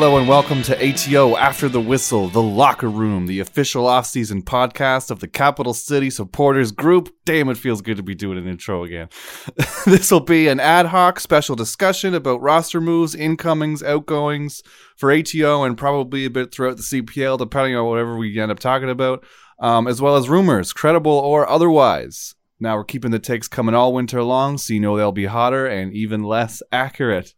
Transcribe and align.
Hello 0.00 0.16
and 0.16 0.28
welcome 0.28 0.62
to 0.62 0.76
ATO 0.76 1.36
After 1.36 1.68
the 1.68 1.80
Whistle, 1.80 2.28
the 2.28 2.40
locker 2.40 2.88
room, 2.88 3.26
the 3.26 3.40
official 3.40 3.84
off-season 3.84 4.42
podcast 4.42 5.10
of 5.10 5.18
the 5.18 5.26
Capital 5.26 5.74
City 5.74 6.08
Supporters 6.08 6.70
Group. 6.70 7.12
Damn, 7.26 7.48
it 7.48 7.56
feels 7.56 7.82
good 7.82 7.96
to 7.96 8.04
be 8.04 8.14
doing 8.14 8.38
an 8.38 8.46
intro 8.46 8.84
again. 8.84 9.08
this 9.86 10.12
will 10.12 10.20
be 10.20 10.46
an 10.46 10.60
ad 10.60 10.86
hoc 10.86 11.18
special 11.18 11.56
discussion 11.56 12.14
about 12.14 12.40
roster 12.40 12.80
moves, 12.80 13.16
incomings, 13.16 13.82
outgoings 13.82 14.62
for 14.96 15.10
ATO, 15.10 15.64
and 15.64 15.76
probably 15.76 16.24
a 16.24 16.30
bit 16.30 16.54
throughout 16.54 16.76
the 16.76 16.84
CPL, 16.84 17.36
depending 17.36 17.74
on 17.74 17.84
whatever 17.84 18.16
we 18.16 18.38
end 18.38 18.52
up 18.52 18.60
talking 18.60 18.90
about, 18.90 19.26
um, 19.58 19.88
as 19.88 20.00
well 20.00 20.14
as 20.14 20.28
rumors, 20.28 20.72
credible 20.72 21.10
or 21.10 21.48
otherwise. 21.48 22.36
Now 22.60 22.76
we're 22.76 22.84
keeping 22.84 23.10
the 23.10 23.18
takes 23.18 23.48
coming 23.48 23.74
all 23.74 23.92
winter 23.92 24.22
long, 24.22 24.58
so 24.58 24.74
you 24.74 24.78
know 24.78 24.96
they'll 24.96 25.10
be 25.10 25.26
hotter 25.26 25.66
and 25.66 25.92
even 25.92 26.22
less 26.22 26.62
accurate. 26.70 27.34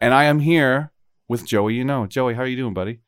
And 0.00 0.14
I 0.14 0.24
am 0.24 0.40
here 0.40 0.90
with 1.28 1.46
Joey. 1.46 1.74
You 1.74 1.84
know, 1.84 2.06
Joey, 2.06 2.34
how 2.34 2.42
are 2.42 2.46
you 2.46 2.56
doing, 2.56 2.74
buddy? 2.74 3.00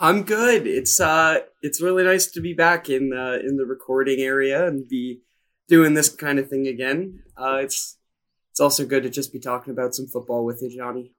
I'm 0.00 0.24
good. 0.24 0.66
It's 0.66 0.98
uh, 0.98 1.40
it's 1.60 1.80
really 1.80 2.02
nice 2.02 2.26
to 2.32 2.40
be 2.40 2.54
back 2.54 2.90
in 2.90 3.10
the 3.10 3.40
in 3.46 3.56
the 3.56 3.64
recording 3.64 4.20
area 4.20 4.66
and 4.66 4.88
be 4.88 5.20
doing 5.68 5.94
this 5.94 6.08
kind 6.08 6.38
of 6.38 6.48
thing 6.48 6.66
again. 6.66 7.22
Uh, 7.36 7.60
it's 7.62 7.98
it's 8.50 8.60
also 8.60 8.84
good 8.84 9.04
to 9.04 9.10
just 9.10 9.32
be 9.32 9.38
talking 9.38 9.72
about 9.72 9.94
some 9.94 10.06
football 10.06 10.44
with 10.44 10.60
you, 10.60 10.76
Johnny. 10.76 11.12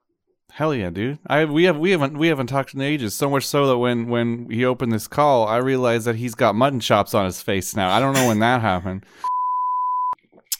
Hell 0.51 0.75
yeah, 0.75 0.89
dude! 0.89 1.19
I 1.25 1.45
we 1.45 1.63
have 1.63 1.77
we 1.77 1.91
haven't 1.91 2.17
we 2.17 2.27
haven't 2.27 2.47
talked 2.47 2.73
in 2.73 2.81
ages. 2.81 3.15
So 3.15 3.29
much 3.29 3.47
so 3.47 3.67
that 3.67 3.77
when 3.77 4.09
when 4.09 4.49
he 4.51 4.65
opened 4.65 4.91
this 4.91 5.07
call, 5.07 5.47
I 5.47 5.57
realized 5.57 6.05
that 6.05 6.17
he's 6.17 6.35
got 6.35 6.53
mutton 6.53 6.79
chops 6.79 7.13
on 7.13 7.25
his 7.25 7.41
face 7.41 7.75
now. 7.75 7.89
I 7.89 7.99
don't 7.99 8.13
know 8.13 8.27
when 8.27 8.39
that 8.39 8.61
happened. 8.61 9.05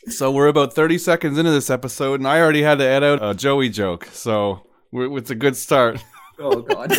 So 0.08 0.32
we're 0.32 0.48
about 0.48 0.74
thirty 0.74 0.98
seconds 0.98 1.38
into 1.38 1.52
this 1.52 1.70
episode, 1.70 2.22
and 2.22 2.28
I 2.28 2.40
already 2.40 2.64
had 2.64 2.78
to 2.80 2.88
add 2.88 3.04
out 3.04 3.20
a 3.22 3.36
Joey 3.36 3.70
joke. 3.70 4.06
So 4.06 4.66
it's 4.94 5.30
a 5.30 5.36
good 5.36 5.56
start. 5.56 6.04
Oh 6.40 6.64
God. 6.64 6.92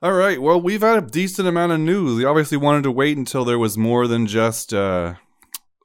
All 0.00 0.12
right. 0.12 0.40
Well, 0.40 0.60
we've 0.60 0.80
had 0.80 1.02
a 1.02 1.06
decent 1.06 1.48
amount 1.48 1.72
of 1.72 1.80
news. 1.80 2.16
We 2.16 2.24
obviously 2.24 2.56
wanted 2.56 2.84
to 2.84 2.92
wait 2.92 3.18
until 3.18 3.44
there 3.44 3.58
was 3.58 3.76
more 3.76 4.06
than 4.06 4.28
just 4.28 4.72
uh, 4.72 5.14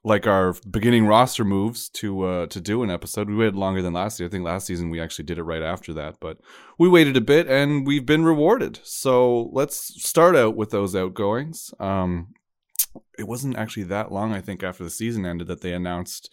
like 0.03 0.27
our 0.27 0.53
beginning 0.69 1.07
roster 1.07 1.43
moves 1.43 1.89
to 1.89 2.23
uh, 2.23 2.45
to 2.45 2.61
do 2.61 2.83
an 2.83 2.91
episode. 2.91 3.27
We 3.27 3.35
waited 3.35 3.55
longer 3.55 3.81
than 3.81 3.91
last 3.91 4.19
year. 4.19 4.29
I 4.29 4.31
think 4.31 4.45
last 4.45 4.67
season 4.67 4.91
we 4.91 5.01
actually 5.01 5.25
did 5.25 5.39
it 5.39 5.43
right 5.43 5.63
after 5.63 5.93
that, 5.93 6.19
but 6.19 6.37
we 6.77 6.87
waited 6.87 7.17
a 7.17 7.21
bit 7.21 7.47
and 7.47 7.87
we've 7.87 8.05
been 8.05 8.23
rewarded. 8.23 8.79
So 8.83 9.49
let's 9.51 10.07
start 10.07 10.35
out 10.35 10.55
with 10.55 10.69
those 10.69 10.95
outgoings. 10.95 11.73
Um, 11.79 12.35
it 13.17 13.27
wasn't 13.27 13.57
actually 13.57 13.85
that 13.85 14.11
long, 14.11 14.31
I 14.31 14.41
think, 14.41 14.63
after 14.63 14.83
the 14.83 14.91
season 14.91 15.25
ended 15.25 15.47
that 15.47 15.61
they 15.61 15.73
announced 15.73 16.31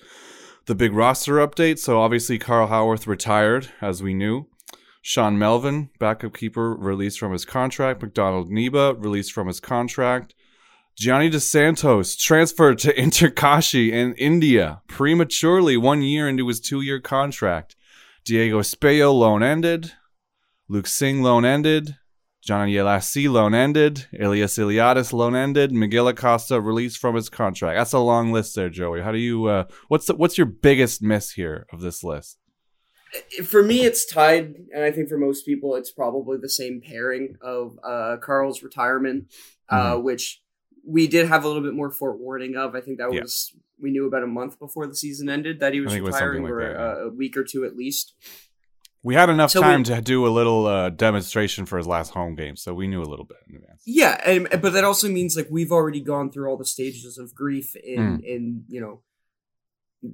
the 0.67 0.75
big 0.75 0.93
roster 0.93 1.35
update. 1.35 1.79
So 1.79 2.01
obviously 2.01 2.39
Carl 2.39 2.69
Haworth 2.69 3.07
retired, 3.07 3.71
as 3.81 4.03
we 4.03 4.15
knew. 4.15 4.47
Sean 5.01 5.37
Melvin, 5.39 5.91
backup 5.99 6.37
keeper, 6.37 6.75
released 6.75 7.19
from 7.19 7.33
his 7.33 7.45
contract. 7.45 8.03
McDonald 8.03 8.51
Neba, 8.51 8.95
released 9.03 9.33
from 9.33 9.49
his 9.49 9.59
contract. 9.59 10.35
Gianni 10.97 11.31
Dos 11.31 11.49
Santos 11.49 12.17
transferred 12.17 12.79
to 12.81 12.99
Inter 13.01 13.31
Kashi 13.31 13.93
in 13.93 14.15
India 14.15 14.83
prematurely 14.87 15.77
one 15.77 16.03
year 16.03 16.29
into 16.29 16.47
his 16.47 16.61
two 16.61 16.81
year 16.81 17.01
contract. 17.01 17.75
Diego 18.25 18.61
Espejo 18.61 19.13
loan 19.13 19.43
ended. 19.43 19.93
Luke 20.69 20.87
Singh 20.87 21.23
loan 21.23 21.45
ended. 21.45 21.97
Johnny 22.43 22.75
Elassi 22.75 23.31
loan 23.31 23.55
ended. 23.55 24.07
Elias 24.19 24.59
Iliadis 24.59 25.13
loan 25.13 25.37
ended. 25.37 25.71
Miguel 25.73 26.09
Acosta 26.09 26.61
released 26.61 26.99
from 26.99 27.15
his 27.15 27.29
contract. 27.29 27.79
That's 27.79 27.93
a 27.93 28.01
long 28.01 28.33
list 28.33 28.57
there, 28.57 28.69
Joey. 28.69 29.01
How 29.01 29.13
do 29.13 29.19
you? 29.19 29.47
Uh, 29.47 29.65
what's 29.89 30.07
the, 30.07 30.17
what's 30.17 30.37
your 30.37 30.47
biggest 30.47 31.03
miss 31.03 31.33
here 31.33 31.67
of 31.73 31.81
this 31.81 32.03
list? 32.03 32.39
for 33.45 33.63
me, 33.63 33.85
it's 33.85 34.07
tied, 34.07 34.55
and 34.75 34.83
I 34.83 34.91
think 34.91 35.09
for 35.11 35.19
most 35.19 35.45
people, 35.45 35.75
it's 35.77 35.91
probably 35.93 36.39
the 36.41 36.49
same 36.49 36.81
pairing 36.81 37.37
of 37.43 37.79
uh, 37.85 38.17
Carl's 38.23 38.63
retirement, 38.63 39.27
uh, 39.69 39.97
Mhm. 39.97 40.03
which 40.03 40.43
we 40.83 41.07
did 41.07 41.29
have 41.29 41.45
a 41.45 41.47
little 41.47 41.63
bit 41.63 41.75
more 41.75 41.91
forewarning 41.91 42.57
of. 42.57 42.75
I 42.75 42.81
think 42.81 42.97
that 42.99 43.13
Yeah. 43.13 43.21
was 43.21 43.55
we 43.79 43.91
knew 43.91 44.07
about 44.07 44.23
a 44.23 44.27
month 44.29 44.59
before 44.59 44.87
the 44.87 44.95
season 44.97 45.29
ended 45.29 45.61
that 45.61 45.75
he 45.75 45.81
was 45.81 45.93
I 45.93 45.97
think 45.97 46.05
it 46.05 46.07
was 46.07 46.15
retiring, 46.15 46.37
something 46.45 46.55
like 46.57 46.65
or 46.65 46.73
that, 46.73 46.81
yeah. 46.81 47.03
uh, 47.05 47.07
a 47.07 47.09
week 47.11 47.37
or 47.37 47.45
two 47.45 47.65
at 47.67 47.77
least. 47.77 48.15
We 49.05 49.15
had 49.15 49.29
enough 49.31 49.51
So 49.51 49.61
we- 49.61 49.65
time 49.67 49.83
to 49.85 50.01
do 50.01 50.27
a 50.27 50.31
little 50.31 50.67
uh, 50.67 50.91
demonstration 50.91 51.67
for 51.67 51.77
his 51.77 51.87
last 51.89 52.13
home 52.13 52.35
game, 52.37 52.55
so 52.57 52.73
we 52.73 52.87
knew 52.87 53.03
a 53.03 53.05
little 53.11 53.25
bit 53.25 53.39
in 53.49 53.57
advance. 53.57 53.83
Yeah, 53.85 54.21
and 54.25 54.49
but 54.63 54.73
that 54.75 54.85
also 54.85 55.09
means 55.09 55.37
like 55.37 55.49
we've 55.51 55.73
already 55.73 56.01
gone 56.01 56.31
through 56.31 56.49
all 56.49 56.57
the 56.57 56.65
stages 56.65 57.19
of 57.19 57.35
grief 57.35 57.75
in 57.77 58.19
Mm. 58.21 58.25
in 58.25 58.65
you 58.69 58.81
know 58.81 59.03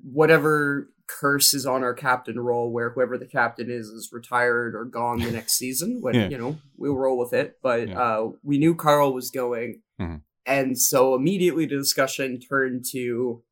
whatever 0.02 0.90
curse 1.06 1.54
is 1.54 1.64
on 1.66 1.82
our 1.82 1.94
captain 1.94 2.38
role, 2.38 2.70
where 2.70 2.90
whoever 2.90 3.16
the 3.16 3.26
captain 3.26 3.70
is 3.70 3.88
is 3.88 4.10
retired 4.12 4.74
or 4.74 4.84
gone 4.84 5.18
the 5.20 5.30
next 5.30 5.54
season. 5.54 6.00
When 6.02 6.14
Yeah. 6.14 6.28
you 6.28 6.38
know 6.38 6.58
we'll 6.76 6.96
roll 6.96 7.18
with 7.18 7.32
it, 7.32 7.58
but 7.62 7.88
Yeah. 7.88 8.00
uh, 8.00 8.30
we 8.42 8.58
knew 8.58 8.74
Carl 8.74 9.12
was 9.14 9.30
going, 9.30 9.82
Mhm. 10.00 10.22
and 10.46 10.78
so 10.78 11.14
immediately 11.14 11.66
the 11.66 11.76
discussion 11.76 12.38
turned 12.40 12.84
to. 12.92 13.42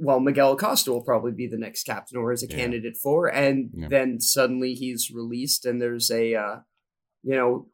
Well, 0.00 0.20
Miguel 0.20 0.52
Acosta 0.52 0.92
will 0.92 1.02
probably 1.02 1.32
be 1.32 1.46
the 1.48 1.58
next 1.58 1.82
captain 1.84 2.18
or 2.18 2.32
is 2.32 2.42
a 2.42 2.46
Yeah. 2.48 2.56
candidate 2.56 2.96
for, 2.96 3.26
and 3.26 3.70
Yeah. 3.74 3.88
then 3.88 4.20
suddenly 4.20 4.74
he's 4.74 5.10
released, 5.10 5.66
and 5.66 5.80
there's 5.82 6.10
a, 6.10 6.34
uh, 6.34 6.56
you 7.22 7.34
know, 7.34 7.68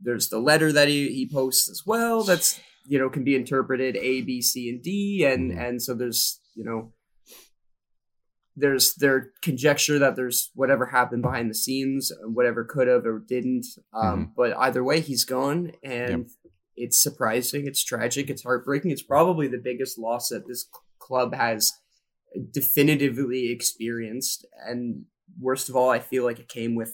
there's 0.00 0.28
the 0.30 0.40
letter 0.40 0.72
that 0.72 0.88
he, 0.88 1.08
he 1.08 1.28
posts 1.28 1.68
as 1.68 1.82
well 1.86 2.22
that's 2.24 2.58
you 2.86 2.98
know 2.98 3.10
can 3.10 3.22
be 3.22 3.36
interpreted 3.36 3.94
a 3.96 4.22
b 4.22 4.40
c 4.40 4.70
and 4.70 4.82
d 4.82 5.22
and 5.26 5.50
Mhm. 5.52 5.58
and 5.68 5.82
so 5.82 5.92
there's 5.94 6.40
you 6.54 6.64
know 6.64 6.94
there's 8.56 8.94
their 8.94 9.30
conjecture 9.42 9.98
that 9.98 10.16
there's 10.16 10.50
whatever 10.54 10.86
happened 10.86 11.22
behind 11.22 11.50
the 11.50 11.54
scenes 11.54 12.10
whatever 12.24 12.64
could 12.64 12.88
have 12.88 13.04
or 13.06 13.18
didn't 13.18 13.66
um 13.92 14.32
but 14.36 14.56
either 14.56 14.82
way 14.82 15.00
he's 15.00 15.24
gone 15.24 15.72
and 15.82 16.30
it's 16.76 16.98
surprising 17.00 17.66
it's 17.66 17.84
tragic 17.84 18.28
it's 18.30 18.42
heartbreaking 18.42 18.90
it's 18.90 19.02
probably 19.02 19.46
the 19.46 19.58
biggest 19.62 19.98
loss 19.98 20.30
that 20.30 20.46
this 20.48 20.66
club 21.10 21.34
has 21.34 21.72
definitively 22.52 23.50
experienced. 23.50 24.46
And 24.66 25.04
worst 25.40 25.68
of 25.68 25.76
all 25.76 25.90
i 25.90 26.00
feel 26.00 26.24
like 26.24 26.40
it 26.40 26.48
came 26.48 26.74
with 26.74 26.92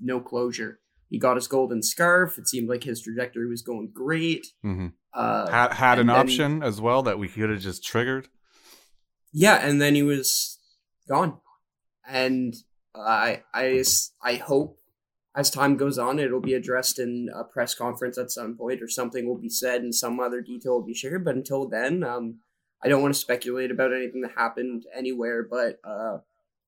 no 0.00 0.20
closure. 0.20 0.80
He 1.08 1.18
got 1.18 1.36
his 1.36 1.48
golden 1.48 1.82
scarf. 1.82 2.38
It 2.38 2.46
seemed 2.48 2.68
like 2.68 2.84
his 2.84 3.00
trajectory 3.02 3.48
was 3.48 3.62
going 3.62 3.90
great. 3.92 4.46
Hmm 4.62 4.88
uh 5.12 5.50
had 5.50 5.72
had 5.72 5.98
an 5.98 6.08
option 6.08 6.62
as 6.62 6.80
well 6.80 7.02
that 7.02 7.18
we 7.18 7.26
could 7.28 7.50
have 7.50 7.60
just 7.60 7.82
triggered. 7.84 8.28
yeah 9.32 9.56
and 9.66 9.80
then 9.82 9.94
he 9.96 10.04
was 10.04 10.58
gone. 11.08 11.32
And 12.06 12.54
i 12.94 13.42
i 13.52 13.84
i 14.22 14.34
hope 14.50 14.78
as 15.34 15.50
time 15.50 15.76
goes 15.76 15.98
on 15.98 16.18
it'll 16.18 16.40
be 16.52 16.54
addressed 16.54 16.98
in 16.98 17.12
a 17.34 17.44
press 17.44 17.72
conference 17.74 18.16
at 18.18 18.30
some 18.30 18.56
point 18.56 18.82
or 18.82 18.88
something 18.88 19.26
will 19.26 19.38
be 19.48 19.48
said 19.62 19.78
and 19.82 19.94
some 19.94 20.18
other 20.20 20.40
detail 20.40 20.72
will 20.74 20.86
be 20.92 21.00
shared. 21.02 21.24
But 21.24 21.36
until 21.36 21.68
then 21.68 22.04
um 22.04 22.26
i 22.82 22.88
don't 22.88 23.02
want 23.02 23.14
to 23.14 23.20
speculate 23.20 23.70
about 23.70 23.92
anything 23.92 24.20
that 24.22 24.32
happened 24.36 24.84
anywhere 24.94 25.42
but 25.42 25.78
uh 25.84 26.18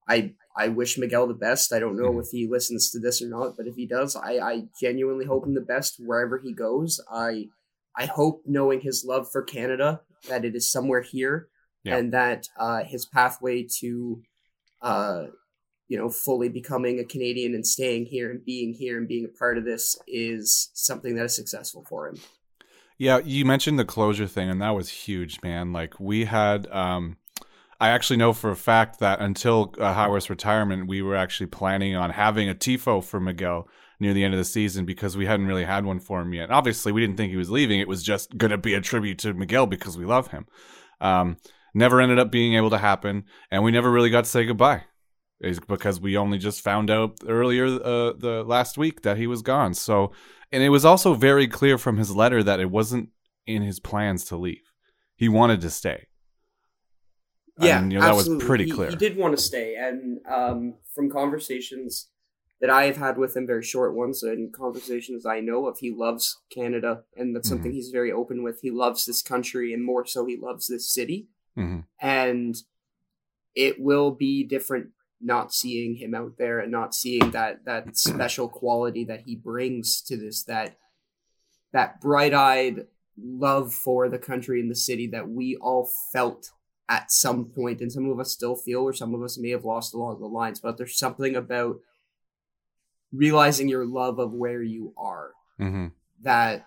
i 0.08 0.32
i 0.56 0.68
wish 0.68 0.98
miguel 0.98 1.26
the 1.26 1.34
best 1.34 1.72
i 1.72 1.78
don't 1.78 1.96
know 1.96 2.12
Mhm. 2.12 2.20
if 2.22 2.28
he 2.30 2.46
listens 2.46 2.90
to 2.90 2.98
this 2.98 3.22
or 3.22 3.28
not 3.28 3.56
but 3.56 3.66
if 3.66 3.76
he 3.76 3.86
does 3.86 4.16
i 4.16 4.32
i 4.38 4.64
genuinely 4.80 5.24
hope 5.26 5.46
him 5.46 5.54
the 5.54 5.60
best 5.60 5.96
wherever 5.98 6.38
he 6.38 6.52
goes 6.52 7.00
i 7.10 7.48
i 7.96 8.06
hope 8.06 8.42
knowing 8.46 8.80
his 8.80 9.04
love 9.04 9.30
for 9.30 9.42
canada 9.42 10.00
that 10.28 10.44
it 10.44 10.54
is 10.54 10.70
somewhere 10.70 11.02
here 11.02 11.48
Yeah. 11.84 11.96
and 11.96 12.12
that 12.12 12.48
uh, 12.56 12.84
his 12.84 13.06
pathway 13.06 13.66
to, 13.80 14.22
uh, 14.82 15.26
you 15.88 15.98
know, 15.98 16.08
fully 16.08 16.48
becoming 16.48 17.00
a 17.00 17.04
Canadian 17.04 17.54
and 17.56 17.66
staying 17.66 18.06
here 18.06 18.30
and 18.30 18.44
being 18.44 18.72
here 18.72 18.96
and 18.98 19.08
being 19.08 19.24
a 19.24 19.36
part 19.36 19.58
of 19.58 19.64
this 19.64 19.98
is 20.06 20.70
something 20.74 21.16
that 21.16 21.24
is 21.24 21.34
successful 21.34 21.84
for 21.88 22.06
him. 22.06 22.16
Yeah, 23.02 23.18
you 23.24 23.44
mentioned 23.44 23.80
the 23.80 23.84
closure 23.84 24.28
thing, 24.28 24.48
and 24.48 24.62
that 24.62 24.76
was 24.76 24.88
huge, 24.88 25.42
man. 25.42 25.72
Like 25.72 25.98
we 25.98 26.26
had, 26.26 26.68
um, 26.70 27.16
I 27.80 27.88
actually 27.88 28.18
know 28.18 28.32
for 28.32 28.52
a 28.52 28.56
fact 28.56 29.00
that 29.00 29.20
until 29.20 29.74
uh, 29.76 29.92
Haworth's 29.92 30.30
retirement, 30.30 30.86
we 30.86 31.02
were 31.02 31.16
actually 31.16 31.48
planning 31.48 31.96
on 31.96 32.10
having 32.10 32.48
a 32.48 32.54
tifo 32.54 33.02
for 33.02 33.18
Miguel 33.18 33.66
near 33.98 34.14
the 34.14 34.22
end 34.22 34.34
of 34.34 34.38
the 34.38 34.44
season 34.44 34.84
because 34.84 35.16
we 35.16 35.26
hadn't 35.26 35.48
really 35.48 35.64
had 35.64 35.84
one 35.84 35.98
for 35.98 36.20
him 36.20 36.32
yet. 36.32 36.52
Obviously, 36.52 36.92
we 36.92 37.00
didn't 37.00 37.16
think 37.16 37.32
he 37.32 37.36
was 37.36 37.50
leaving; 37.50 37.80
it 37.80 37.88
was 37.88 38.04
just 38.04 38.38
going 38.38 38.52
to 38.52 38.56
be 38.56 38.74
a 38.74 38.80
tribute 38.80 39.18
to 39.18 39.34
Miguel 39.34 39.66
because 39.66 39.98
we 39.98 40.04
love 40.04 40.28
him. 40.28 40.46
Um, 41.00 41.38
never 41.74 42.00
ended 42.00 42.20
up 42.20 42.30
being 42.30 42.54
able 42.54 42.70
to 42.70 42.78
happen, 42.78 43.24
and 43.50 43.64
we 43.64 43.72
never 43.72 43.90
really 43.90 44.10
got 44.10 44.22
to 44.22 44.30
say 44.30 44.44
goodbye. 44.44 44.84
Is 45.40 45.58
because 45.58 46.00
we 46.00 46.16
only 46.16 46.38
just 46.38 46.60
found 46.60 46.88
out 46.88 47.18
earlier 47.26 47.64
uh, 47.66 48.12
the 48.16 48.44
last 48.46 48.78
week 48.78 49.02
that 49.02 49.16
he 49.16 49.26
was 49.26 49.42
gone. 49.42 49.74
So 49.74 50.12
and 50.52 50.62
it 50.62 50.68
was 50.68 50.84
also 50.84 51.14
very 51.14 51.46
clear 51.48 51.78
from 51.78 51.96
his 51.96 52.14
letter 52.14 52.42
that 52.42 52.60
it 52.60 52.70
wasn't 52.70 53.08
in 53.46 53.62
his 53.62 53.80
plans 53.80 54.24
to 54.26 54.36
leave. 54.36 54.72
He 55.16 55.28
wanted 55.28 55.60
to 55.62 55.70
stay. 55.70 56.06
Yeah, 57.58 57.80
And, 57.80 57.92
you 57.92 57.98
know, 57.98 58.04
that 58.06 58.14
was 58.16 58.28
pretty 58.46 58.70
clear. 58.70 58.90
He 58.90 58.96
did 58.96 59.16
want 59.16 59.36
to 59.36 59.42
stay, 59.42 59.76
and 59.76 60.20
um, 60.26 60.74
from 60.94 61.10
conversations 61.10 62.08
that 62.60 62.70
I 62.70 62.84
have 62.84 62.96
had 62.96 63.18
with 63.18 63.36
him, 63.36 63.46
very 63.46 63.62
short 63.62 63.94
ones, 63.94 64.22
and 64.22 64.52
conversations 64.52 65.26
I 65.26 65.40
know 65.40 65.66
of, 65.66 65.78
he 65.78 65.90
loves 65.90 66.40
Canada, 66.50 67.02
and 67.16 67.34
that's 67.36 67.48
Mm-hmm. 67.48 67.56
something 67.56 67.72
he's 67.72 67.90
very 67.90 68.10
open 68.10 68.42
with. 68.42 68.60
He 68.62 68.70
loves 68.70 69.04
this 69.04 69.20
country, 69.22 69.74
and 69.74 69.84
more 69.84 70.06
so, 70.06 70.24
he 70.26 70.36
loves 70.36 70.66
this 70.66 70.88
city. 70.92 71.28
hmm 71.54 71.80
and 72.00 72.56
it 73.54 73.78
will 73.78 74.10
be 74.12 74.42
different 74.44 74.88
not 75.22 75.54
seeing 75.54 75.96
him 75.96 76.14
out 76.14 76.36
there 76.38 76.58
and 76.58 76.72
not 76.72 76.94
seeing 76.94 77.30
that 77.30 77.64
that 77.64 77.96
special 77.96 78.48
quality 78.48 79.04
that 79.04 79.22
he 79.22 79.36
brings 79.36 80.00
to 80.02 80.16
this 80.16 80.42
that 80.44 80.76
that 81.72 82.00
bright-eyed 82.00 82.86
love 83.16 83.72
for 83.72 84.08
the 84.08 84.18
country 84.18 84.60
and 84.60 84.70
the 84.70 84.74
city 84.74 85.06
that 85.06 85.28
we 85.28 85.56
all 85.56 85.88
felt 86.12 86.50
at 86.88 87.10
some 87.10 87.46
point. 87.46 87.80
And 87.80 87.90
some 87.90 88.10
of 88.10 88.20
us 88.20 88.30
still 88.32 88.56
feel 88.56 88.80
or 88.80 88.92
some 88.92 89.14
of 89.14 89.22
us 89.22 89.38
may 89.38 89.50
have 89.50 89.64
lost 89.64 89.94
along 89.94 90.20
the 90.20 90.26
lines 90.26 90.60
but 90.60 90.76
there's 90.76 90.98
something 90.98 91.36
about 91.36 91.76
realizing 93.12 93.68
your 93.68 93.86
love 93.86 94.18
of 94.18 94.32
where 94.32 94.62
you 94.62 94.92
are 94.96 95.30
mm-hmm. 95.60 95.88
that 96.22 96.66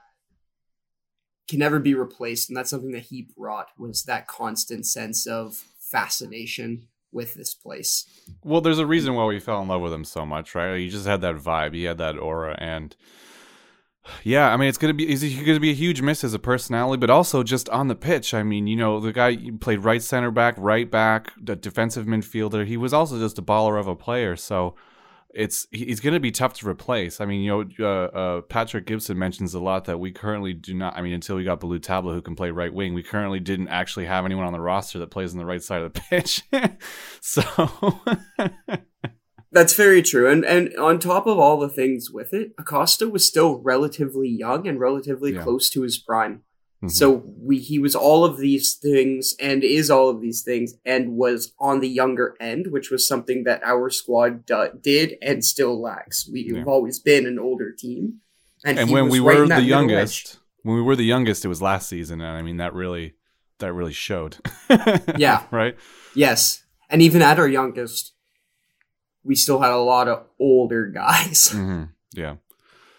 can 1.47 1.59
never 1.59 1.79
be 1.79 1.93
replaced. 1.93 2.49
And 2.49 2.57
that's 2.57 2.69
something 2.69 2.91
that 2.91 3.05
he 3.05 3.27
brought 3.37 3.67
was 3.77 4.03
that 4.03 4.27
constant 4.27 4.85
sense 4.85 5.25
of 5.25 5.63
fascination 5.79 6.87
with 7.15 7.33
this 7.33 7.53
place 7.53 8.05
well 8.43 8.61
there's 8.61 8.79
a 8.79 8.85
reason 8.85 9.15
why 9.15 9.25
we 9.25 9.39
fell 9.39 9.61
in 9.61 9.67
love 9.67 9.81
with 9.81 9.93
him 9.93 10.03
so 10.03 10.25
much 10.25 10.53
right 10.53 10.77
he 10.77 10.89
just 10.89 11.07
had 11.07 11.21
that 11.21 11.35
vibe 11.35 11.73
he 11.73 11.83
had 11.83 11.97
that 11.97 12.17
aura 12.17 12.55
and 12.59 12.95
yeah, 14.23 14.53
I 14.53 14.57
mean, 14.57 14.69
it's 14.69 14.77
gonna 14.77 14.93
be 14.93 15.07
he's 15.07 15.39
gonna 15.43 15.59
be 15.59 15.71
a 15.71 15.75
huge 15.75 16.01
miss 16.01 16.23
as 16.23 16.33
a 16.33 16.39
personality, 16.39 16.99
but 16.99 17.09
also 17.09 17.43
just 17.43 17.69
on 17.69 17.87
the 17.87 17.95
pitch. 17.95 18.33
I 18.33 18.43
mean, 18.43 18.67
you 18.67 18.75
know, 18.75 18.99
the 18.99 19.11
guy 19.11 19.37
played 19.59 19.79
right 19.83 20.01
center 20.01 20.31
back, 20.31 20.55
right 20.57 20.89
back, 20.89 21.33
the 21.41 21.55
defensive 21.55 22.05
midfielder. 22.05 22.65
He 22.65 22.77
was 22.77 22.93
also 22.93 23.19
just 23.19 23.39
a 23.39 23.41
baller 23.41 23.79
of 23.79 23.87
a 23.87 23.95
player. 23.95 24.35
So 24.35 24.75
it's 25.35 25.67
he's 25.71 25.99
gonna 25.99 26.19
be 26.19 26.31
tough 26.31 26.53
to 26.53 26.67
replace. 26.67 27.19
I 27.19 27.25
mean, 27.25 27.41
you 27.41 27.51
know, 27.51 27.65
uh, 27.79 28.17
uh, 28.17 28.41
Patrick 28.41 28.85
Gibson 28.85 29.19
mentions 29.19 29.53
a 29.53 29.59
lot 29.59 29.85
that 29.85 29.99
we 29.99 30.11
currently 30.11 30.53
do 30.53 30.73
not. 30.73 30.97
I 30.97 31.01
mean, 31.01 31.13
until 31.13 31.35
we 31.35 31.43
got 31.43 31.59
Ballou 31.59 31.79
Tabla 31.79 32.13
who 32.13 32.21
can 32.21 32.35
play 32.35 32.51
right 32.51 32.73
wing, 32.73 32.93
we 32.93 33.03
currently 33.03 33.39
didn't 33.39 33.67
actually 33.67 34.05
have 34.05 34.25
anyone 34.25 34.45
on 34.45 34.53
the 34.53 34.61
roster 34.61 34.97
that 34.99 35.11
plays 35.11 35.33
on 35.33 35.37
the 35.37 35.45
right 35.45 35.61
side 35.61 35.81
of 35.81 35.93
the 35.93 36.01
pitch. 36.01 36.43
so. 37.21 37.43
That's 39.51 39.73
very 39.73 40.01
true. 40.01 40.29
And 40.29 40.43
and 40.43 40.75
on 40.77 40.99
top 40.99 41.27
of 41.27 41.37
all 41.37 41.59
the 41.59 41.69
things 41.69 42.11
with 42.11 42.33
it, 42.33 42.51
Acosta 42.57 43.07
was 43.07 43.25
still 43.25 43.59
relatively 43.59 44.27
young 44.27 44.67
and 44.67 44.79
relatively 44.79 45.33
yeah. 45.33 45.43
close 45.43 45.69
to 45.69 45.81
his 45.83 45.97
prime. 45.97 46.43
Mm-hmm. 46.83 46.89
So 46.89 47.23
we 47.37 47.59
he 47.59 47.79
was 47.79 47.95
all 47.95 48.25
of 48.25 48.37
these 48.37 48.75
things 48.75 49.33
and 49.39 49.63
is 49.63 49.89
all 49.89 50.09
of 50.09 50.21
these 50.21 50.43
things 50.43 50.75
and 50.85 51.13
was 51.13 51.53
on 51.59 51.79
the 51.79 51.89
younger 51.89 52.35
end, 52.39 52.67
which 52.67 52.91
was 52.91 53.07
something 53.07 53.43
that 53.45 53.63
our 53.63 53.89
squad 53.89 54.45
d- 54.45 54.67
did 54.81 55.15
and 55.21 55.43
still 55.43 55.81
lacks. 55.81 56.29
We've 56.31 56.57
yeah. 56.57 56.63
always 56.65 56.99
been 56.99 57.25
an 57.25 57.39
older 57.39 57.71
team. 57.71 58.19
And, 58.63 58.77
and 58.77 58.91
when 58.91 59.09
we 59.09 59.19
right 59.19 59.39
were 59.39 59.47
the 59.47 59.61
youngest, 59.61 60.39
when 60.63 60.75
we 60.75 60.81
were 60.81 60.95
the 60.95 61.05
youngest, 61.05 61.45
it 61.45 61.47
was 61.47 61.61
last 61.61 61.87
season, 61.87 62.21
and 62.21 62.37
I 62.37 62.41
mean 62.41 62.57
that 62.57 62.73
really 62.73 63.13
that 63.59 63.73
really 63.73 63.93
showed. 63.93 64.37
yeah. 65.17 65.43
Right. 65.51 65.77
Yes. 66.15 66.63
And 66.89 67.01
even 67.01 67.21
at 67.21 67.39
our 67.39 67.47
youngest, 67.47 68.13
we 69.23 69.35
still 69.35 69.59
had 69.59 69.71
a 69.71 69.77
lot 69.77 70.07
of 70.07 70.25
older 70.39 70.87
guys. 70.87 71.49
Mm-hmm. 71.53 71.83
Yeah. 72.13 72.35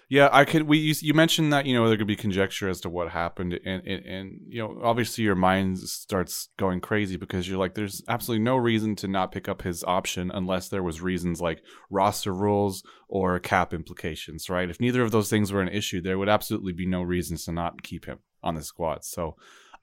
Yeah, 0.08 0.29
I 0.31 0.44
could. 0.44 0.62
We 0.64 0.79
you, 0.79 0.94
you, 1.00 1.14
mentioned 1.14 1.53
that 1.53 1.67
you 1.67 1.75
know 1.75 1.88
there 1.88 1.99
could 1.99 2.06
be 2.06 2.14
conjecture 2.14 2.69
as 2.69 2.81
to 2.82 2.88
what 2.88 3.11
happened, 3.11 3.58
and, 3.64 3.85
and, 3.85 4.06
and 4.06 4.41
you 4.47 4.62
know 4.62 4.79
obviously 4.81 5.25
your 5.25 5.35
mind 5.35 5.81
starts 5.81 6.49
going 6.56 6.81
crazy 6.81 7.17
because 7.17 7.49
you're 7.49 7.58
like, 7.58 7.75
there's 7.75 8.05
absolutely 8.08 8.44
no 8.44 8.56
reason 8.56 8.94
to 8.97 9.08
not 9.08 9.32
pick 9.32 9.49
up 9.49 9.62
his 9.62 9.82
option 9.82 10.31
unless 10.32 10.69
there 10.69 10.85
was 10.85 11.00
reasons 11.00 11.41
like 11.41 11.61
roster 11.91 12.32
rules 12.32 12.85
or 13.08 13.41
cap 13.41 13.75
implications, 13.75 14.49
right? 14.49 14.70
If 14.70 14.79
neither 14.79 15.03
of 15.03 15.11
those 15.11 15.29
things 15.29 15.53
were 15.53 15.62
an 15.62 15.69
issue, 15.69 16.00
there 16.00 16.19
would 16.19 16.29
absolutely 16.29 16.73
be 16.73 16.87
no 16.87 17.02
reasons 17.02 17.44
to 17.47 17.52
not 17.52 17.82
keep 17.82 18.05
him 18.05 18.20
on 18.44 18.55
the 18.55 18.62
squad. 18.62 19.05
So 19.05 19.35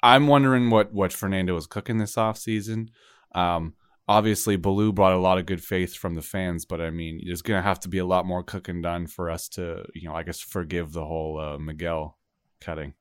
I'm 0.02 0.28
wondering 0.28 0.70
what 0.70 0.94
what 0.94 1.12
Fernando 1.12 1.58
is 1.58 1.68
cooking 1.68 1.98
this 1.98 2.18
off 2.18 2.38
season. 2.38 2.92
Um, 3.36 3.74
obviously 4.08 4.56
Ballou 4.56 4.92
brought 4.92 5.14
a 5.14 5.18
lot 5.18 5.38
of 5.38 5.46
good 5.46 5.64
faith 5.64 5.96
from 5.96 6.16
the 6.16 6.22
fans, 6.22 6.66
but 6.66 6.82
I 6.82 6.90
mean, 6.90 7.22
there's 7.26 7.42
going 7.42 7.58
to 7.58 7.68
have 7.68 7.80
to 7.82 7.90
be 7.90 7.98
a 7.98 8.06
lot 8.06 8.26
more 8.26 8.44
cooking 8.44 8.82
done 8.82 9.08
for 9.08 9.30
us 9.30 9.48
to, 9.50 9.86
you 9.94 10.08
know, 10.08 10.16
I 10.16 10.24
guess 10.24 10.40
forgive 10.40 10.92
the 10.92 11.06
whole 11.06 11.40
uh, 11.40 11.58
Miguel 11.58 12.18
cutting. 12.60 12.94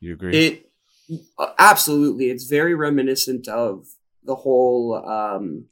You 0.00 0.14
agree? 0.14 0.36
It 0.36 0.72
absolutely. 1.58 2.30
It's 2.30 2.44
very 2.44 2.74
reminiscent 2.74 3.48
of 3.48 3.86
the 4.24 4.36
whole 4.36 4.94
um, 5.06 5.66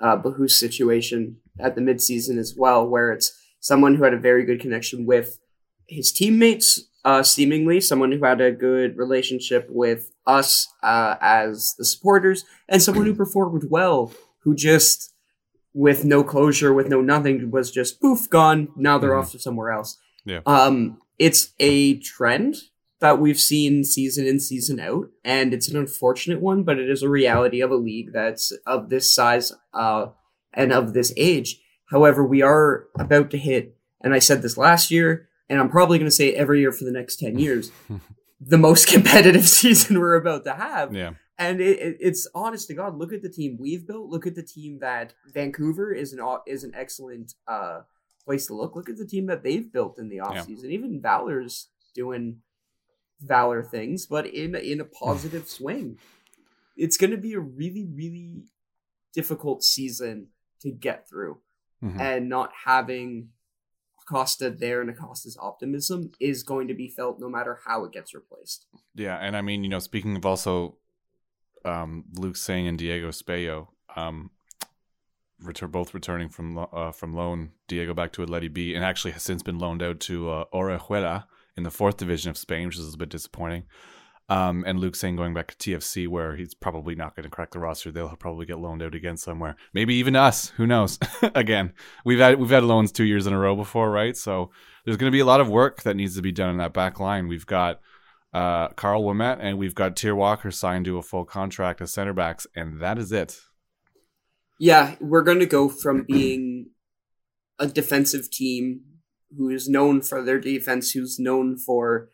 uh, 0.00 0.16
Bahus 0.16 0.50
situation 0.52 1.38
at 1.58 1.74
the 1.74 1.80
midseason 1.80 2.38
as 2.38 2.54
well, 2.56 2.86
where 2.86 3.12
it's 3.12 3.32
someone 3.60 3.96
who 3.96 4.04
had 4.04 4.14
a 4.14 4.18
very 4.18 4.44
good 4.44 4.60
connection 4.60 5.06
with 5.06 5.38
his 5.88 6.12
teammates, 6.12 6.88
uh, 7.04 7.22
seemingly 7.22 7.80
someone 7.80 8.12
who 8.12 8.24
had 8.24 8.40
a 8.40 8.52
good 8.52 8.96
relationship 8.96 9.66
with 9.70 10.12
us 10.26 10.66
uh, 10.82 11.16
as 11.20 11.74
the 11.78 11.84
supporters, 11.84 12.44
and 12.68 12.82
someone 12.82 13.06
who 13.06 13.14
performed 13.14 13.64
well, 13.70 14.12
who 14.40 14.54
just 14.54 15.12
with 15.72 16.04
no 16.04 16.24
closure, 16.24 16.72
with 16.72 16.88
no 16.88 17.00
nothing, 17.00 17.50
was 17.50 17.70
just 17.70 18.00
poof 18.00 18.30
gone. 18.30 18.68
Now 18.76 18.98
they're 18.98 19.10
mm-hmm. 19.10 19.20
off 19.20 19.32
to 19.32 19.38
somewhere 19.38 19.70
else. 19.70 19.98
Yeah. 20.24 20.40
Um, 20.46 20.98
it's 21.18 21.52
a 21.58 21.98
trend 21.98 22.56
that 23.00 23.20
we've 23.20 23.38
seen 23.38 23.84
season 23.84 24.26
in 24.26 24.40
season 24.40 24.80
out, 24.80 25.08
and 25.24 25.52
it's 25.52 25.68
an 25.68 25.76
unfortunate 25.76 26.40
one, 26.40 26.62
but 26.62 26.78
it 26.78 26.88
is 26.88 27.02
a 27.02 27.08
reality 27.08 27.60
of 27.60 27.70
a 27.70 27.76
league 27.76 28.12
that's 28.12 28.52
of 28.66 28.88
this 28.88 29.14
size 29.14 29.52
uh, 29.74 30.06
and 30.54 30.72
of 30.72 30.94
this 30.94 31.12
age. 31.16 31.60
However, 31.90 32.24
we 32.24 32.42
are 32.42 32.86
about 32.98 33.30
to 33.30 33.38
hit, 33.38 33.76
and 34.00 34.14
I 34.14 34.18
said 34.18 34.42
this 34.42 34.56
last 34.56 34.90
year, 34.90 35.28
and 35.48 35.60
I'm 35.60 35.68
probably 35.68 35.98
going 35.98 36.10
to 36.10 36.14
say 36.14 36.28
it 36.28 36.36
every 36.36 36.60
year 36.60 36.72
for 36.72 36.84
the 36.84 36.90
next 36.90 37.16
10 37.16 37.38
years, 37.38 37.70
the 38.40 38.58
most 38.58 38.86
competitive 38.92 39.48
season 39.48 40.00
we're 40.00 40.16
about 40.16 40.44
to 40.44 40.54
have. 40.54 40.94
Yeah. 40.94 41.12
And 41.38 41.60
it, 41.60 41.78
it, 41.78 41.96
it's 42.00 42.26
honest 42.34 42.68
to 42.68 42.74
God. 42.74 42.96
Look 42.96 43.12
at 43.12 43.22
the 43.22 43.28
team 43.28 43.58
we've 43.60 43.86
built. 43.86 44.08
Look 44.08 44.26
at 44.26 44.34
the 44.34 44.42
team 44.42 44.78
that 44.80 45.12
Vancouver 45.34 45.92
is 45.92 46.14
an 46.14 46.20
is 46.46 46.64
an 46.64 46.72
excellent 46.74 47.34
uh, 47.46 47.80
place 48.24 48.46
to 48.46 48.54
look. 48.54 48.74
Look 48.74 48.88
at 48.88 48.96
the 48.96 49.06
team 49.06 49.26
that 49.26 49.42
they've 49.42 49.70
built 49.70 49.98
in 49.98 50.08
the 50.08 50.18
offseason. 50.18 50.64
Yeah. 50.64 50.70
Even 50.70 51.02
Valor's 51.02 51.68
doing 51.94 52.38
Valor 53.20 53.62
things, 53.62 54.06
but 54.06 54.26
in 54.26 54.54
in 54.54 54.80
a 54.80 54.84
positive 54.84 55.48
swing. 55.48 55.98
It's 56.76 56.98
going 56.98 57.12
to 57.12 57.16
be 57.16 57.32
a 57.32 57.40
really 57.40 57.86
really 57.90 58.44
difficult 59.14 59.62
season 59.62 60.28
to 60.60 60.70
get 60.70 61.08
through, 61.08 61.38
mm-hmm. 61.82 62.00
and 62.00 62.28
not 62.28 62.52
having 62.64 63.28
Acosta 64.08 64.50
there 64.50 64.80
and 64.80 64.90
Acosta's 64.90 65.36
optimism 65.40 66.12
is 66.20 66.42
going 66.42 66.68
to 66.68 66.74
be 66.74 66.88
felt 66.88 67.18
no 67.18 67.28
matter 67.28 67.58
how 67.66 67.84
it 67.84 67.92
gets 67.92 68.14
replaced. 68.14 68.66
Yeah, 68.94 69.16
and 69.16 69.36
I 69.36 69.42
mean, 69.42 69.64
you 69.64 69.70
know, 69.70 69.78
speaking 69.78 70.16
of 70.16 70.24
also 70.24 70.78
um, 71.64 72.04
Luke 72.14 72.36
Singh 72.36 72.68
and 72.68 72.78
Diego 72.78 73.08
Espejo, 73.08 73.68
um, 73.96 74.30
return 75.40 75.70
both 75.70 75.92
returning 75.92 76.28
from 76.28 76.58
uh, 76.72 76.92
from 76.92 77.14
loan. 77.14 77.50
Diego 77.68 77.94
back 77.94 78.12
to 78.12 78.24
Atleti 78.24 78.52
B, 78.52 78.74
and 78.74 78.84
actually 78.84 79.10
has 79.12 79.22
since 79.22 79.42
been 79.42 79.58
loaned 79.58 79.82
out 79.82 80.00
to 80.00 80.30
uh, 80.30 80.44
Orihuela 80.52 81.24
in 81.56 81.62
the 81.62 81.70
fourth 81.70 81.96
division 81.96 82.30
of 82.30 82.38
Spain, 82.38 82.66
which 82.66 82.78
is 82.78 82.94
a 82.94 82.98
bit 82.98 83.08
disappointing. 83.08 83.64
Um, 84.28 84.64
and 84.66 84.80
Luke 84.80 84.96
Singh 84.96 85.14
going 85.14 85.34
back 85.34 85.54
to 85.54 85.56
TFC, 85.56 86.08
where 86.08 86.34
he's 86.34 86.52
probably 86.52 86.96
not 86.96 87.14
going 87.14 87.24
to 87.24 87.30
crack 87.30 87.52
the 87.52 87.60
roster. 87.60 87.92
They'll 87.92 88.08
probably 88.16 88.44
get 88.44 88.58
loaned 88.58 88.82
out 88.82 88.94
again 88.94 89.16
somewhere. 89.16 89.54
Maybe 89.72 89.94
even 89.94 90.16
us. 90.16 90.48
Who 90.56 90.66
knows? 90.66 90.98
again, 91.34 91.72
we've 92.04 92.18
had 92.18 92.40
we've 92.40 92.50
had 92.50 92.64
loans 92.64 92.90
two 92.90 93.04
years 93.04 93.28
in 93.28 93.32
a 93.32 93.38
row 93.38 93.54
before, 93.54 93.90
right? 93.90 94.16
So 94.16 94.50
there's 94.84 94.96
going 94.96 95.10
to 95.10 95.16
be 95.16 95.20
a 95.20 95.26
lot 95.26 95.40
of 95.40 95.48
work 95.48 95.82
that 95.82 95.94
needs 95.94 96.16
to 96.16 96.22
be 96.22 96.32
done 96.32 96.50
in 96.50 96.56
that 96.56 96.72
back 96.72 96.98
line. 96.98 97.28
We've 97.28 97.46
got 97.46 97.80
uh, 98.32 98.68
Karl 98.70 99.04
Ouimet 99.04 99.38
and 99.40 99.58
we've 99.58 99.74
got 99.74 99.96
Tyr 99.96 100.14
Walker 100.14 100.50
signed 100.50 100.86
to 100.86 100.98
a 100.98 101.02
full 101.02 101.24
contract 101.24 101.80
as 101.80 101.92
center 101.92 102.12
backs, 102.12 102.48
and 102.56 102.80
that 102.80 102.98
is 102.98 103.12
it. 103.12 103.40
Yeah, 104.58 104.96
we're 105.00 105.22
going 105.22 105.38
to 105.38 105.46
go 105.46 105.68
from 105.68 106.04
being 106.04 106.70
a 107.58 107.66
defensive 107.66 108.30
team 108.30 108.80
who 109.36 109.50
is 109.50 109.68
known 109.68 110.02
for 110.02 110.22
their 110.22 110.40
defense, 110.40 110.92
who's 110.92 111.18
known 111.18 111.58
for 111.58 112.08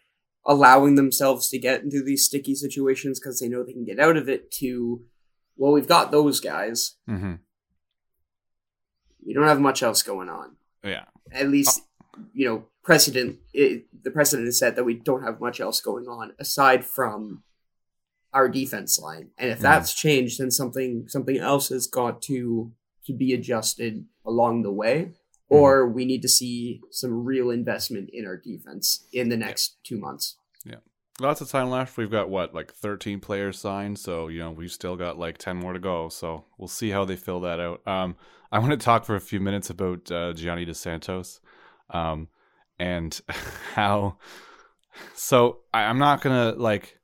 allowing 0.44 0.96
themselves 0.96 1.48
to 1.48 1.58
get 1.58 1.82
into 1.82 2.02
these 2.02 2.24
sticky 2.24 2.54
situations 2.54 3.20
because 3.20 3.38
they 3.38 3.48
know 3.48 3.62
they 3.62 3.72
can 3.72 3.84
get 3.84 4.00
out 4.00 4.16
of 4.16 4.28
it 4.28 4.50
to 4.50 5.02
well 5.56 5.72
we've 5.72 5.88
got 5.88 6.10
those 6.10 6.40
guys 6.40 6.96
mm-hmm. 7.08 7.34
we 9.24 9.32
don't 9.32 9.46
have 9.46 9.60
much 9.60 9.82
else 9.82 10.02
going 10.02 10.28
on 10.28 10.56
yeah 10.82 11.04
at 11.30 11.48
least 11.48 11.82
you 12.34 12.46
know 12.46 12.64
precedent 12.82 13.38
it, 13.52 13.86
the 14.02 14.10
precedent 14.10 14.48
is 14.48 14.58
set 14.58 14.74
that 14.74 14.84
we 14.84 14.94
don't 14.94 15.22
have 15.22 15.40
much 15.40 15.60
else 15.60 15.80
going 15.80 16.06
on 16.06 16.32
aside 16.38 16.84
from 16.84 17.42
our 18.32 18.48
defense 18.48 18.98
line 18.98 19.30
and 19.38 19.50
if 19.50 19.56
mm-hmm. 19.56 19.64
that's 19.64 19.94
changed 19.94 20.40
then 20.40 20.50
something 20.50 21.04
something 21.06 21.36
else 21.36 21.68
has 21.68 21.86
got 21.86 22.20
to 22.20 22.72
to 23.06 23.12
be 23.12 23.32
adjusted 23.32 24.04
along 24.24 24.62
the 24.62 24.72
way. 24.72 25.12
Or 25.52 25.86
we 25.86 26.06
need 26.06 26.22
to 26.22 26.28
see 26.28 26.80
some 26.90 27.24
real 27.24 27.50
investment 27.50 28.08
in 28.12 28.26
our 28.26 28.38
defense 28.38 29.04
in 29.12 29.28
the 29.28 29.36
next 29.36 29.76
yeah. 29.76 29.88
two 29.88 30.00
months. 30.00 30.36
Yeah. 30.64 30.76
Lots 31.20 31.42
of 31.42 31.50
time 31.50 31.68
left. 31.68 31.98
We've 31.98 32.10
got 32.10 32.30
what, 32.30 32.54
like 32.54 32.72
13 32.72 33.20
players 33.20 33.58
signed. 33.58 33.98
So, 33.98 34.28
you 34.28 34.38
know, 34.38 34.50
we've 34.50 34.72
still 34.72 34.96
got 34.96 35.18
like 35.18 35.36
10 35.36 35.58
more 35.58 35.74
to 35.74 35.78
go. 35.78 36.08
So 36.08 36.46
we'll 36.56 36.68
see 36.68 36.88
how 36.88 37.04
they 37.04 37.16
fill 37.16 37.40
that 37.40 37.60
out. 37.60 37.86
Um, 37.86 38.16
I 38.50 38.60
want 38.60 38.70
to 38.70 38.78
talk 38.78 39.04
for 39.04 39.14
a 39.14 39.20
few 39.20 39.40
minutes 39.40 39.68
about 39.68 40.10
uh, 40.10 40.32
Gianni 40.32 40.64
Dos 40.64 40.78
Santos 40.78 41.40
um, 41.90 42.28
and 42.78 43.20
how. 43.74 44.16
So 45.14 45.60
I, 45.72 45.82
I'm 45.82 45.98
not 45.98 46.22
going 46.22 46.54
to 46.54 46.58
like. 46.58 46.98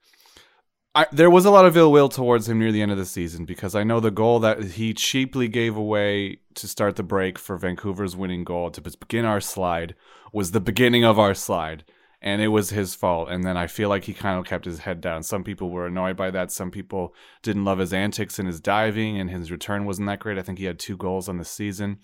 I, 0.95 1.07
there 1.13 1.31
was 1.31 1.45
a 1.45 1.51
lot 1.51 1.67
of 1.67 1.77
ill 1.77 1.93
will 1.93 2.09
towards 2.09 2.49
him 2.49 2.59
near 2.59 2.73
the 2.73 2.83
end 2.83 2.91
of 2.91 2.99
the 2.99 3.05
season 3.05 3.45
because 3.45 3.75
I 3.75 3.85
know 3.85 4.01
the 4.01 4.11
goal 4.11 4.41
that 4.41 4.65
he 4.65 4.95
cheaply 4.95 5.47
gave 5.47 5.77
away 5.77 6.39
to 6.59 6.69
start 6.69 6.97
the 6.97 7.03
break 7.03 7.39
for 7.39 7.57
Vancouver's 7.57 8.17
winning 8.17 8.45
goal 8.45 8.71
to 8.71 8.81
begin 8.81 9.25
our 9.25 9.41
slide 9.41 9.95
was 10.33 10.51
the 10.51 10.61
beginning 10.61 11.05
of 11.05 11.19
our 11.19 11.35
slide. 11.35 11.85
And 12.21 12.43
it 12.43 12.49
was 12.49 12.71
his 12.71 12.97
fault. 12.97 13.29
And 13.31 13.45
then 13.45 13.57
I 13.57 13.69
feel 13.69 13.89
like 13.89 14.05
he 14.05 14.13
kind 14.13 14.39
of 14.39 14.45
kept 14.45 14.65
his 14.65 14.81
head 14.81 15.01
down. 15.01 15.23
Some 15.23 15.45
people 15.45 15.71
were 15.71 15.87
annoyed 15.87 16.17
by 16.17 16.33
that. 16.33 16.51
Some 16.51 16.73
people 16.73 17.15
didn't 17.43 17.65
love 17.65 17.79
his 17.79 17.93
antics 17.93 18.41
and 18.41 18.49
his 18.49 18.61
diving, 18.61 19.21
and 19.21 19.31
his 19.31 19.53
return 19.53 19.85
wasn't 19.85 20.09
that 20.09 20.19
great. 20.19 20.37
I 20.37 20.43
think 20.43 20.59
he 20.59 20.65
had 20.65 20.81
two 20.81 20.97
goals 20.97 21.29
on 21.29 21.39
the 21.39 21.45
season. 21.45 21.99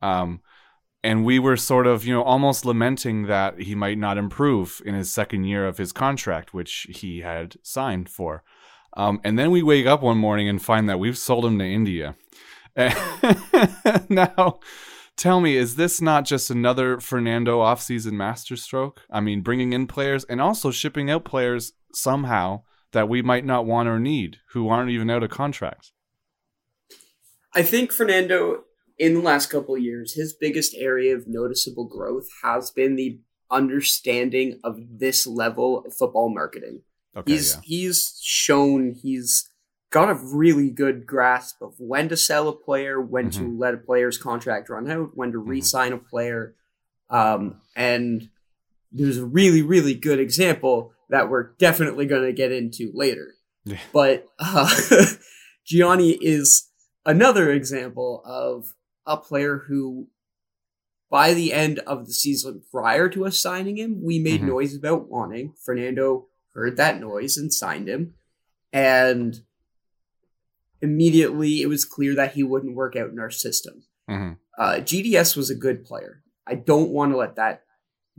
Um, 0.00 0.42
and 1.02 1.24
we 1.24 1.38
were 1.38 1.56
sort 1.56 1.86
of 1.86 2.04
you 2.04 2.14
know 2.14 2.22
almost 2.22 2.64
lamenting 2.64 3.26
that 3.26 3.60
he 3.60 3.74
might 3.74 3.98
not 3.98 4.18
improve 4.18 4.82
in 4.84 4.94
his 4.94 5.10
second 5.10 5.44
year 5.44 5.66
of 5.66 5.78
his 5.78 5.92
contract 5.92 6.52
which 6.52 6.86
he 6.90 7.20
had 7.20 7.56
signed 7.62 8.08
for 8.08 8.42
um, 8.96 9.20
and 9.22 9.38
then 9.38 9.50
we 9.50 9.62
wake 9.62 9.86
up 9.86 10.02
one 10.02 10.18
morning 10.18 10.48
and 10.48 10.62
find 10.62 10.88
that 10.88 10.98
we've 10.98 11.18
sold 11.18 11.44
him 11.44 11.58
to 11.58 11.64
india 11.64 12.16
now 14.08 14.60
tell 15.16 15.40
me 15.40 15.56
is 15.56 15.76
this 15.76 16.00
not 16.00 16.24
just 16.24 16.50
another 16.50 17.00
fernando 17.00 17.58
offseason 17.58 18.12
masterstroke 18.12 19.02
i 19.10 19.20
mean 19.20 19.40
bringing 19.40 19.72
in 19.72 19.86
players 19.86 20.24
and 20.24 20.40
also 20.40 20.70
shipping 20.70 21.10
out 21.10 21.24
players 21.24 21.72
somehow 21.92 22.62
that 22.92 23.08
we 23.08 23.20
might 23.20 23.44
not 23.44 23.66
want 23.66 23.88
or 23.88 23.98
need 23.98 24.38
who 24.52 24.68
aren't 24.68 24.90
even 24.90 25.10
out 25.10 25.22
of 25.22 25.30
contracts 25.30 25.92
i 27.54 27.62
think 27.62 27.90
fernando 27.90 28.62
in 28.98 29.14
the 29.14 29.20
last 29.20 29.48
couple 29.48 29.74
of 29.74 29.82
years, 29.82 30.14
his 30.14 30.34
biggest 30.34 30.74
area 30.76 31.14
of 31.14 31.28
noticeable 31.28 31.86
growth 31.86 32.26
has 32.42 32.70
been 32.70 32.96
the 32.96 33.20
understanding 33.50 34.58
of 34.64 34.78
this 34.90 35.26
level 35.26 35.84
of 35.86 35.94
football 35.94 36.32
marketing. 36.34 36.82
Okay, 37.16 37.32
he's 37.32 37.54
yeah. 37.54 37.60
he's 37.64 38.20
shown 38.22 38.94
he's 39.00 39.48
got 39.90 40.10
a 40.10 40.14
really 40.14 40.70
good 40.70 41.06
grasp 41.06 41.62
of 41.62 41.74
when 41.78 42.08
to 42.08 42.16
sell 42.16 42.48
a 42.48 42.56
player, 42.56 43.00
when 43.00 43.30
mm-hmm. 43.30 43.44
to 43.44 43.58
let 43.58 43.74
a 43.74 43.78
player's 43.78 44.18
contract 44.18 44.68
run 44.68 44.90
out, 44.90 45.10
when 45.14 45.32
to 45.32 45.38
mm-hmm. 45.38 45.50
re-sign 45.50 45.92
a 45.92 45.98
player. 45.98 46.54
Um, 47.10 47.60
and 47.74 48.28
there's 48.92 49.18
a 49.18 49.24
really, 49.24 49.62
really 49.62 49.94
good 49.94 50.20
example 50.20 50.92
that 51.08 51.30
we're 51.30 51.54
definitely 51.58 52.06
going 52.06 52.24
to 52.24 52.32
get 52.32 52.52
into 52.52 52.90
later. 52.94 53.34
Yeah. 53.64 53.78
But 53.92 54.26
uh, 54.38 54.70
Gianni 55.66 56.12
is 56.20 56.68
another 57.06 57.50
example 57.50 58.22
of 58.26 58.74
a 59.06 59.16
player 59.16 59.64
who, 59.68 60.08
by 61.10 61.32
the 61.32 61.52
end 61.52 61.78
of 61.80 62.06
the 62.06 62.12
season 62.12 62.62
prior 62.70 63.08
to 63.08 63.24
us 63.24 63.38
signing 63.38 63.78
him, 63.78 64.02
we 64.02 64.18
made 64.18 64.40
mm-hmm. 64.40 64.50
noise 64.50 64.76
about 64.76 65.08
wanting. 65.08 65.54
Fernando 65.64 66.26
heard 66.52 66.76
that 66.76 67.00
noise 67.00 67.38
and 67.38 67.52
signed 67.52 67.88
him. 67.88 68.14
And 68.70 69.40
immediately 70.80 71.62
it 71.62 71.68
was 71.68 71.84
clear 71.84 72.14
that 72.14 72.34
he 72.34 72.42
wouldn't 72.42 72.76
work 72.76 72.96
out 72.96 73.10
in 73.10 73.18
our 73.18 73.30
system. 73.30 73.82
Mm-hmm. 74.08 74.32
Uh, 74.58 74.74
GDS 74.76 75.36
was 75.36 75.50
a 75.50 75.54
good 75.54 75.84
player. 75.84 76.22
I 76.46 76.54
don't 76.54 76.90
want 76.90 77.12
to 77.12 77.18
let 77.18 77.36
that 77.36 77.62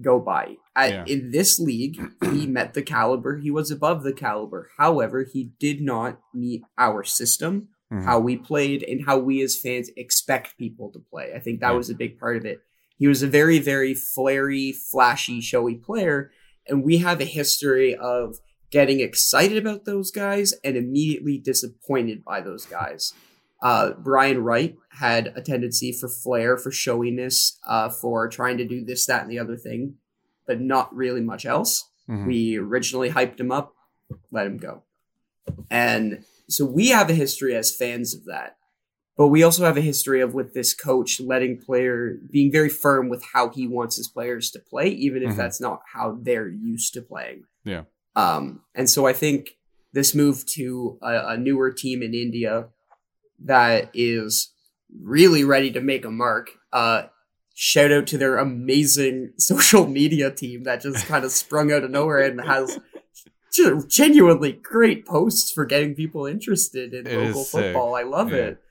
go 0.02 0.20
by. 0.20 0.56
yeah. 0.78 1.04
In 1.08 1.32
this 1.32 1.60
league, 1.60 2.00
he 2.32 2.48
met 2.48 2.74
the 2.74 2.82
caliber. 2.82 3.38
He 3.38 3.52
was 3.52 3.72
above 3.72 4.04
the 4.04 4.14
caliber. 4.14 4.70
However, 4.78 5.26
he 5.30 5.52
did 5.60 5.82
not 5.82 6.20
meet 6.34 6.62
our 6.78 7.04
system 7.04 7.70
mm-hmm. 7.92 8.06
how 8.06 8.20
we 8.20 8.38
played 8.38 8.84
and 8.84 9.06
how 9.06 9.18
we 9.18 9.42
as 9.42 9.58
fans 9.58 9.90
expect 9.98 10.58
people 10.58 10.92
to 10.92 11.00
play. 11.00 11.34
I 11.36 11.40
think 11.40 11.60
that 11.60 11.72
yeah. 11.72 11.78
was 11.78 11.90
a 11.90 11.96
big 11.96 12.20
part 12.20 12.38
of 12.38 12.46
it. 12.46 12.62
He 12.98 13.08
was 13.08 13.24
a 13.24 13.28
very, 13.28 13.60
very 13.60 13.94
flary, 13.94 14.74
flashy, 14.74 15.42
showy 15.42 15.76
player, 15.76 16.32
and 16.68 16.84
we 16.84 16.98
have 16.98 17.22
a 17.22 17.26
history 17.26 17.96
of 17.96 18.38
getting 18.72 19.00
excited 19.00 19.58
about 19.58 19.86
those 19.86 20.12
guys 20.12 20.54
and 20.64 20.78
immediately 20.78 21.38
disappointed 21.38 22.24
by 22.24 22.42
those 22.42 22.66
guys. 22.66 23.14
Uh, 23.62 23.92
Brian 23.98 24.44
Wright 24.44 24.76
had 25.00 25.34
a 25.36 25.42
tendency 25.42 25.92
for 25.92 26.08
flair, 26.08 26.58
for 26.58 26.72
showiness, 26.72 27.58
uh, 27.68 27.90
for 27.90 28.28
trying 28.30 28.58
to 28.58 28.66
do 28.66 28.86
this, 28.86 29.06
that, 29.08 29.24
and 29.24 29.32
the 29.32 29.40
other 29.40 29.58
thing, 29.58 29.96
but 30.48 30.62
not 30.62 30.96
really 30.96 31.22
much 31.22 31.46
else. 31.46 31.90
Mm-hmm. 32.10 32.28
We 32.28 32.58
originally 32.58 33.10
hyped 33.10 33.40
him 33.40 33.52
up, 33.52 33.74
let 34.32 34.48
him 34.48 34.58
go. 34.58 34.84
And 35.70 36.24
so 36.48 36.66
we 36.66 36.90
have 36.90 37.10
a 37.10 37.14
history 37.14 37.56
as 37.56 37.76
fans 37.76 38.14
of 38.14 38.26
that. 38.26 38.56
But 39.18 39.28
we 39.28 39.44
also 39.44 39.66
have 39.66 39.76
a 39.76 39.82
history 39.82 40.22
of 40.22 40.34
with 40.34 40.54
this 40.54 40.74
coach 40.74 41.20
letting 41.20 41.60
player 41.60 42.18
being 42.32 42.54
very 42.54 42.70
firm 42.70 43.10
with 43.10 43.22
how 43.34 43.50
he 43.50 43.68
wants 43.68 43.98
his 43.98 44.08
players 44.08 44.50
to 44.52 44.60
play, 44.60 44.88
even 44.88 45.24
if 45.24 45.30
mm-hmm. 45.30 45.38
that's 45.38 45.60
not 45.60 45.82
how 45.94 46.18
they're 46.22 46.48
used 46.48 46.94
to 46.94 47.02
playing. 47.02 47.44
Yeah. 47.66 47.84
Um, 48.16 48.62
and 48.76 48.90
so 48.90 49.06
I 49.06 49.14
think 49.14 49.58
this 49.94 50.14
move 50.14 50.46
to 50.48 50.98
a, 51.02 51.30
a 51.30 51.38
newer 51.38 51.72
team 51.72 52.02
in 52.02 52.14
India 52.14 52.68
that 53.44 53.90
is 53.94 54.52
really 55.02 55.44
ready 55.44 55.72
to 55.72 55.82
make 55.82 56.06
a 56.06 56.12
mark. 56.12 56.52
Uh, 56.74 57.04
shout 57.54 57.92
out 57.92 58.08
to 58.08 58.18
their 58.18 58.38
amazing 58.38 59.34
social 59.38 59.88
media 59.88 60.32
team 60.32 60.64
that 60.64 60.82
just 60.82 61.06
kind 61.08 61.26
of 61.26 61.32
sprung 61.32 61.72
out 61.72 61.84
of 61.84 61.92
nowhere 61.92 62.20
and 62.20 62.42
has 62.42 62.80
genuinely 63.88 64.54
great 64.54 65.06
posts 65.06 65.52
for 65.52 65.66
getting 65.66 65.96
people 65.96 66.26
interested 66.26 66.94
in 66.94 67.08
it 67.08 67.28
local 67.28 67.44
football. 67.44 67.96
I 67.96 68.04
love 68.04 68.32
yeah. 68.32 68.38
it. 68.38 68.64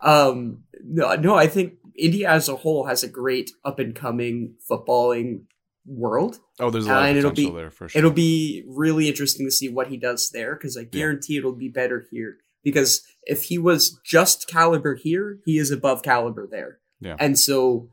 Um, 0.00 0.64
no, 0.84 1.14
no, 1.14 1.34
I 1.34 1.46
think 1.46 1.74
India 1.96 2.28
as 2.28 2.48
a 2.48 2.56
whole 2.56 2.86
has 2.86 3.02
a 3.02 3.08
great 3.08 3.52
up 3.64 3.78
and 3.78 3.94
coming 3.94 4.54
footballing 4.70 5.44
world. 5.86 6.40
Oh, 6.58 6.70
there's 6.70 6.86
a 6.86 6.88
lot 6.88 7.04
and 7.04 7.16
potential 7.16 7.30
it'll 7.30 7.52
be, 7.52 7.60
there 7.60 7.70
for 7.70 7.88
sure. 7.88 7.98
It'll 7.98 8.10
be 8.10 8.64
really 8.66 9.08
interesting 9.08 9.46
to 9.46 9.50
see 9.50 9.68
what 9.68 9.88
he 9.88 9.96
does 9.96 10.30
there 10.30 10.54
because 10.54 10.76
I 10.76 10.84
guarantee 10.84 11.34
yeah. 11.34 11.40
it'll 11.40 11.52
be 11.52 11.68
better 11.68 12.06
here. 12.10 12.38
Because 12.62 13.02
if 13.22 13.44
he 13.44 13.58
was 13.58 14.00
just 14.04 14.48
caliber 14.48 14.96
here, 14.96 15.38
he 15.44 15.58
is 15.58 15.70
above 15.70 16.02
caliber 16.02 16.48
there. 16.50 16.78
Yeah. 17.00 17.16
And 17.20 17.38
so 17.38 17.88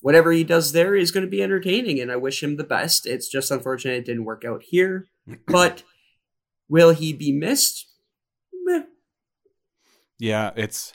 whatever 0.00 0.32
he 0.32 0.44
does 0.44 0.72
there 0.72 0.96
is 0.96 1.10
going 1.10 1.24
to 1.24 1.30
be 1.30 1.42
entertaining, 1.42 2.00
and 2.00 2.10
I 2.10 2.16
wish 2.16 2.42
him 2.42 2.56
the 2.56 2.64
best. 2.64 3.06
It's 3.06 3.28
just 3.28 3.50
unfortunate 3.50 3.98
it 3.98 4.06
didn't 4.06 4.24
work 4.24 4.44
out 4.44 4.62
here. 4.62 5.06
But 5.46 5.84
will 6.68 6.92
he 6.92 7.12
be 7.12 7.30
missed? 7.30 7.86
Meh. 8.64 8.82
Yeah, 10.18 10.50
it's 10.56 10.92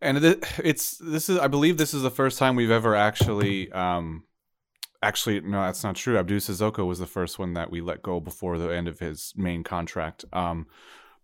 and 0.00 0.18
it's 0.62 0.98
this 0.98 1.28
is 1.28 1.38
I 1.38 1.48
believe 1.48 1.76
this 1.76 1.94
is 1.94 2.02
the 2.02 2.10
first 2.10 2.38
time 2.38 2.54
we've 2.54 2.70
ever 2.70 2.94
actually 2.94 3.72
um 3.72 4.24
actually 5.02 5.40
no 5.40 5.62
that's 5.62 5.84
not 5.84 5.96
true. 5.96 6.18
Abou 6.18 6.38
Sissoko 6.38 6.86
was 6.86 6.98
the 6.98 7.06
first 7.06 7.38
one 7.38 7.54
that 7.54 7.70
we 7.70 7.80
let 7.80 8.02
go 8.02 8.20
before 8.20 8.58
the 8.58 8.68
end 8.68 8.88
of 8.88 8.98
his 8.98 9.32
main 9.36 9.62
contract. 9.64 10.24
Um 10.32 10.66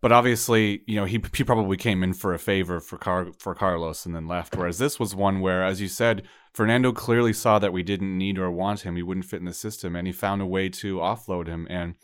but 0.00 0.12
obviously 0.12 0.82
you 0.86 0.96
know 0.96 1.04
he 1.04 1.22
he 1.34 1.44
probably 1.44 1.76
came 1.76 2.02
in 2.02 2.14
for 2.14 2.34
a 2.34 2.38
favor 2.38 2.80
for 2.80 2.98
Car- 2.98 3.32
for 3.38 3.54
Carlos 3.54 4.06
and 4.06 4.14
then 4.14 4.26
left. 4.28 4.56
Whereas 4.56 4.78
this 4.78 4.98
was 4.98 5.14
one 5.14 5.40
where 5.40 5.64
as 5.64 5.80
you 5.80 5.88
said 5.88 6.22
Fernando 6.52 6.92
clearly 6.92 7.32
saw 7.32 7.58
that 7.58 7.72
we 7.72 7.82
didn't 7.82 8.16
need 8.16 8.38
or 8.38 8.50
want 8.50 8.80
him. 8.80 8.96
He 8.96 9.02
wouldn't 9.02 9.26
fit 9.26 9.40
in 9.40 9.46
the 9.46 9.52
system 9.52 9.94
and 9.94 10.06
he 10.06 10.12
found 10.12 10.40
a 10.40 10.46
way 10.46 10.68
to 10.70 10.96
offload 10.96 11.48
him. 11.48 11.66
And 11.68 11.96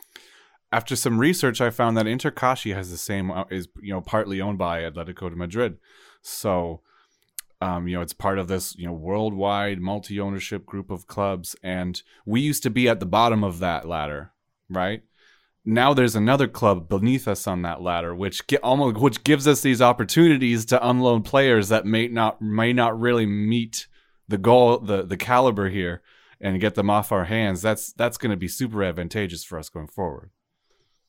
after 0.73 0.95
some 0.95 1.19
research, 1.19 1.61
I 1.61 1.69
found 1.69 1.95
that 1.97 2.07
Inter 2.07 2.31
Kashi 2.31 2.71
has 2.73 2.89
the 2.89 2.97
same 2.97 3.29
uh, 3.29 3.45
is 3.51 3.67
you 3.81 3.93
know 3.93 4.01
partly 4.01 4.41
owned 4.41 4.57
by 4.57 4.81
Atletico 4.81 5.29
de 5.29 5.35
Madrid, 5.35 5.77
so 6.21 6.81
um, 7.63 7.87
you 7.87 7.95
know 7.95 8.01
it's 8.01 8.13
part 8.13 8.39
of 8.39 8.47
this 8.47 8.75
you 8.75 8.85
know 8.85 8.93
worldwide 8.93 9.79
multi 9.79 10.19
ownership 10.19 10.65
group 10.65 10.91
of 10.91 11.07
clubs, 11.07 11.55
and 11.63 12.01
we 12.25 12.41
used 12.41 12.63
to 12.63 12.69
be 12.69 12.89
at 12.89 12.99
the 12.99 13.05
bottom 13.05 13.43
of 13.43 13.59
that 13.59 13.87
ladder, 13.87 14.33
right? 14.69 15.03
Now 15.65 15.93
there's 15.93 16.15
another 16.15 16.49
club 16.49 16.89
beneath 16.89 17.25
us 17.25 17.47
on 17.47 17.61
that 17.61 17.81
ladder, 17.81 18.13
which 18.13 18.41
almost 18.61 18.97
which 18.97 19.23
gives 19.23 19.47
us 19.47 19.61
these 19.61 19.81
opportunities 19.81 20.65
to 20.65 20.87
unload 20.87 21.23
players 21.23 21.69
that 21.69 21.85
may 21.85 22.09
not 22.09 22.41
may 22.41 22.73
not 22.73 22.99
really 22.99 23.25
meet 23.25 23.87
the 24.27 24.37
goal 24.37 24.79
the 24.79 25.03
the 25.03 25.17
caliber 25.17 25.69
here 25.69 26.01
and 26.41 26.59
get 26.59 26.75
them 26.75 26.89
off 26.89 27.13
our 27.13 27.25
hands. 27.25 27.61
That's 27.61 27.93
that's 27.93 28.17
going 28.17 28.31
to 28.31 28.37
be 28.37 28.49
super 28.49 28.83
advantageous 28.83 29.45
for 29.45 29.57
us 29.57 29.69
going 29.69 29.87
forward. 29.87 30.31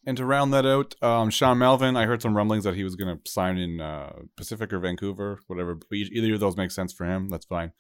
And 0.07 0.17
to 0.19 0.25
round 0.27 0.53
that 0.53 0.67
out, 0.67 1.03
um, 1.03 1.31
Sean 1.31 1.59
Melvin, 1.59 1.97
I 1.97 2.05
heard 2.05 2.21
some 2.21 2.37
rumblings 2.37 2.65
that 2.65 2.75
he 2.75 2.85
was 2.85 2.95
going 2.95 3.17
to 3.17 3.31
sign 3.31 3.57
in 3.57 3.81
uh, 3.81 4.13
Pacific 4.37 4.73
or 4.73 4.79
Vancouver, 4.79 5.41
whatever. 5.47 5.79
Either 5.93 6.35
of 6.35 6.41
those 6.41 6.57
makes 6.57 6.75
sense 6.75 6.93
for 6.93 7.07
him. 7.07 7.31
That's 7.31 7.47
fine. 7.47 7.73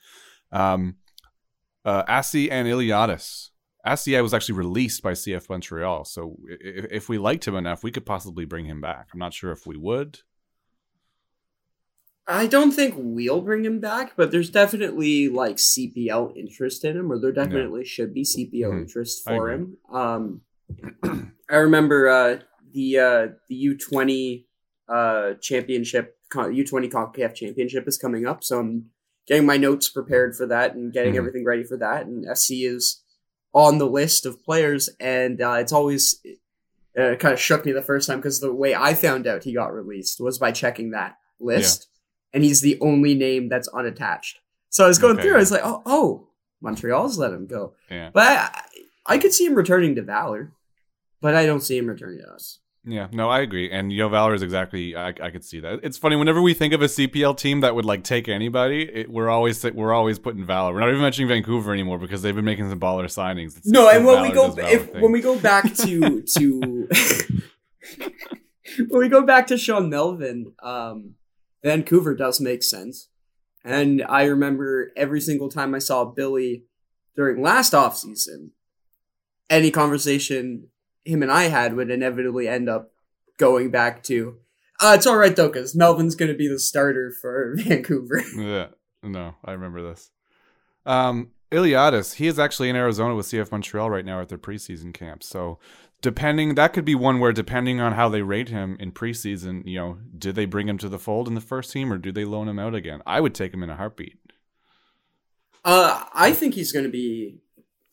Um, 0.51 0.97
uh, 1.85 2.05
Assi 2.05 2.49
and 2.51 2.67
Iliadis. 2.67 3.51
Assi 3.87 4.21
was 4.23 4.33
actually 4.33 4.55
released 4.55 5.03
by 5.03 5.13
CF 5.13 5.51
Montreal. 5.51 6.07
So 6.07 6.39
if, 6.49 6.87
if 6.91 7.09
we 7.11 7.19
liked 7.19 7.47
him 7.47 7.55
enough, 7.55 7.85
we 7.85 7.91
could 7.91 8.07
possibly 8.07 8.47
bring 8.47 8.65
him 8.65 8.81
back. 8.81 9.09
I'm 9.13 9.21
not 9.21 9.35
sure 9.35 9.53
if 9.53 9.67
we 9.67 9.77
would. 9.77 10.21
I 12.27 12.47
don't 12.47 12.73
think 12.73 12.95
we'll 12.97 13.43
bring 13.43 13.67
him 13.67 13.81
back, 13.81 14.15
but 14.17 14.31
there's 14.31 14.49
definitely 14.49 15.29
like 15.29 15.57
CPL 15.57 16.35
interest 16.35 16.83
in 16.83 16.97
him, 16.97 17.13
or 17.13 17.19
there 17.19 17.33
definitely 17.33 17.83
yeah. 17.83 17.87
should 17.87 18.15
be 18.15 18.23
CPL 18.23 18.51
mm-hmm. 18.53 18.79
interest 18.79 19.25
for 19.25 19.51
him. 19.51 19.77
Um, 19.93 20.41
I 21.51 21.57
remember 21.57 22.09
uh, 22.09 22.39
the 22.73 22.99
uh, 22.99 23.27
the 23.49 23.55
U 23.55 23.77
twenty 23.77 24.47
uh, 24.89 25.35
championship, 25.41 26.17
U 26.35 26.67
twenty 26.67 26.89
Concacaf 26.89 27.35
championship 27.35 27.87
is 27.87 27.99
coming 27.99 28.27
up, 28.27 28.43
so 28.45 28.61
I'm 28.61 28.91
getting 29.27 29.47
my 29.47 29.57
notes 29.57 29.89
prepared 29.89 30.37
for 30.37 30.47
that 30.47 30.75
and 30.75 30.93
getting 30.93 31.13
mm-hmm. 31.13 31.19
everything 31.19 31.45
ready 31.45 31.65
for 31.65 31.77
that. 31.79 32.07
And 32.07 32.27
Assi 32.27 32.69
is 32.69 33.03
on 33.53 33.79
the 33.79 33.87
list 33.87 34.27
of 34.27 34.43
players, 34.43 34.91
and 34.99 35.41
uh, 35.41 35.59
it's 35.61 35.73
always 35.73 36.21
Uh, 36.97 37.13
it 37.13 37.19
kind 37.19 37.33
of 37.35 37.41
shook 37.41 37.65
me 37.67 37.73
the 37.73 37.83
first 37.83 38.07
time 38.07 38.19
because 38.19 38.39
the 38.39 38.55
way 38.55 38.73
I 38.73 38.95
found 38.95 39.27
out 39.27 39.43
he 39.43 39.53
got 39.53 39.75
released 39.75 40.21
was 40.21 40.39
by 40.39 40.53
checking 40.53 40.93
that 40.93 41.17
list, 41.41 41.89
yeah. 41.89 42.37
and 42.37 42.45
he's 42.45 42.61
the 42.61 42.79
only 42.81 43.15
name 43.15 43.49
that's 43.49 43.67
unattached. 43.69 44.39
So 44.71 44.85
I 44.85 44.89
was 44.89 45.01
going 45.01 45.15
okay. 45.15 45.23
through. 45.23 45.35
I 45.35 45.39
was 45.39 45.51
like, 45.51 45.65
oh, 45.65 45.83
oh, 45.87 46.29
Montreal's 46.61 47.19
let 47.19 47.33
him 47.33 47.49
go. 47.49 47.75
Yeah. 47.91 48.11
But 48.15 48.27
I, 48.27 48.61
I 49.07 49.19
could 49.19 49.33
see 49.33 49.47
him 49.47 49.55
returning 49.55 49.95
to 49.97 50.03
Valor, 50.03 50.53
but 51.21 51.35
I 51.35 51.47
don't 51.47 51.61
see 51.61 51.77
him 51.77 51.87
returning 51.87 52.21
to 52.21 52.33
us. 52.33 52.61
Yeah, 52.87 53.09
no, 53.13 53.31
I 53.31 53.41
agree. 53.41 53.71
And 53.71 53.91
Yo 53.91 54.11
Valor 54.11 54.35
is 54.35 54.43
exactly 54.43 54.95
I, 54.95 55.09
I 55.09 55.31
could 55.31 55.43
see 55.45 55.59
that. 55.61 55.81
It's 55.83 55.97
funny 55.97 56.17
whenever 56.17 56.43
we 56.43 56.53
think 56.53 56.75
of 56.75 56.83
a 56.83 56.87
CPL 56.87 57.37
team 57.39 57.61
that 57.61 57.75
would 57.75 57.87
like 57.87 58.05
take 58.05 58.29
anybody, 58.29 58.83
it, 58.83 59.11
we're 59.11 59.31
always 59.31 59.65
we're 59.65 59.95
always 59.95 60.19
putting 60.19 60.45
Valor. 60.45 60.75
We're 60.75 60.81
not 60.81 60.91
even 60.91 61.01
mentioning 61.01 61.29
Vancouver 61.29 61.73
anymore 61.73 61.99
because 61.99 62.21
they've 62.21 62.35
been 62.35 62.45
making 62.45 62.69
some 62.69 62.79
baller 62.81 63.05
signings. 63.05 63.57
It's, 63.57 63.67
no, 63.67 63.89
and 63.89 64.05
when 64.05 64.21
we 64.21 64.31
go 64.33 64.55
if, 64.59 64.93
when 64.93 65.13
we 65.13 65.23
go 65.23 65.39
back 65.39 65.73
to 65.77 66.23
to 66.37 66.89
when 68.89 69.01
we 69.01 69.09
go 69.09 69.23
back 69.23 69.47
to 69.47 69.57
Sean 69.57 69.89
Melvin, 69.89 70.53
um, 70.63 71.15
Vancouver 71.63 72.15
does 72.15 72.39
make 72.39 72.63
sense. 72.63 73.09
And 73.65 74.05
I 74.07 74.25
remember 74.25 74.93
every 74.95 75.23
single 75.23 75.49
time 75.49 75.75
I 75.75 75.79
saw 75.79 76.05
Billy 76.05 76.65
during 77.17 77.41
last 77.41 77.73
off 77.75 77.97
season, 77.97 78.51
any 79.51 79.71
conversation 79.71 80.69
him 81.05 81.23
and 81.23 81.31
I 81.31 81.45
had 81.45 81.75
would 81.75 81.91
inevitably 81.91 82.49
end 82.49 82.69
up 82.69 82.93
going 83.37 83.71
back 83.71 84.03
to. 84.05 84.39
Uh, 84.81 84.95
it's 84.97 85.07
all 85.07 85.17
right 85.17 85.35
though, 85.35 85.49
because 85.49 85.75
Melvin's 85.75 86.15
going 86.15 86.31
to 86.31 86.37
be 86.37 86.49
the 86.49 86.59
starter 86.59 87.11
for 87.11 87.55
Vancouver. 87.59 88.23
yeah, 88.37 88.69
no, 89.03 89.35
I 89.45 89.53
remember 89.53 89.83
this. 89.83 90.11
Um, 90.87 91.31
Iliadis, 91.51 92.15
he 92.15 92.27
is 92.27 92.39
actually 92.39 92.69
in 92.69 92.77
Arizona 92.77 93.15
with 93.15 93.27
CF 93.27 93.53
Montreal 93.53 93.91
right 93.91 94.05
now 94.05 94.21
at 94.21 94.29
their 94.29 94.39
preseason 94.39 94.93
camp. 94.93 95.23
So, 95.23 95.59
depending, 96.03 96.57
that 96.57 96.73
could 96.73 96.85
be 96.85 96.95
one 96.95 97.21
where 97.21 97.33
depending 97.33 97.81
on 97.81 97.93
how 97.93 98.09
they 98.09 98.23
rate 98.23 98.49
him 98.49 98.77
in 98.81 98.93
preseason, 98.93 99.67
you 99.67 99.79
know, 99.79 99.99
did 100.19 100.35
they 100.35 100.47
bring 100.47 100.69
him 100.69 100.79
to 100.79 100.89
the 100.89 100.99
fold 100.99 101.29
in 101.29 101.35
the 101.35 101.41
first 101.41 101.71
team 101.71 101.93
or 101.93 101.99
do 101.99 102.11
they 102.11 102.25
loan 102.25 102.49
him 102.49 102.59
out 102.59 102.75
again? 102.75 103.03
I 103.07 103.21
would 103.21 103.35
take 103.35 103.55
him 103.55 103.63
in 103.63 103.71
a 103.71 103.77
heartbeat. 103.77 104.19
Uh, 105.65 106.05
I 106.13 106.33
think 106.33 106.55
he's 106.55 106.73
going 106.73 106.85
to 106.85 106.91
be 106.91 107.39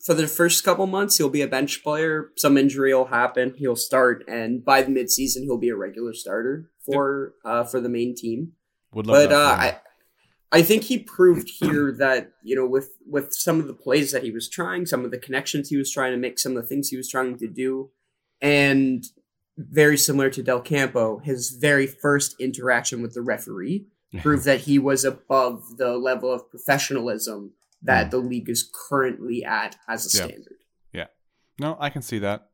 for 0.02 0.14
the 0.14 0.26
first 0.26 0.64
couple 0.64 0.86
months, 0.86 1.16
he'll 1.16 1.30
be 1.30 1.42
a 1.42 1.48
bench 1.48 1.82
player. 1.82 2.30
Some 2.36 2.58
injury 2.58 2.92
will 2.92 3.06
happen. 3.06 3.54
He'll 3.56 3.76
start, 3.76 4.24
and 4.26 4.64
by 4.64 4.82
the 4.82 4.90
midseason, 4.90 5.44
he'll 5.44 5.58
be 5.58 5.68
a 5.68 5.76
regular 5.76 6.12
starter 6.12 6.70
for 6.84 7.34
uh, 7.44 7.64
for 7.64 7.80
the 7.80 7.88
main 7.88 8.14
team. 8.16 8.52
Would 8.92 9.06
love 9.06 9.28
but 9.28 9.32
uh, 9.32 9.56
I, 9.58 9.78
I 10.50 10.62
think 10.62 10.84
he 10.84 10.98
proved 10.98 11.48
here 11.48 11.92
that 11.98 12.32
you 12.42 12.56
know 12.56 12.66
with 12.66 12.90
with 13.06 13.32
some 13.32 13.60
of 13.60 13.68
the 13.68 13.74
plays 13.74 14.10
that 14.10 14.24
he 14.24 14.32
was 14.32 14.48
trying, 14.48 14.86
some 14.86 15.04
of 15.04 15.12
the 15.12 15.18
connections 15.18 15.68
he 15.68 15.76
was 15.76 15.90
trying 15.90 16.12
to 16.12 16.18
make, 16.18 16.38
some 16.38 16.56
of 16.56 16.62
the 16.62 16.68
things 16.68 16.88
he 16.88 16.96
was 16.96 17.08
trying 17.08 17.38
to 17.38 17.46
do, 17.46 17.90
and 18.40 19.04
very 19.56 19.96
similar 19.96 20.30
to 20.30 20.42
Del 20.42 20.60
Campo, 20.60 21.18
his 21.18 21.50
very 21.50 21.86
first 21.86 22.34
interaction 22.40 23.02
with 23.02 23.14
the 23.14 23.22
referee 23.22 23.86
proved 24.20 24.44
that 24.46 24.62
he 24.62 24.80
was 24.80 25.04
above 25.04 25.76
the 25.76 25.96
level 25.96 26.32
of 26.32 26.50
professionalism 26.50 27.52
that 27.82 28.08
mm. 28.08 28.10
the 28.10 28.18
league 28.18 28.48
is 28.48 28.70
currently 28.88 29.44
at 29.44 29.76
as 29.88 30.06
a 30.06 30.10
standard. 30.10 30.56
Yeah. 30.92 31.06
No, 31.58 31.76
I 31.78 31.90
can 31.90 32.02
see 32.02 32.20
that. 32.20 32.48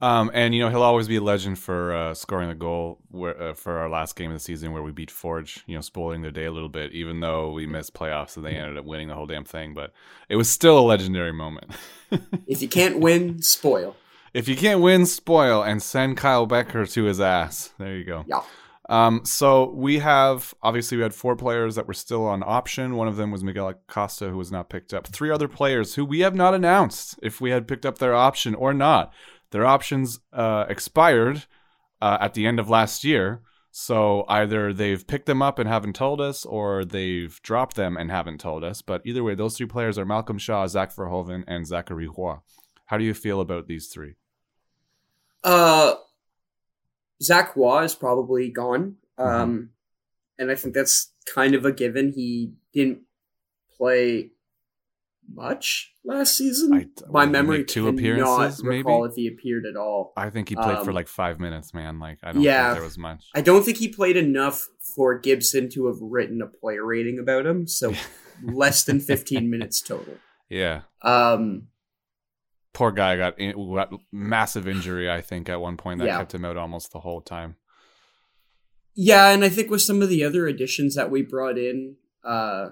Um, 0.00 0.30
and 0.34 0.54
you 0.54 0.60
know 0.60 0.68
he'll 0.68 0.82
always 0.82 1.08
be 1.08 1.16
a 1.16 1.22
legend 1.22 1.58
for 1.58 1.94
uh, 1.94 2.14
scoring 2.14 2.48
the 2.48 2.54
goal 2.54 2.98
where, 3.10 3.40
uh, 3.40 3.54
for 3.54 3.78
our 3.78 3.88
last 3.88 4.16
game 4.16 4.30
of 4.30 4.36
the 4.36 4.40
season 4.40 4.72
where 4.72 4.82
we 4.82 4.90
beat 4.90 5.10
Forge. 5.10 5.62
You 5.66 5.76
know, 5.76 5.80
spoiling 5.80 6.20
their 6.20 6.32
day 6.32 6.44
a 6.44 6.52
little 6.52 6.68
bit, 6.68 6.92
even 6.92 7.20
though 7.20 7.52
we 7.52 7.66
missed 7.66 7.94
playoffs 7.94 8.36
and 8.36 8.44
they 8.44 8.54
ended 8.54 8.76
up 8.76 8.84
winning 8.84 9.08
the 9.08 9.14
whole 9.14 9.26
damn 9.26 9.44
thing. 9.44 9.72
But 9.72 9.92
it 10.28 10.36
was 10.36 10.50
still 10.50 10.78
a 10.78 10.80
legendary 10.80 11.32
moment. 11.32 11.70
if 12.46 12.60
you 12.60 12.68
can't 12.68 12.98
win, 12.98 13.40
spoil. 13.40 13.96
If 14.34 14.48
you 14.48 14.56
can't 14.56 14.80
win, 14.80 15.06
spoil 15.06 15.62
and 15.62 15.80
send 15.80 16.16
Kyle 16.16 16.46
Bekker 16.46 16.92
to 16.92 17.04
his 17.04 17.20
ass. 17.20 17.72
There 17.78 17.96
you 17.96 18.04
go. 18.04 18.24
Yeah. 18.26 18.42
Um, 18.88 19.22
so 19.24 19.70
we 19.70 20.00
have 20.00 20.52
obviously 20.62 20.98
we 20.98 21.02
had 21.02 21.14
four 21.14 21.36
players 21.36 21.74
that 21.74 21.88
were 21.88 21.94
still 21.94 22.26
on 22.26 22.42
option. 22.44 22.96
One 22.96 23.08
of 23.08 23.16
them 23.16 23.30
was 23.30 23.42
Miguel 23.42 23.68
Acosta, 23.68 24.28
who 24.28 24.36
was 24.36 24.52
not 24.52 24.68
picked 24.68 24.92
up. 24.92 25.06
Three 25.06 25.30
other 25.30 25.48
players 25.48 25.94
who 25.94 26.04
we 26.04 26.20
have 26.20 26.34
not 26.34 26.54
announced 26.54 27.18
if 27.22 27.40
we 27.40 27.50
had 27.50 27.66
picked 27.66 27.86
up 27.86 27.98
their 27.98 28.14
option 28.14 28.54
or 28.54 28.74
not. 28.74 29.12
Their 29.50 29.64
options 29.64 30.20
uh, 30.32 30.66
expired 30.68 31.44
uh, 32.02 32.18
at 32.20 32.34
the 32.34 32.46
end 32.46 32.60
of 32.60 32.68
last 32.68 33.04
year. 33.04 33.40
So 33.70 34.24
either 34.28 34.72
they've 34.72 35.04
picked 35.04 35.26
them 35.26 35.42
up 35.42 35.58
and 35.58 35.68
haven't 35.68 35.96
told 35.96 36.20
us, 36.20 36.44
or 36.44 36.84
they've 36.84 37.40
dropped 37.42 37.74
them 37.74 37.96
and 37.96 38.08
haven't 38.08 38.38
told 38.38 38.62
us. 38.62 38.82
But 38.82 39.02
either 39.04 39.24
way, 39.24 39.34
those 39.34 39.56
three 39.56 39.66
players 39.66 39.98
are 39.98 40.04
Malcolm 40.04 40.38
Shaw, 40.38 40.66
Zach 40.68 40.94
Verhoeven, 40.94 41.42
and 41.48 41.66
Zachary 41.66 42.06
Roy. 42.06 42.36
How 42.86 42.98
do 42.98 43.04
you 43.04 43.14
feel 43.14 43.40
about 43.40 43.66
these 43.66 43.88
three? 43.88 44.14
Uh, 45.42 45.94
Zach 47.24 47.56
Waugh 47.56 47.80
is 47.80 47.94
probably 47.94 48.50
gone. 48.50 48.96
Mm-hmm. 49.18 49.42
Um, 49.42 49.70
and 50.38 50.50
I 50.50 50.54
think 50.54 50.74
that's 50.74 51.12
kind 51.32 51.54
of 51.54 51.64
a 51.64 51.72
given. 51.72 52.12
He 52.12 52.52
didn't 52.72 53.00
play 53.76 54.30
much 55.32 55.92
last 56.04 56.36
season. 56.36 56.74
I, 56.74 56.86
My 57.10 57.26
memory 57.26 57.64
two 57.64 57.88
appearances, 57.88 58.62
not 58.62 58.68
recall 58.68 59.02
maybe? 59.02 59.10
if 59.10 59.16
he 59.16 59.28
appeared 59.28 59.64
at 59.66 59.76
all. 59.76 60.12
I 60.16 60.30
think 60.30 60.48
he 60.48 60.56
played 60.56 60.76
um, 60.76 60.84
for 60.84 60.92
like 60.92 61.08
five 61.08 61.40
minutes, 61.40 61.72
man. 61.72 61.98
Like 61.98 62.18
I 62.22 62.32
don't 62.32 62.42
yeah, 62.42 62.68
think 62.68 62.76
there 62.76 62.84
was 62.84 62.98
much. 62.98 63.24
I 63.34 63.40
don't 63.40 63.64
think 63.64 63.78
he 63.78 63.88
played 63.88 64.16
enough 64.16 64.68
for 64.94 65.18
Gibson 65.18 65.68
to 65.70 65.86
have 65.86 65.96
written 66.00 66.42
a 66.42 66.46
player 66.46 66.84
rating 66.84 67.18
about 67.18 67.46
him. 67.46 67.66
So 67.66 67.94
less 68.42 68.84
than 68.84 69.00
fifteen 69.00 69.50
minutes 69.50 69.80
total. 69.80 70.14
Yeah. 70.48 70.82
Um 71.02 71.68
poor 72.74 72.92
guy 72.92 73.16
got, 73.16 73.38
got 73.38 73.92
massive 74.12 74.68
injury. 74.68 75.10
I 75.10 75.22
think 75.22 75.48
at 75.48 75.60
one 75.60 75.78
point 75.78 76.00
that 76.00 76.06
yeah. 76.06 76.18
kept 76.18 76.34
him 76.34 76.44
out 76.44 76.58
almost 76.58 76.92
the 76.92 77.00
whole 77.00 77.22
time. 77.22 77.56
Yeah, 78.94 79.30
and 79.30 79.44
I 79.44 79.48
think 79.48 79.70
with 79.70 79.82
some 79.82 80.02
of 80.02 80.08
the 80.08 80.22
other 80.22 80.46
additions 80.46 80.94
that 80.94 81.10
we 81.10 81.22
brought 81.22 81.58
in, 81.58 81.96
uh, 82.22 82.70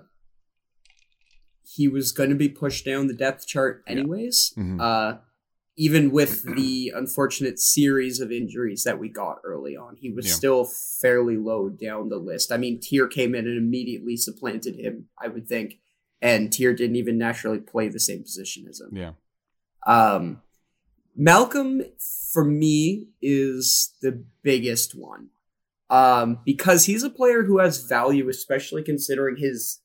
he 1.65 1.89
was 1.89 2.13
going 2.13 2.31
to 2.31 2.37
be 2.37 2.49
pushed 2.49 2.85
down 2.85 3.07
the 3.07 3.15
depth 3.15 3.47
chart 3.47 3.83
anyways. 3.87 4.53
Yeah. 4.57 4.63
Mm-hmm. 4.63 4.81
Uh, 4.81 5.13
even 5.77 6.11
with 6.11 6.45
the 6.55 6.93
unfortunate 6.95 7.59
series 7.59 8.21
of 8.21 8.31
injuries 8.31 8.85
that 8.85 8.99
we 8.99 9.09
got 9.09 9.39
early 9.43 9.75
on, 9.75 9.97
he 9.97 10.11
was 10.11 10.27
yeah. 10.27 10.33
still 10.35 10.65
fairly 11.01 11.39
low 11.39 11.71
down 11.71 12.11
the 12.11 12.19
list. 12.19 12.53
I 12.53 12.59
mean, 12.59 12.79
Tyr 12.79 13.07
came 13.07 13.35
in 13.35 13.47
and 13.47 13.57
immediately 13.57 14.17
supplanted 14.19 14.77
him, 14.77 15.07
I 15.19 15.29
would 15.29 15.49
think, 15.49 15.79
and 16.21 16.53
Tyr 16.53 16.75
didn't 16.75 16.97
even 16.97 17.17
naturally 17.17 17.59
play 17.59 17.89
the 17.89 17.99
same 17.99 18.23
position 18.23 18.67
as 18.69 18.81
him. 18.81 18.91
Yeah. 18.95 19.13
Um, 19.87 20.43
Malcolm, 21.17 21.83
for 22.33 22.45
me, 22.45 23.09
is 23.21 23.95
the 24.01 24.25
biggest 24.43 24.95
one 24.95 25.31
um, 25.93 26.39
because 26.45 26.87
he's 26.87 27.03
a 27.03 27.11
player 27.11 27.45
who 27.45 27.59
has 27.59 27.85
value, 27.85 28.29
especially 28.31 28.83
considering 28.83 29.37
his 29.37 29.81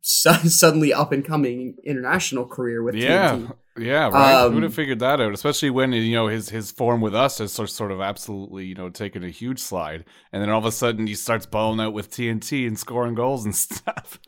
su- 0.00 0.32
suddenly 0.48 0.92
up 0.92 1.12
and 1.12 1.24
coming 1.24 1.76
international 1.84 2.46
career 2.46 2.82
with 2.82 2.94
yeah. 2.96 3.36
TNT. 3.36 3.56
Yeah, 3.76 4.08
right. 4.08 4.34
Um, 4.34 4.50
Who 4.50 4.54
would 4.54 4.62
have 4.62 4.74
figured 4.74 5.00
that 5.00 5.20
out? 5.20 5.34
Especially 5.34 5.68
when 5.68 5.92
you 5.92 6.14
know 6.14 6.28
his 6.28 6.48
his 6.48 6.70
form 6.70 7.00
with 7.00 7.14
us 7.14 7.38
has 7.38 7.52
sort 7.52 7.90
of 7.90 8.00
absolutely 8.00 8.66
you 8.66 8.74
know 8.76 8.88
taken 8.88 9.24
a 9.24 9.30
huge 9.30 9.58
slide, 9.58 10.04
and 10.32 10.40
then 10.40 10.48
all 10.48 10.60
of 10.60 10.64
a 10.64 10.70
sudden 10.70 11.08
he 11.08 11.16
starts 11.16 11.44
balling 11.44 11.80
out 11.80 11.92
with 11.92 12.08
TNT 12.08 12.68
and 12.68 12.78
scoring 12.78 13.14
goals 13.14 13.44
and 13.44 13.54
stuff. 13.56 14.20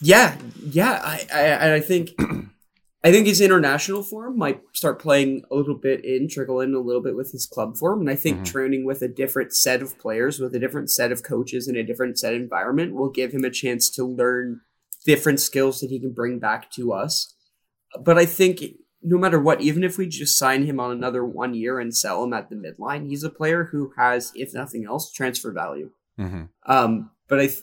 yeah, 0.00 0.38
yeah. 0.64 1.00
I 1.02 1.26
I, 1.34 1.74
I 1.74 1.80
think 1.80 2.10
I 3.04 3.12
think 3.12 3.28
his 3.28 3.40
international 3.40 4.02
form 4.02 4.36
might 4.36 4.60
start 4.72 5.00
playing 5.00 5.42
a 5.50 5.54
little 5.54 5.76
bit 5.76 6.04
in, 6.04 6.28
trickle 6.28 6.60
in 6.60 6.74
a 6.74 6.80
little 6.80 7.02
bit 7.02 7.14
with 7.14 7.30
his 7.30 7.46
club 7.46 7.76
form. 7.76 8.00
And 8.00 8.10
I 8.10 8.16
think 8.16 8.38
mm-hmm. 8.38 8.44
training 8.44 8.84
with 8.84 9.02
a 9.02 9.08
different 9.08 9.54
set 9.54 9.82
of 9.82 9.98
players, 9.98 10.40
with 10.40 10.54
a 10.54 10.58
different 10.58 10.90
set 10.90 11.12
of 11.12 11.22
coaches 11.22 11.68
in 11.68 11.76
a 11.76 11.84
different 11.84 12.18
set 12.18 12.34
environment 12.34 12.94
will 12.94 13.10
give 13.10 13.32
him 13.32 13.44
a 13.44 13.50
chance 13.50 13.88
to 13.90 14.04
learn 14.04 14.62
different 15.04 15.38
skills 15.38 15.78
that 15.80 15.90
he 15.90 16.00
can 16.00 16.12
bring 16.12 16.40
back 16.40 16.72
to 16.72 16.92
us. 16.92 17.34
But 18.00 18.18
I 18.18 18.26
think 18.26 18.64
no 19.00 19.16
matter 19.16 19.38
what, 19.38 19.60
even 19.60 19.84
if 19.84 19.96
we 19.96 20.08
just 20.08 20.36
sign 20.36 20.66
him 20.66 20.80
on 20.80 20.90
another 20.90 21.24
one 21.24 21.54
year 21.54 21.78
and 21.78 21.96
sell 21.96 22.24
him 22.24 22.32
at 22.32 22.50
the 22.50 22.56
midline, 22.56 23.08
he's 23.08 23.22
a 23.22 23.30
player 23.30 23.68
who 23.70 23.92
has, 23.96 24.32
if 24.34 24.52
nothing 24.52 24.86
else, 24.86 25.12
transfer 25.12 25.52
value. 25.52 25.90
Mm-hmm. 26.18 26.44
Um, 26.66 27.12
but 27.28 27.38
I, 27.38 27.46
th- 27.46 27.62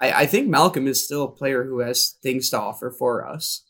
I, 0.00 0.12
I 0.12 0.26
think 0.26 0.46
Malcolm 0.46 0.86
is 0.86 1.04
still 1.04 1.24
a 1.24 1.30
player 1.30 1.64
who 1.64 1.80
has 1.80 2.16
things 2.22 2.50
to 2.50 2.60
offer 2.60 2.94
for 2.96 3.26
us 3.26 3.64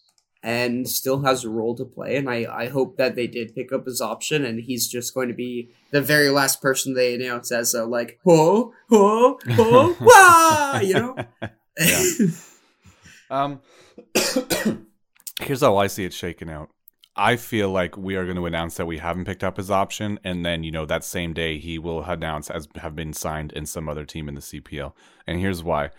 and 0.46 0.88
still 0.88 1.22
has 1.22 1.42
a 1.42 1.50
role 1.50 1.74
to 1.74 1.84
play. 1.84 2.16
And 2.16 2.30
I, 2.30 2.46
I 2.48 2.68
hope 2.68 2.98
that 2.98 3.16
they 3.16 3.26
did 3.26 3.52
pick 3.52 3.72
up 3.72 3.84
his 3.84 4.00
option 4.00 4.44
and 4.44 4.60
he's 4.60 4.86
just 4.86 5.12
going 5.12 5.26
to 5.26 5.34
be 5.34 5.70
the 5.90 6.00
very 6.00 6.30
last 6.30 6.62
person 6.62 6.94
they 6.94 7.16
announce 7.16 7.50
as 7.50 7.74
a 7.74 7.84
like, 7.84 8.20
oh, 8.24 8.72
oh, 8.92 9.40
oh, 9.58 9.96
wah, 10.00 10.78
you 10.78 10.94
know? 10.94 11.16
um, 13.36 13.60
here's 15.40 15.62
how 15.62 15.76
I 15.78 15.88
see 15.88 16.04
it 16.04 16.12
shaking 16.12 16.48
out. 16.48 16.70
I 17.16 17.34
feel 17.34 17.70
like 17.70 17.96
we 17.96 18.14
are 18.14 18.24
going 18.24 18.36
to 18.36 18.46
announce 18.46 18.76
that 18.76 18.86
we 18.86 18.98
haven't 18.98 19.24
picked 19.24 19.42
up 19.42 19.56
his 19.56 19.70
option, 19.70 20.20
and 20.22 20.44
then 20.44 20.62
you 20.62 20.70
know 20.70 20.84
that 20.84 21.02
same 21.02 21.32
day 21.32 21.58
he 21.58 21.78
will 21.78 22.04
announce 22.04 22.50
as 22.50 22.68
have 22.74 22.94
been 22.94 23.14
signed 23.14 23.54
in 23.54 23.64
some 23.64 23.88
other 23.88 24.04
team 24.04 24.28
in 24.28 24.34
the 24.34 24.42
CPL. 24.42 24.92
And 25.26 25.40
here's 25.40 25.62
why: 25.62 25.92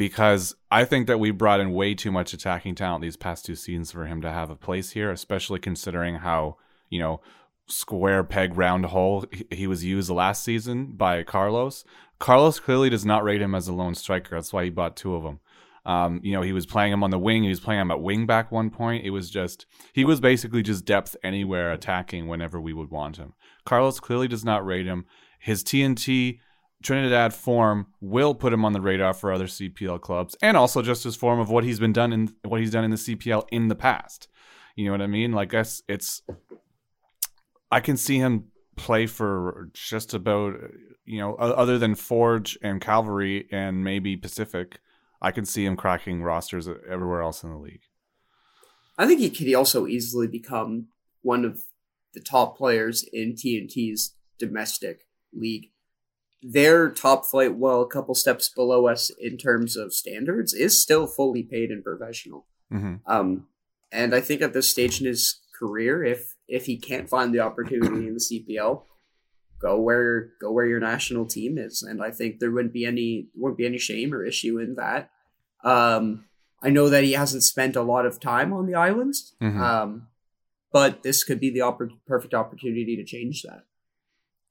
because 0.00 0.54
I 0.70 0.86
think 0.86 1.08
that 1.08 1.20
we 1.20 1.30
brought 1.30 1.60
in 1.60 1.74
way 1.74 1.94
too 1.94 2.10
much 2.10 2.32
attacking 2.32 2.74
talent 2.74 3.02
these 3.02 3.18
past 3.18 3.44
two 3.44 3.54
seasons 3.54 3.92
for 3.92 4.06
him 4.06 4.22
to 4.22 4.32
have 4.32 4.48
a 4.48 4.56
place 4.56 4.92
here, 4.92 5.10
especially 5.10 5.58
considering 5.58 6.14
how, 6.14 6.56
you 6.88 6.98
know, 6.98 7.20
square 7.66 8.24
peg 8.24 8.56
round 8.56 8.86
hole 8.86 9.26
he 9.50 9.66
was 9.66 9.84
used 9.84 10.08
last 10.08 10.42
season 10.42 10.92
by 10.92 11.22
Carlos. 11.22 11.84
Carlos 12.18 12.58
clearly 12.58 12.88
does 12.88 13.04
not 13.04 13.24
rate 13.24 13.42
him 13.42 13.54
as 13.54 13.68
a 13.68 13.74
lone 13.74 13.94
striker. 13.94 14.36
That's 14.36 14.54
why 14.54 14.64
he 14.64 14.70
bought 14.70 14.96
two 14.96 15.14
of 15.14 15.22
them. 15.22 15.40
Um, 15.84 16.20
you 16.24 16.32
know, 16.32 16.40
he 16.40 16.54
was 16.54 16.64
playing 16.64 16.94
him 16.94 17.04
on 17.04 17.10
the 17.10 17.18
wing. 17.18 17.42
He 17.42 17.50
was 17.50 17.60
playing 17.60 17.82
him 17.82 17.90
at 17.90 18.00
wing 18.00 18.24
back 18.24 18.50
one 18.50 18.70
point. 18.70 19.04
It 19.04 19.10
was 19.10 19.28
just 19.28 19.66
he 19.92 20.06
was 20.06 20.18
basically 20.18 20.62
just 20.62 20.86
depth 20.86 21.14
anywhere 21.22 21.72
attacking 21.72 22.26
whenever 22.26 22.58
we 22.58 22.72
would 22.72 22.90
want 22.90 23.18
him. 23.18 23.34
Carlos 23.66 24.00
clearly 24.00 24.28
does 24.28 24.46
not 24.46 24.64
rate 24.64 24.86
him. 24.86 25.04
His 25.38 25.62
TNT 25.62 26.38
Trinidad 26.82 27.34
form 27.34 27.88
will 28.00 28.34
put 28.34 28.52
him 28.52 28.64
on 28.64 28.72
the 28.72 28.80
radar 28.80 29.12
for 29.12 29.32
other 29.32 29.46
CPL 29.46 30.00
clubs, 30.00 30.36
and 30.40 30.56
also 30.56 30.80
just 30.82 31.04
his 31.04 31.16
form 31.16 31.38
of 31.38 31.50
what 31.50 31.64
he's 31.64 31.78
been 31.78 31.92
done 31.92 32.12
in 32.12 32.34
what 32.44 32.60
he's 32.60 32.70
done 32.70 32.84
in 32.84 32.90
the 32.90 32.96
CPL 32.96 33.46
in 33.50 33.68
the 33.68 33.74
past. 33.74 34.28
You 34.76 34.86
know 34.86 34.92
what 34.92 35.02
I 35.02 35.06
mean? 35.06 35.32
Like, 35.32 35.50
guess 35.50 35.82
it's 35.88 36.22
I 37.70 37.80
can 37.80 37.96
see 37.96 38.18
him 38.18 38.46
play 38.76 39.06
for 39.06 39.68
just 39.74 40.14
about 40.14 40.54
you 41.04 41.18
know 41.18 41.34
other 41.34 41.78
than 41.78 41.94
Forge 41.94 42.58
and 42.62 42.80
Cavalry 42.80 43.46
and 43.52 43.84
maybe 43.84 44.16
Pacific. 44.16 44.80
I 45.22 45.32
can 45.32 45.44
see 45.44 45.66
him 45.66 45.76
cracking 45.76 46.22
rosters 46.22 46.66
everywhere 46.66 47.20
else 47.20 47.42
in 47.42 47.50
the 47.50 47.58
league. 47.58 47.82
I 48.96 49.06
think 49.06 49.20
he 49.20 49.28
could 49.28 49.52
also 49.54 49.86
easily 49.86 50.26
become 50.26 50.86
one 51.20 51.44
of 51.44 51.60
the 52.14 52.20
top 52.20 52.56
players 52.56 53.04
in 53.12 53.34
TNT's 53.34 54.14
domestic 54.38 55.06
league 55.34 55.70
their 56.42 56.90
top 56.90 57.26
flight, 57.26 57.56
well, 57.56 57.82
a 57.82 57.88
couple 57.88 58.14
steps 58.14 58.48
below 58.48 58.86
us 58.86 59.10
in 59.18 59.36
terms 59.36 59.76
of 59.76 59.92
standards, 59.92 60.52
is 60.54 60.80
still 60.80 61.06
fully 61.06 61.42
paid 61.42 61.70
and 61.70 61.84
professional. 61.84 62.46
Mm-hmm. 62.72 62.96
Um, 63.06 63.46
and 63.92 64.14
I 64.14 64.20
think 64.20 64.40
at 64.40 64.52
this 64.52 64.70
stage 64.70 65.00
in 65.00 65.06
his 65.06 65.40
career, 65.58 66.04
if 66.04 66.36
if 66.48 66.66
he 66.66 66.76
can't 66.76 67.08
find 67.08 67.34
the 67.34 67.40
opportunity 67.40 68.06
in 68.06 68.14
the 68.14 68.20
CPL, 68.20 68.82
go 69.60 69.78
where 69.78 70.30
go 70.40 70.50
where 70.50 70.66
your 70.66 70.80
national 70.80 71.26
team 71.26 71.58
is, 71.58 71.82
and 71.82 72.02
I 72.02 72.10
think 72.10 72.38
there 72.38 72.50
wouldn't 72.50 72.72
be 72.72 72.86
any 72.86 73.28
wouldn't 73.34 73.58
be 73.58 73.66
any 73.66 73.78
shame 73.78 74.14
or 74.14 74.24
issue 74.24 74.58
in 74.58 74.76
that. 74.76 75.10
Um, 75.62 76.24
I 76.62 76.70
know 76.70 76.88
that 76.88 77.04
he 77.04 77.12
hasn't 77.12 77.42
spent 77.42 77.76
a 77.76 77.82
lot 77.82 78.06
of 78.06 78.20
time 78.20 78.52
on 78.52 78.66
the 78.66 78.74
islands, 78.74 79.34
mm-hmm. 79.40 79.60
um, 79.60 80.08
but 80.72 81.02
this 81.02 81.24
could 81.24 81.40
be 81.40 81.50
the 81.50 81.60
oppor- 81.60 81.90
perfect 82.06 82.34
opportunity 82.34 82.96
to 82.96 83.04
change 83.04 83.42
that 83.42 83.64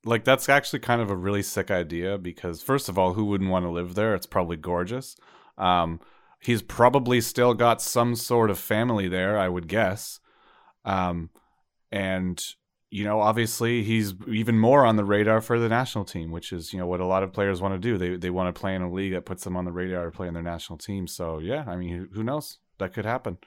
like 0.05 0.23
that's 0.23 0.49
actually 0.49 0.79
kind 0.79 1.01
of 1.01 1.09
a 1.09 1.15
really 1.15 1.43
sick 1.43 1.69
idea 1.69 2.17
because 2.17 2.61
first 2.61 2.89
of 2.89 2.97
all 2.97 3.13
who 3.13 3.25
wouldn't 3.25 3.49
want 3.49 3.65
to 3.65 3.69
live 3.69 3.95
there? 3.95 4.15
It's 4.15 4.25
probably 4.25 4.57
gorgeous. 4.57 5.15
Um, 5.57 5.99
he's 6.39 6.61
probably 6.61 7.19
still 7.19 7.53
got 7.53 7.81
some 7.81 8.15
sort 8.15 8.49
of 8.49 8.57
family 8.57 9.09
there 9.09 9.37
i 9.37 9.49
would 9.49 9.67
guess. 9.67 10.19
Um, 10.85 11.29
and 11.91 12.43
you 12.91 13.03
know 13.03 13.19
obviously 13.19 13.83
he's 13.83 14.13
even 14.27 14.57
more 14.57 14.85
on 14.85 14.95
the 14.95 15.05
radar 15.05 15.41
for 15.41 15.59
the 15.59 15.69
national 15.69 16.05
team 16.05 16.31
which 16.31 16.51
is 16.51 16.73
you 16.73 16.79
know 16.79 16.87
what 16.87 16.99
a 16.99 17.05
lot 17.05 17.23
of 17.23 17.33
players 17.33 17.61
want 17.61 17.73
to 17.73 17.79
do. 17.79 17.97
They 17.97 18.15
they 18.15 18.29
want 18.29 18.53
to 18.53 18.59
play 18.59 18.75
in 18.75 18.81
a 18.81 18.91
league 18.91 19.13
that 19.13 19.25
puts 19.25 19.43
them 19.43 19.57
on 19.57 19.65
the 19.65 19.71
radar 19.71 20.05
to 20.05 20.11
play 20.11 20.27
in 20.27 20.33
their 20.33 20.43
national 20.43 20.77
team. 20.77 21.07
So 21.07 21.39
yeah 21.39 21.65
i 21.67 21.75
mean 21.75 22.09
who 22.13 22.23
knows? 22.23 22.59
That 22.77 22.93
could 22.93 23.05
happen 23.05 23.37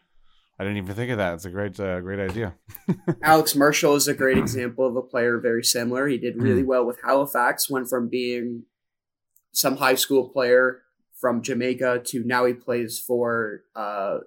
I 0.62 0.64
didn't 0.66 0.78
even 0.78 0.94
think 0.94 1.10
of 1.10 1.18
that. 1.18 1.34
It's 1.34 1.44
a 1.44 1.50
great, 1.50 1.80
uh, 1.80 2.00
great 2.00 2.20
idea. 2.20 2.54
Alex 3.24 3.56
Marshall 3.56 3.96
is 3.96 4.06
a 4.06 4.14
great 4.14 4.38
example 4.38 4.86
of 4.86 4.94
a 4.94 5.02
player 5.02 5.40
very 5.40 5.64
similar. 5.64 6.06
He 6.06 6.18
did 6.18 6.40
really 6.40 6.62
hmm. 6.62 6.68
well 6.68 6.86
with 6.86 7.00
Halifax. 7.04 7.68
Went 7.68 7.88
from 7.88 8.08
being 8.08 8.62
some 9.50 9.78
high 9.78 9.96
school 9.96 10.28
player 10.28 10.82
from 11.20 11.42
Jamaica 11.42 12.02
to 12.04 12.22
now 12.22 12.44
he 12.44 12.52
plays 12.52 13.00
for 13.00 13.64
uh, 13.74 14.18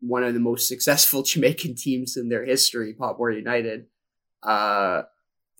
one 0.00 0.24
of 0.24 0.34
the 0.34 0.40
most 0.40 0.66
successful 0.72 1.22
Jamaican 1.22 1.76
teams 1.76 2.16
in 2.16 2.28
their 2.28 2.44
history, 2.44 2.92
Portmore 2.98 3.36
United. 3.36 3.86
Uh, 4.42 5.02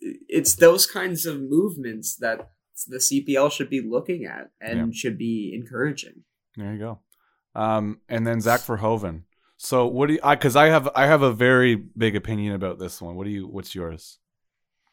it's 0.01 0.55
those 0.55 0.85
kinds 0.85 1.25
of 1.25 1.39
movements 1.39 2.17
that 2.17 2.49
the 2.89 2.97
CPL 2.97 3.53
should 3.53 3.69
be 3.69 3.79
looking 3.79 4.25
at 4.25 4.51
and 4.59 4.77
yeah. 4.77 4.85
should 4.93 5.17
be 5.17 5.53
encouraging. 5.55 6.25
There 6.57 6.73
you 6.73 6.79
go. 6.79 6.99
Um, 7.55 8.01
and 8.09 8.27
then 8.27 8.41
Zach 8.41 8.59
Verhoeven. 8.59 9.21
So 9.63 9.87
what 9.87 10.07
do 10.07 10.15
you? 10.15 10.19
Because 10.21 10.57
I, 10.57 10.65
I 10.65 10.69
have 10.71 10.89
I 10.93 11.07
have 11.07 11.21
a 11.21 11.31
very 11.31 11.75
big 11.75 12.17
opinion 12.17 12.53
about 12.53 12.79
this 12.79 13.01
one. 13.01 13.15
What 13.15 13.23
do 13.23 13.29
you? 13.29 13.47
What's 13.47 13.73
yours? 13.73 14.19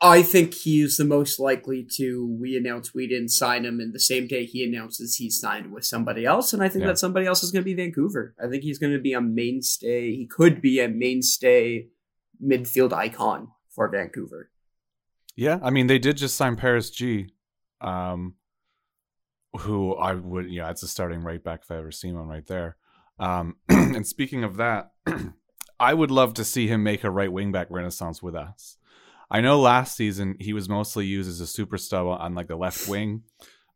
I 0.00 0.22
think 0.22 0.54
he's 0.54 0.96
the 0.96 1.04
most 1.04 1.40
likely 1.40 1.84
to. 1.96 2.38
We 2.40 2.56
announce 2.56 2.94
we 2.94 3.08
didn't 3.08 3.30
sign 3.30 3.64
him, 3.64 3.80
and 3.80 3.92
the 3.92 3.98
same 3.98 4.28
day 4.28 4.44
he 4.44 4.64
announces 4.64 5.16
he's 5.16 5.40
signed 5.40 5.72
with 5.72 5.84
somebody 5.84 6.24
else, 6.24 6.52
and 6.52 6.62
I 6.62 6.68
think 6.68 6.82
yeah. 6.82 6.88
that 6.88 7.00
somebody 7.00 7.26
else 7.26 7.42
is 7.42 7.50
going 7.50 7.64
to 7.64 7.64
be 7.64 7.74
Vancouver. 7.74 8.32
I 8.40 8.46
think 8.46 8.62
he's 8.62 8.78
going 8.78 8.92
to 8.92 9.00
be 9.00 9.12
a 9.12 9.20
mainstay. 9.20 10.14
He 10.14 10.28
could 10.28 10.62
be 10.62 10.78
a 10.78 10.88
mainstay 10.88 11.88
midfield 12.40 12.92
icon 12.92 13.48
for 13.70 13.88
Vancouver. 13.88 14.50
Yeah, 15.34 15.58
I 15.64 15.70
mean 15.70 15.88
they 15.88 15.98
did 15.98 16.16
just 16.16 16.36
sign 16.36 16.54
Paris 16.54 16.90
Gee, 16.90 17.34
um, 17.80 18.36
who 19.58 19.96
I 19.96 20.14
would 20.14 20.48
yeah, 20.48 20.70
it's 20.70 20.84
a 20.84 20.88
starting 20.88 21.22
right 21.22 21.42
back 21.42 21.62
if 21.64 21.72
I 21.72 21.78
ever 21.78 21.90
seen 21.90 22.14
one 22.14 22.28
right 22.28 22.46
there. 22.46 22.76
Um, 23.20 23.56
and 23.68 24.06
speaking 24.06 24.42
of 24.42 24.56
that, 24.56 24.90
I 25.80 25.94
would 25.94 26.10
love 26.10 26.34
to 26.34 26.44
see 26.44 26.66
him 26.66 26.82
make 26.82 27.04
a 27.04 27.10
right 27.10 27.32
wing 27.32 27.52
back 27.52 27.68
renaissance 27.70 28.22
with 28.22 28.34
us. 28.34 28.78
I 29.30 29.40
know 29.40 29.60
last 29.60 29.96
season 29.96 30.34
he 30.40 30.52
was 30.52 30.68
mostly 30.68 31.06
used 31.06 31.28
as 31.28 31.40
a 31.40 31.46
super 31.46 31.78
sub 31.78 32.06
on 32.06 32.34
like 32.34 32.48
the 32.48 32.56
left 32.56 32.88
wing. 32.88 33.22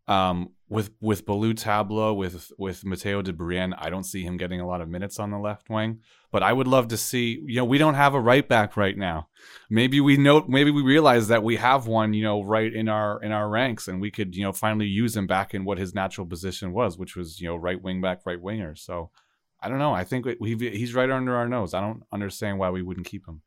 Um, 0.06 0.50
with 0.68 0.90
with 1.00 1.24
Ballou 1.24 1.54
Tabla, 1.54 2.14
with 2.14 2.50
with 2.58 2.84
Matteo 2.84 3.22
de 3.22 3.32
Brienne, 3.32 3.74
I 3.74 3.90
don't 3.90 4.04
see 4.04 4.22
him 4.22 4.36
getting 4.36 4.60
a 4.60 4.66
lot 4.66 4.80
of 4.80 4.88
minutes 4.88 5.18
on 5.18 5.30
the 5.30 5.38
left 5.38 5.70
wing. 5.70 6.00
But 6.32 6.42
I 6.42 6.52
would 6.52 6.66
love 6.66 6.88
to 6.88 6.96
see. 6.96 7.40
You 7.46 7.56
know, 7.56 7.64
we 7.64 7.78
don't 7.78 7.94
have 7.94 8.14
a 8.14 8.20
right 8.20 8.46
back 8.46 8.76
right 8.76 8.98
now. 8.98 9.28
Maybe 9.70 10.00
we 10.00 10.16
know. 10.16 10.44
Maybe 10.48 10.70
we 10.70 10.82
realize 10.82 11.28
that 11.28 11.44
we 11.44 11.56
have 11.56 11.86
one. 11.86 12.12
You 12.12 12.24
know, 12.24 12.42
right 12.42 12.72
in 12.72 12.88
our 12.88 13.22
in 13.22 13.30
our 13.30 13.48
ranks, 13.48 13.88
and 13.88 14.00
we 14.00 14.10
could 14.10 14.34
you 14.34 14.42
know 14.42 14.52
finally 14.52 14.86
use 14.86 15.16
him 15.16 15.26
back 15.26 15.54
in 15.54 15.64
what 15.64 15.78
his 15.78 15.94
natural 15.94 16.26
position 16.26 16.72
was, 16.72 16.98
which 16.98 17.14
was 17.14 17.40
you 17.40 17.48
know 17.48 17.56
right 17.56 17.80
wing 17.80 18.00
back, 18.00 18.22
right 18.26 18.40
winger. 18.40 18.74
So 18.74 19.10
I 19.64 19.68
don't 19.68 19.78
know. 19.78 19.94
I 19.94 20.04
think 20.04 20.26
we, 20.40 20.56
he's 20.56 20.94
right 20.94 21.10
under 21.10 21.34
our 21.34 21.48
nose. 21.48 21.72
I 21.72 21.80
don't 21.80 22.02
understand 22.12 22.58
why 22.58 22.68
we 22.68 22.82
wouldn't 22.82 23.06
keep 23.06 23.26
him 23.26 23.40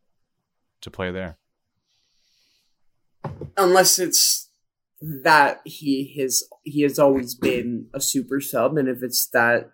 to 0.81 0.89
play 0.89 1.11
there. 1.11 1.37
Unless 3.55 3.99
it's 3.99 4.49
that 5.01 5.61
he 5.63 6.15
has 6.19 6.43
he 6.63 6.81
has 6.81 6.97
always 6.97 7.35
been 7.35 7.87
a 7.93 8.01
super 8.01 8.41
sub, 8.41 8.77
and 8.77 8.89
if 8.89 9.03
it's 9.03 9.27
that 9.29 9.69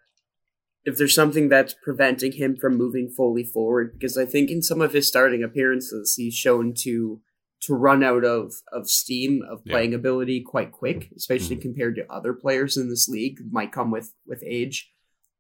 if 0.84 0.98
there's 0.98 1.16
something 1.16 1.48
that's 1.48 1.76
preventing 1.82 2.34
him 2.34 2.58
from 2.58 2.78
moving 2.78 3.10
fully 3.10 3.46
forward, 3.46 3.94
because 3.94 4.18
I 4.18 4.26
think 4.26 4.50
in 4.50 4.62
some 4.62 4.82
of 4.82 4.92
his 4.92 5.08
starting 5.08 5.44
appearances 5.44 6.16
he's 6.18 6.34
shown 6.34 6.74
to 6.80 7.22
to 7.62 7.74
run 7.74 8.04
out 8.04 8.26
of 8.26 8.54
of 8.74 8.90
steam 8.90 9.42
of 9.50 9.64
playing 9.64 9.92
yeah. 9.92 9.98
ability 9.98 10.42
quite 10.42 10.74
quick, 10.74 11.10
especially 11.16 11.56
mm-hmm. 11.56 11.62
compared 11.62 11.96
to 11.96 12.12
other 12.12 12.34
players 12.34 12.76
in 12.76 12.90
this 12.90 13.08
league. 13.08 13.40
Might 13.50 13.72
come 13.72 13.92
with 13.92 14.14
with 14.28 14.44
age 14.46 14.92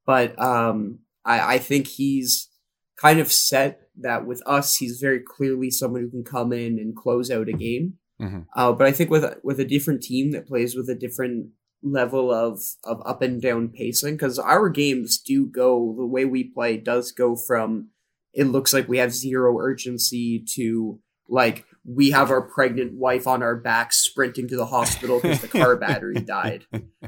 but 0.06 0.39
um, 0.39 1.00
I, 1.26 1.56
I 1.56 1.58
think 1.58 1.88
he's 1.88 2.50
kind 2.98 3.20
of 3.20 3.32
set 3.32 3.82
that 4.00 4.26
with 4.26 4.42
us, 4.46 4.78
he's 4.78 5.00
very 5.00 5.20
clearly 5.20 5.70
someone 5.70 6.02
who 6.02 6.10
can 6.10 6.24
come 6.24 6.52
in 6.52 6.80
and 6.80 6.96
close 6.96 7.30
out 7.30 7.50
a 7.50 7.54
game. 7.54 7.96
Mm-hmm. 8.22 8.42
Uh, 8.56 8.72
but 8.72 8.88
I 8.88 8.92
think 8.92 9.10
with 9.10 9.26
with 9.44 9.60
a 9.60 9.66
different 9.66 10.04
team 10.04 10.32
that 10.32 10.48
plays 10.48 10.76
with 10.76 10.89
a 10.89 10.96
different 10.96 11.50
level 11.82 12.32
of 12.32 12.62
of 12.84 13.02
up 13.06 13.22
and 13.22 13.42
down 13.42 13.70
pacing, 13.70 14.16
because 14.16 14.39
our 14.39 14.70
games 14.70 15.18
do 15.18 15.46
go 15.46 15.96
the 15.98 16.06
way 16.06 16.26
we 16.26 16.44
play 16.44 16.78
does 16.78 17.12
go 17.12 17.36
from 17.36 17.89
it 18.34 18.46
looks 18.46 18.74
like 18.74 18.88
we 18.88 18.98
have 18.98 19.13
zero 19.13 19.60
urgency 19.60 20.44
to 20.56 21.00
like 21.30 21.66
we 21.86 22.12
have 22.12 22.32
our 22.32 22.42
pregnant 22.42 22.94
wife 22.94 23.28
on 23.28 23.44
our 23.44 23.56
back 23.56 23.94
sprinting 23.94 24.48
to 24.48 24.56
the 24.56 24.66
hospital 24.66 25.20
because 25.20 25.42
the 25.42 25.48
car 25.48 25.76
battery 25.78 26.16
died. 26.16 26.66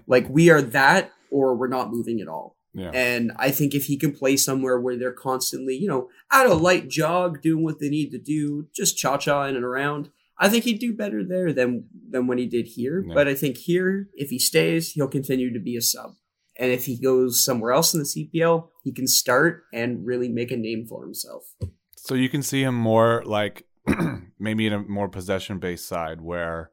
Like 0.07 0.27
we 0.29 0.49
are 0.49 0.61
that, 0.61 1.11
or 1.31 1.55
we're 1.55 1.67
not 1.67 1.91
moving 1.91 2.21
at 2.21 2.27
all. 2.27 2.54
Yeah. 2.75 2.91
And 2.93 3.31
I 3.37 3.51
think 3.51 3.73
if 3.73 3.85
he 3.85 3.97
can 3.97 4.11
play 4.11 4.35
somewhere 4.35 4.79
where 4.79 4.97
they're 4.97 5.13
constantly, 5.13 5.75
you 5.75 5.87
know, 5.87 6.09
at 6.31 6.45
a 6.45 6.53
light 6.53 6.89
jog, 6.89 7.41
doing 7.41 7.63
what 7.63 7.79
they 7.79 7.89
need 7.89 8.11
to 8.11 8.19
do, 8.19 8.67
just 8.75 8.97
cha 8.97 9.17
cha 9.17 9.45
in 9.45 9.55
and 9.55 9.63
around, 9.63 10.09
I 10.37 10.49
think 10.49 10.65
he'd 10.65 10.79
do 10.79 10.93
better 10.93 11.23
there 11.23 11.53
than 11.53 11.85
than 12.09 12.27
when 12.27 12.37
he 12.37 12.45
did 12.45 12.67
here. 12.67 13.03
Yeah. 13.07 13.13
But 13.13 13.27
I 13.27 13.33
think 13.33 13.57
here, 13.57 14.09
if 14.13 14.29
he 14.29 14.39
stays, 14.39 14.91
he'll 14.91 15.07
continue 15.07 15.53
to 15.53 15.59
be 15.59 15.77
a 15.77 15.81
sub. 15.81 16.15
And 16.57 16.71
if 16.71 16.85
he 16.85 16.99
goes 16.99 17.43
somewhere 17.43 17.71
else 17.71 17.93
in 17.93 18.01
the 18.01 18.05
CPL, 18.05 18.69
he 18.83 18.93
can 18.93 19.07
start 19.07 19.63
and 19.73 20.05
really 20.05 20.29
make 20.29 20.51
a 20.51 20.57
name 20.57 20.85
for 20.87 21.03
himself. 21.03 21.43
So 21.97 22.13
you 22.15 22.29
can 22.29 22.43
see 22.43 22.61
him 22.61 22.75
more 22.75 23.23
like 23.25 23.65
maybe 24.39 24.67
in 24.67 24.73
a 24.73 24.79
more 24.79 25.09
possession 25.09 25.59
based 25.59 25.87
side 25.87 26.21
where 26.21 26.71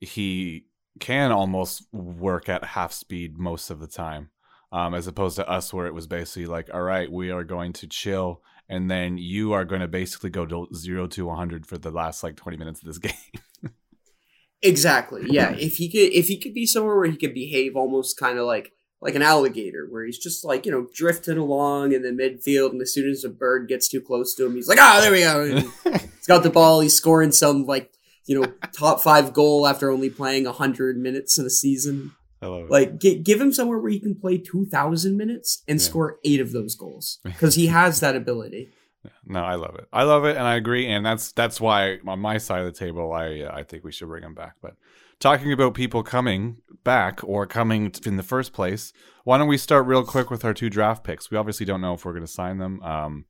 he 0.00 0.66
can 0.98 1.30
almost 1.30 1.86
work 1.92 2.48
at 2.48 2.64
half 2.64 2.92
speed 2.92 3.38
most 3.38 3.70
of 3.70 3.80
the 3.80 3.86
time 3.86 4.30
um, 4.72 4.94
as 4.94 5.06
opposed 5.06 5.36
to 5.36 5.48
us 5.48 5.72
where 5.72 5.86
it 5.86 5.94
was 5.94 6.06
basically 6.06 6.46
like, 6.46 6.68
all 6.72 6.82
right, 6.82 7.10
we 7.10 7.30
are 7.30 7.44
going 7.44 7.72
to 7.74 7.86
chill, 7.86 8.42
and 8.68 8.90
then 8.90 9.18
you 9.18 9.52
are 9.52 9.64
going 9.64 9.80
to 9.80 9.88
basically 9.88 10.30
go 10.30 10.44
to 10.46 10.68
zero 10.74 11.06
to 11.08 11.26
100 11.26 11.66
for 11.66 11.78
the 11.78 11.90
last 11.90 12.22
like 12.22 12.36
20 12.36 12.56
minutes 12.56 12.80
of 12.80 12.86
this 12.86 12.98
game. 13.62 13.72
exactly. 14.62 15.22
Yeah. 15.28 15.52
If 15.52 15.76
he 15.76 15.90
could, 15.90 16.12
if 16.12 16.26
he 16.26 16.38
could 16.38 16.54
be 16.54 16.66
somewhere 16.66 16.96
where 16.96 17.10
he 17.10 17.16
could 17.16 17.34
behave 17.34 17.76
almost 17.76 18.18
kind 18.18 18.38
of 18.38 18.46
like 18.46 18.72
like 19.00 19.14
an 19.14 19.22
alligator, 19.22 19.86
where 19.88 20.04
he's 20.04 20.18
just 20.18 20.44
like 20.44 20.66
you 20.66 20.72
know 20.72 20.86
drifting 20.94 21.38
along 21.38 21.92
in 21.92 22.02
the 22.02 22.10
midfield, 22.10 22.70
and 22.70 22.82
as 22.82 22.92
soon 22.92 23.10
as 23.10 23.24
a 23.24 23.28
bird 23.28 23.68
gets 23.68 23.88
too 23.88 24.00
close 24.00 24.34
to 24.34 24.46
him, 24.46 24.54
he's 24.54 24.68
like, 24.68 24.78
"Ah, 24.80 24.96
oh, 24.96 25.00
there 25.00 25.12
we 25.12 25.20
go." 25.20 25.70
he's 25.92 26.26
got 26.26 26.42
the 26.42 26.50
ball. 26.50 26.80
He's 26.80 26.94
scoring 26.94 27.32
some 27.32 27.66
like 27.66 27.92
you 28.26 28.40
know 28.40 28.52
top 28.76 29.00
five 29.00 29.32
goal 29.32 29.66
after 29.66 29.90
only 29.90 30.10
playing 30.10 30.46
hundred 30.46 30.96
minutes 30.96 31.38
in 31.38 31.46
a 31.46 31.50
season. 31.50 32.12
Like 32.68 32.98
g- 32.98 33.18
give 33.18 33.40
him 33.40 33.52
somewhere 33.52 33.78
where 33.78 33.90
he 33.90 34.00
can 34.00 34.14
play 34.14 34.38
two 34.38 34.66
thousand 34.66 35.16
minutes 35.16 35.62
and 35.68 35.78
yeah. 35.80 35.84
score 35.84 36.18
eight 36.24 36.40
of 36.40 36.52
those 36.52 36.74
goals 36.74 37.18
because 37.24 37.54
he 37.54 37.66
has 37.68 38.00
that 38.00 38.16
ability. 38.16 38.70
No, 39.24 39.40
I 39.40 39.54
love 39.54 39.76
it. 39.76 39.86
I 39.92 40.02
love 40.02 40.24
it, 40.24 40.36
and 40.36 40.46
I 40.46 40.56
agree. 40.56 40.86
And 40.86 41.04
that's 41.04 41.32
that's 41.32 41.60
why 41.60 41.98
on 42.06 42.18
my 42.20 42.38
side 42.38 42.60
of 42.60 42.66
the 42.66 42.78
table, 42.78 43.12
I 43.12 43.40
uh, 43.40 43.54
I 43.54 43.62
think 43.62 43.84
we 43.84 43.92
should 43.92 44.08
bring 44.08 44.22
him 44.22 44.34
back. 44.34 44.54
But 44.60 44.74
talking 45.20 45.52
about 45.52 45.74
people 45.74 46.02
coming 46.02 46.58
back 46.84 47.20
or 47.24 47.46
coming 47.46 47.92
in 48.04 48.16
the 48.16 48.22
first 48.22 48.52
place, 48.52 48.92
why 49.24 49.38
don't 49.38 49.48
we 49.48 49.58
start 49.58 49.86
real 49.86 50.04
quick 50.04 50.30
with 50.30 50.44
our 50.44 50.54
two 50.54 50.70
draft 50.70 51.04
picks? 51.04 51.30
We 51.30 51.36
obviously 51.36 51.66
don't 51.66 51.80
know 51.80 51.94
if 51.94 52.04
we're 52.04 52.12
going 52.12 52.26
to 52.26 52.32
sign 52.32 52.58
them. 52.58 52.82
Um, 52.82 53.24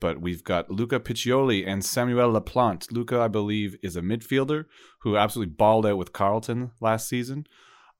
but 0.00 0.20
we've 0.20 0.42
got 0.42 0.70
Luca 0.70 0.98
Piccioli 0.98 1.66
and 1.66 1.84
Samuel 1.84 2.32
Laplante. 2.32 2.90
Luca, 2.90 3.20
I 3.20 3.28
believe, 3.28 3.76
is 3.82 3.96
a 3.96 4.00
midfielder 4.00 4.64
who 5.00 5.16
absolutely 5.16 5.52
balled 5.52 5.86
out 5.86 5.98
with 5.98 6.14
Carleton 6.14 6.70
last 6.80 7.06
season. 7.06 7.46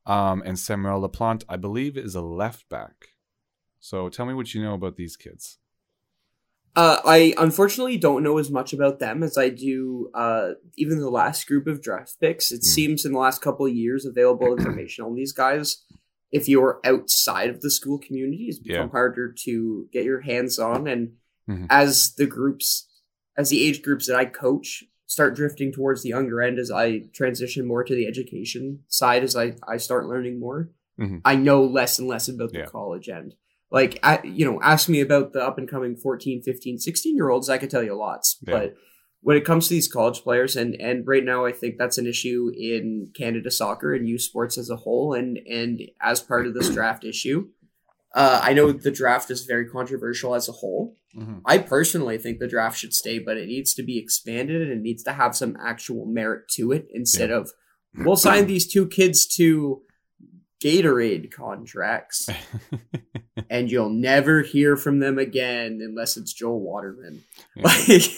Um, 0.07 0.43
and 0.45 0.59
Samuel 0.59 1.07
Laplante, 1.07 1.45
I 1.49 1.57
believe, 1.57 1.97
is 1.97 2.15
a 2.15 2.21
left 2.21 2.69
back. 2.69 3.09
So 3.79 4.09
tell 4.09 4.27
me 4.27 4.35
what 4.35 4.55
you 4.55 4.63
know 4.63 4.75
about 4.75 4.97
these 4.97 5.17
kids. 5.17 5.59
Uh, 6.77 7.01
I 7.05 7.35
unfortunately 7.37 7.99
don't 7.99 8.23
know 8.23 8.39
as 8.39 8.51
much 8.51 8.73
about 8.73 9.01
them 9.01 9.23
as 9.23 9.37
I 9.37 9.49
do 9.49 10.11
uh, 10.15 10.51
even 10.77 11.01
the 11.01 11.11
last 11.11 11.47
group 11.47 11.67
of 11.67 11.83
draft 11.83 12.17
picks. 12.21 12.53
It 12.53 12.61
mm. 12.61 12.65
seems 12.65 13.05
in 13.05 13.13
the 13.13 13.19
last 13.19 13.43
couple 13.43 13.67
of 13.67 13.75
years, 13.75 14.07
available 14.07 14.55
information 14.59 15.05
on 15.05 15.15
these 15.15 15.33
guys, 15.33 15.83
if 16.31 16.49
you're 16.49 16.81
outside 16.85 17.51
of 17.51 17.61
the 17.61 17.71
school 17.71 17.99
community, 17.99 18.47
has 18.47 18.61
become 18.61 18.87
yeah. 18.87 18.91
harder 18.91 19.35
to 19.45 19.89
get 19.93 20.05
your 20.05 20.21
hands 20.21 20.59
on. 20.61 20.87
And 20.87 21.15
mm-hmm. 21.49 21.67
as 21.71 22.15
the 22.15 22.27
groups, 22.27 22.87
as 23.37 23.51
the 23.51 23.67
age 23.67 23.83
groups 23.83 24.07
that 24.07 24.17
I 24.17 24.27
coach 24.27 24.85
start 25.11 25.35
drifting 25.35 25.73
towards 25.73 26.03
the 26.03 26.11
younger 26.11 26.41
end, 26.41 26.61
as 26.61 26.71
I 26.71 27.01
transition 27.13 27.67
more 27.67 27.83
to 27.83 27.95
the 27.95 28.07
education 28.07 28.85
side, 28.87 29.25
as 29.25 29.35
I, 29.35 29.57
I 29.67 29.77
start 29.77 30.07
learning 30.07 30.39
more, 30.39 30.71
mm-hmm. 30.99 31.19
I 31.25 31.35
know 31.35 31.65
less 31.65 31.99
and 31.99 32.07
less 32.07 32.29
about 32.29 32.53
the 32.53 32.61
yeah. 32.61 32.67
college 32.67 33.09
end 33.09 33.35
like 33.71 33.99
I, 34.03 34.21
you 34.25 34.45
know 34.45 34.61
ask 34.63 34.89
me 34.89 35.01
about 35.01 35.33
the 35.33 35.45
up 35.45 35.59
and 35.59 35.69
coming 35.69 35.97
14 35.97 36.43
15 36.43 36.79
16 36.79 37.17
year 37.17 37.31
olds 37.31 37.49
i 37.49 37.59
could 37.59 37.71
tell 37.71 37.83
you 37.83 37.95
lots 37.95 38.39
yeah. 38.43 38.59
but 38.59 38.75
when 39.23 39.37
it 39.37 39.45
comes 39.45 39.69
to 39.69 39.75
these 39.75 39.89
college 39.89 40.23
players 40.23 40.57
and 40.57 40.75
and 40.81 41.07
right 41.07 41.25
now 41.25 41.45
i 41.45 41.53
think 41.53 41.77
that's 41.79 41.99
an 41.99 42.07
issue 42.07 42.51
in 42.57 43.11
canada 43.15 43.51
soccer 43.51 43.95
and 43.95 44.09
youth 44.09 44.23
sports 44.23 44.59
as 44.59 44.71
a 44.71 44.77
whole 44.77 45.15
and 45.15 45.39
and 45.49 45.83
as 46.01 46.21
part 46.21 46.47
of 46.47 46.55
this 46.55 46.71
draft 46.71 47.05
issue 47.05 47.49
uh, 48.15 48.41
i 48.43 48.53
know 48.53 48.73
the 48.73 48.91
draft 48.91 49.31
is 49.31 49.45
very 49.45 49.69
controversial 49.69 50.35
as 50.35 50.49
a 50.49 50.53
whole 50.53 50.97
mm-hmm. 51.17 51.39
i 51.47 51.59
personally 51.59 52.19
think 52.19 52.39
the 52.39 52.49
draft 52.49 52.79
should 52.79 52.95
stay 52.95 53.19
but 53.19 53.37
it 53.37 53.47
needs 53.47 53.75
to 53.75 53.83
be 53.83 53.99
expanded 53.99 54.63
and 54.63 54.73
it 54.73 54.83
needs 54.83 55.03
to 55.03 55.13
have 55.13 55.37
some 55.37 55.57
actual 55.63 56.07
merit 56.07 56.49
to 56.49 56.73
it 56.73 56.87
instead 56.93 57.31
yeah. 57.31 57.37
of 57.37 57.53
we'll 57.99 58.17
sign 58.17 58.47
these 58.47 58.71
two 58.71 58.87
kids 58.87 59.27
to 59.27 59.83
Gatorade 60.63 61.33
contracts, 61.33 62.29
and 63.51 63.71
you'll 63.71 63.89
never 63.89 64.43
hear 64.43 64.77
from 64.77 64.99
them 64.99 65.19
again 65.19 65.81
unless 65.83 66.17
it's 66.17 66.33
Joel 66.33 66.61
Waterman. 66.61 67.25
Yeah. 67.57 67.99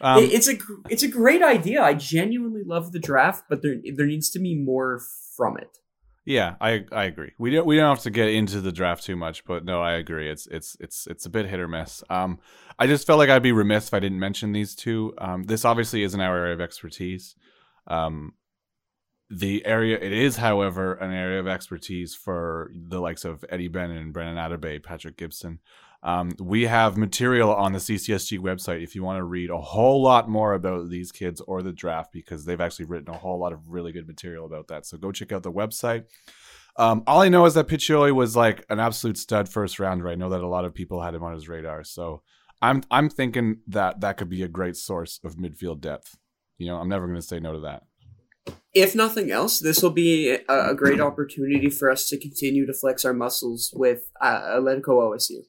Like, 0.00 0.18
um, 0.18 0.24
it's 0.24 0.48
a 0.48 0.58
it's 0.90 1.04
a 1.04 1.08
great 1.08 1.40
idea. 1.40 1.80
I 1.80 1.94
genuinely 1.94 2.62
love 2.62 2.92
the 2.92 2.98
draft, 2.98 3.44
but 3.48 3.62
there 3.62 3.76
there 3.94 4.06
needs 4.06 4.28
to 4.30 4.38
be 4.38 4.54
more 4.54 5.00
from 5.36 5.56
it. 5.56 5.78
Yeah, 6.26 6.54
I 6.60 6.84
I 6.90 7.04
agree. 7.04 7.32
We 7.38 7.50
don't 7.50 7.66
we 7.66 7.76
don't 7.76 7.94
have 7.94 8.04
to 8.04 8.10
get 8.10 8.28
into 8.28 8.60
the 8.62 8.72
draft 8.72 9.04
too 9.04 9.16
much, 9.16 9.44
but 9.44 9.64
no, 9.64 9.82
I 9.82 9.92
agree. 9.92 10.30
It's 10.30 10.46
it's 10.46 10.76
it's 10.80 11.06
it's 11.06 11.26
a 11.26 11.30
bit 11.30 11.46
hit 11.46 11.60
or 11.60 11.68
miss. 11.68 12.02
Um, 12.08 12.38
I 12.78 12.86
just 12.86 13.06
felt 13.06 13.18
like 13.18 13.28
I'd 13.28 13.42
be 13.42 13.52
remiss 13.52 13.88
if 13.88 13.94
I 13.94 14.00
didn't 14.00 14.20
mention 14.20 14.52
these 14.52 14.74
two. 14.74 15.12
Um, 15.18 15.44
this 15.44 15.66
obviously 15.66 16.02
isn't 16.02 16.20
our 16.20 16.36
area 16.38 16.54
of 16.54 16.62
expertise. 16.62 17.36
Um, 17.86 18.32
the 19.28 19.66
area 19.66 19.98
it 20.00 20.12
is, 20.12 20.36
however, 20.36 20.94
an 20.94 21.12
area 21.12 21.40
of 21.40 21.46
expertise 21.46 22.14
for 22.14 22.70
the 22.74 23.00
likes 23.00 23.24
of 23.24 23.44
Eddie 23.50 23.68
Bennett, 23.68 24.12
Brennan 24.12 24.36
Atabey, 24.36 24.82
Patrick 24.82 25.18
Gibson. 25.18 25.58
Um, 26.04 26.32
we 26.38 26.66
have 26.66 26.98
material 26.98 27.52
on 27.54 27.72
the 27.72 27.78
CCSG 27.78 28.38
website 28.38 28.82
if 28.82 28.94
you 28.94 29.02
want 29.02 29.16
to 29.16 29.24
read 29.24 29.48
a 29.48 29.58
whole 29.58 30.02
lot 30.02 30.28
more 30.28 30.52
about 30.52 30.90
these 30.90 31.10
kids 31.10 31.40
or 31.40 31.62
the 31.62 31.72
draft 31.72 32.12
because 32.12 32.44
they've 32.44 32.60
actually 32.60 32.84
written 32.84 33.08
a 33.08 33.16
whole 33.16 33.38
lot 33.38 33.54
of 33.54 33.60
really 33.66 33.90
good 33.90 34.06
material 34.06 34.44
about 34.44 34.68
that. 34.68 34.84
So 34.84 34.98
go 34.98 35.12
check 35.12 35.32
out 35.32 35.42
the 35.42 35.50
website. 35.50 36.04
Um, 36.76 37.04
all 37.06 37.22
I 37.22 37.30
know 37.30 37.46
is 37.46 37.54
that 37.54 37.68
Piccioli 37.68 38.12
was 38.12 38.36
like 38.36 38.66
an 38.68 38.80
absolute 38.80 39.16
stud 39.16 39.48
first 39.48 39.80
rounder. 39.80 40.08
I 40.08 40.14
know 40.14 40.28
that 40.28 40.42
a 40.42 40.46
lot 40.48 40.66
of 40.66 40.74
people 40.74 41.00
had 41.00 41.14
him 41.14 41.22
on 41.22 41.32
his 41.32 41.48
radar. 41.48 41.84
So 41.84 42.20
I'm 42.60 42.82
I'm 42.90 43.08
thinking 43.08 43.60
that 43.68 44.00
that 44.00 44.18
could 44.18 44.28
be 44.28 44.42
a 44.42 44.48
great 44.48 44.76
source 44.76 45.20
of 45.24 45.36
midfield 45.36 45.80
depth. 45.80 46.18
You 46.58 46.66
know, 46.66 46.76
I'm 46.76 46.88
never 46.88 47.06
going 47.06 47.20
to 47.20 47.26
say 47.26 47.40
no 47.40 47.54
to 47.54 47.60
that 47.60 47.84
if 48.74 48.94
nothing 48.94 49.30
else, 49.30 49.60
this 49.60 49.82
will 49.82 49.90
be 49.90 50.36
a, 50.48 50.74
great 50.74 51.00
opportunity 51.00 51.70
for 51.70 51.90
us 51.90 52.08
to 52.08 52.18
continue 52.18 52.66
to 52.66 52.72
flex 52.74 53.04
our 53.04 53.14
muscles 53.14 53.72
with 53.74 54.10
uh, 54.20 54.58
Atletico 54.58 54.88
OSU. 54.88 55.44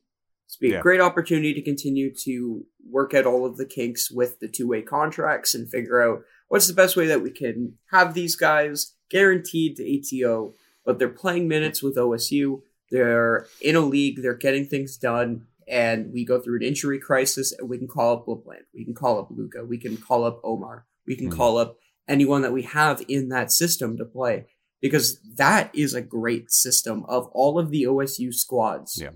It's 0.56 0.72
be 0.72 0.74
a 0.74 0.82
great 0.82 1.02
opportunity 1.02 1.54
to 1.54 1.62
continue 1.62 2.14
to 2.24 2.66
work 2.90 3.14
out 3.14 3.26
all 3.26 3.46
of 3.46 3.58
the 3.58 3.66
kinks 3.66 4.10
with 4.10 4.40
the 4.40 4.48
two 4.48 4.68
way 4.68 4.82
contracts 4.82 5.54
and 5.54 5.70
figure 5.70 6.02
out 6.02 6.22
what's 6.48 6.68
the 6.68 6.74
best 6.74 6.96
way 6.96 7.08
that 7.08 7.22
we 7.22 7.32
can 7.32 7.74
have 7.92 8.14
these 8.14 8.36
guys 8.36 8.94
guaranteed 9.10 9.76
to 9.76 10.24
ATO, 10.24 10.54
but 10.86 10.98
they're 10.98 11.10
playing 11.10 11.48
minutes 11.48 11.84
with 11.84 11.98
OSU. 11.98 12.62
They're 12.90 13.48
in 13.62 13.76
a 13.76 13.82
league, 13.82 14.22
they're 14.22 14.34
getting 14.34 14.66
things 14.66 14.96
done, 14.96 15.48
and 15.68 16.14
we 16.14 16.24
go 16.24 16.40
through 16.40 16.58
an 16.58 16.64
injury 16.64 17.00
crisis, 17.00 17.52
and 17.52 17.68
we 17.68 17.78
can 17.78 17.88
call 17.88 18.14
up 18.14 18.26
LaPlante, 18.26 18.68
we 18.74 18.86
can 18.86 18.94
call 18.94 19.20
up 19.20 19.30
Luca, 19.32 19.66
we 19.66 19.78
can 19.78 19.98
call 19.98 20.24
up 20.24 20.40
Omar, 20.44 20.86
we 21.06 21.16
can 21.16 21.30
mm. 21.30 21.36
call 21.36 21.58
up 21.58 21.78
anyone 22.08 22.44
that 22.44 22.54
we 22.54 22.62
have 22.62 23.04
in 23.08 23.30
that 23.30 23.52
system 23.52 23.98
to 23.98 24.06
play 24.06 24.46
because 24.82 25.20
that 25.38 25.74
is 25.74 25.94
a 25.94 26.02
great 26.02 26.52
system 26.52 27.04
of 27.08 27.28
all 27.34 27.58
of 27.58 27.72
the 27.72 27.84
OSU 27.84 28.34
squads. 28.34 29.00
Yeah. 29.02 29.10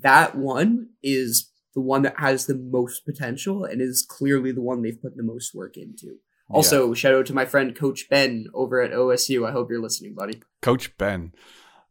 That 0.00 0.36
one 0.36 0.90
is 1.02 1.50
the 1.74 1.80
one 1.80 2.02
that 2.02 2.18
has 2.18 2.46
the 2.46 2.54
most 2.54 3.04
potential 3.04 3.64
and 3.64 3.80
is 3.80 4.04
clearly 4.08 4.52
the 4.52 4.62
one 4.62 4.82
they've 4.82 5.00
put 5.00 5.16
the 5.16 5.22
most 5.22 5.54
work 5.54 5.76
into. 5.76 6.16
Also, 6.48 6.88
yeah. 6.88 6.94
shout 6.94 7.14
out 7.14 7.26
to 7.26 7.34
my 7.34 7.44
friend 7.44 7.74
Coach 7.74 8.08
Ben 8.08 8.46
over 8.54 8.80
at 8.80 8.92
OSU. 8.92 9.46
I 9.46 9.52
hope 9.52 9.68
you're 9.68 9.82
listening, 9.82 10.14
buddy. 10.14 10.40
Coach 10.62 10.96
Ben. 10.96 11.32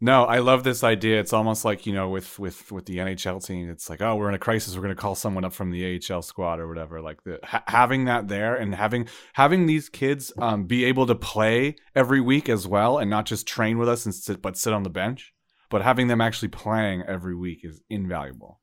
No, 0.01 0.25
I 0.25 0.39
love 0.39 0.63
this 0.63 0.83
idea. 0.83 1.19
It's 1.19 1.33
almost 1.33 1.63
like 1.63 1.85
you 1.85 1.93
know, 1.93 2.09
with 2.09 2.37
with 2.37 2.71
with 2.71 2.85
the 2.85 2.97
NHL 2.97 3.45
team, 3.45 3.69
it's 3.69 3.89
like, 3.89 4.01
oh, 4.01 4.15
we're 4.15 4.27
in 4.29 4.35
a 4.35 4.39
crisis. 4.39 4.75
We're 4.75 4.83
going 4.83 4.95
to 4.95 5.01
call 5.01 5.15
someone 5.15 5.45
up 5.45 5.53
from 5.53 5.71
the 5.71 6.01
AHL 6.11 6.21
squad 6.21 6.59
or 6.59 6.67
whatever. 6.67 7.01
Like 7.01 7.23
the, 7.23 7.39
ha- 7.43 7.63
having 7.67 8.05
that 8.05 8.27
there 8.27 8.55
and 8.55 8.75
having 8.75 9.07
having 9.33 9.65
these 9.65 9.87
kids 9.87 10.33
um, 10.37 10.65
be 10.65 10.83
able 10.85 11.05
to 11.07 11.15
play 11.15 11.75
every 11.95 12.19
week 12.19 12.49
as 12.49 12.67
well, 12.67 12.97
and 12.97 13.09
not 13.09 13.25
just 13.25 13.47
train 13.47 13.77
with 13.77 13.87
us 13.87 14.05
and 14.05 14.13
sit, 14.13 14.41
but 14.41 14.57
sit 14.57 14.73
on 14.73 14.83
the 14.83 14.89
bench, 14.89 15.33
but 15.75 15.81
having 15.81 16.07
them 16.07 16.21
actually 16.21 16.47
playing 16.47 17.03
every 17.07 17.35
week 17.35 17.59
is 17.63 17.81
invaluable. 17.89 18.61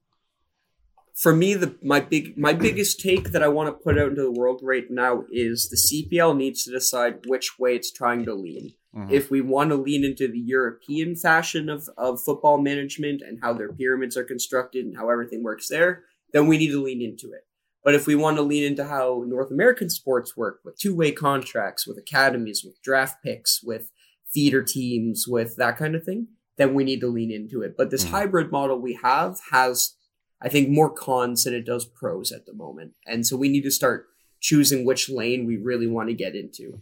For 1.14 1.34
me, 1.34 1.54
the 1.54 1.76
my 1.82 2.00
big 2.00 2.38
my 2.38 2.54
biggest 2.54 3.00
take 3.00 3.32
that 3.32 3.42
I 3.42 3.48
want 3.48 3.68
to 3.68 3.84
put 3.84 3.98
out 3.98 4.08
into 4.08 4.22
the 4.22 4.32
world 4.32 4.60
right 4.62 4.90
now 4.90 5.24
is 5.30 5.68
the 5.68 5.76
CPL 5.76 6.36
needs 6.36 6.64
to 6.64 6.70
decide 6.70 7.26
which 7.26 7.58
way 7.58 7.76
it's 7.76 7.92
trying 7.92 8.24
to 8.24 8.34
lean 8.34 8.72
Mm-hmm. 8.96 9.12
If 9.12 9.30
we 9.30 9.40
want 9.40 9.70
to 9.70 9.76
lean 9.76 10.04
into 10.04 10.28
the 10.28 10.38
European 10.38 11.16
fashion 11.16 11.70
of, 11.70 11.88
of 11.96 12.22
football 12.22 12.58
management 12.58 13.22
and 13.22 13.38
how 13.40 13.54
their 13.54 13.72
pyramids 13.72 14.16
are 14.16 14.24
constructed 14.24 14.84
and 14.84 14.96
how 14.96 15.08
everything 15.08 15.42
works 15.42 15.68
there, 15.68 16.04
then 16.32 16.46
we 16.46 16.58
need 16.58 16.72
to 16.72 16.82
lean 16.82 17.00
into 17.00 17.32
it. 17.32 17.46
But 17.84 17.94
if 17.94 18.06
we 18.06 18.14
want 18.14 18.36
to 18.36 18.42
lean 18.42 18.64
into 18.64 18.84
how 18.84 19.24
North 19.26 19.50
American 19.50 19.88
sports 19.88 20.36
work 20.36 20.60
with 20.64 20.78
two 20.78 20.94
way 20.94 21.10
contracts, 21.10 21.86
with 21.86 21.96
academies, 21.98 22.62
with 22.64 22.80
draft 22.82 23.22
picks, 23.24 23.62
with 23.62 23.90
feeder 24.32 24.62
teams, 24.62 25.26
with 25.26 25.56
that 25.56 25.78
kind 25.78 25.94
of 25.94 26.04
thing, 26.04 26.28
then 26.62 26.74
we 26.74 26.84
need 26.84 27.00
to 27.00 27.08
lean 27.08 27.30
into 27.30 27.62
it. 27.62 27.76
But 27.76 27.90
this 27.90 28.04
mm-hmm. 28.04 28.14
hybrid 28.14 28.52
model 28.52 28.78
we 28.78 28.98
have 29.02 29.40
has, 29.50 29.94
I 30.40 30.48
think, 30.48 30.68
more 30.68 30.90
cons 30.90 31.44
than 31.44 31.54
it 31.54 31.66
does 31.66 31.84
pros 31.84 32.32
at 32.32 32.46
the 32.46 32.54
moment. 32.54 32.92
And 33.06 33.26
so 33.26 33.36
we 33.36 33.48
need 33.48 33.62
to 33.62 33.70
start 33.70 34.06
choosing 34.40 34.84
which 34.84 35.08
lane 35.08 35.46
we 35.46 35.56
really 35.56 35.86
want 35.86 36.08
to 36.08 36.14
get 36.14 36.34
into. 36.34 36.80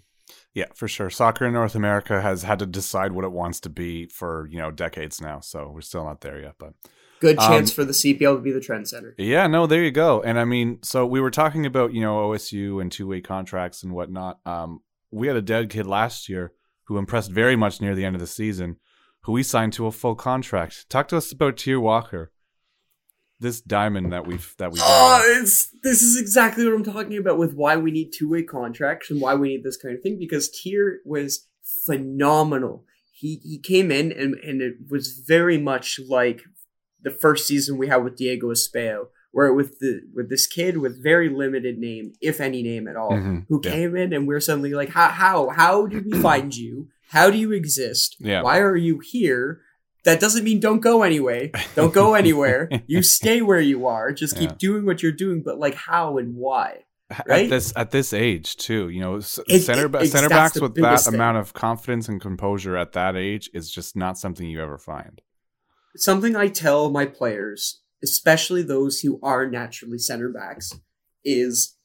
Yeah, 0.54 0.66
for 0.74 0.88
sure. 0.88 1.10
Soccer 1.10 1.46
in 1.46 1.52
North 1.52 1.74
America 1.74 2.20
has 2.20 2.42
had 2.42 2.58
to 2.58 2.66
decide 2.66 3.12
what 3.12 3.24
it 3.24 3.32
wants 3.32 3.60
to 3.60 3.68
be 3.68 4.06
for, 4.06 4.48
you 4.50 4.58
know, 4.58 4.70
decades 4.70 5.20
now. 5.20 5.40
So 5.40 5.70
we're 5.72 5.80
still 5.80 6.04
not 6.04 6.20
there 6.20 6.40
yet, 6.40 6.54
but 6.58 6.74
good 7.20 7.38
um, 7.38 7.48
chance 7.48 7.70
um, 7.70 7.74
for 7.74 7.84
the 7.84 7.92
CPL 7.92 8.36
to 8.36 8.40
be 8.40 8.50
the 8.50 8.60
trend 8.60 8.88
center. 8.88 9.14
Yeah, 9.16 9.46
no, 9.46 9.66
there 9.66 9.82
you 9.82 9.90
go. 9.90 10.22
And 10.22 10.38
I 10.38 10.44
mean, 10.44 10.80
so 10.82 11.06
we 11.06 11.20
were 11.20 11.30
talking 11.30 11.66
about, 11.66 11.92
you 11.92 12.00
know, 12.00 12.16
OSU 12.30 12.80
and 12.80 12.90
two-way 12.90 13.20
contracts 13.20 13.82
and 13.82 13.92
whatnot. 13.92 14.40
Um, 14.44 14.80
we 15.10 15.26
had 15.26 15.36
a 15.36 15.42
dead 15.42 15.70
kid 15.70 15.86
last 15.86 16.28
year 16.28 16.52
who 16.84 16.98
impressed 16.98 17.30
very 17.30 17.54
much 17.54 17.80
near 17.80 17.94
the 17.94 18.04
end 18.04 18.16
of 18.16 18.20
the 18.20 18.26
season, 18.26 18.76
who 19.22 19.32
we 19.32 19.42
signed 19.42 19.72
to 19.74 19.86
a 19.86 19.92
full 19.92 20.14
contract. 20.14 20.88
Talk 20.88 21.08
to 21.08 21.16
us 21.16 21.32
about 21.32 21.56
Tyr 21.56 21.80
Walker 21.80 22.30
this 23.42 23.62
diamond 23.62 24.12
that 24.12 24.26
we've 24.26 24.54
that 24.58 24.70
we 24.70 24.78
oh 24.82 25.22
it's 25.40 25.70
this 25.82 26.02
is 26.02 26.20
exactly 26.20 26.62
what 26.62 26.74
i'm 26.74 26.84
talking 26.84 27.16
about 27.16 27.38
with 27.38 27.54
why 27.54 27.74
we 27.74 27.90
need 27.90 28.10
two-way 28.12 28.42
contracts 28.42 29.10
and 29.10 29.18
why 29.18 29.34
we 29.34 29.48
need 29.48 29.64
this 29.64 29.78
kind 29.78 29.96
of 29.96 30.02
thing 30.02 30.18
because 30.18 30.50
Tier 30.50 30.98
was 31.06 31.48
phenomenal 31.86 32.84
he 33.12 33.36
he 33.42 33.58
came 33.58 33.90
in 33.90 34.12
and 34.12 34.34
and 34.34 34.60
it 34.60 34.74
was 34.90 35.22
very 35.26 35.56
much 35.56 35.98
like 36.06 36.42
the 37.02 37.10
first 37.10 37.46
season 37.46 37.78
we 37.78 37.86
had 37.88 38.04
with 38.04 38.14
diego 38.16 38.48
Espejo, 38.48 39.06
where 39.32 39.54
with 39.54 39.78
the 39.78 40.02
with 40.14 40.28
this 40.28 40.46
kid 40.46 40.76
with 40.76 41.02
very 41.02 41.30
limited 41.30 41.78
name, 41.78 42.12
if 42.20 42.42
any 42.42 42.62
name 42.62 42.86
at 42.86 42.96
all, 42.96 43.12
Mhm. 43.12 43.46
who 43.48 43.58
Yeah. 43.64 43.70
came 43.70 43.96
in 43.96 44.12
and 44.12 44.28
we're 44.28 44.40
suddenly 44.40 44.74
like, 44.74 44.90
how 44.90 45.08
how 45.08 45.48
how 45.48 45.86
did 45.86 46.04
we 46.04 46.12
find 46.20 46.54
you? 46.54 46.88
How 47.10 47.30
do 47.30 47.38
you 47.38 47.52
exist? 47.52 48.16
Yeah. 48.20 48.42
Why 48.42 48.58
are 48.60 48.76
you 48.76 49.00
here? 49.00 49.60
That 50.04 50.20
doesn't 50.20 50.44
mean 50.44 50.60
don't 50.60 50.80
go 50.80 51.02
anyway. 51.02 51.50
Don't 51.74 51.92
go 51.92 52.14
anywhere. 52.22 52.68
you 52.86 53.02
stay 53.02 53.42
where 53.42 53.60
you 53.60 53.86
are. 53.86 54.12
Just 54.12 54.36
keep 54.36 54.50
Yeah. 54.50 54.56
doing 54.58 54.86
what 54.86 55.02
you're 55.02 55.12
doing. 55.12 55.42
But 55.44 55.58
like, 55.58 55.74
how 55.74 56.18
and 56.18 56.34
why? 56.36 56.84
at 57.10 57.26
Right? 57.28 57.50
this 57.50 57.72
at 57.74 57.90
this 57.90 58.12
age 58.12 58.56
too. 58.56 58.88
You 58.88 59.00
know, 59.00 59.16
It- 59.16 59.22
center 59.24 59.50
it- 59.98 60.10
center 60.10 60.28
backs 60.28 60.60
with 60.60 60.76
that 60.76 61.00
thing. 61.00 61.14
amount 61.14 61.38
of 61.38 61.52
confidence 61.52 62.08
and 62.08 62.20
composure 62.20 62.76
at 62.76 62.92
that 62.92 63.16
age 63.16 63.50
is 63.52 63.68
just 63.72 63.96
not 63.96 64.16
something 64.16 64.48
you 64.48 64.60
ever 64.62 64.78
find. 64.78 65.20
something 65.96 66.36
I 66.36 66.46
tell 66.46 66.88
my 66.90 67.04
players, 67.04 67.80
especially 68.04 68.62
those 68.62 69.00
who 69.00 69.18
are 69.24 69.50
naturally 69.50 69.98
center 69.98 70.28
backs, 70.28 70.72
is 71.24 71.76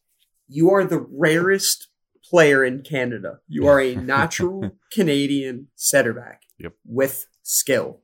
you 0.48 0.70
are 0.70 0.86
the 0.86 1.00
rarest 1.00 1.88
player 2.30 2.64
in 2.64 2.82
Canada. 2.82 3.40
You 3.48 3.68
are 3.68 3.80
a 3.80 3.96
natural 4.16 4.72
Canadian 4.92 5.68
center 5.76 6.14
back 6.14 6.42
Yep. 6.60 6.74
with 6.86 7.28
skill. 7.44 8.02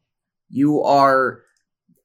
You 0.49 0.81
are. 0.81 1.41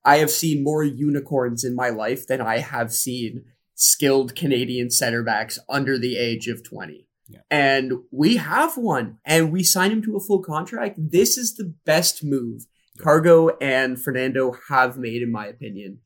I 0.05 0.19
have 0.19 0.31
seen 0.31 0.63
more 0.63 0.85
unicorns 0.85 1.65
in 1.65 1.75
my 1.75 1.89
life 1.89 2.27
than 2.27 2.41
I 2.41 2.59
have 2.59 2.93
seen 2.93 3.45
skilled 3.75 4.37
Canadian 4.37 4.91
center 4.91 5.23
backs 5.23 5.59
under 5.69 5.99
the 5.99 6.17
age 6.17 6.47
of 6.47 6.63
20. 6.63 7.09
Yeah. 7.29 7.41
And 7.51 7.93
we 8.13 8.37
have 8.37 8.77
one, 8.77 9.19
and 9.25 9.51
we 9.51 9.65
signed 9.65 9.93
him 9.93 10.03
to 10.05 10.17
a 10.17 10.21
full 10.21 10.43
contract. 10.43 10.97
This 11.11 11.37
is 11.37 11.57
the 11.57 11.75
best 11.85 12.23
move 12.25 12.67
Cargo 12.99 13.57
and 13.61 14.01
Fernando 14.03 14.55
have 14.69 14.97
made, 14.97 15.23
in 15.23 15.31
my 15.33 15.47
opinion, 15.47 15.99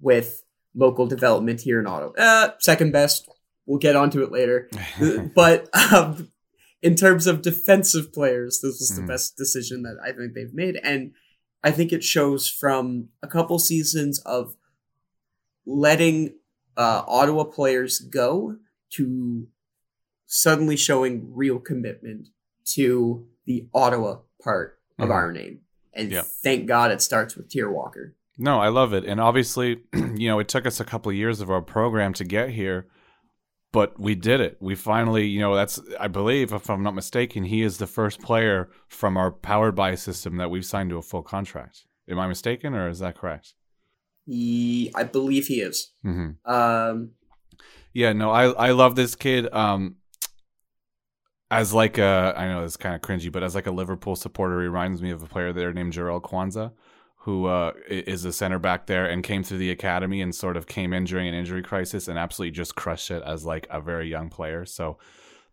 with 0.00 0.42
local 0.74 1.06
development 1.06 1.60
here 1.62 1.78
in 1.80 1.86
Ottawa. 1.86 2.12
Uh, 2.18 2.50
second 2.58 2.92
best. 2.92 3.28
We'll 3.66 3.78
get 3.78 3.96
onto 3.96 4.22
it 4.22 4.30
later. 4.32 4.68
but 5.34 5.68
um, 5.92 6.30
in 6.82 6.94
terms 6.96 7.26
of 7.26 7.42
defensive 7.42 8.12
players, 8.12 8.60
this 8.62 8.78
was 8.80 8.92
the 8.94 9.02
Mhm. 9.02 9.08
best 9.08 9.36
decision 9.36 9.82
that 9.84 9.96
I 10.04 10.12
think 10.12 10.34
they've 10.34 10.52
made. 10.52 10.76
And 10.82 11.12
I 11.62 11.70
think 11.70 11.92
it 11.92 12.04
shows 12.04 12.46
from 12.48 13.08
a 13.22 13.26
couple 13.26 13.58
seasons 13.58 14.18
of 14.20 14.54
letting 15.66 16.34
uh, 16.76 17.04
Ottawa 17.06 17.44
players 17.44 18.00
go 18.00 18.56
to 18.90 19.46
suddenly 20.26 20.76
showing 20.76 21.32
real 21.32 21.60
commitment 21.60 22.26
to 22.64 23.26
the 23.46 23.68
Ottawa 23.72 24.18
part 24.42 24.78
of 24.98 25.08
Mhm. 25.08 25.12
our 25.12 25.32
name. 25.32 25.60
And 25.92 26.10
Yeah. 26.10 26.22
thank 26.22 26.66
God 26.66 26.90
it 26.90 27.00
starts 27.00 27.36
with 27.36 27.48
Tyr 27.48 27.70
Walker. 27.70 28.16
No, 28.36 28.58
I 28.58 28.68
love 28.68 28.92
it. 28.92 29.04
And 29.04 29.20
obviously, 29.20 29.84
you 29.94 30.26
know, 30.28 30.40
it 30.40 30.48
took 30.48 30.66
us 30.66 30.80
a 30.80 30.84
couple 30.84 31.10
of 31.10 31.16
years 31.16 31.40
of 31.40 31.48
our 31.50 31.62
program 31.62 32.12
to 32.14 32.24
get 32.24 32.50
here, 32.50 32.88
but 33.74 33.98
we 33.98 34.14
did 34.14 34.40
it. 34.40 34.56
We 34.60 34.76
finally, 34.76 35.26
you 35.26 35.40
know, 35.40 35.56
that's, 35.56 35.80
I 35.98 36.06
believe, 36.06 36.52
if 36.52 36.70
I'm 36.70 36.84
not 36.84 36.94
mistaken, 36.94 37.42
he 37.42 37.62
is 37.62 37.78
the 37.78 37.88
first 37.88 38.22
player 38.22 38.70
from 38.86 39.16
our 39.16 39.32
powered 39.32 39.74
by 39.74 39.96
system 39.96 40.36
that 40.36 40.48
we've 40.48 40.64
signed 40.64 40.90
to 40.90 40.96
a 40.98 41.02
full 41.02 41.24
contract. 41.24 41.84
Am 42.08 42.20
I 42.20 42.28
mistaken 42.28 42.72
or 42.72 42.88
is 42.88 43.00
that 43.00 43.18
correct? 43.18 43.54
He, 44.26 44.92
I 44.94 45.02
believe 45.02 45.48
he 45.48 45.60
is. 45.60 45.92
Mm-hmm. 46.06 46.50
Um, 46.50 47.10
Yeah, 47.92 48.12
no, 48.12 48.30
I 48.30 48.44
I 48.68 48.70
love 48.72 48.94
this 48.94 49.14
kid. 49.14 49.52
Um, 49.52 49.96
as 51.50 51.72
like 51.72 51.98
a, 51.98 52.34
I 52.36 52.48
know 52.48 52.64
it's 52.64 52.76
kind 52.76 52.94
of 52.94 53.00
cringy, 53.00 53.30
but 53.30 53.42
as 53.42 53.54
like 53.54 53.68
a 53.68 53.70
Liverpool 53.70 54.16
supporter, 54.16 54.60
he 54.60 54.66
reminds 54.66 55.02
me 55.02 55.10
of 55.10 55.22
a 55.22 55.26
player 55.26 55.52
there 55.52 55.72
named 55.72 55.92
Jarell 55.92 56.20
Quansah, 56.20 56.72
who 57.24 57.46
uh, 57.46 57.72
is 57.88 58.26
a 58.26 58.32
center 58.32 58.58
back 58.58 58.86
there 58.86 59.06
and 59.06 59.24
came 59.24 59.42
through 59.42 59.56
the 59.56 59.70
academy 59.70 60.20
and 60.20 60.34
sort 60.34 60.58
of 60.58 60.66
came 60.66 60.92
in 60.92 61.04
during 61.04 61.26
an 61.26 61.32
injury 61.32 61.62
crisis 61.62 62.06
and 62.06 62.18
absolutely 62.18 62.50
just 62.50 62.74
crushed 62.74 63.10
it 63.10 63.22
as 63.24 63.46
like 63.46 63.66
a 63.70 63.80
very 63.80 64.10
young 64.10 64.28
player. 64.28 64.66
So 64.66 64.98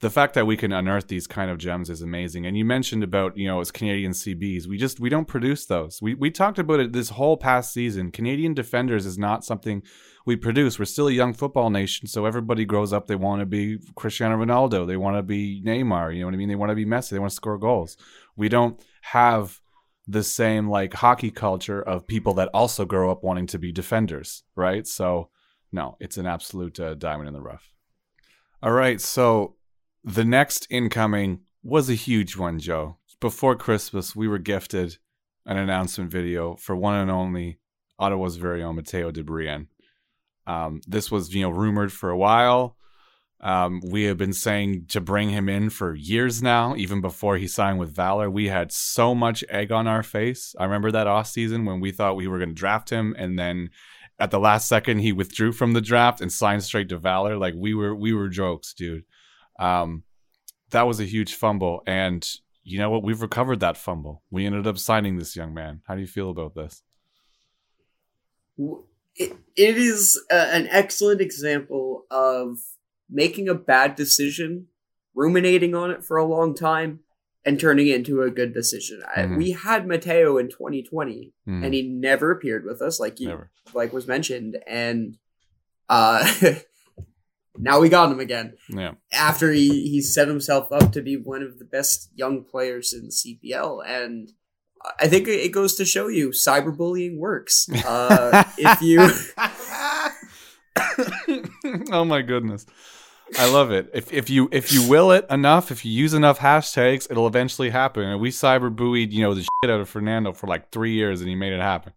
the 0.01 0.09
fact 0.09 0.33
that 0.33 0.45
we 0.45 0.57
can 0.57 0.73
unearth 0.73 1.07
these 1.07 1.27
kind 1.27 1.49
of 1.49 1.57
gems 1.57 1.89
is 1.89 2.01
amazing. 2.01 2.45
And 2.45 2.57
you 2.57 2.65
mentioned 2.65 3.03
about 3.03 3.37
you 3.37 3.47
know 3.47 3.61
as 3.61 3.71
Canadian 3.71 4.11
CBs, 4.11 4.67
we 4.67 4.77
just 4.77 4.99
we 4.99 5.07
don't 5.07 5.29
produce 5.29 5.65
those. 5.65 6.01
We 6.01 6.13
we 6.13 6.29
talked 6.29 6.59
about 6.59 6.81
it 6.81 6.91
this 6.91 7.11
whole 7.11 7.37
past 7.37 7.71
season. 7.71 8.11
Canadian 8.11 8.53
defenders 8.53 9.05
is 9.05 9.17
not 9.17 9.45
something 9.45 9.81
we 10.25 10.35
produce. 10.35 10.77
We're 10.77 10.85
still 10.85 11.07
a 11.07 11.13
young 11.13 11.33
football 11.33 11.69
nation, 11.69 12.05
so 12.07 12.25
everybody 12.25 12.65
grows 12.65 12.91
up. 12.91 13.07
They 13.07 13.15
want 13.15 13.39
to 13.39 13.45
be 13.45 13.77
Cristiano 13.95 14.35
Ronaldo. 14.35 14.85
They 14.85 14.97
want 14.97 15.15
to 15.15 15.23
be 15.23 15.63
Neymar. 15.65 16.13
You 16.13 16.19
know 16.19 16.27
what 16.27 16.33
I 16.33 16.37
mean? 16.37 16.49
They 16.49 16.55
want 16.55 16.71
to 16.71 16.75
be 16.75 16.85
Messi. 16.85 17.11
They 17.11 17.19
want 17.19 17.29
to 17.29 17.35
score 17.35 17.57
goals. 17.57 17.95
We 18.35 18.49
don't 18.49 18.83
have 19.03 19.60
the 20.11 20.23
same 20.23 20.69
like 20.69 20.93
hockey 20.93 21.31
culture 21.31 21.81
of 21.81 22.05
people 22.05 22.33
that 22.33 22.49
also 22.53 22.85
grow 22.85 23.11
up 23.11 23.23
wanting 23.23 23.47
to 23.47 23.57
be 23.57 23.71
defenders, 23.71 24.43
right? 24.55 24.85
So 24.85 25.29
no, 25.71 25.95
it's 25.99 26.17
an 26.17 26.25
absolute 26.25 26.79
uh, 26.79 26.95
diamond 26.95 27.29
in 27.29 27.33
the 27.33 27.41
rough. 27.41 27.73
All 28.61 28.73
right, 28.73 28.99
so 28.99 29.55
the 30.03 30.25
next 30.25 30.67
incoming 30.69 31.41
was 31.63 31.89
a 31.89 31.95
huge 31.95 32.35
one, 32.35 32.59
Joe. 32.59 32.97
Before 33.19 33.55
Christmas, 33.55 34.15
we 34.15 34.27
were 34.27 34.37
gifted 34.37 34.97
an 35.45 35.57
announcement 35.57 36.11
video 36.11 36.55
for 36.55 36.75
one 36.75 36.95
and 36.95 37.09
only 37.09 37.59
Ottawa's 37.97 38.35
very 38.35 38.63
own 38.63 38.75
Matteo 38.75 39.11
de. 39.11 39.65
Um, 40.47 40.81
this 40.87 41.09
was, 41.09 41.33
you 41.33 41.43
know, 41.43 41.51
rumored 41.51 41.93
for 41.93 42.09
a 42.09 42.17
while. 42.17 42.75
Um, 43.43 43.81
we 43.83 44.03
have 44.03 44.17
been 44.17 44.33
saying 44.33 44.85
to 44.89 45.01
bring 45.01 45.29
him 45.29 45.49
in 45.49 45.71
for 45.71 45.95
years 45.95 46.43
now, 46.43 46.75
even 46.75 47.01
before 47.01 47.37
he 47.37 47.47
signed 47.47 47.79
with 47.79 47.95
Valor. 47.95 48.29
We 48.29 48.49
had 48.49 48.71
so 48.71 49.15
much 49.15 49.43
egg 49.49 49.71
on 49.71 49.87
our 49.87 50.03
face. 50.03 50.53
I 50.59 50.65
remember 50.65 50.91
that 50.91 51.07
off 51.07 51.27
season 51.27 51.65
when 51.65 51.79
we 51.79 51.91
thought 51.91 52.15
we 52.15 52.27
were 52.27 52.37
going 52.37 52.49
to 52.49 52.55
draft 52.55 52.91
him, 52.91 53.15
and 53.17 53.39
then 53.39 53.71
at 54.19 54.29
the 54.29 54.39
last 54.39 54.67
second 54.67 54.99
he 54.99 55.11
withdrew 55.11 55.53
from 55.53 55.73
the 55.73 55.81
draft 55.81 56.21
and 56.21 56.31
signed 56.31 56.63
straight 56.63 56.89
to 56.89 56.97
Valor. 56.97 57.35
Like 57.35 57.55
we 57.57 57.73
were, 57.73 57.95
we 57.95 58.13
were 58.13 58.29
jokes, 58.29 58.73
dude. 58.73 59.05
Um, 59.59 60.03
that 60.69 60.83
was 60.83 60.99
a 60.99 61.05
huge 61.05 61.33
fumble, 61.33 61.81
and 61.87 62.27
you 62.63 62.77
know 62.77 62.91
what? 62.91 63.03
We've 63.03 63.21
recovered 63.21 63.59
that 63.61 63.75
fumble. 63.75 64.21
We 64.29 64.45
ended 64.45 64.67
up 64.67 64.77
signing 64.77 65.17
this 65.17 65.35
young 65.35 65.53
man. 65.53 65.81
How 65.87 65.95
do 65.95 66.01
you 66.01 66.07
feel 66.07 66.29
about 66.29 66.53
this? 66.53 66.83
it, 69.15 69.35
it 69.55 69.77
is 69.77 70.21
a, 70.29 70.53
an 70.53 70.67
excellent 70.69 71.21
example 71.21 72.05
of 72.11 72.59
making 73.11 73.49
a 73.49 73.53
bad 73.55 73.95
decision, 73.95 74.67
ruminating 75.13 75.75
on 75.75 75.91
it 75.91 76.03
for 76.03 76.17
a 76.17 76.25
long 76.25 76.55
time, 76.55 77.01
and 77.43 77.59
turning 77.59 77.87
it 77.87 77.95
into 77.95 78.21
a 78.21 78.29
good 78.31 78.53
decision. 78.53 79.01
I, 79.15 79.21
Mhm. 79.23 79.37
we 79.37 79.51
had 79.51 79.87
Matteo 79.87 80.37
in 80.37 80.47
2020, 80.49 81.33
Mhm. 81.47 81.65
and 81.65 81.73
he 81.73 81.81
never 81.81 82.31
appeared 82.31 82.63
with 82.65 82.81
us, 82.81 82.99
like 82.99 83.19
you, 83.19 83.29
Never. 83.29 83.51
like 83.73 83.91
was 83.93 84.07
mentioned, 84.07 84.57
and 84.67 85.17
uh, 85.89 86.23
now 87.57 87.79
we 87.81 87.89
got 87.89 88.11
him 88.11 88.19
again 88.19 88.53
Yeah. 88.69 88.93
after 89.11 89.51
he, 89.51 89.89
he 89.89 90.01
set 90.01 90.27
himself 90.27 90.71
up 90.71 90.91
to 90.93 91.01
be 91.01 91.17
one 91.17 91.41
of 91.43 91.59
the 91.59 91.65
best 91.65 92.09
young 92.15 92.43
players 92.45 92.93
in 92.93 93.09
CPL. 93.11 93.81
And 93.85 94.31
I 94.99 95.07
think 95.07 95.27
it 95.27 95.51
goes 95.51 95.75
to 95.75 95.85
show 95.85 96.07
you 96.07 96.29
cyberbullying 96.29 97.17
works. 97.17 97.67
Uh, 97.85 98.43
if 98.57 98.81
you, 98.81 98.99
oh 101.91 102.05
my 102.05 102.21
goodness. 102.21 102.65
I 103.37 103.49
love 103.49 103.71
it. 103.71 103.89
If 103.93 104.11
if 104.11 104.29
you 104.29 104.49
if 104.51 104.73
you 104.73 104.87
will 104.87 105.11
it 105.11 105.25
enough, 105.29 105.71
if 105.71 105.85
you 105.85 105.91
use 105.91 106.13
enough 106.13 106.39
hashtags, 106.39 107.09
it'll 107.09 107.27
eventually 107.27 107.69
happen. 107.69 108.03
And 108.03 108.19
we 108.19 108.29
cyber 108.29 108.75
buoyed, 108.75 109.11
you 109.13 109.21
know, 109.21 109.33
the 109.33 109.41
shit 109.41 109.71
out 109.71 109.79
of 109.79 109.89
Fernando 109.89 110.33
for 110.33 110.47
like 110.47 110.71
three 110.71 110.93
years 110.93 111.21
and 111.21 111.29
he 111.29 111.35
made 111.35 111.53
it 111.53 111.61
happen. 111.61 111.93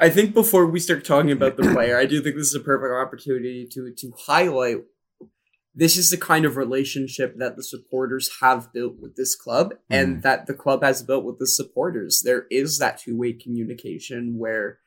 I 0.00 0.08
think 0.08 0.34
before 0.34 0.66
we 0.66 0.78
start 0.78 1.04
talking 1.04 1.32
about 1.32 1.56
the 1.56 1.72
player, 1.74 1.98
I 1.98 2.06
do 2.06 2.22
think 2.22 2.36
this 2.36 2.48
is 2.48 2.54
a 2.54 2.60
perfect 2.60 2.92
opportunity 2.94 3.66
to 3.72 3.92
to 3.92 4.12
highlight 4.26 4.78
this 5.74 5.96
is 5.96 6.10
the 6.10 6.16
kind 6.16 6.44
of 6.44 6.56
relationship 6.56 7.36
that 7.38 7.56
the 7.56 7.62
supporters 7.62 8.30
have 8.40 8.72
built 8.72 8.96
with 9.00 9.16
this 9.16 9.36
club 9.36 9.74
and 9.88 10.18
mm. 10.18 10.22
that 10.22 10.46
the 10.46 10.54
club 10.54 10.82
has 10.82 11.02
built 11.02 11.24
with 11.24 11.38
the 11.38 11.46
supporters. 11.46 12.22
There 12.24 12.46
is 12.50 12.78
that 12.78 12.98
two-way 12.98 13.34
communication 13.34 14.36
where 14.36 14.80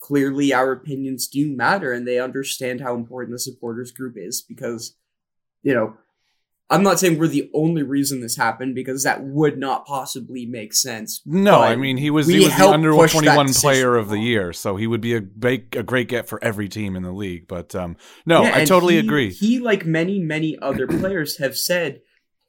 clearly 0.00 0.52
our 0.52 0.72
opinions 0.72 1.28
do 1.28 1.54
matter 1.54 1.92
and 1.92 2.08
they 2.08 2.18
understand 2.18 2.80
how 2.80 2.94
important 2.94 3.34
the 3.34 3.38
supporters 3.38 3.92
group 3.92 4.14
is 4.16 4.40
because 4.42 4.96
you 5.62 5.74
know 5.74 5.94
I'm 6.72 6.84
not 6.84 7.00
saying 7.00 7.18
we're 7.18 7.26
the 7.26 7.50
only 7.52 7.82
reason 7.82 8.20
this 8.20 8.36
happened 8.36 8.76
because 8.76 9.02
that 9.02 9.24
would 9.24 9.58
not 9.58 9.86
possibly 9.86 10.46
make 10.46 10.72
sense. 10.72 11.20
No, 11.26 11.60
I 11.60 11.74
mean 11.74 11.96
he 11.96 12.10
was 12.10 12.28
he 12.28 12.38
was 12.38 12.56
the 12.56 12.68
under 12.68 12.92
push 12.94 13.10
twenty 13.10 13.26
that 13.26 13.36
one 13.36 13.46
decision 13.46 13.70
player 13.70 13.96
of 13.96 14.08
the 14.08 14.18
year, 14.20 14.52
so 14.52 14.76
he 14.76 14.86
would 14.86 15.00
be 15.00 15.14
a 15.14 15.20
great 15.20 15.74
a 15.74 15.82
great 15.82 16.06
get 16.08 16.28
for 16.28 16.42
every 16.44 16.68
team 16.68 16.94
in 16.94 17.02
the 17.02 17.10
league. 17.12 17.48
But 17.48 17.74
um 17.74 17.96
no, 18.24 18.42
Yeah, 18.44 18.52
I 18.54 18.64
totally 18.64 18.94
he- 18.94 19.00
agree. 19.00 19.30
He, 19.32 19.58
like 19.58 19.84
many, 19.84 20.20
many 20.20 20.56
other 20.62 20.86
players, 20.86 21.38
have 21.38 21.56
said 21.56 22.02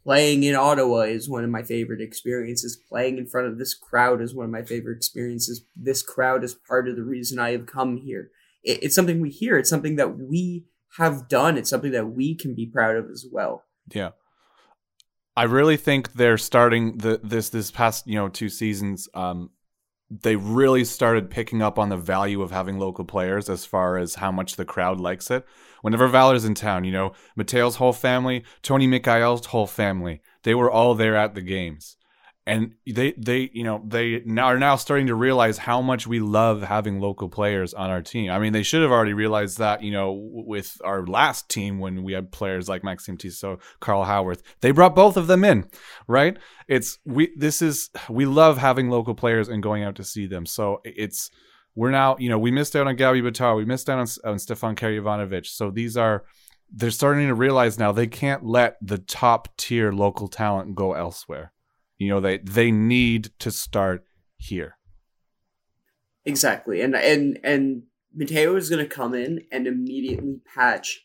playing 0.03 0.43
in 0.43 0.55
Ottawa 0.55 1.01
is 1.01 1.29
one 1.29 1.43
of 1.43 1.49
my 1.49 1.63
favorite 1.63 2.01
experiences. 2.01 2.77
Playing 2.89 3.17
in 3.17 3.27
front 3.27 3.47
of 3.47 3.57
this 3.57 3.73
crowd 3.73 4.21
is 4.21 4.33
one 4.33 4.45
of 4.45 4.51
my 4.51 4.63
favorite 4.63 4.97
experiences. 4.97 5.65
This 5.75 6.01
crowd 6.01 6.43
is 6.43 6.53
part 6.53 6.87
of 6.87 6.95
the 6.95 7.03
reason 7.03 7.39
I 7.39 7.51
have 7.51 7.65
come 7.65 7.97
here. 7.97 8.31
It, 8.63 8.83
it's 8.83 8.95
something 8.95 9.21
we 9.21 9.29
hear. 9.29 9.57
It's 9.57 9.69
something 9.69 9.95
that 9.97 10.17
we 10.17 10.65
have 10.97 11.27
done. 11.27 11.57
It's 11.57 11.69
something 11.69 11.91
that 11.91 12.07
we 12.07 12.35
can 12.35 12.55
be 12.55 12.65
proud 12.65 12.95
of 12.95 13.09
as 13.09 13.25
well. 13.31 13.65
Yeah. 13.93 14.11
I 15.35 15.43
really 15.43 15.77
think 15.77 16.13
they're 16.13 16.37
starting 16.37 16.97
the 16.97 17.19
this 17.23 17.49
this 17.49 17.71
past, 17.71 18.05
you 18.05 18.15
know, 18.15 18.27
two 18.27 18.49
seasons 18.49 19.07
um 19.13 19.51
they 20.11 20.35
really 20.35 20.83
started 20.83 21.29
picking 21.29 21.61
up 21.61 21.79
on 21.79 21.87
the 21.87 21.97
value 21.97 22.41
of 22.41 22.51
having 22.51 22.77
local 22.77 23.05
players 23.05 23.49
as 23.49 23.65
far 23.65 23.97
as 23.97 24.15
how 24.15 24.31
much 24.31 24.57
the 24.57 24.65
crowd 24.65 24.99
likes 24.99 25.31
it. 25.31 25.45
Whenever 25.81 26.07
Valor's 26.07 26.45
in 26.45 26.53
town, 26.53 26.83
you 26.83 26.91
know, 26.91 27.13
Matteo's 27.35 27.75
whole 27.75 27.93
family, 27.93 28.43
Tony 28.61 28.87
Mikhail's 28.87 29.45
whole 29.47 29.67
family, 29.67 30.21
they 30.43 30.55
were 30.55 30.71
all 30.71 30.95
there 30.95 31.15
at 31.15 31.35
the 31.35 31.41
games 31.41 31.97
and 32.47 32.73
they 32.87 33.13
they 33.17 33.51
you 33.53 33.63
know 33.63 33.83
they 33.85 34.21
now 34.25 34.45
are 34.45 34.57
now 34.57 34.75
starting 34.75 35.07
to 35.07 35.15
realize 35.15 35.59
how 35.59 35.79
much 35.81 36.07
we 36.07 36.19
love 36.19 36.63
having 36.63 36.99
local 36.99 37.29
players 37.29 37.73
on 37.73 37.89
our 37.89 38.01
team. 38.01 38.31
I 38.31 38.39
mean, 38.39 38.51
they 38.51 38.63
should 38.63 38.81
have 38.81 38.91
already 38.91 39.13
realized 39.13 39.59
that 39.59 39.83
you 39.83 39.91
know 39.91 40.11
with 40.11 40.81
our 40.83 41.05
last 41.05 41.49
team 41.49 41.79
when 41.79 42.03
we 42.03 42.13
had 42.13 42.31
players 42.31 42.67
like 42.67 42.83
Maxime 42.83 43.17
Tissot, 43.17 43.59
Carl 43.79 44.05
Haworth, 44.05 44.41
They 44.61 44.71
brought 44.71 44.95
both 44.95 45.17
of 45.17 45.27
them 45.27 45.43
in, 45.43 45.69
right? 46.07 46.37
It's 46.67 46.97
we 47.05 47.31
this 47.35 47.61
is 47.61 47.89
we 48.09 48.25
love 48.25 48.57
having 48.57 48.89
local 48.89 49.13
players 49.13 49.47
and 49.47 49.61
going 49.61 49.83
out 49.83 49.95
to 49.95 50.03
see 50.03 50.25
them. 50.25 50.45
So 50.47 50.81
it's 50.83 51.29
we're 51.75 51.91
now 51.91 52.15
you 52.19 52.29
know 52.29 52.39
we 52.39 52.51
missed 52.51 52.75
out 52.75 52.87
on 52.87 52.95
Gabby 52.95 53.21
Bitar, 53.21 53.55
we 53.55 53.65
missed 53.65 53.89
out 53.89 53.99
on, 53.99 54.07
on 54.31 54.39
Stefan 54.39 54.75
Karajovanovic. 54.75 55.45
So 55.45 55.71
these 55.71 55.97
are 55.97 56.23
they're 56.73 56.91
starting 56.91 57.27
to 57.27 57.35
realize 57.35 57.77
now 57.77 57.91
they 57.91 58.07
can't 58.07 58.45
let 58.45 58.77
the 58.81 58.97
top 58.97 59.49
tier 59.57 59.91
local 59.91 60.27
talent 60.27 60.75
go 60.75 60.93
elsewhere 60.93 61.51
you 62.01 62.09
know, 62.09 62.19
they 62.19 62.39
they 62.39 62.71
need 62.71 63.29
to 63.37 63.51
start 63.51 64.03
here. 64.35 64.75
Exactly, 66.25 66.81
and 66.81 66.95
and 66.95 67.39
and 67.43 67.83
Matteo 68.11 68.55
is 68.55 68.71
going 68.71 68.83
to 68.83 68.89
come 68.89 69.13
in 69.13 69.45
and 69.51 69.67
immediately 69.67 70.39
patch 70.51 71.01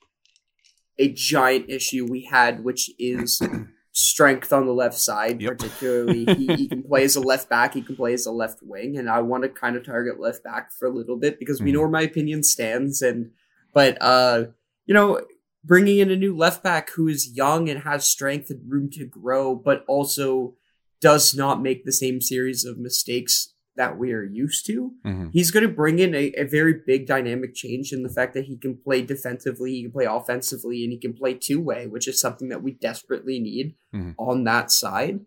a 0.98 1.12
giant 1.12 1.68
issue 1.68 2.06
we 2.10 2.24
had, 2.24 2.64
which 2.64 2.90
is 2.98 3.42
strength 3.96 4.52
on 4.52 4.66
the 4.66 4.72
left 4.72 4.98
side. 4.98 5.40
Yep. 5.40 5.58
Particularly, 5.58 6.26
he, 6.26 6.54
he, 6.54 6.68
can 6.68 6.82
play 6.82 7.04
as 7.04 7.16
a 7.16 7.20
left 7.20 7.48
back, 7.48 7.72
he 7.72 7.80
can 7.80 7.96
play 7.96 8.12
as 8.12 8.26
a 8.26 8.30
left 8.30 8.58
wing, 8.62 8.98
and 8.98 9.08
I 9.08 9.20
want 9.22 9.42
to 9.42 9.48
kind 9.48 9.74
of 9.74 9.84
target 9.84 10.20
left 10.20 10.44
back 10.44 10.70
for 10.70 10.86
a 10.86 10.92
little 10.92 11.16
bit 11.16 11.38
because 11.38 11.60
we 11.60 11.70
mm-hmm. 11.70 11.74
know 11.74 11.80
where 11.80 11.90
my 11.90 12.02
opinion 12.02 12.42
stands. 12.42 13.00
And 13.00 13.30
but 13.72 13.96
uh, 14.00 14.44
you 14.84 14.94
know, 14.94 15.20
bringing 15.64 15.98
in 15.98 16.10
a 16.10 16.16
new 16.16 16.36
left 16.36 16.62
back 16.62 16.90
who 16.90 17.08
is 17.08 17.34
young 17.34 17.70
and 17.70 17.80
has 17.80 18.08
strength 18.08 18.50
and 18.50 18.70
room 18.70 18.90
to 18.90 19.06
grow, 19.06 19.54
but 19.54 19.82
also 19.88 20.54
does 21.00 21.34
not 21.34 21.62
make 21.62 21.84
the 21.84 21.92
same 21.92 22.20
series 22.20 22.64
of 22.64 22.78
mistakes 22.78 23.54
that 23.76 23.98
we 23.98 24.12
are 24.12 24.22
used 24.22 24.66
to. 24.66 24.92
Mm-hmm. 25.04 25.28
He's 25.32 25.50
going 25.50 25.66
to 25.66 25.72
bring 25.72 25.98
in 25.98 26.14
a, 26.14 26.32
a, 26.36 26.44
very 26.44 26.74
big 26.86 27.06
dynamic 27.06 27.54
change 27.54 27.92
in 27.92 28.02
the 28.02 28.08
fact 28.08 28.34
that 28.34 28.46
he 28.46 28.56
can 28.56 28.76
play 28.76 29.02
defensively, 29.02 29.72
he 29.72 29.82
can 29.82 29.92
play 29.92 30.06
offensively, 30.06 30.82
and 30.82 30.92
he 30.92 30.98
can 30.98 31.12
play 31.12 31.34
two 31.34 31.60
way, 31.60 31.86
which 31.86 32.08
is 32.08 32.20
something 32.20 32.48
that 32.48 32.62
we 32.62 32.72
desperately 32.72 33.38
need 33.38 33.74
mm-hmm. 33.94 34.12
on 34.18 34.44
that 34.44 34.70
side, 34.70 35.20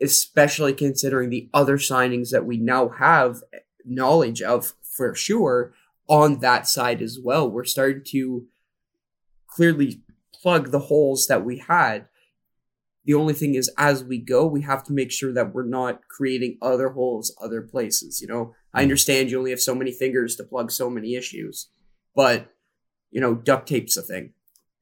especially 0.00 0.74
considering 0.74 1.30
the 1.30 1.48
other 1.54 1.78
signings 1.78 2.30
that 2.30 2.46
we 2.46 2.58
now 2.58 2.90
have 2.90 3.42
knowledge 3.84 4.42
of 4.42 4.74
for 4.82 5.14
sure 5.14 5.74
on 6.06 6.40
that 6.40 6.68
side 6.68 7.00
as 7.00 7.18
well. 7.22 7.50
We're 7.50 7.64
starting 7.64 8.02
to 8.08 8.46
clearly 9.46 10.02
plug 10.32 10.70
the 10.70 10.80
holes 10.80 11.26
that 11.26 11.44
we 11.44 11.58
had 11.58 12.06
the 13.04 13.14
only 13.14 13.34
thing 13.34 13.54
is, 13.54 13.70
as 13.76 14.02
we 14.02 14.18
go, 14.18 14.46
we 14.46 14.62
have 14.62 14.82
to 14.84 14.92
make 14.92 15.12
sure 15.12 15.32
that 15.32 15.52
we're 15.52 15.66
not 15.66 16.08
creating 16.08 16.58
other 16.62 16.90
holes 16.90 17.34
other 17.40 17.62
places. 17.62 18.20
You 18.20 18.28
know, 18.28 18.54
I 18.72 18.80
hmm. 18.80 18.84
understand 18.84 19.30
you 19.30 19.38
only 19.38 19.50
have 19.50 19.60
so 19.60 19.74
many 19.74 19.92
fingers 19.92 20.36
to 20.36 20.44
plug 20.44 20.70
so 20.70 20.88
many 20.88 21.14
issues, 21.14 21.68
but 22.14 22.50
you 23.10 23.20
know, 23.20 23.34
duct 23.34 23.68
tape's 23.68 23.96
a 23.96 24.02
thing. 24.02 24.32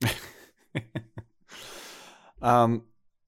um, 2.42 2.84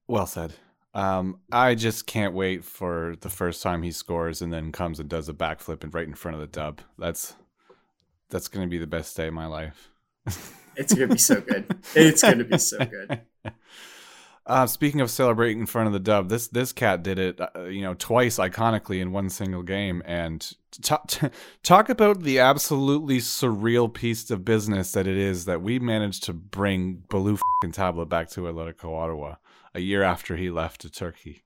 well 0.07 0.27
said. 0.27 0.55
Um, 0.95 1.41
I 1.51 1.75
just 1.75 2.07
can't 2.07 2.35
wait 2.35 2.65
for 2.65 3.17
the 3.21 3.29
first 3.29 3.63
time 3.63 3.83
he 3.83 3.91
scores 3.91 4.41
and 4.41 4.53
then 4.53 4.71
comes 4.71 5.01
and 5.01 5.09
does 5.09 5.29
a 5.29 5.35
backflip 5.35 5.83
and 5.83 5.93
right 5.93 6.07
in 6.07 6.15
front 6.15 6.37
of 6.37 6.41
the 6.41 6.47
dub. 6.47 6.81
That's 6.99 7.35
that's 8.31 8.49
gonna 8.49 8.69
be 8.69 8.79
the 8.79 8.87
best 8.87 9.17
day 9.17 9.27
of 9.27 9.35
my 9.35 9.47
life. 9.47 9.91
it's 10.77 10.95
gonna 10.95 11.09
be 11.09 11.19
so 11.19 11.41
good. 11.41 11.67
It's 11.95 12.23
gonna 12.23 12.45
be 12.45 12.59
so 12.59 12.79
good. 12.85 13.21
Uh, 14.47 14.67
speaking 14.67 15.01
of 15.01 15.11
celebrating 15.11 15.61
in 15.61 15.67
front 15.67 15.87
of 15.87 15.95
the 15.95 15.99
dub, 15.99 16.29
this 16.29 16.49
this 16.49 16.71
cat 16.71 17.03
did 17.03 17.19
it, 17.19 17.41
uh, 17.41 17.65
you 17.65 17.81
know, 17.81 17.95
twice 17.95 18.39
iconically 18.39 19.01
in 19.01 19.11
one 19.11 19.31
single 19.31 19.63
game. 19.63 20.03
And 20.05 20.41
t- 20.71 20.95
t- 21.09 21.29
talk 21.63 21.89
about 21.89 22.21
the 22.23 22.41
absolutely 22.41 23.19
surreal 23.19 23.93
piece 23.93 24.31
of 24.31 24.45
business 24.45 24.93
that 24.93 25.07
it 25.07 25.17
is 25.17 25.47
that 25.47 25.63
we 25.63 25.79
managed 25.79 26.25
to 26.25 26.35
bring 26.35 27.05
Ballou 27.09 27.39
Tabla 27.65 28.07
back 28.07 28.29
to 28.31 28.43
Atletico 28.43 28.95
Ottawa 28.95 29.37
a 29.75 29.81
year 29.81 30.03
after 30.03 30.37
he 30.37 30.51
left 30.51 30.83
to 30.83 30.91
Turkey. 30.91 31.43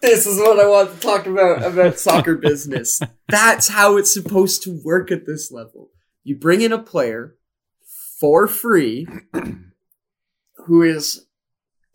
this 0.00 0.24
is 0.24 0.38
what 0.38 0.60
I 0.60 0.68
want 0.68 0.94
to 0.94 1.00
talk 1.00 1.26
about 1.26 1.64
about 1.64 1.98
soccer 1.98 2.36
business. 2.36 3.00
That's 3.28 3.68
how 3.68 3.96
it's 3.96 4.14
supposed 4.14 4.62
to 4.62 4.80
work 4.84 5.10
at 5.10 5.26
this 5.26 5.50
level. 5.50 5.90
You 6.22 6.36
bring 6.36 6.60
in 6.60 6.72
a 6.72 6.78
player 6.78 7.34
for 8.20 8.46
free 8.46 9.08
who 10.66 10.82
is 10.82 11.26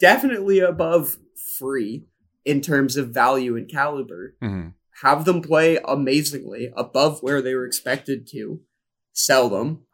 definitely 0.04 0.60
above 0.60 1.16
free 1.58 2.04
in 2.44 2.60
terms 2.60 2.98
of 2.98 3.12
value 3.12 3.56
and 3.56 3.72
caliber. 3.72 4.36
Mm-hmm. 4.44 4.70
Have 5.02 5.24
them 5.24 5.42
play 5.42 5.80
amazingly 5.88 6.74
above 6.76 7.24
where 7.24 7.42
they 7.42 7.56
were 7.56 7.66
expected 7.66 8.28
to. 8.32 8.60
Sell 9.14 9.48
them, 9.48 9.86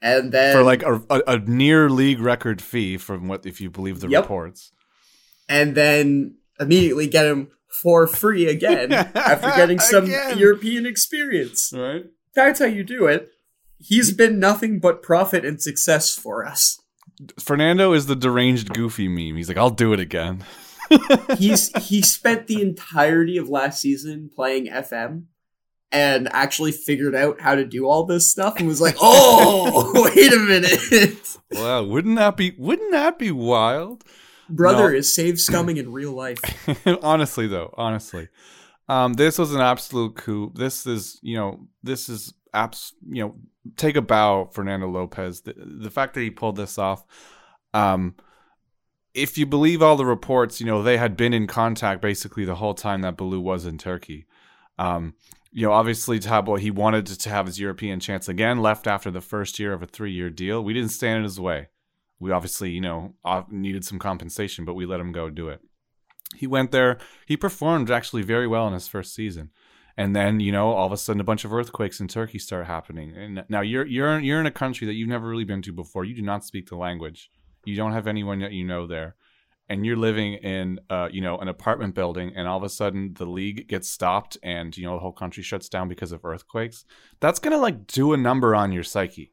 and 0.00 0.32
then 0.32 0.56
for 0.56 0.62
like 0.62 0.82
a, 0.82 0.94
a, 1.10 1.22
a 1.26 1.38
near 1.40 1.90
league 1.90 2.20
record 2.20 2.62
fee 2.62 2.96
from 2.96 3.28
what 3.28 3.44
if 3.44 3.60
you 3.60 3.68
believe 3.70 4.00
the 4.00 4.08
yep. 4.08 4.24
reports, 4.24 4.72
and 5.46 5.74
then 5.74 6.38
immediately 6.58 7.06
get 7.06 7.24
them 7.24 7.50
for 7.82 8.06
free 8.06 8.46
again 8.46 8.92
after 9.14 9.48
getting 9.56 9.78
some 9.78 10.06
again. 10.06 10.38
European 10.38 10.86
experience. 10.86 11.70
Right. 11.74 12.06
That's 12.34 12.60
how 12.60 12.64
you 12.64 12.82
do 12.82 13.06
it. 13.06 13.28
He's 13.78 14.10
been 14.10 14.40
nothing 14.40 14.80
but 14.80 15.02
profit 15.02 15.44
and 15.44 15.60
success 15.60 16.16
for 16.16 16.46
us. 16.46 16.80
Fernando 17.38 17.92
is 17.92 18.06
the 18.06 18.16
deranged 18.16 18.72
goofy 18.72 19.08
meme. 19.08 19.36
He's 19.36 19.48
like, 19.48 19.56
I'll 19.56 19.70
do 19.70 19.92
it 19.92 20.00
again. 20.00 20.44
He's 21.38 21.76
he 21.84 22.02
spent 22.02 22.46
the 22.46 22.62
entirety 22.62 23.38
of 23.38 23.48
last 23.48 23.80
season 23.80 24.30
playing 24.34 24.66
FM 24.66 25.24
and 25.90 26.28
actually 26.32 26.72
figured 26.72 27.14
out 27.14 27.40
how 27.40 27.54
to 27.54 27.64
do 27.64 27.86
all 27.86 28.04
this 28.04 28.30
stuff 28.30 28.58
and 28.58 28.68
was 28.68 28.80
like, 28.80 28.96
"Oh, 29.00 29.92
wait 30.14 30.32
a 30.32 30.38
minute." 30.38 31.36
Wow, 31.50 31.84
wouldn't 31.84 32.16
that 32.16 32.36
be 32.36 32.54
wouldn't 32.58 32.92
that 32.92 33.18
be 33.18 33.32
wild? 33.32 34.04
Brother 34.48 34.92
no. 34.92 34.98
is 34.98 35.12
save 35.12 35.34
scumming 35.34 35.76
in 35.76 35.92
real 35.92 36.12
life. 36.12 36.38
honestly 37.02 37.46
though, 37.48 37.74
honestly. 37.76 38.28
Um, 38.88 39.14
this 39.14 39.38
was 39.38 39.52
an 39.52 39.60
absolute 39.60 40.14
coup. 40.14 40.52
This 40.54 40.86
is, 40.86 41.18
you 41.20 41.36
know, 41.36 41.66
this 41.82 42.08
is 42.08 42.32
abs, 42.54 42.92
you 43.08 43.24
know, 43.24 43.34
take 43.76 43.96
a 43.96 44.02
bow, 44.02 44.48
Fernando 44.52 44.88
Lopez. 44.88 45.42
The, 45.42 45.54
the 45.56 45.90
fact 45.90 46.14
that 46.14 46.20
he 46.20 46.30
pulled 46.30 46.56
this 46.56 46.78
off, 46.78 47.04
um, 47.74 48.14
if 49.14 49.38
you 49.38 49.46
believe 49.46 49.82
all 49.82 49.96
the 49.96 50.06
reports, 50.06 50.60
you 50.60 50.66
know 50.66 50.82
they 50.82 50.98
had 50.98 51.16
been 51.16 51.32
in 51.32 51.46
contact 51.46 52.02
basically 52.02 52.44
the 52.44 52.56
whole 52.56 52.74
time 52.74 53.00
that 53.02 53.16
Ballou 53.16 53.40
was 53.40 53.66
in 53.66 53.78
Turkey. 53.78 54.26
Um, 54.78 55.14
you 55.52 55.66
know, 55.66 55.72
obviously 55.72 56.20
Tabo 56.20 56.58
he 56.58 56.70
wanted 56.70 57.06
to 57.06 57.30
have 57.30 57.46
his 57.46 57.58
European 57.58 57.98
chance 57.98 58.28
again. 58.28 58.60
Left 58.60 58.86
after 58.86 59.10
the 59.10 59.22
first 59.22 59.58
year 59.58 59.72
of 59.72 59.82
a 59.82 59.86
three-year 59.86 60.30
deal. 60.30 60.62
We 60.62 60.74
didn't 60.74 60.90
stand 60.90 61.18
in 61.18 61.24
his 61.24 61.40
way. 61.40 61.68
We 62.18 62.30
obviously, 62.30 62.70
you 62.70 62.80
know, 62.80 63.14
needed 63.50 63.84
some 63.84 63.98
compensation, 63.98 64.64
but 64.64 64.74
we 64.74 64.86
let 64.86 65.00
him 65.00 65.12
go 65.12 65.30
do 65.30 65.48
it. 65.48 65.60
He 66.34 66.46
went 66.46 66.72
there. 66.72 66.98
He 67.26 67.36
performed 67.36 67.90
actually 67.90 68.22
very 68.22 68.46
well 68.46 68.66
in 68.66 68.74
his 68.74 68.88
first 68.88 69.14
season 69.14 69.50
and 69.96 70.14
then 70.14 70.40
you 70.40 70.52
know 70.52 70.72
all 70.72 70.86
of 70.86 70.92
a 70.92 70.96
sudden 70.96 71.20
a 71.20 71.24
bunch 71.24 71.44
of 71.44 71.52
earthquakes 71.52 72.00
in 72.00 72.08
Turkey 72.08 72.38
start 72.38 72.66
happening. 72.66 73.14
And 73.16 73.44
now 73.48 73.60
you're 73.62 73.86
you're 73.86 74.18
you're 74.20 74.40
in 74.40 74.46
a 74.46 74.50
country 74.50 74.86
that 74.86 74.94
you've 74.94 75.08
never 75.08 75.28
really 75.28 75.44
been 75.44 75.62
to 75.62 75.72
before. 75.72 76.04
You 76.04 76.14
do 76.14 76.22
not 76.22 76.44
speak 76.44 76.68
the 76.68 76.76
language. 76.76 77.30
You 77.64 77.76
don't 77.76 77.92
have 77.92 78.06
anyone 78.06 78.40
that 78.40 78.52
you 78.52 78.64
know 78.64 78.86
there, 78.86 79.16
and 79.68 79.84
you're 79.84 79.96
living 79.96 80.34
in 80.34 80.80
uh, 80.90 81.08
you 81.10 81.20
know 81.20 81.38
an 81.38 81.48
apartment 81.48 81.94
building, 81.94 82.32
and 82.36 82.46
all 82.46 82.58
of 82.58 82.62
a 82.62 82.68
sudden 82.68 83.14
the 83.14 83.26
league 83.26 83.68
gets 83.68 83.88
stopped, 83.88 84.36
and 84.42 84.76
you 84.76 84.84
know 84.84 84.94
the 84.94 85.00
whole 85.00 85.12
country 85.12 85.42
shuts 85.42 85.68
down 85.68 85.88
because 85.88 86.12
of 86.12 86.24
earthquakes. 86.24 86.84
That's 87.20 87.38
gonna 87.38 87.58
like 87.58 87.86
do 87.86 88.12
a 88.12 88.16
number 88.16 88.54
on 88.54 88.72
your 88.72 88.84
psyche. 88.84 89.32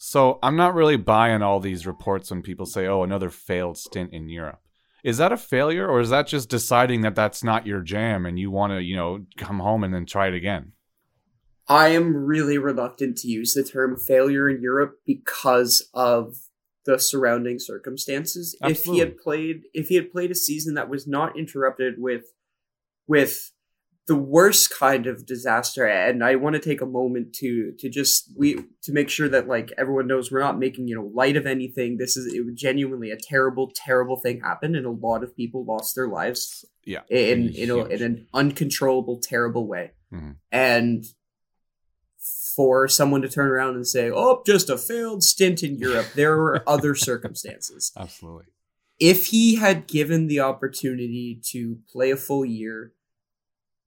So 0.00 0.38
I'm 0.44 0.54
not 0.54 0.74
really 0.74 0.96
buying 0.96 1.42
all 1.42 1.58
these 1.58 1.86
reports 1.86 2.30
when 2.30 2.42
people 2.42 2.66
say, 2.66 2.86
"Oh, 2.86 3.02
another 3.02 3.30
failed 3.30 3.76
stint 3.76 4.12
in 4.12 4.28
Europe." 4.28 4.60
Is 5.04 5.18
that 5.18 5.32
a 5.32 5.36
failure 5.36 5.86
or 5.88 6.00
is 6.00 6.10
that 6.10 6.26
just 6.26 6.48
deciding 6.48 7.02
that 7.02 7.14
that's 7.14 7.44
not 7.44 7.66
your 7.66 7.80
jam 7.80 8.26
and 8.26 8.38
you 8.38 8.50
want 8.50 8.72
to 8.72 8.82
you 8.82 8.96
know 8.96 9.24
come 9.36 9.60
home 9.60 9.84
and 9.84 9.94
then 9.94 10.06
try 10.06 10.28
it 10.28 10.34
again 10.34 10.72
i 11.68 11.88
am 11.88 12.14
really 12.14 12.58
reluctant 12.58 13.16
to 13.16 13.28
use 13.28 13.54
the 13.54 13.62
term 13.64 13.96
failure 13.96 14.48
in 14.48 14.60
europe 14.60 14.96
because 15.06 15.88
of 15.94 16.34
the 16.84 16.98
surrounding 16.98 17.58
circumstances 17.58 18.56
Absolutely. 18.62 18.80
if 18.80 18.94
he 18.94 18.98
had 19.00 19.18
played 19.18 19.62
if 19.74 19.88
he 19.88 19.94
had 19.94 20.10
played 20.10 20.30
a 20.30 20.34
season 20.34 20.74
that 20.74 20.88
was 20.88 21.06
not 21.06 21.38
interrupted 21.38 21.94
with 21.98 22.24
with 23.06 23.52
the 24.08 24.16
worst 24.16 24.70
kind 24.70 25.06
of 25.06 25.26
disaster 25.26 25.86
and 25.86 26.24
i 26.24 26.34
want 26.34 26.54
to 26.54 26.60
take 26.60 26.80
a 26.80 26.86
moment 26.86 27.32
to 27.32 27.72
to 27.78 27.88
just 27.88 28.32
we 28.36 28.56
to 28.82 28.92
make 28.92 29.08
sure 29.10 29.28
that 29.28 29.46
like 29.46 29.70
everyone 29.78 30.06
knows 30.06 30.32
we're 30.32 30.40
not 30.40 30.58
making 30.58 30.88
you 30.88 30.94
know 30.94 31.10
light 31.14 31.36
of 31.36 31.46
anything. 31.46 31.98
This 31.98 32.16
is 32.16 32.32
it 32.32 32.44
was 32.44 32.54
genuinely 32.54 33.10
a 33.10 33.16
terrible 33.16 33.70
terrible 33.74 34.16
thing 34.16 34.40
happened 34.40 34.76
and 34.76 34.86
a 34.86 34.90
lot 34.90 35.22
of 35.22 35.36
people 35.36 35.64
lost 35.64 35.94
their 35.94 36.08
lives 36.08 36.64
yeah. 36.84 37.02
in 37.10 37.50
in, 37.50 37.70
a, 37.70 37.84
in 37.84 38.02
an 38.02 38.26
uncontrollable 38.32 39.20
terrible 39.22 39.66
way. 39.66 39.92
Mhm. 40.10 40.36
and 40.50 41.04
for 42.56 42.88
someone 42.88 43.20
to 43.20 43.28
turn 43.28 43.48
around 43.50 43.76
and 43.76 43.86
say 43.86 44.10
oh 44.10 44.42
just 44.46 44.70
a 44.70 44.78
failed 44.78 45.22
stint 45.22 45.62
in 45.62 45.76
europe 45.76 46.06
there 46.14 46.34
were 46.34 46.62
other 46.66 46.94
circumstances. 46.94 47.92
Absolutely. 47.94 48.46
If 48.98 49.26
he 49.26 49.56
had 49.56 49.86
given 49.86 50.26
the 50.26 50.40
opportunity 50.40 51.40
to 51.50 51.78
play 51.92 52.10
a 52.10 52.16
full 52.16 52.44
year, 52.44 52.94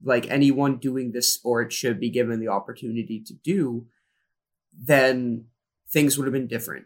like 0.04 0.30
anyone 0.30 0.78
doing 0.78 1.12
this 1.12 1.34
sport 1.34 1.72
should 1.72 1.99
be 1.99 2.10
given 2.10 2.39
the 2.39 2.47
opportunity 2.47 3.22
to 3.26 3.34
do, 3.34 3.88
then 4.74 5.45
things 5.89 6.18
would 6.18 6.26
have 6.26 6.34
been 6.34 6.47
different. 6.47 6.86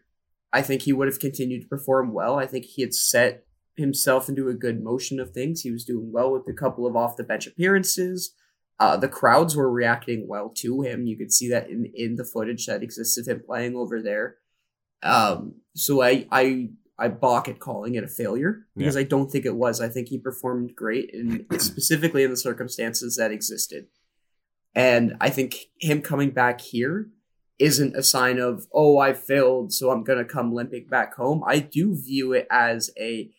I 0.51 0.61
think 0.61 0.83
he 0.83 0.93
would 0.93 1.07
have 1.07 1.19
continued 1.19 1.63
to 1.63 1.67
perform 1.67 2.13
well. 2.13 2.39
I 2.39 2.45
think 2.45 2.65
he 2.65 2.81
had 2.81 2.93
set 2.93 3.45
himself 3.75 4.29
into 4.29 4.47
a 4.47 4.53
good 4.53 4.81
motion 4.81 5.19
of 5.19 5.31
things. 5.31 5.61
He 5.61 5.71
was 5.71 5.83
doing 5.83 6.11
well 6.11 6.31
with 6.31 6.47
a 6.47 6.53
couple 6.53 6.87
of 6.87 6.95
off 6.95 7.17
the 7.17 7.23
bench 7.23 7.45
appearances. 7.45 8.33
Uh, 8.79 8.97
the 8.97 9.07
crowds 9.07 9.55
were 9.55 9.71
reacting 9.71 10.27
well 10.27 10.49
to 10.55 10.81
him. 10.81 11.05
You 11.05 11.17
could 11.17 11.31
see 11.31 11.49
that 11.49 11.69
in, 11.69 11.91
in 11.93 12.15
the 12.15 12.25
footage 12.25 12.65
that 12.65 12.83
exists 12.83 13.17
of 13.17 13.27
him 13.27 13.41
playing 13.45 13.75
over 13.75 14.01
there. 14.01 14.37
Um, 15.03 15.55
so 15.75 16.01
I, 16.01 16.25
I 16.31 16.69
I 16.97 17.09
balk 17.09 17.49
at 17.49 17.59
calling 17.59 17.95
it 17.95 18.03
a 18.03 18.07
failure 18.07 18.65
because 18.75 18.95
I 18.95 19.03
don't 19.03 19.29
think 19.29 19.45
it 19.45 19.55
was. 19.55 19.81
I 19.81 19.89
think 19.89 20.07
he 20.07 20.17
performed 20.17 20.75
great, 20.75 21.13
and 21.13 21.45
specifically 21.61 22.23
in 22.23 22.31
the 22.31 22.37
circumstances 22.37 23.17
that 23.17 23.31
existed. 23.31 23.87
And 24.73 25.15
I 25.21 25.29
think 25.29 25.55
him 25.79 26.01
coming 26.01 26.31
back 26.31 26.61
here 26.61 27.09
isn't 27.59 27.95
a 27.95 28.03
sign 28.03 28.39
of 28.39 28.67
oh 28.73 28.97
I 28.97 29.13
failed, 29.13 29.73
so 29.73 29.89
I'm 29.89 30.03
gonna 30.03 30.25
come 30.25 30.53
limping 30.53 30.87
back 30.87 31.15
home. 31.15 31.43
I 31.45 31.59
do 31.59 31.95
view 31.95 32.33
it 32.33 32.47
as 32.49 32.91
a 32.99 33.29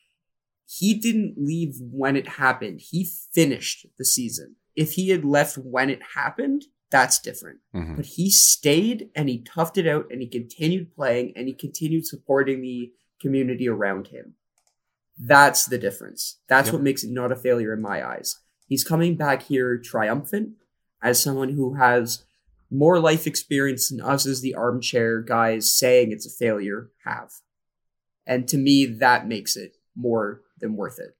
he 0.69 0.95
didn't 0.95 1.35
leave 1.39 1.77
when 1.81 2.17
it 2.17 2.27
happened. 2.29 2.81
He 2.83 3.09
finished 3.33 3.87
the 3.99 4.05
season. 4.05 4.57
If 4.75 4.93
he 4.93 5.11
had 5.11 5.25
left 5.25 5.57
when 5.57 5.91
it 5.91 6.01
happened, 6.15 6.65
that's 6.91 7.21
different. 7.21 7.61
Mhm. 7.75 7.97
But 7.97 8.07
he 8.07 8.31
stayed 8.31 9.11
and 9.15 9.29
he 9.29 9.43
toughed 9.43 9.79
it 9.79 9.87
out 9.87 10.07
and 10.11 10.21
he 10.21 10.27
continued 10.29 10.95
playing 10.95 11.33
and 11.37 11.47
he 11.47 11.55
continued 11.55 12.07
supporting 12.07 12.61
the 12.63 12.93
community 13.21 13.69
around 13.69 14.09
him. 14.09 14.35
That's 15.19 15.65
the 15.65 15.79
difference. 15.79 16.39
That's 16.49 16.67
Yep. 16.69 16.73
what 16.75 16.83
makes 16.83 17.03
it 17.05 17.11
not 17.11 17.33
a 17.33 17.37
failure 17.37 17.73
in 17.73 17.81
my 17.81 18.07
eyes. 18.07 18.37
He's 18.67 18.85
coming 18.85 19.17
back 19.17 19.45
here 19.45 19.79
triumphant 19.79 20.51
as 21.03 21.23
someone 21.23 21.51
who 21.51 21.75
has 21.75 22.25
more 22.71 22.99
life 22.99 23.27
experience 23.27 23.89
than 23.89 24.01
us 24.01 24.27
as 24.27 24.41
the 24.41 24.55
armchair 24.55 25.23
guys 25.23 25.73
saying 25.73 26.11
it's 26.13 26.27
a 26.27 26.31
failure 26.31 26.91
have. 27.05 27.31
And 28.27 28.49
to 28.49 28.59
me, 28.59 28.85
that 28.85 29.29
makes 29.29 29.57
it 29.57 29.77
more 29.95 30.43
than 30.59 30.75
worth 30.77 30.99
it. 30.99 31.17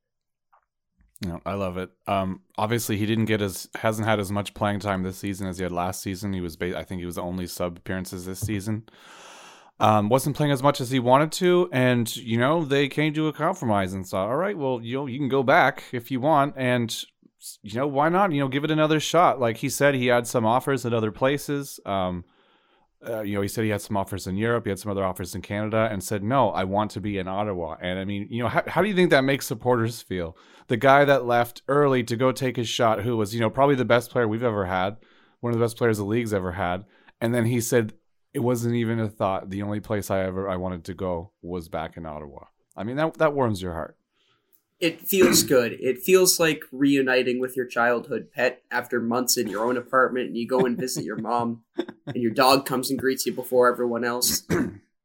No, 1.25 1.41
I 1.47 1.55
love 1.55 1.79
it. 1.79 1.91
Um, 2.07 2.43
obviously, 2.59 2.99
he 2.99 3.07
didn't 3.07 3.25
get 3.25 3.41
as 3.41 3.69
hasn't 3.77 4.07
had 4.07 4.21
as 4.21 4.31
much 4.31 4.53
playing 4.53 4.81
time 4.81 5.03
this 5.03 5.17
season 5.17 5.47
as 5.47 5.57
he 5.57 5.63
had 5.63 5.73
last 5.73 6.03
season. 6.03 6.33
He 6.35 6.43
was, 6.43 6.57
ba- 6.57 6.77
I 6.77 6.85
think, 6.85 6.99
he 6.99 7.07
was 7.07 7.15
the 7.15 7.23
only 7.23 7.47
sub 7.47 7.79
appearances 7.79 8.27
this 8.27 8.41
season. 8.41 8.87
Um, 9.79 10.09
wasn't 10.09 10.37
playing 10.37 10.53
as 10.53 10.63
much 10.63 10.81
as 10.81 10.91
he 10.91 10.99
wanted 10.99 11.33
to, 11.33 11.69
and 11.71 12.15
you 12.17 12.39
know 12.39 12.65
they 12.65 12.89
came 12.89 13.13
to 13.13 13.29
a 13.29 13.33
compromise 13.33 13.93
and 13.93 14.07
thought, 14.07 14.29
all 14.29 14.37
right, 14.37 14.57
well, 14.57 14.81
you 14.83 14.97
know, 14.97 15.07
you 15.07 15.19
can 15.19 15.29
go 15.29 15.43
back 15.43 15.85
if 15.93 16.11
you 16.11 16.19
want, 16.19 16.55
and 16.57 17.05
you 17.63 17.79
know 17.79 17.87
why 17.87 18.09
not? 18.09 18.33
You 18.33 18.41
know, 18.41 18.49
give 18.49 18.65
it 18.65 18.71
another 18.71 19.01
shot. 19.01 19.39
Like 19.39 19.59
he 19.59 19.69
said, 19.69 19.95
he 19.95 20.07
had 20.07 20.27
some 20.27 20.47
offers 20.47 20.87
at 20.87 20.95
other 20.95 21.13
places. 21.13 21.79
Um, 21.85 22.25
uh, 23.07 23.21
you 23.21 23.35
know, 23.35 23.43
he 23.43 23.49
said 23.49 23.65
he 23.65 23.71
had 23.71 23.83
some 23.83 23.99
offers 23.99 24.27
in 24.27 24.37
Europe, 24.37 24.65
he 24.65 24.71
had 24.71 24.79
some 24.79 24.91
other 24.91 25.05
offers 25.05 25.35
in 25.35 25.43
Canada, 25.43 25.89
and 25.93 26.03
said, 26.03 26.25
no, 26.25 26.49
I 26.51 26.65
want 26.65 26.91
to 26.93 27.01
be 27.01 27.19
in 27.19 27.29
Ottawa. 27.29 27.77
And 27.81 27.99
I 27.99 28.05
mean, 28.05 28.27
you 28.31 28.43
know, 28.43 28.49
how, 28.49 28.63
how 28.67 28.83
do 28.83 28.89
you 28.89 28.95
think 28.95 29.11
that 29.11 29.23
makes 29.23 29.47
supporters 29.47 30.01
feel? 30.01 30.37
the 30.69 30.77
guy 30.77 31.05
that 31.05 31.25
left 31.25 31.63
early 31.69 32.03
to 32.05 32.17
go 32.17 32.33
take 32.33 32.57
his 32.57 32.69
shot, 32.69 33.03
who 33.03 33.17
was, 33.17 33.35
you 33.35 33.41
know, 33.41 33.51
probably 33.51 33.75
the 33.75 33.85
best 33.85 34.11
player 34.11 34.27
we've 34.27 34.43
ever 34.43 34.67
had, 34.67 34.97
one 35.41 35.53
of 35.53 35.59
the 35.59 35.65
best 35.65 35.77
players 35.77 35.99
the 35.99 36.05
league's 36.05 36.35
ever 36.35 36.53
had. 36.53 36.85
And 37.21 37.35
then 37.35 37.47
he 37.47 37.61
said 37.61 37.95
it 38.37 38.43
wasn't 38.43 38.75
even 38.75 39.01
a 39.01 39.09
thought. 39.09 39.49
The 39.49 39.63
only 39.63 39.81
place 39.81 40.11
I 40.11 40.23
ever 40.25 40.47
I 40.47 40.57
wanted 40.57 40.85
to 40.85 40.95
go 40.95 41.33
was 41.41 41.71
back 41.71 41.97
in 41.97 42.05
Ottawa. 42.05 42.45
I 42.77 42.85
mean 42.85 42.97
that 42.97 43.15
that 43.15 43.33
warms 43.33 43.63
your 43.63 43.73
heart. 43.73 43.97
It 44.79 45.01
feels 45.01 45.43
good. 45.43 45.73
It 45.81 46.01
feels 46.01 46.39
like 46.39 46.61
reuniting 46.71 47.41
with 47.41 47.57
your 47.57 47.65
childhood 47.65 48.31
pet 48.31 48.63
after 48.71 49.01
months 49.01 49.39
in 49.39 49.49
your 49.49 49.65
own 49.65 49.79
apartment 49.79 50.27
and 50.27 50.37
you 50.37 50.47
go 50.47 50.67
and 50.67 50.77
visit 50.77 51.03
your 51.03 51.17
mom 51.17 51.63
and 51.79 52.17
your 52.23 52.31
dog 52.31 52.67
comes 52.67 52.91
and 52.91 52.99
greets 52.99 53.25
you 53.25 53.33
before 53.33 53.73
everyone 53.73 54.05
else. 54.05 54.43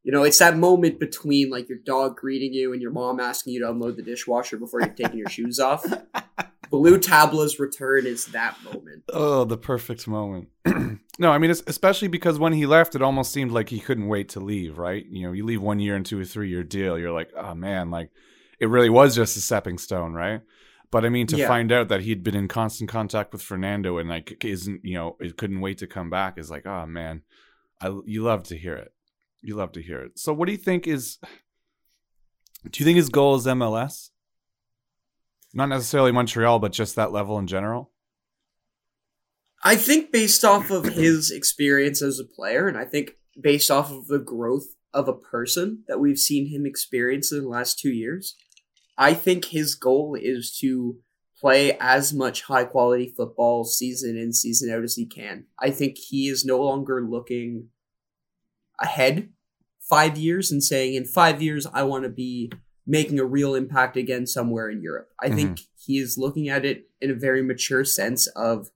You 0.03 0.11
know, 0.11 0.23
it's 0.23 0.39
that 0.39 0.57
moment 0.57 0.99
between 0.99 1.49
like 1.49 1.69
your 1.69 1.77
dog 1.77 2.17
greeting 2.17 2.53
you 2.53 2.73
and 2.73 2.81
your 2.81 2.91
mom 2.91 3.21
asking 3.21 3.53
you 3.53 3.61
to 3.61 3.69
unload 3.69 3.95
the 3.95 4.01
dishwasher 4.01 4.57
before 4.57 4.81
you're 4.81 4.89
taking 4.89 5.19
your 5.19 5.29
shoes 5.29 5.57
off. 5.57 5.85
Ballou 6.71 6.97
Tabla's 6.97 7.59
return 7.59 8.05
is 8.05 8.25
that 8.27 8.57
moment. 8.63 9.03
Oh, 9.09 9.43
the 9.43 9.57
perfect 9.57 10.07
moment. 10.07 10.47
no, 11.19 11.29
I 11.31 11.37
mean, 11.37 11.51
it's, 11.51 11.61
especially 11.67 12.07
because 12.07 12.39
when 12.39 12.53
he 12.53 12.65
left, 12.65 12.95
it 12.95 13.01
almost 13.01 13.33
seemed 13.33 13.51
like 13.51 13.69
he 13.69 13.79
couldn't 13.79 14.07
wait 14.07 14.29
to 14.29 14.39
leave, 14.39 14.77
right? 14.77 15.05
You 15.05 15.27
know, 15.27 15.33
you 15.33 15.45
leave 15.45 15.61
one 15.61 15.79
year 15.79 15.95
into 15.97 16.19
a 16.21 16.25
three 16.25 16.49
year 16.49 16.63
deal, 16.63 16.97
you're 16.97 17.11
like, 17.11 17.29
oh 17.35 17.53
man, 17.53 17.91
like 17.91 18.09
it 18.59 18.69
really 18.69 18.89
was 18.89 19.15
just 19.15 19.35
a 19.35 19.41
stepping 19.41 19.77
stone, 19.77 20.13
right? 20.13 20.41
But 20.91 21.03
I 21.05 21.09
mean, 21.09 21.27
to 21.27 21.37
Yeah. 21.37 21.47
find 21.47 21.71
out 21.71 21.89
that 21.89 22.01
he'd 22.01 22.23
been 22.23 22.35
in 22.35 22.47
constant 22.47 22.89
contact 22.89 23.33
with 23.33 23.41
Fernando 23.41 23.97
and 23.97 24.07
like 24.09 24.43
isn't, 24.45 24.83
you 24.85 24.95
know, 24.95 25.17
it 25.19 25.37
couldn't 25.37 25.61
wait 25.61 25.79
to 25.79 25.87
come 25.87 26.09
back 26.09 26.37
is 26.37 26.49
like, 26.49 26.65
oh 26.65 26.85
man, 26.85 27.21
I 27.81 27.93
you 28.05 28.23
love 28.23 28.43
to 28.43 28.57
hear 28.57 28.75
it. 28.75 28.93
You 29.41 29.55
love 29.55 29.71
to 29.73 29.81
hear 29.81 29.99
it. 30.01 30.19
So, 30.19 30.31
what 30.33 30.45
do 30.45 30.51
you 30.51 30.57
think 30.57 30.87
is? 30.87 31.17
Do 32.69 32.79
you 32.79 32.85
think 32.85 32.97
his 32.97 33.09
goal 33.09 33.35
is 33.35 33.47
MLS? 33.47 34.10
Not 35.53 35.69
necessarily 35.69 36.11
Montreal, 36.11 36.59
but 36.59 36.71
just 36.71 36.95
that 36.95 37.11
level 37.11 37.37
in 37.37 37.47
general. 37.47 37.91
I 39.63 39.75
think 39.75 40.11
based 40.11 40.43
off 40.43 40.71
of 40.71 40.85
his 40.85 41.29
experience 41.29 42.01
as 42.01 42.19
a 42.19 42.25
player, 42.25 42.67
and 42.67 42.77
I 42.77 42.85
think 42.85 43.11
based 43.39 43.69
off 43.69 43.91
of 43.91 44.07
the 44.07 44.19
growth 44.19 44.75
of 44.93 45.07
a 45.07 45.13
person 45.13 45.83
that 45.87 45.99
we've 45.99 46.17
seen 46.17 46.49
him 46.49 46.65
experience 46.65 47.31
in 47.31 47.43
the 47.43 47.49
last 47.49 47.79
two 47.79 47.91
years, 47.91 48.35
I 48.97 49.13
think 49.13 49.45
his 49.45 49.75
goal 49.75 50.17
is 50.19 50.57
to 50.59 50.97
play 51.39 51.77
as 51.79 52.13
much 52.13 52.43
high 52.43 52.65
quality 52.65 53.13
football 53.15 53.63
season 53.63 54.17
in, 54.17 54.33
season 54.33 54.71
out 54.71 54.83
as 54.83 54.95
he 54.95 55.05
can. 55.05 55.45
I 55.59 55.71
think 55.71 55.97
he 55.97 56.27
is 56.27 56.45
no 56.45 56.59
longer 56.59 57.03
looking 57.03 57.69
ahead 58.79 59.29
five 59.79 60.17
years 60.17 60.51
and 60.51 60.63
saying, 60.63 60.95
in 60.95 61.05
five 61.05 61.41
years, 61.41 61.65
I 61.71 61.83
want 61.83 62.03
to 62.03 62.09
be 62.09 62.51
making 62.85 63.19
a 63.19 63.25
real 63.25 63.55
impact 63.55 63.95
again 63.97 64.25
somewhere 64.25 64.69
in 64.69 64.81
Europe. 64.81 65.09
I 65.19 65.29
think 65.29 65.61
he 65.77 65.97
is 65.99 66.17
looking 66.17 66.49
at 66.49 66.65
it 66.65 66.89
in 66.99 67.11
a 67.11 67.15
very 67.15 67.41
mature 67.43 67.85
sense 67.85 68.27
of 68.27 68.71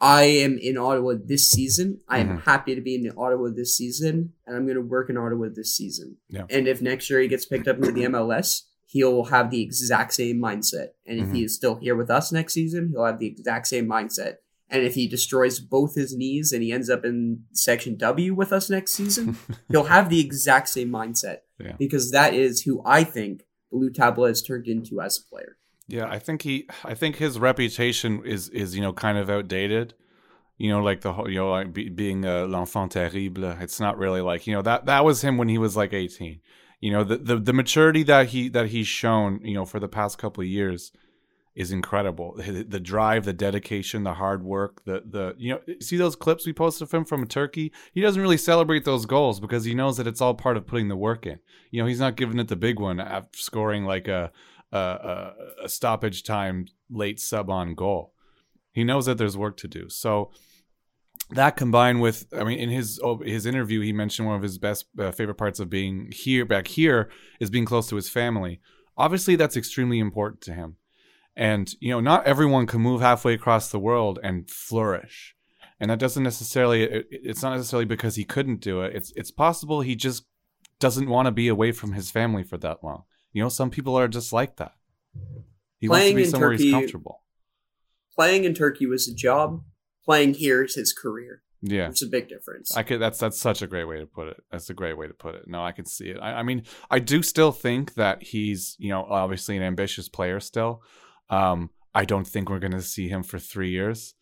I 0.00 0.24
am 0.24 0.58
in 0.58 0.76
Ottawa 0.76 1.14
this 1.24 1.50
season. 1.50 2.00
I 2.06 2.18
am 2.18 2.28
Mhm. 2.28 2.42
happy 2.42 2.74
to 2.74 2.82
be 2.82 2.96
in 2.96 3.10
Ottawa 3.16 3.48
this 3.48 3.74
season, 3.74 4.34
and 4.46 4.54
I'm 4.54 4.66
going 4.66 4.76
to 4.76 4.82
work 4.82 5.08
in 5.08 5.16
Ottawa 5.16 5.48
this 5.48 5.74
season. 5.74 6.18
Yeah. 6.28 6.44
And 6.50 6.68
if 6.68 6.82
next 6.82 7.08
year 7.08 7.20
he 7.20 7.28
gets 7.28 7.46
picked 7.46 7.66
up 7.66 7.78
into 7.78 7.92
the 7.92 8.04
MLS, 8.04 8.64
he'll 8.84 9.24
have 9.24 9.50
the 9.50 9.62
exact 9.62 10.12
same 10.12 10.36
mindset. 10.38 10.88
And 11.06 11.18
if 11.18 11.32
he 11.32 11.44
is 11.44 11.54
still 11.54 11.76
here 11.76 11.96
with 11.96 12.10
us 12.10 12.30
next 12.30 12.52
season, 12.52 12.90
he'll 12.90 13.06
have 13.06 13.18
the 13.18 13.26
exact 13.26 13.68
same 13.68 13.86
mindset. 13.86 14.36
And 14.68 14.82
if 14.82 14.94
he 14.94 15.06
destroys 15.06 15.60
both 15.60 15.94
his 15.94 16.16
knees 16.16 16.52
and 16.52 16.62
he 16.62 16.72
ends 16.72 16.90
up 16.90 17.04
in 17.04 17.44
Section 17.52 17.96
W 17.96 18.34
with 18.34 18.52
us 18.52 18.68
next 18.68 18.92
season, 18.94 19.36
he'll 19.70 19.84
have 19.84 20.10
the 20.10 20.20
exact 20.20 20.68
same 20.68 20.88
mindset 20.90 21.38
Yeah. 21.60 21.76
because 21.78 22.10
that 22.10 22.34
is 22.34 22.62
who 22.62 22.82
I 22.84 23.04
think 23.04 23.44
Ballou 23.70 23.90
Tabla 23.90 24.28
has 24.28 24.42
turned 24.42 24.66
into 24.66 25.00
as 25.00 25.18
a 25.18 25.28
player. 25.32 25.56
Yeah, 25.88 26.08
I 26.08 26.18
think 26.18 26.42
he, 26.42 26.68
I 26.84 26.94
think 26.94 27.16
his 27.16 27.38
reputation 27.38 28.22
is 28.24 28.48
is 28.48 28.74
you 28.74 28.82
know 28.82 28.92
kind 28.92 29.18
of 29.18 29.30
outdated. 29.30 29.94
You 30.58 30.70
know, 30.70 30.82
like 30.82 31.02
the 31.02 31.12
whole, 31.12 31.28
you 31.30 31.36
know, 31.36 31.50
like 31.50 31.72
be, 31.72 31.88
being 31.90 32.24
a 32.24 32.44
l'enfant 32.46 32.90
terrible. 32.90 33.44
It's 33.60 33.78
not 33.78 33.98
really 33.98 34.20
like 34.22 34.46
you 34.48 34.54
know 34.54 34.62
that 34.62 34.86
that 34.86 35.04
was 35.04 35.22
him 35.22 35.36
when 35.38 35.48
he 35.48 35.58
was 35.58 35.76
like 35.76 35.92
eighteen. 35.92 36.40
You 36.80 36.90
know, 36.92 37.04
the 37.04 37.18
the, 37.18 37.36
the 37.38 37.52
maturity 37.52 38.02
that 38.04 38.28
he 38.30 38.48
that 38.48 38.68
he's 38.70 38.88
shown, 38.88 39.40
you 39.44 39.54
know, 39.54 39.64
for 39.64 39.78
the 39.78 39.86
past 39.88 40.18
couple 40.18 40.42
of 40.42 40.48
years, 40.48 40.90
is 41.56 41.72
incredible. 41.72 42.34
The, 42.36 42.78
drive, 42.78 43.24
the 43.24 43.32
dedication, 43.32 44.04
the 44.04 44.14
hard 44.14 44.44
work, 44.44 44.84
the 44.84 45.02
the 45.04 45.34
you 45.38 45.54
know, 45.54 45.74
see 45.80 45.96
those 45.96 46.14
clips 46.14 46.46
we 46.46 46.52
posted 46.52 46.82
of 46.82 46.92
him 46.92 47.04
from 47.04 47.26
Turkey. 47.26 47.72
He 47.92 48.02
doesn't 48.02 48.20
really 48.20 48.36
celebrate 48.36 48.84
those 48.84 49.06
goals 49.06 49.40
because 49.40 49.64
he 49.64 49.74
knows 49.74 49.96
that 49.96 50.06
it's 50.06 50.20
all 50.20 50.34
part 50.34 50.58
of 50.58 50.66
putting 50.66 50.88
the 50.88 50.96
work 50.96 51.26
in. 51.26 51.38
You 51.70 51.82
know, 51.82 51.88
he's 51.88 51.98
not 51.98 52.16
giving 52.16 52.38
it 52.38 52.48
the 52.48 52.56
big 52.56 52.78
one 52.78 53.00
after 53.00 53.38
scoring 53.38 53.84
like 53.84 54.06
a 54.06 54.30
a, 54.70 54.78
a, 54.78 55.34
a 55.64 55.68
stoppage 55.68 56.22
time 56.22 56.66
late 56.90 57.18
sub 57.18 57.48
on 57.48 57.74
goal. 57.74 58.12
He 58.72 58.84
knows 58.84 59.06
that 59.06 59.16
there's 59.16 59.36
work 59.36 59.56
to 59.58 59.68
do. 59.68 59.88
So 59.88 60.32
that 61.30 61.56
combined 61.56 62.02
with, 62.02 62.26
I 62.38 62.44
mean, 62.44 62.58
in 62.58 62.68
his 62.68 63.00
oh, 63.02 63.18
his 63.18 63.46
interview, 63.46 63.80
he 63.80 63.94
mentioned 63.94 64.28
one 64.28 64.36
of 64.36 64.42
his 64.42 64.58
best 64.58 64.84
uh, 64.98 65.10
favorite 65.10 65.36
parts 65.36 65.58
of 65.58 65.70
being 65.70 66.10
here 66.12 66.44
back 66.44 66.68
here 66.68 67.08
is 67.40 67.48
being 67.48 67.64
close 67.64 67.88
to 67.88 67.96
his 67.96 68.10
family. 68.10 68.60
Obviously, 68.98 69.36
that's 69.36 69.56
extremely 69.56 69.98
important 69.98 70.42
to 70.42 70.52
him. 70.52 70.76
And 71.36 71.72
you 71.80 71.90
know, 71.90 72.00
not 72.00 72.26
everyone 72.26 72.66
can 72.66 72.80
move 72.80 73.00
halfway 73.00 73.34
across 73.34 73.70
the 73.70 73.78
world 73.78 74.18
and 74.22 74.48
flourish. 74.48 75.34
And 75.78 75.90
that 75.90 75.98
doesn't 75.98 76.22
necessarily 76.22 76.84
it, 76.84 77.06
it's 77.10 77.42
not 77.42 77.54
necessarily 77.54 77.84
because 77.84 78.16
he 78.16 78.24
couldn't 78.24 78.60
do 78.60 78.80
it. 78.80 78.96
It's 78.96 79.12
it's 79.14 79.30
possible 79.30 79.82
he 79.82 79.94
just 79.94 80.24
doesn't 80.80 81.08
want 81.08 81.26
to 81.26 81.32
be 81.32 81.48
away 81.48 81.72
from 81.72 81.92
his 81.92 82.10
family 82.10 82.42
for 82.42 82.56
that 82.58 82.82
long. 82.82 83.04
You 83.32 83.42
know, 83.42 83.48
some 83.50 83.70
people 83.70 83.96
are 83.96 84.08
just 84.08 84.32
like 84.32 84.56
that. 84.56 84.72
He 85.78 85.88
Playing 85.88 86.14
wants 86.14 86.30
to 86.30 86.30
be 86.30 86.30
somewhere 86.30 86.50
Turkey- 86.52 86.64
he's 86.64 86.72
comfortable. 86.72 87.22
Playing 88.14 88.44
in 88.44 88.54
Turkey 88.54 88.86
was 88.86 89.06
a 89.08 89.14
job. 89.14 89.62
Playing 90.04 90.34
here 90.34 90.64
is 90.64 90.74
his 90.74 90.94
career. 90.94 91.42
Yeah. 91.60 91.88
It's 91.88 92.02
a 92.02 92.06
big 92.06 92.28
difference. 92.28 92.76
I 92.76 92.82
could. 92.82 93.00
That's 93.00 93.18
that's 93.18 93.38
such 93.38 93.60
a 93.60 93.66
great 93.66 93.84
way 93.84 93.98
to 93.98 94.06
put 94.06 94.28
it. 94.28 94.42
That's 94.50 94.70
a 94.70 94.74
great 94.74 94.96
way 94.96 95.06
to 95.06 95.12
put 95.12 95.34
it. 95.34 95.42
No, 95.46 95.62
I 95.62 95.72
can 95.72 95.84
see 95.84 96.08
it. 96.08 96.18
I, 96.20 96.34
I 96.34 96.42
mean, 96.42 96.62
I 96.90 96.98
do 96.98 97.22
still 97.22 97.52
think 97.52 97.94
that 97.94 98.22
he's, 98.22 98.76
you 98.78 98.88
know, 98.88 99.04
obviously 99.04 99.56
an 99.56 99.62
ambitious 99.62 100.08
player 100.08 100.40
still. 100.40 100.82
Um, 101.30 101.70
I 101.94 102.04
don't 102.04 102.26
think 102.26 102.48
we're 102.48 102.58
going 102.58 102.72
to 102.72 102.82
see 102.82 103.08
him 103.08 103.22
for 103.22 103.38
three 103.38 103.70
years. 103.70 104.14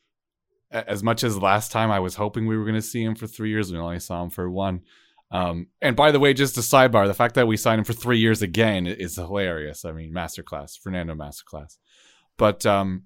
As 0.70 1.02
much 1.02 1.22
as 1.22 1.38
last 1.38 1.70
time 1.70 1.90
I 1.90 2.00
was 2.00 2.16
hoping 2.16 2.46
we 2.46 2.56
were 2.56 2.64
going 2.64 2.74
to 2.74 2.82
see 2.82 3.02
him 3.04 3.14
for 3.14 3.26
three 3.26 3.50
years, 3.50 3.70
we 3.70 3.78
only 3.78 4.00
saw 4.00 4.22
him 4.22 4.30
for 4.30 4.50
one. 4.50 4.82
Um, 5.30 5.68
and 5.80 5.96
by 5.96 6.10
the 6.10 6.20
way, 6.20 6.34
just 6.34 6.56
a 6.56 6.60
sidebar: 6.60 7.06
the 7.06 7.14
fact 7.14 7.34
that 7.34 7.46
we 7.46 7.56
signed 7.56 7.80
him 7.80 7.84
for 7.84 7.92
three 7.92 8.18
years 8.18 8.42
again 8.42 8.86
is 8.86 9.16
hilarious. 9.16 9.84
I 9.84 9.92
mean, 9.92 10.12
masterclass, 10.12 10.78
Fernando 10.78 11.14
masterclass. 11.14 11.76
But 12.36 12.66
um, 12.66 13.04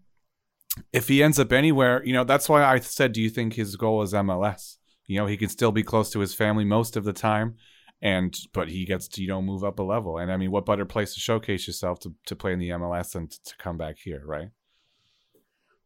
if 0.92 1.09
he 1.09 1.22
ends 1.22 1.38
up 1.38 1.53
anywhere, 1.53 2.05
you 2.05 2.12
know, 2.12 2.24
that's 2.24 2.49
why 2.49 2.64
I 2.64 2.80
said, 2.80 3.12
do 3.12 3.22
you 3.22 3.30
think 3.30 3.55
his 3.55 3.76
goal 3.76 4.03
is 4.03 4.12
MLS? 4.12 4.76
You 5.07 5.18
know, 5.18 5.26
he 5.26 5.36
can 5.36 5.49
still 5.49 5.72
be 5.72 5.82
close 5.82 6.11
to 6.11 6.20
his 6.20 6.34
family 6.34 6.64
most 6.64 6.96
of 6.96 7.05
the 7.05 7.12
time, 7.12 7.57
and 8.01 8.34
but 8.53 8.68
he 8.68 8.84
gets 8.84 9.09
to 9.09 9.22
you 9.22 9.28
know 9.28 9.42
move 9.42 9.64
up 9.64 9.78
a 9.78 9.82
level. 9.82 10.18
And 10.18 10.30
I 10.32 10.36
mean, 10.36 10.51
what 10.51 10.66
better 10.66 10.84
place 10.84 11.14
to 11.14 11.20
showcase 11.20 11.66
yourself 11.66 12.01
to, 12.01 12.14
to 12.26 12.36
play 12.36 12.53
in 12.53 12.59
the 12.59 12.70
MLS 12.70 13.12
than 13.12 13.28
to, 13.28 13.42
to 13.44 13.57
come 13.59 13.76
back 13.76 13.96
here, 14.03 14.22
right? 14.24 14.49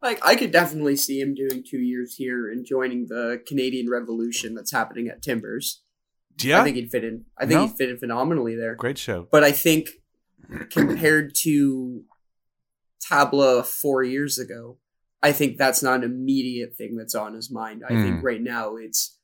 like 0.02 0.18
I 0.26 0.34
could 0.34 0.50
definitely 0.50 0.96
see 0.96 1.20
him 1.20 1.32
doing 1.32 1.62
two 1.64 1.78
years 1.78 2.16
here 2.16 2.50
and 2.50 2.66
joining 2.66 3.06
the 3.06 3.40
Canadian 3.46 3.88
Revolution 3.88 4.52
that's 4.56 4.72
happening 4.72 5.06
at 5.06 5.22
Timbers. 5.22 5.82
Yeah, 6.42 6.60
I 6.60 6.64
think 6.64 6.74
he'd 6.76 6.90
fit 6.90 7.04
in. 7.04 7.24
I 7.38 7.46
think 7.46 7.60
No. 7.60 7.66
he'd 7.68 7.76
fit 7.76 7.88
in 7.90 7.98
phenomenally 7.98 8.56
there. 8.56 8.74
great 8.74 8.98
show. 8.98 9.28
But 9.30 9.44
I 9.44 9.52
think 9.52 9.90
compared 10.70 11.34
to 11.42 12.02
Tabla 13.08 13.64
four 13.64 14.02
years 14.02 14.38
ago, 14.38 14.78
I 15.22 15.30
think 15.32 15.56
that's 15.56 15.82
not 15.82 15.98
an 16.02 16.04
immediate 16.04 16.74
thing 16.74 16.96
that's 16.96 17.14
on 17.14 17.34
his 17.34 17.50
mind. 17.50 17.82
I 17.88 17.94
Hmm. 17.94 18.02
think 18.02 18.24
right 18.24 18.40
now 18.42 18.76
it's 18.76 19.18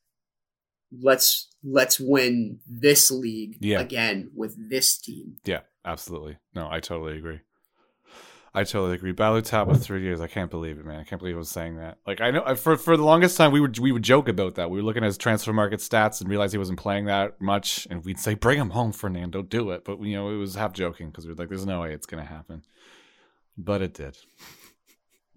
let's 0.91 1.47
let's 1.63 1.99
win 1.99 2.59
this 2.67 3.11
league 3.11 3.57
Yeah. 3.59 3.79
again 3.79 4.31
with 4.35 4.69
this 4.69 4.97
team. 4.97 5.37
Yeah, 5.45 5.61
absolutely. 5.85 6.37
No, 6.55 6.67
I 6.69 6.79
totally 6.79 7.17
agree. 7.17 7.39
I 8.51 8.63
totally 8.63 8.95
agree. 8.95 9.11
Ballou 9.11 9.41
Tab 9.41 9.67
with 9.67 9.83
three 9.83 10.01
years. 10.01 10.19
I 10.21 10.25
can't 10.27 10.49
believe 10.49 10.79
it, 10.79 10.85
man. 10.85 10.99
I 10.99 11.03
can't 11.03 11.19
believe 11.19 11.35
I 11.35 11.37
was 11.37 11.49
saying 11.51 11.75
that. 11.77 11.99
Like 12.07 12.19
I 12.19 12.31
know 12.31 12.41
I- 12.43 12.55
for 12.55 12.77
for 12.77 12.97
the 12.97 13.03
longest 13.03 13.37
time 13.37 13.51
we 13.51 13.61
would 13.61 13.77
we 13.77 13.91
would 13.91 14.01
joke 14.03 14.27
about 14.27 14.55
that. 14.55 14.71
We 14.71 14.77
were 14.79 14.83
looking 14.83 15.03
at 15.03 15.07
his 15.07 15.19
transfer 15.19 15.53
market 15.53 15.81
stats 15.81 16.19
and 16.19 16.29
realized 16.29 16.53
he 16.53 16.57
wasn't 16.57 16.79
playing 16.79 17.05
that 17.05 17.39
much, 17.39 17.87
and 17.91 18.03
we'd 18.03 18.19
say, 18.19 18.33
"Bring 18.33 18.57
him 18.59 18.71
home, 18.71 18.91
Fernando. 18.91 19.43
Do 19.43 19.69
it." 19.69 19.85
But 19.85 20.01
you 20.01 20.15
know, 20.15 20.29
it 20.31 20.37
was 20.37 20.55
half 20.55 20.73
joking 20.73 21.09
because 21.11 21.25
we 21.27 21.31
were 21.33 21.37
like, 21.37 21.49
"There's 21.49 21.65
no 21.67 21.81
way 21.81 21.93
it's 21.93 22.07
gonna 22.07 22.25
happen," 22.25 22.63
but 23.55 23.83
it 23.83 23.93
did. 23.93 24.17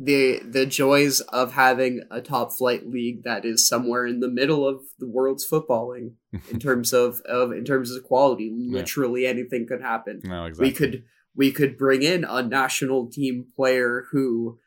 The 0.04 0.40
the 0.44 0.66
joys 0.66 1.20
of 1.20 1.52
having 1.52 2.02
a 2.10 2.20
top 2.20 2.52
flight 2.52 2.88
league 2.88 3.22
that 3.24 3.44
is 3.44 3.68
somewhere 3.68 4.06
in 4.06 4.20
the 4.20 4.28
middle 4.28 4.66
of 4.66 4.80
the 4.98 5.06
world's 5.08 5.46
footballing 5.48 6.12
in 6.50 6.58
terms 6.66 6.92
of, 6.92 7.20
of 7.26 7.52
in 7.52 7.64
terms 7.64 7.90
of 7.90 8.02
quality. 8.02 8.50
Literally 8.52 9.26
anything 9.26 9.66
could 9.68 9.82
happen. 9.82 10.20
No, 10.24 10.46
exactly. 10.46 10.68
we 10.68 10.74
could 10.74 11.04
we 11.36 11.52
could 11.52 11.78
bring 11.78 12.02
in 12.02 12.24
a 12.24 12.42
national 12.42 13.10
team 13.10 13.46
player 13.54 14.04
who 14.12 14.58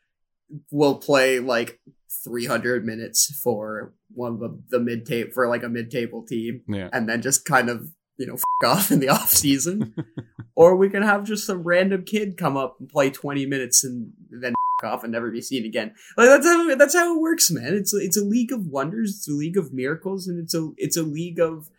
will 0.72 0.96
play 0.96 1.40
like 1.40 1.80
300 2.24 2.86
minutes 2.86 3.40
for 3.44 3.94
one 4.14 4.34
of 4.34 4.40
the, 4.40 4.62
the 4.70 4.80
mid 4.80 5.06
table 5.06 5.32
for 5.34 5.48
like 5.50 5.64
a 5.64 5.70
mid 5.70 5.92
table 5.92 6.26
team 6.26 6.62
Yeah. 6.68 6.90
and 6.94 7.10
then 7.10 7.22
just 7.22 7.46
kind 7.46 7.70
of 7.70 7.90
you 8.18 8.28
know 8.28 8.36
f- 8.64 8.68
off 8.70 8.92
in 8.92 9.00
the 9.00 9.10
off 9.10 9.30
season 9.30 9.94
or 10.56 10.76
we 10.76 10.90
can 10.90 11.04
have 11.04 11.24
just 11.24 11.46
some 11.46 11.64
random 11.64 12.04
kid 12.06 12.38
come 12.38 12.56
up 12.58 12.78
and 12.80 12.88
play 12.90 13.10
20 13.10 13.46
minutes 13.46 13.84
and 13.84 14.14
then 14.30 14.52
f- 14.54 14.56
off 14.84 15.04
and 15.04 15.14
never 15.14 15.32
be 15.32 15.42
seen 15.42 15.66
again 15.66 15.94
like 16.18 16.28
that's 16.28 16.46
how 16.46 16.76
that's 16.76 16.94
how 16.94 17.16
it 17.16 17.22
works 17.22 17.50
man 17.50 17.74
it's 17.74 17.94
it's 17.94 18.18
a 18.18 18.24
league 18.24 18.52
of 18.52 18.68
wonders 18.68 19.16
it's 19.18 19.30
a 19.30 19.32
league 19.32 19.58
of 19.58 19.74
miracles 19.74 20.28
and 20.28 20.38
it's 20.38 20.54
a 20.54 20.72
it's 20.78 20.98
a 20.98 21.04
league 21.04 21.40
of 21.40 21.70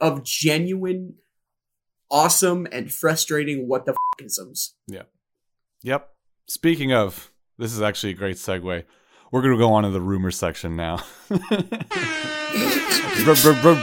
of 0.00 0.22
genuine 0.22 1.14
awesome 2.10 2.66
and 2.70 2.92
frustrating 2.92 3.68
what 3.68 3.86
the 3.86 3.94
isms 4.22 4.74
Yep. 4.88 5.10
Yep. 5.82 6.08
Speaking 6.48 6.92
of, 6.92 7.32
this 7.58 7.72
is 7.72 7.82
actually 7.82 8.12
a 8.12 8.16
great 8.16 8.36
segue. 8.36 8.84
We're 9.32 9.42
gonna 9.42 9.58
go 9.58 9.72
on 9.72 9.82
to 9.82 9.90
the 9.90 10.00
rumor 10.00 10.30
section 10.30 10.76
now. 10.76 11.00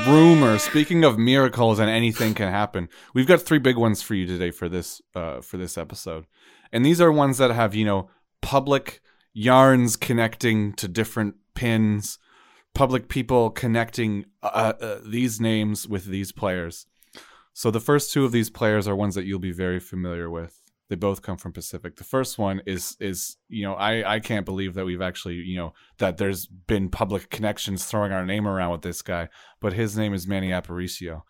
Rumor. 0.08 0.58
Speaking 0.58 1.04
of 1.04 1.18
miracles 1.18 1.80
and 1.80 1.90
anything 1.90 2.34
can 2.34 2.50
happen, 2.50 2.88
we've 3.14 3.28
got 3.28 3.42
three 3.42 3.58
big 3.58 3.78
ones 3.78 4.02
for 4.02 4.16
you 4.16 4.26
today 4.26 4.52
for 4.52 4.70
this 4.70 5.02
uh, 5.16 5.42
for 5.42 5.58
this 5.58 5.78
episode, 5.78 6.28
and 6.72 6.86
these 6.86 7.02
are 7.02 7.12
ones 7.12 7.40
that 7.40 7.52
have 7.52 7.76
you 7.76 7.84
know 7.84 8.10
public 8.44 9.02
yarns 9.34 9.96
connecting 9.96 10.74
to 10.74 10.88
different 10.88 11.36
pins, 11.56 12.20
public 12.76 13.08
people 13.08 13.50
connecting 13.50 14.26
uh, 14.44 14.74
uh, 14.80 15.00
these 15.04 15.42
names 15.42 15.88
with 15.88 16.06
these 16.06 16.32
players. 16.32 16.86
So 17.54 17.72
the 17.72 17.80
first 17.80 18.12
two 18.12 18.26
of 18.26 18.32
these 18.32 18.50
players 18.50 18.88
are 18.88 18.96
ones 18.96 19.16
that 19.16 19.26
you'll 19.26 19.40
be 19.40 19.52
very 19.52 19.80
familiar 19.80 20.30
with. 20.30 20.60
They 20.90 20.96
both 20.96 21.22
come 21.22 21.38
from 21.38 21.54
Pacific. 21.54 21.96
The 21.96 22.04
first 22.04 22.38
one 22.38 22.62
is 22.68 22.98
is 23.00 23.38
you 23.48 23.64
know 23.64 23.74
I 23.74 24.16
I 24.16 24.20
can't 24.20 24.46
believe 24.46 24.74
that 24.74 24.86
we've 24.86 25.02
actually 25.02 25.36
you 25.36 25.56
know 25.56 25.74
that 25.98 26.18
there's 26.18 26.46
been 26.46 26.90
public 26.90 27.30
connections 27.30 27.86
throwing 27.86 28.12
our 28.12 28.26
name 28.26 28.48
around 28.48 28.72
with 28.72 28.82
this 28.82 29.02
guy, 29.02 29.30
but 29.62 29.74
his 29.74 29.98
name 29.98 30.14
is 30.14 30.28
Manny 30.28 30.50
Aparicio, 30.50 31.22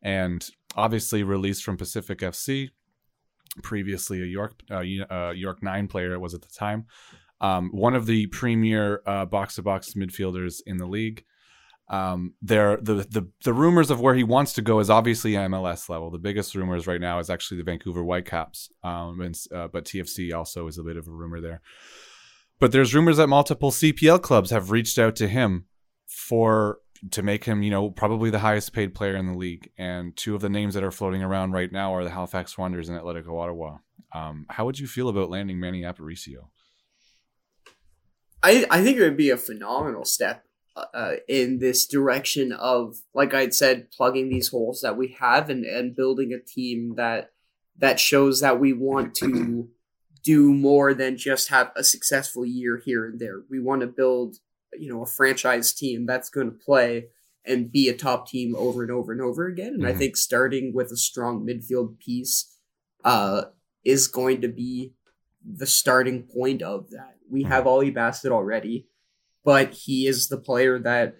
and 0.00 0.48
obviously 0.74 1.22
released 1.22 1.62
from 1.62 1.76
Pacific 1.76 2.18
FC, 2.20 2.70
previously 3.62 4.22
a 4.22 4.26
York 4.26 4.54
uh, 4.70 4.82
uh, 5.10 5.30
York 5.30 5.62
Nine 5.62 5.88
player 5.88 6.12
it 6.12 6.20
was 6.20 6.34
at 6.34 6.42
the 6.42 6.48
time, 6.48 6.86
um, 7.40 7.70
one 7.72 7.94
of 7.94 8.06
the 8.06 8.26
premier 8.28 9.02
box 9.30 9.56
to 9.56 9.62
box 9.62 9.94
midfielders 9.94 10.60
in 10.66 10.78
the 10.78 10.86
league. 10.86 11.24
Um, 11.88 12.34
there, 12.40 12.78
the, 12.78 12.94
the 12.94 13.28
the 13.44 13.52
rumors 13.52 13.90
of 13.90 14.00
where 14.00 14.14
he 14.14 14.24
wants 14.24 14.54
to 14.54 14.62
go 14.62 14.78
is 14.78 14.88
obviously 14.88 15.32
MLS 15.32 15.88
level. 15.88 16.10
The 16.10 16.18
biggest 16.18 16.54
rumors 16.54 16.86
right 16.86 17.00
now 17.00 17.18
is 17.18 17.28
actually 17.28 17.58
the 17.58 17.64
Vancouver 17.64 18.02
Whitecaps, 18.02 18.70
um, 18.82 19.20
and, 19.20 19.38
uh, 19.54 19.68
but 19.68 19.84
TFC 19.84 20.34
also 20.34 20.68
is 20.68 20.78
a 20.78 20.82
bit 20.82 20.96
of 20.96 21.06
a 21.06 21.10
rumor 21.10 21.40
there. 21.40 21.60
But 22.58 22.72
there's 22.72 22.94
rumors 22.94 23.16
that 23.16 23.26
multiple 23.26 23.72
CPL 23.72 24.22
clubs 24.22 24.50
have 24.50 24.70
reached 24.70 24.98
out 24.98 25.16
to 25.16 25.28
him 25.28 25.66
for 26.06 26.78
to 27.10 27.22
make 27.22 27.44
him, 27.44 27.62
you 27.62 27.70
know, 27.70 27.90
probably 27.90 28.30
the 28.30 28.38
highest 28.38 28.72
paid 28.72 28.94
player 28.94 29.16
in 29.16 29.26
the 29.26 29.36
league. 29.36 29.70
And 29.76 30.16
two 30.16 30.34
of 30.34 30.40
the 30.40 30.48
names 30.48 30.74
that 30.74 30.84
are 30.84 30.90
floating 30.90 31.22
around 31.22 31.52
right 31.52 31.70
now 31.70 31.94
are 31.94 32.04
the 32.04 32.10
Halifax 32.10 32.56
Wanderers 32.56 32.88
and 32.88 32.98
Atletico 32.98 33.40
Ottawa. 33.40 33.78
Um, 34.14 34.46
how 34.48 34.64
would 34.64 34.78
you 34.78 34.86
feel 34.86 35.08
about 35.08 35.30
landing 35.30 35.58
Manny 35.58 35.82
Aparicio? 35.82 36.48
I, 38.42 38.66
I 38.70 38.82
think 38.82 38.98
it 38.98 39.02
would 39.02 39.16
be 39.16 39.30
a 39.30 39.36
phenomenal 39.36 40.04
step 40.04 40.44
uh, 40.76 41.14
in 41.28 41.58
this 41.58 41.86
direction 41.86 42.52
of, 42.52 42.96
like 43.14 43.34
I'd 43.34 43.54
said, 43.54 43.90
plugging 43.90 44.28
these 44.28 44.48
holes 44.48 44.80
that 44.82 44.96
we 44.96 45.16
have 45.20 45.50
and, 45.50 45.64
and 45.64 45.94
building 45.94 46.32
a 46.32 46.38
team 46.38 46.94
that 46.96 47.30
that 47.78 47.98
shows 47.98 48.40
that 48.40 48.60
we 48.60 48.72
want 48.72 49.14
to 49.16 49.68
do 50.22 50.52
more 50.52 50.94
than 50.94 51.16
just 51.16 51.48
have 51.48 51.72
a 51.74 51.82
successful 51.82 52.44
year 52.44 52.80
here 52.84 53.06
and 53.06 53.18
there. 53.18 53.42
We 53.50 53.60
want 53.60 53.80
to 53.80 53.86
build, 53.86 54.36
you 54.78 54.92
know, 54.92 55.02
a 55.02 55.06
franchise 55.06 55.72
team 55.72 56.06
that's 56.06 56.30
going 56.30 56.50
to 56.50 56.56
play 56.56 57.06
and 57.44 57.72
be 57.72 57.88
a 57.88 57.96
top 57.96 58.28
team 58.28 58.54
over 58.56 58.82
and 58.82 58.90
over 58.92 59.12
and 59.12 59.20
over 59.20 59.46
again. 59.46 59.74
And 59.74 59.86
I 59.86 59.92
Mhm. 59.92 59.98
think 59.98 60.16
starting 60.16 60.72
with 60.72 60.90
a 60.92 60.96
strong 60.96 61.44
midfield 61.46 61.98
piece 61.98 62.56
uh, 63.04 63.46
is 63.84 64.06
going 64.06 64.40
to 64.40 64.48
be 64.48 64.94
the 65.44 65.66
starting 65.66 66.22
point 66.22 66.62
of 66.62 66.90
that. 66.90 67.16
We 67.28 67.42
have 67.44 67.66
Ollie 67.66 67.90
Bassett 67.90 68.30
already, 68.30 68.86
but 69.44 69.72
he 69.74 70.06
is 70.06 70.28
the 70.28 70.36
player 70.36 70.78
that 70.78 71.16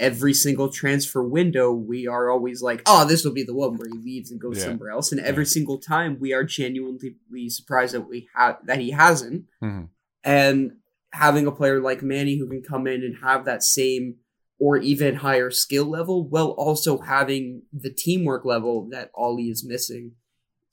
every 0.00 0.34
single 0.34 0.68
transfer 0.70 1.22
window 1.22 1.72
we 1.72 2.08
are 2.08 2.28
always 2.28 2.62
like, 2.62 2.82
oh, 2.84 3.04
this 3.06 3.24
will 3.24 3.32
be 3.32 3.44
the 3.44 3.54
one 3.54 3.76
where 3.76 3.86
he 3.88 3.96
leaves 3.96 4.32
and 4.32 4.40
goes 4.40 4.58
Yeah. 4.58 4.64
somewhere 4.64 4.90
else. 4.90 5.12
And 5.12 5.20
every 5.20 5.46
single 5.46 5.78
time 5.78 6.18
we 6.18 6.32
are 6.32 6.42
genuinely 6.42 7.14
surprised 7.48 7.94
that 7.94 8.08
we 8.08 8.28
have 8.34 8.58
that 8.66 8.80
he 8.80 8.90
hasn't. 8.90 9.44
Mhm. 9.62 9.88
And 10.24 10.78
having 11.14 11.46
a 11.46 11.52
player 11.52 11.80
like 11.80 12.02
Manny 12.02 12.36
who 12.38 12.48
can 12.48 12.62
come 12.62 12.86
in 12.86 13.04
and 13.04 13.16
have 13.22 13.44
that 13.44 13.62
same 13.62 14.16
or 14.58 14.76
even 14.76 15.16
higher 15.16 15.50
skill 15.50 15.84
level, 15.84 16.28
while 16.28 16.50
also 16.50 16.98
having 16.98 17.62
the 17.72 17.90
teamwork 17.90 18.44
level 18.44 18.88
that 18.90 19.10
Ollie 19.14 19.44
is 19.44 19.64
missing, 19.64 20.12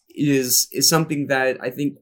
is 0.09 0.67
is 0.71 0.89
something 0.89 1.27
that 1.27 1.57
I 1.61 1.69
think 1.69 1.97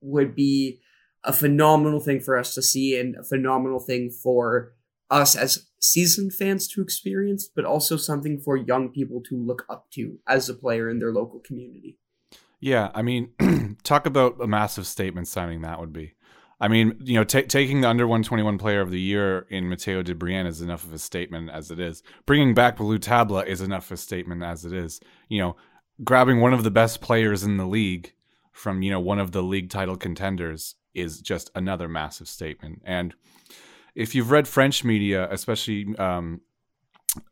would 0.00 0.34
be 0.34 0.80
a 1.24 1.32
phenomenal 1.32 2.00
thing 2.00 2.20
for 2.20 2.36
us 2.36 2.54
to 2.54 2.62
see 2.62 2.98
and 2.98 3.16
a 3.16 3.24
phenomenal 3.24 3.80
thing 3.80 4.10
for 4.10 4.74
us 5.10 5.34
as 5.34 5.66
seasoned 5.80 6.34
fans 6.34 6.68
to 6.68 6.82
experience, 6.82 7.48
but 7.54 7.64
also 7.64 7.96
something 7.96 8.38
for 8.38 8.56
young 8.56 8.90
people 8.90 9.22
to 9.28 9.36
look 9.36 9.64
up 9.68 9.90
to 9.92 10.18
as 10.28 10.48
a 10.48 10.54
player 10.54 10.88
in 10.88 10.98
their 10.98 11.12
local 11.12 11.40
community. 11.40 11.96
Yeah, 12.60 12.90
I 12.94 13.02
mean, 13.02 13.30
talk 13.84 14.06
about 14.06 14.40
a 14.40 14.46
massive 14.46 14.86
statement 14.86 15.28
signing 15.28 15.62
that 15.62 15.80
would 15.80 15.92
be. 15.92 16.14
I 16.58 16.68
mean, 16.68 16.96
you 17.04 17.14
know, 17.14 17.24
t- 17.24 17.42
taking 17.42 17.82
the 17.82 17.88
under 17.88 18.06
121 18.06 18.56
player 18.58 18.80
of 18.80 18.90
the 18.90 19.00
year 19.00 19.46
in 19.50 19.68
Matteo 19.68 20.02
De 20.02 20.14
Brienne 20.14 20.46
is 20.46 20.62
enough 20.62 20.84
of 20.84 20.92
a 20.92 20.98
statement 20.98 21.50
as 21.50 21.70
it 21.70 21.78
is. 21.78 22.02
Bringing 22.24 22.54
back 22.54 22.76
Ballou 22.76 22.98
Tabla 22.98 23.46
is 23.46 23.60
enough 23.60 23.86
of 23.86 23.92
a 23.92 23.96
statement 23.96 24.42
as 24.42 24.64
it 24.64 24.72
is. 24.72 25.00
You 25.28 25.40
know, 25.40 25.56
grabbing 26.02 26.40
one 26.40 26.54
of 26.54 26.64
the 26.64 26.70
best 26.70 27.00
players 27.00 27.42
in 27.42 27.58
the 27.58 27.66
league 27.66 28.14
from, 28.52 28.80
you 28.80 28.90
know, 28.90 29.00
one 29.00 29.18
of 29.18 29.32
the 29.32 29.42
league 29.42 29.68
title 29.68 29.96
contenders 29.96 30.76
is 30.94 31.20
just 31.20 31.50
another 31.54 31.88
massive 31.88 32.28
statement. 32.28 32.80
And 32.84 33.14
if 33.94 34.14
you've 34.14 34.30
read 34.30 34.48
French 34.48 34.82
media, 34.82 35.28
especially 35.30 35.94
um, 35.98 36.40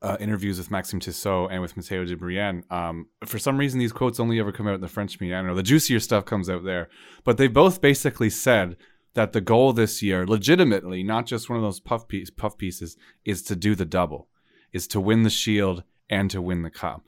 uh, 0.02 0.16
interviews 0.20 0.58
with 0.58 0.70
Maxime 0.70 1.00
Tissot 1.00 1.50
and 1.50 1.60
with 1.60 1.76
Matteo 1.76 2.04
De 2.04 2.16
Brienne. 2.16 2.64
Um, 2.70 3.08
for 3.24 3.38
some 3.38 3.58
reason, 3.58 3.78
these 3.78 3.92
quotes 3.92 4.20
only 4.20 4.38
ever 4.40 4.52
come 4.52 4.66
out 4.66 4.74
in 4.74 4.80
the 4.80 4.88
French 4.88 5.20
media. 5.20 5.36
I 5.36 5.40
don't 5.40 5.48
know. 5.48 5.54
The 5.54 5.62
juicier 5.62 6.00
stuff 6.00 6.24
comes 6.24 6.48
out 6.48 6.64
there. 6.64 6.88
But 7.24 7.36
they 7.36 7.48
both 7.48 7.80
basically 7.80 8.30
said 8.30 8.76
that 9.14 9.32
the 9.32 9.40
goal 9.40 9.72
this 9.72 10.02
year, 10.02 10.26
legitimately, 10.26 11.02
not 11.02 11.26
just 11.26 11.48
one 11.48 11.56
of 11.56 11.62
those 11.62 11.80
puff, 11.80 12.06
piece, 12.08 12.30
puff 12.30 12.58
pieces, 12.58 12.96
is 13.24 13.42
to 13.44 13.56
do 13.56 13.74
the 13.74 13.84
double, 13.84 14.28
is 14.72 14.86
to 14.88 15.00
win 15.00 15.22
the 15.22 15.30
shield 15.30 15.84
and 16.10 16.30
to 16.30 16.42
win 16.42 16.62
the 16.62 16.70
cup. 16.70 17.04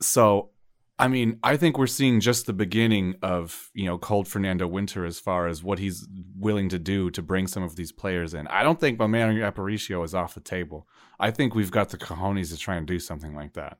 So, 0.00 0.50
I 0.98 1.08
mean, 1.08 1.38
I 1.42 1.56
think 1.56 1.78
we're 1.78 1.86
seeing 1.86 2.20
just 2.20 2.46
the 2.46 2.52
beginning 2.52 3.16
of, 3.22 3.70
you 3.72 3.86
know, 3.86 3.98
cold 3.98 4.28
Fernando 4.28 4.66
Winter 4.66 5.06
as 5.06 5.18
far 5.18 5.46
as 5.46 5.62
what 5.62 5.78
he's 5.78 6.06
willing 6.36 6.68
to 6.68 6.78
do 6.78 7.10
to 7.10 7.22
bring 7.22 7.46
some 7.46 7.62
of 7.62 7.76
these 7.76 7.92
players 7.92 8.34
in. 8.34 8.46
I 8.48 8.62
don't 8.62 8.78
think 8.78 8.98
my 8.98 9.06
man 9.06 9.34
Aparicio 9.36 10.04
is 10.04 10.14
off 10.14 10.34
the 10.34 10.40
table. 10.40 10.86
I 11.18 11.30
think 11.30 11.54
we've 11.54 11.70
got 11.70 11.90
the 11.90 11.98
cojones 11.98 12.50
to 12.50 12.58
try 12.58 12.76
and 12.76 12.86
do 12.86 12.98
something 12.98 13.34
like 13.34 13.54
that. 13.54 13.78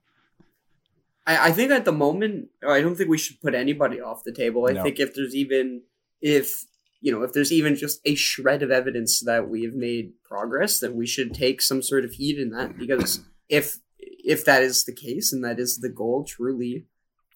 I, 1.27 1.49
I 1.49 1.51
think 1.51 1.71
at 1.71 1.85
the 1.85 1.91
moment, 1.91 2.49
I 2.67 2.81
don't 2.81 2.95
think 2.95 3.09
we 3.09 3.17
should 3.17 3.39
put 3.41 3.53
anybody 3.53 4.01
off 4.01 4.23
the 4.23 4.33
table. 4.33 4.67
I 4.67 4.73
no. 4.73 4.83
think 4.83 4.99
if 4.99 5.13
there's 5.13 5.35
even, 5.35 5.83
if 6.21 6.65
you 7.01 7.11
know, 7.11 7.23
if 7.23 7.33
there's 7.33 7.51
even 7.51 7.75
just 7.75 8.01
a 8.05 8.15
shred 8.15 8.61
of 8.61 8.71
evidence 8.71 9.21
that 9.21 9.49
we 9.49 9.63
have 9.63 9.73
made 9.73 10.13
progress, 10.23 10.79
then 10.79 10.95
we 10.95 11.07
should 11.07 11.33
take 11.33 11.61
some 11.61 11.81
sort 11.81 12.03
of 12.03 12.13
heed 12.13 12.37
in 12.37 12.49
that. 12.51 12.77
Because 12.77 13.21
if 13.47 13.77
if 13.97 14.45
that 14.45 14.61
is 14.61 14.83
the 14.83 14.93
case 14.93 15.31
and 15.31 15.43
that 15.43 15.59
is 15.59 15.77
the 15.77 15.89
goal 15.89 16.23
truly, 16.23 16.85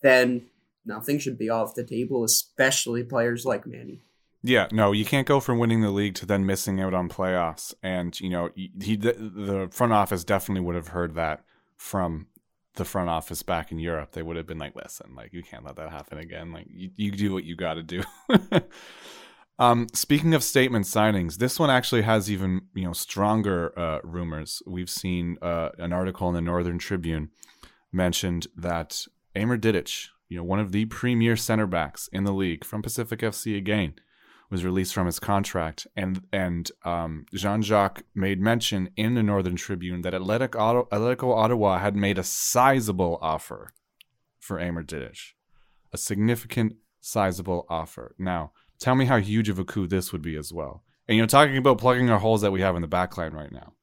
then 0.01 0.47
nothing 0.86 1.18
should 1.18 1.38
be 1.38 1.49
off 1.49 1.76
the 1.76 1.84
table, 1.84 2.24
especially 2.24 3.03
players 3.03 3.45
like 3.45 3.66
Manny. 3.66 4.01
Yeah, 4.45 4.68
no, 4.72 4.91
you 4.91 5.05
can't 5.05 5.26
go 5.26 5.39
from 5.39 5.57
winning 5.57 5.82
the 5.82 5.89
league 5.89 6.16
to 6.16 6.26
then 6.26 6.45
missing 6.45 6.82
out 6.82 6.93
on 6.93 7.07
playoffs. 7.07 7.74
And 7.82 8.20
you 8.20 8.30
know, 8.30 8.49
he 8.55 8.97
the 8.97 9.70
front 9.72 9.93
office 9.93 10.26
definitely 10.26 10.66
would 10.66 10.76
have 10.76 10.89
heard 10.89 11.16
that 11.16 11.45
from 11.78 12.28
the 12.76 12.84
front 12.84 13.09
office 13.09 13.43
back 13.43 13.72
in 13.72 13.80
Europe. 13.80 14.11
They 14.11 14.22
would 14.22 14.36
have 14.36 14.45
been 14.45 14.57
like, 14.57 14.76
"Listen, 14.76 15.16
like 15.16 15.32
you 15.32 15.43
can't 15.43 15.64
let 15.64 15.78
that 15.78 15.91
happen 15.91 16.18
again. 16.18 16.51
Like 16.51 16.68
you, 16.70 16.89
you 16.97 17.11
do 17.11 17.32
what 17.32 17.45
you 17.45 17.55
got 17.55 17.76
to 17.76 17.84
do." 17.84 18.03
Um, 19.64 19.88
speaking 19.93 20.34
of 20.34 20.43
statement 20.43 20.86
signings, 20.86 21.38
this 21.38 21.57
one 21.57 21.70
actually 21.70 22.01
has 22.01 22.30
even 22.30 22.64
you 22.76 22.84
know 22.84 22.91
stronger 22.91 23.72
uh, 23.80 23.99
rumors. 24.03 24.61
We've 24.68 24.89
seen 24.89 25.38
uh, 25.41 25.70
an 25.78 25.93
article 25.93 26.28
in 26.28 26.36
the 26.36 26.41
Northern 26.41 26.78
Tribune 26.78 27.30
mentioned 27.89 28.47
that 28.57 29.05
Amer 29.38 29.57
Didic, 29.57 30.07
you 30.28 30.36
know 30.36 30.43
one 30.43 30.59
of 30.59 30.74
the 30.74 30.84
premier 30.88 31.38
center 31.38 31.66
backs 31.66 32.09
in 32.11 32.26
the 32.26 32.34
league 32.34 32.66
from 32.66 32.82
Pacific 32.82 33.22
FC 33.22 33.57
again, 33.57 33.93
was 34.51 34.66
released 34.66 34.93
from 34.93 35.05
his 35.05 35.18
contract, 35.18 35.88
and 35.95 36.24
and 36.34 36.70
um, 36.84 37.26
Jean 37.34 37.61
Jacques 37.61 38.03
made 38.14 38.41
mention 38.41 38.89
in 38.97 39.14
the 39.14 39.24
Northern 39.24 39.55
Tribune 39.55 40.01
that 40.01 40.11
Atletico, 40.11 40.89
Atletico 40.89 41.34
Ottawa 41.34 41.80
had 41.80 41.95
made 41.95 42.18
a 42.18 42.24
sizable 42.24 43.18
offer 43.22 43.72
for 44.41 44.59
Amer 44.59 44.84
Didic, 44.84 45.36
a 45.93 45.97
significant 45.97 46.76
sizable 46.99 47.66
offer. 47.70 48.14
Now 48.20 48.51
Tell 48.84 48.95
me 48.95 49.05
how 49.05 49.17
huge 49.17 49.47
of 49.47 49.59
a 49.59 49.63
coup 49.63 49.88
this 49.88 50.11
would 50.11 50.21
be 50.21 50.36
as 50.36 50.51
well. 50.51 50.84
And 51.07 51.15
you 51.15 51.23
know, 51.23 51.25
talking 51.25 51.55
about 51.55 51.77
plugging 51.77 52.09
our 52.09 52.19
holes 52.19 52.41
that 52.41 52.51
we 52.51 52.59
have 52.59 52.75
in 52.75 52.81
the 52.81 52.88
backline 52.89 53.31
right 53.31 53.49
now. 53.49 53.75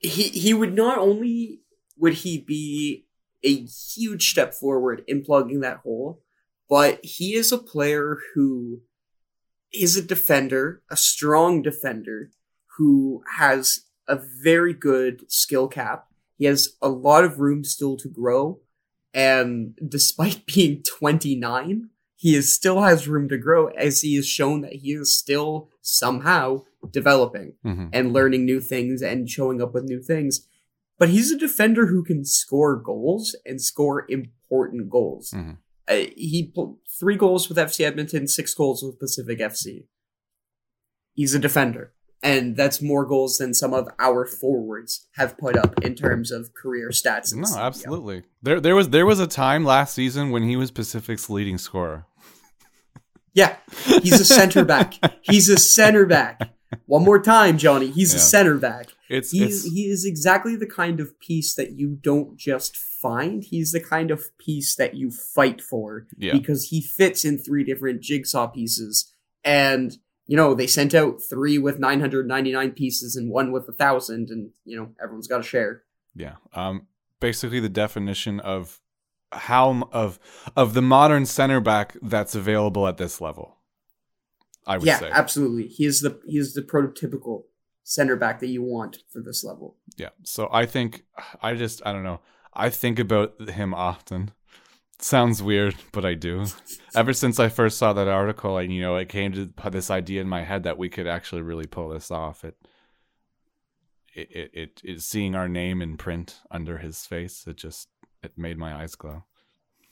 He 0.00 0.24
he 0.30 0.52
would 0.52 0.74
not 0.74 0.98
only 0.98 1.60
would 1.96 2.14
he 2.14 2.38
be 2.38 3.06
a 3.44 3.64
huge 3.94 4.30
step 4.30 4.52
forward 4.52 5.04
in 5.06 5.22
plugging 5.22 5.60
that 5.60 5.76
hole, 5.76 6.20
but 6.68 7.04
he 7.04 7.34
is 7.34 7.52
a 7.52 7.56
player 7.56 8.18
who 8.34 8.80
is 9.72 9.96
a 9.96 10.02
defender, 10.02 10.82
a 10.90 10.96
strong 10.96 11.62
defender, 11.62 12.32
who 12.78 13.22
has 13.36 13.84
a 14.08 14.18
very 14.42 14.74
good 14.74 15.22
skill 15.30 15.68
cap. 15.68 16.08
He 16.36 16.46
has 16.46 16.70
a 16.82 16.88
lot 16.88 17.22
of 17.22 17.38
room 17.38 17.62
still 17.62 17.96
to 17.98 18.08
grow. 18.08 18.58
And 19.14 19.78
despite 19.88 20.46
being 20.52 20.82
29, 20.82 21.90
he 22.22 22.36
is, 22.36 22.54
still 22.54 22.82
has 22.82 23.08
room 23.08 23.28
to 23.28 23.36
grow 23.36 23.66
as 23.70 24.02
he 24.02 24.14
has 24.14 24.28
shown 24.28 24.60
that 24.60 24.74
he 24.74 24.92
is 24.92 25.12
still 25.12 25.68
somehow 25.80 26.62
developing 26.88 27.54
mm-hmm. 27.66 27.88
and 27.92 28.12
learning 28.12 28.44
new 28.44 28.60
things 28.60 29.02
and 29.02 29.28
showing 29.28 29.60
up 29.60 29.74
with 29.74 29.82
new 29.82 30.00
things. 30.00 30.46
But 31.00 31.08
he's 31.08 31.32
a 31.32 31.36
defender 31.36 31.86
who 31.86 32.04
can 32.04 32.24
score 32.24 32.76
goals 32.76 33.34
and 33.44 33.60
score 33.60 34.06
important 34.08 34.88
goals. 34.88 35.32
Mm-hmm. 35.32 35.54
Uh, 35.88 36.10
he 36.16 36.52
put 36.54 36.76
three 36.96 37.16
goals 37.16 37.48
with 37.48 37.58
FC 37.58 37.84
Edmonton, 37.84 38.28
six 38.28 38.54
goals 38.54 38.84
with 38.84 39.00
Pacific 39.00 39.40
FC. 39.40 39.86
He's 41.14 41.34
a 41.34 41.40
defender 41.40 41.92
and 42.22 42.56
that's 42.56 42.80
more 42.80 43.04
goals 43.04 43.38
than 43.38 43.52
some 43.52 43.74
of 43.74 43.88
our 43.98 44.24
forwards 44.24 45.08
have 45.16 45.36
put 45.36 45.56
up 45.56 45.82
in 45.82 45.94
terms 45.94 46.30
of 46.30 46.54
career 46.54 46.90
stats. 46.90 47.34
no, 47.34 47.48
absolutely. 47.58 48.22
There, 48.42 48.60
there 48.60 48.76
was 48.76 48.90
there 48.90 49.06
was 49.06 49.18
a 49.18 49.26
time 49.26 49.64
last 49.64 49.94
season 49.94 50.30
when 50.30 50.44
he 50.44 50.56
was 50.56 50.70
Pacific's 50.70 51.28
leading 51.28 51.58
scorer. 51.58 52.06
Yeah, 53.34 53.56
he's 54.02 54.20
a 54.20 54.24
center 54.24 54.64
back. 54.64 54.94
he's 55.22 55.48
a 55.48 55.58
center 55.58 56.06
back. 56.06 56.50
One 56.86 57.04
more 57.04 57.20
time, 57.20 57.58
Johnny. 57.58 57.90
He's 57.90 58.12
yeah. 58.12 58.18
a 58.18 58.20
center 58.20 58.56
back. 58.56 58.88
It's, 59.08 59.30
he's, 59.30 59.64
it's, 59.64 59.74
he 59.74 59.86
is 59.86 60.04
exactly 60.04 60.56
the 60.56 60.66
kind 60.66 61.00
of 61.00 61.18
piece 61.20 61.54
that 61.54 61.72
you 61.72 61.98
don't 62.00 62.36
just 62.36 62.76
find. 62.76 63.44
He's 63.44 63.72
the 63.72 63.80
kind 63.80 64.10
of 64.10 64.36
piece 64.38 64.74
that 64.76 64.94
you 64.94 65.10
fight 65.10 65.60
for 65.60 66.06
yeah. 66.16 66.32
because 66.32 66.68
he 66.68 66.80
fits 66.80 67.24
in 67.24 67.38
three 67.38 67.64
different 67.64 68.00
jigsaw 68.00 68.46
pieces. 68.46 69.12
And 69.44 69.96
you 70.26 70.36
know 70.36 70.54
they 70.54 70.66
sent 70.66 70.94
out 70.94 71.20
three 71.20 71.58
with 71.58 71.78
999 71.78 72.70
pieces 72.72 73.16
and 73.16 73.30
one 73.30 73.52
with 73.52 73.68
a 73.68 73.72
thousand, 73.72 74.30
and 74.30 74.50
you 74.64 74.76
know 74.76 74.90
everyone's 75.02 75.26
got 75.26 75.38
to 75.38 75.42
share. 75.42 75.82
Yeah. 76.14 76.36
Um. 76.54 76.86
Basically, 77.20 77.60
the 77.60 77.68
definition 77.68 78.40
of 78.40 78.80
how 79.32 79.88
of 79.92 80.18
of 80.56 80.74
the 80.74 80.82
modern 80.82 81.26
center 81.26 81.60
back 81.60 81.96
that's 82.02 82.34
available 82.34 82.86
at 82.86 82.96
this 82.96 83.20
level. 83.20 83.56
I 84.66 84.78
would 84.78 84.86
yeah, 84.86 84.98
say. 84.98 85.10
absolutely. 85.10 85.66
He 85.66 85.86
is 85.86 86.00
the 86.00 86.20
he 86.26 86.38
is 86.38 86.54
the 86.54 86.62
prototypical 86.62 87.44
center 87.82 88.16
back 88.16 88.40
that 88.40 88.48
you 88.48 88.62
want 88.62 88.98
for 89.12 89.20
this 89.20 89.42
level. 89.42 89.76
Yeah. 89.96 90.10
So 90.22 90.48
I 90.52 90.66
think 90.66 91.04
I 91.42 91.54
just 91.54 91.82
I 91.84 91.92
don't 91.92 92.04
know. 92.04 92.20
I 92.54 92.70
think 92.70 92.98
about 92.98 93.48
him 93.48 93.74
often. 93.74 94.32
sounds 94.98 95.42
weird, 95.42 95.74
but 95.90 96.04
I 96.04 96.14
do. 96.14 96.46
Ever 96.94 97.12
since 97.12 97.40
I 97.40 97.48
first 97.48 97.78
saw 97.78 97.92
that 97.94 98.08
article, 98.08 98.58
and 98.58 98.72
you 98.72 98.80
know, 98.82 98.96
it 98.96 99.08
came 99.08 99.32
to 99.32 99.52
this 99.70 99.90
idea 99.90 100.20
in 100.20 100.28
my 100.28 100.44
head 100.44 100.62
that 100.64 100.78
we 100.78 100.88
could 100.88 101.06
actually 101.06 101.42
really 101.42 101.66
pull 101.66 101.88
this 101.88 102.10
off. 102.10 102.44
It 102.44 102.56
it 104.14 104.28
it, 104.30 104.50
it, 104.52 104.80
it 104.84 105.02
seeing 105.02 105.34
our 105.34 105.48
name 105.48 105.82
in 105.82 105.96
print 105.96 106.40
under 106.50 106.78
his 106.78 107.06
face. 107.06 107.46
It 107.46 107.56
just 107.56 107.88
it 108.22 108.32
made 108.36 108.58
my 108.58 108.74
eyes 108.74 108.94
glow. 108.94 109.24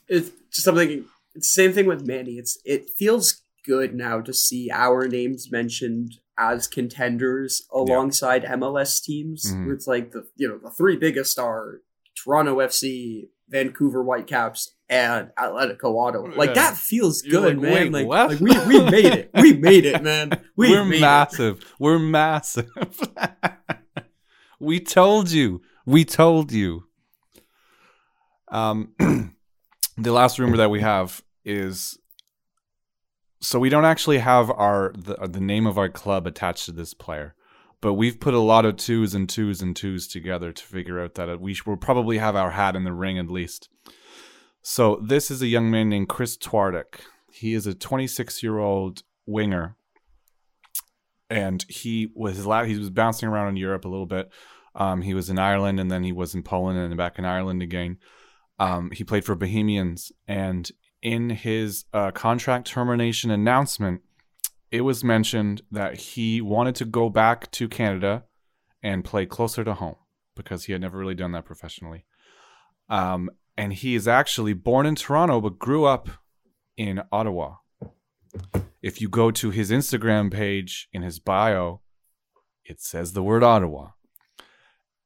It's 0.09 0.31
just 0.51 0.65
something. 0.65 1.05
It's 1.35 1.55
the 1.55 1.63
same 1.63 1.73
thing 1.73 1.87
with 1.87 2.07
Manny. 2.07 2.33
It's 2.33 2.59
it 2.65 2.91
feels 2.91 3.43
good 3.65 3.95
now 3.95 4.21
to 4.21 4.33
see 4.33 4.71
our 4.71 5.07
names 5.07 5.51
mentioned 5.51 6.19
as 6.39 6.67
contenders 6.67 7.63
alongside 7.73 8.43
yeah. 8.43 8.55
MLS 8.55 9.03
teams. 9.03 9.45
Mm-hmm. 9.47 9.67
Where 9.67 9.75
it's 9.75 9.87
like 9.87 10.13
the 10.13 10.27
you 10.37 10.49
know 10.49 10.59
the 10.59 10.71
three 10.71 10.97
biggest 10.97 11.39
are 11.39 11.81
Toronto 12.17 12.59
FC, 12.59 13.29
Vancouver 13.49 14.03
Whitecaps, 14.03 14.75
and 14.89 15.31
Atletico 15.39 15.97
Ottawa. 15.99 16.33
Like 16.37 16.55
that 16.55 16.77
feels 16.77 17.23
good, 17.23 17.59
like, 17.59 17.91
man. 17.91 17.93
Like, 17.93 18.07
like, 18.07 18.41
we 18.41 18.51
we 18.67 18.91
made 18.91 19.07
it. 19.07 19.31
We 19.35 19.53
made 19.55 19.85
it, 19.85 20.03
man. 20.03 20.33
We 20.57 20.73
We're 20.73 20.85
massive. 20.85 21.61
It. 21.61 21.67
We're 21.79 21.99
massive. 21.99 22.69
we 24.61 24.79
told 24.79 25.31
you. 25.31 25.63
We 25.87 26.05
told 26.05 26.53
you. 26.53 26.85
Um, 28.51 28.95
the 29.97 30.13
last 30.13 30.39
rumor 30.39 30.57
that 30.57 30.71
we 30.71 30.81
have 30.81 31.23
is 31.45 31.99
so 33.43 33.59
we 33.59 33.71
don't 33.71 33.87
actually 33.87 34.19
have 34.19 34.51
our 34.51 34.93
the, 34.97 35.15
the 35.27 35.41
name 35.41 35.67
of 35.67 35.79
our 35.79 35.89
club 35.89 36.27
attached 36.27 36.67
to 36.67 36.73
this 36.73 36.93
player 36.93 37.35
but 37.81 37.95
we've 37.95 38.21
put 38.21 38.35
a 38.35 38.41
lot 38.41 38.67
of 38.67 38.77
twos 38.77 39.15
and 39.15 39.29
twos 39.29 39.63
and 39.63 39.75
twos 39.75 40.07
together 40.07 40.53
to 40.53 40.65
figure 40.65 41.01
out 41.01 41.15
that 41.15 41.41
we 41.41 41.57
will 41.65 41.77
probably 41.77 42.19
have 42.19 42.37
our 42.37 42.51
hat 42.51 42.77
in 42.77 42.85
the 42.85 42.93
ring 42.93 43.19
at 43.19 43.31
least. 43.31 43.69
So 44.63 45.01
this 45.03 45.31
is 45.31 45.41
a 45.41 45.47
young 45.47 45.71
man 45.71 45.89
named 45.89 46.09
chris 46.09 46.37
twardek. 46.37 47.01
He 47.33 47.55
is 47.55 47.67
a 47.67 47.75
26 47.75 48.43
year 48.43 48.59
old 48.59 49.03
winger. 49.27 49.77
And 51.31 51.65
he 51.69 52.11
was 52.15 52.39
he 52.39 52.79
was 52.79 52.91
bouncing 52.91 53.29
around 53.29 53.49
in 53.49 53.57
europe 53.57 53.85
a 53.85 53.89
little 53.89 54.07
bit. 54.07 54.31
Um, 54.75 55.03
he 55.03 55.15
was 55.15 55.31
in 55.31 55.39
ireland 55.39 55.81
and 55.81 55.91
then 55.91 56.05
he 56.05 56.13
was 56.13 56.35
in 56.35 56.43
poland 56.43 56.79
and 56.79 56.97
back 56.97 57.19
in 57.19 57.25
ireland 57.25 57.63
again 57.63 57.99
um, 58.61 58.91
he 58.91 59.03
played 59.03 59.25
for 59.25 59.35
Bohemians, 59.35 60.13
and 60.29 60.71
in 61.03 61.31
his 61.31 61.87
uh, 61.95 62.11
contract 62.11 62.67
termination 62.67 63.31
announcement, 63.31 64.03
it 64.71 64.83
was 64.83 65.03
mentioned 65.03 65.63
that 65.73 65.97
he 65.97 66.43
wanted 66.43 66.75
to 66.77 66.85
go 66.85 67.09
back 67.09 67.51
to 67.53 67.69
Canada 67.69 68.25
and 68.83 69.03
play 69.03 69.25
closer 69.25 69.65
to 69.65 69.73
home 69.73 69.97
because 70.37 70.65
he 70.65 70.73
had 70.73 70.83
never 70.83 70.99
really 70.99 71.15
done 71.15 71.33
that 71.33 71.47
professionally. 71.47 72.05
Um, 72.91 73.31
and 73.57 73.73
he 73.73 73.95
is 73.95 74.07
actually 74.07 74.53
born 74.53 74.85
in 74.85 74.95
Toronto 74.95 75.41
but 75.41 75.59
grew 75.59 75.87
up 75.87 76.11
in 76.77 77.03
Ottawa. 77.11 77.57
If 78.83 79.01
you 79.01 79.09
go 79.09 79.31
to 79.31 79.51
his 79.51 79.71
Instagram 79.71 80.31
page 80.31 80.89
in 80.93 81.01
his 81.03 81.19
bio, 81.19 81.81
it 82.65 82.81
says 82.81 83.15
the 83.15 83.23
word 83.23 83.43
Ottawa. 83.43 83.93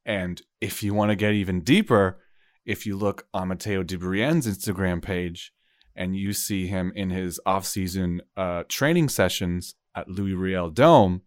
And 0.05 0.41
if 0.59 0.83
you 0.83 0.93
want 0.93 1.11
to 1.11 1.15
get 1.15 1.33
even 1.33 1.61
deeper, 1.61 2.19
if 2.65 2.85
you 2.85 2.97
look 2.97 3.27
on 3.33 3.49
Matteo 3.49 3.83
de 3.83 3.97
Brienne's 3.97 4.47
Instagram 4.47 5.01
page 5.01 5.53
and 5.95 6.15
you 6.15 6.33
see 6.33 6.67
him 6.67 6.91
in 6.95 7.09
his 7.09 7.39
off-season 7.45 8.21
uh, 8.35 8.63
training 8.67 9.09
sessions 9.09 9.75
at 9.95 10.09
Louis 10.09 10.33
Riel 10.33 10.69
Dome, 10.69 11.21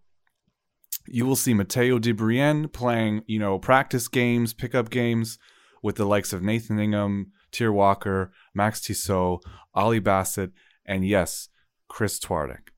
you 1.06 1.24
will 1.24 1.36
see 1.36 1.54
Matteo 1.54 1.98
DeBrien 1.98 2.70
playing, 2.72 3.22
you 3.26 3.38
know, 3.38 3.58
practice 3.58 4.08
games, 4.08 4.52
pickup 4.52 4.90
games 4.90 5.38
with 5.82 5.96
the 5.96 6.04
likes 6.04 6.32
of 6.32 6.42
Nathan 6.42 6.78
Ingham, 6.78 7.32
Tyr 7.50 7.72
Walker, 7.72 8.32
Max 8.54 8.80
Tissot, 8.80 9.40
Ollie 9.74 10.00
Bassett, 10.00 10.50
and 10.84 11.06
yes, 11.06 11.48
Chris 11.88 12.18
Twardek. 12.18 12.68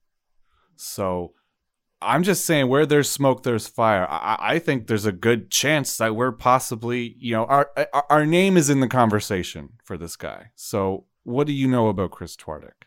So 0.75 1.33
I'm 2.01 2.23
just 2.23 2.45
saying, 2.45 2.67
where 2.67 2.85
there's 2.85 3.09
smoke, 3.09 3.43
there's 3.43 3.67
fire. 3.67 4.07
I, 4.09 4.37
I 4.39 4.59
think 4.59 4.87
there's 4.87 5.05
a 5.05 5.11
good 5.11 5.51
chance 5.51 5.97
that 5.97 6.15
we're 6.15 6.31
possibly, 6.31 7.15
you 7.19 7.33
know, 7.33 7.45
our, 7.45 7.69
our 7.93 8.05
our 8.09 8.25
name 8.25 8.57
is 8.57 8.69
in 8.69 8.79
the 8.79 8.87
conversation 8.87 9.73
for 9.83 9.97
this 9.97 10.15
guy. 10.15 10.51
So, 10.55 11.05
what 11.23 11.47
do 11.47 11.53
you 11.53 11.67
know 11.67 11.87
about 11.89 12.11
Chris 12.11 12.35
Twardek? 12.35 12.85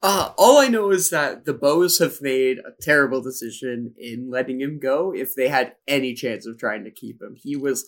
Uh, 0.00 0.32
all 0.38 0.58
I 0.58 0.68
know 0.68 0.90
is 0.90 1.10
that 1.10 1.44
the 1.44 1.54
Bohs 1.54 1.98
have 1.98 2.22
made 2.22 2.58
a 2.58 2.70
terrible 2.80 3.20
decision 3.20 3.94
in 3.98 4.30
letting 4.30 4.60
him 4.60 4.78
go. 4.78 5.12
If 5.12 5.34
they 5.34 5.48
had 5.48 5.74
any 5.88 6.14
chance 6.14 6.46
of 6.46 6.56
trying 6.56 6.84
to 6.84 6.90
keep 6.90 7.20
him, 7.20 7.34
he 7.36 7.56
was 7.56 7.84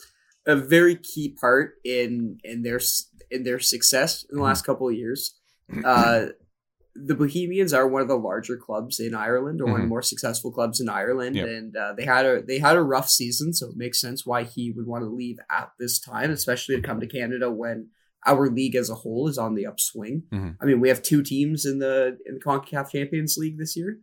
a 0.47 0.57
very 0.57 0.97
key 0.97 1.29
part 1.41 1.75
in 1.85 2.39
in 2.43 2.63
their 2.63 2.81
in 3.31 3.45
their 3.45 3.61
success 3.61 4.25
in 4.29 4.39
the 4.39 4.43
last 4.43 4.67
couple 4.67 4.89
of 4.89 4.95
years. 4.95 5.35
Uh, 5.85 6.27
the 7.05 7.15
Bohemians 7.15 7.73
are 7.73 7.87
one 7.89 8.03
of 8.03 8.09
the 8.09 8.17
larger 8.19 8.57
clubs 8.57 9.01
in 9.01 9.15
Ireland, 9.15 9.61
or 9.61 9.65
one 9.67 9.75
of 9.75 9.81
the 9.81 9.87
Mhm. 9.87 9.89
more 9.91 10.03
successful 10.03 10.51
clubs 10.53 10.81
in 10.81 10.89
Ireland, 10.89 11.37
Yep. 11.37 11.49
and 11.49 11.77
uh, 11.77 11.95
they 11.97 12.05
had 12.05 12.27
a 12.27 12.43
they 12.43 12.59
had 12.59 12.77
a 12.77 12.83
rough 12.83 13.09
season, 13.09 13.53
so 13.53 13.69
it 13.71 13.77
makes 13.77 14.01
sense 14.01 14.27
why 14.27 14.45
he 14.45 14.71
would 14.71 14.87
want 14.87 15.05
to 15.05 15.09
leave 15.11 15.39
at 15.51 15.71
this 15.79 15.99
time, 15.99 16.31
especially 16.31 16.77
to 16.77 16.83
come 16.83 17.01
to 17.01 17.07
Canada 17.07 17.51
when 17.51 17.89
our 18.27 18.51
league 18.51 18.77
as 18.77 18.91
a 18.91 18.95
whole 18.95 19.29
is 19.29 19.39
on 19.39 19.55
the 19.55 19.67
upswing. 19.67 20.25
Mhm. 20.33 20.57
I 20.61 20.67
mean, 20.67 20.81
we 20.81 20.89
have 20.89 21.03
two 21.03 21.23
teams 21.23 21.65
in 21.65 21.79
the 21.79 22.19
in 22.27 22.35
the 22.35 22.41
Concacaf 22.41 22.91
Champions 22.91 23.37
League 23.39 23.59
this 23.59 23.77
year. 23.77 23.99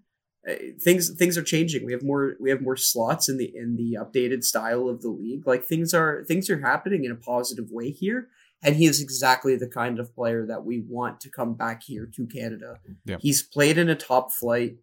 Uh, 0.48 0.54
things 0.82 1.14
things 1.16 1.38
are 1.38 1.44
changing. 1.44 1.86
We 1.86 1.92
have 1.92 2.04
more 2.04 2.36
we 2.40 2.50
have 2.50 2.62
more 2.62 2.78
slots 2.78 3.28
in 3.30 3.38
the 3.38 3.52
in 3.56 3.76
the 3.76 3.98
updated 4.00 4.44
style 4.44 4.88
of 4.88 5.02
the 5.02 5.10
league. 5.10 5.46
Like 5.46 5.66
things 5.66 5.94
are 5.94 6.24
things 6.26 6.50
are 6.50 6.60
happening 6.60 7.04
in 7.04 7.12
a 7.12 7.16
positive 7.16 7.70
way 7.70 7.92
here. 7.92 8.30
And 8.64 8.76
he 8.76 8.86
is 8.86 9.02
exactly 9.02 9.56
the 9.56 9.68
kind 9.68 10.00
of 10.00 10.14
player 10.16 10.46
that 10.48 10.66
we 10.66 10.82
want 10.82 11.22
to 11.22 11.30
come 11.30 11.54
back 11.54 11.84
here 11.84 12.10
to 12.16 12.26
Canada. 12.26 12.80
Yep. 13.06 13.20
He's 13.22 13.44
played 13.44 13.78
in 13.78 13.88
a 13.90 13.96
top 13.96 14.32
flight 14.34 14.78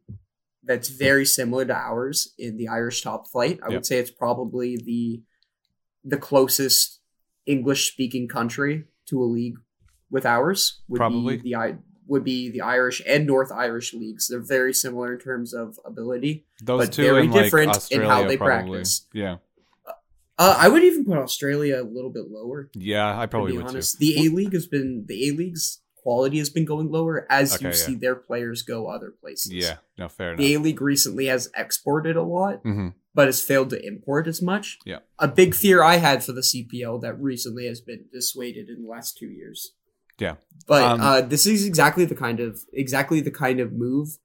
that's 0.63 0.89
very 0.89 1.27
similar 1.27 1.65
to 1.65 1.75
ours 1.75 2.33
in 2.39 2.57
the 2.57 2.69
Irish 2.69 3.03
top 3.03 3.27
flight. 3.29 3.59
I 3.63 3.67
Yep. 3.67 3.75
would 3.75 3.87
say 3.87 3.99
it's 3.99 4.11
probably 4.11 4.77
the 4.77 5.23
the 6.07 6.19
closest 6.19 7.01
English 7.47 7.91
speaking 7.91 8.29
country 8.29 8.85
to 9.07 9.23
a 9.23 9.25
league 9.25 9.57
with 10.11 10.27
ours 10.27 10.83
would 10.89 10.99
Probably. 10.99 11.39
be 11.39 11.43
the 11.43 11.57
I 11.57 11.77
would 12.07 12.23
be 12.25 12.51
the 12.51 12.61
Irish 12.61 13.01
and 13.07 13.27
North 13.27 13.51
Irish 13.51 13.95
leagues. 13.95 14.29
They're 14.29 14.39
very 14.41 14.75
similar 14.75 15.15
in 15.15 15.19
terms 15.19 15.55
of 15.55 15.79
ability. 15.87 16.45
Those 16.63 16.87
But 16.89 16.95
very 16.95 17.23
and 17.25 17.33
like 17.33 17.45
different 17.45 17.91
in 17.91 18.03
how 18.03 18.27
they 18.29 18.37
probably. 18.37 18.71
practice. 18.73 19.07
Yeah, 19.15 19.37
Uh, 20.39 20.57
I 20.59 20.69
would 20.69 20.83
even 20.83 21.05
put 21.05 21.17
Australia 21.19 21.81
a 21.81 21.85
little 21.85 22.11
bit 22.11 22.25
lower. 22.31 22.69
yeah, 22.75 23.19
I 23.19 23.27
probably 23.27 23.53
to 23.53 23.59
be 23.59 23.63
would 23.63 23.71
honest, 23.71 23.99
too. 24.01 24.07
the 24.07 24.27
A 24.27 24.31
League 24.31 24.53
has 24.53 24.67
been 24.67 25.05
the 25.07 25.29
A 25.29 25.33
League's 25.33 25.81
quality 25.97 26.39
has 26.39 26.51
been 26.51 26.65
going 26.67 26.91
lower 26.91 27.27
as 27.31 27.55
Okay, 27.55 27.65
you 27.67 27.69
yeah. 27.71 27.75
see 27.77 27.95
their 27.95 28.15
players 28.17 28.63
go 28.63 28.89
other 28.89 29.11
places. 29.11 29.53
Yeah, 29.53 29.77
no, 29.97 30.09
fair 30.09 30.31
enough. 30.31 30.39
the 30.39 30.55
A 30.55 30.59
League 30.59 30.81
recently 30.83 31.27
has 31.27 31.51
exported 31.57 32.17
a 32.17 32.23
lot, 32.23 32.61
hmm 32.63 32.89
but 33.17 33.27
has 33.29 33.41
failed 33.41 33.71
to 33.71 33.81
import 33.87 34.27
as 34.27 34.43
much. 34.43 34.77
Yeah. 34.85 34.99
a 35.21 35.29
big 35.29 35.55
fear 35.55 35.85
I 35.85 35.99
had 35.99 36.25
for 36.25 36.33
the 36.33 36.41
CPL 36.41 37.01
that 37.03 37.15
recently 37.21 37.67
has 37.69 37.81
been 37.81 38.07
dissuaded 38.13 38.69
in 38.69 38.83
the 38.83 38.89
last 38.89 39.17
two 39.17 39.29
years. 39.29 39.71
Yeah. 40.19 40.35
but 40.67 40.83
Um, 40.83 41.01
uh, 41.01 41.21
this 41.21 41.47
is 41.47 41.65
exactly 41.65 42.05
the 42.07 42.17
kind 42.17 42.41
of 42.41 42.59
exactly 42.73 43.21
the 43.21 43.31
kind 43.31 43.61
of 43.61 43.73
move. 43.73 44.19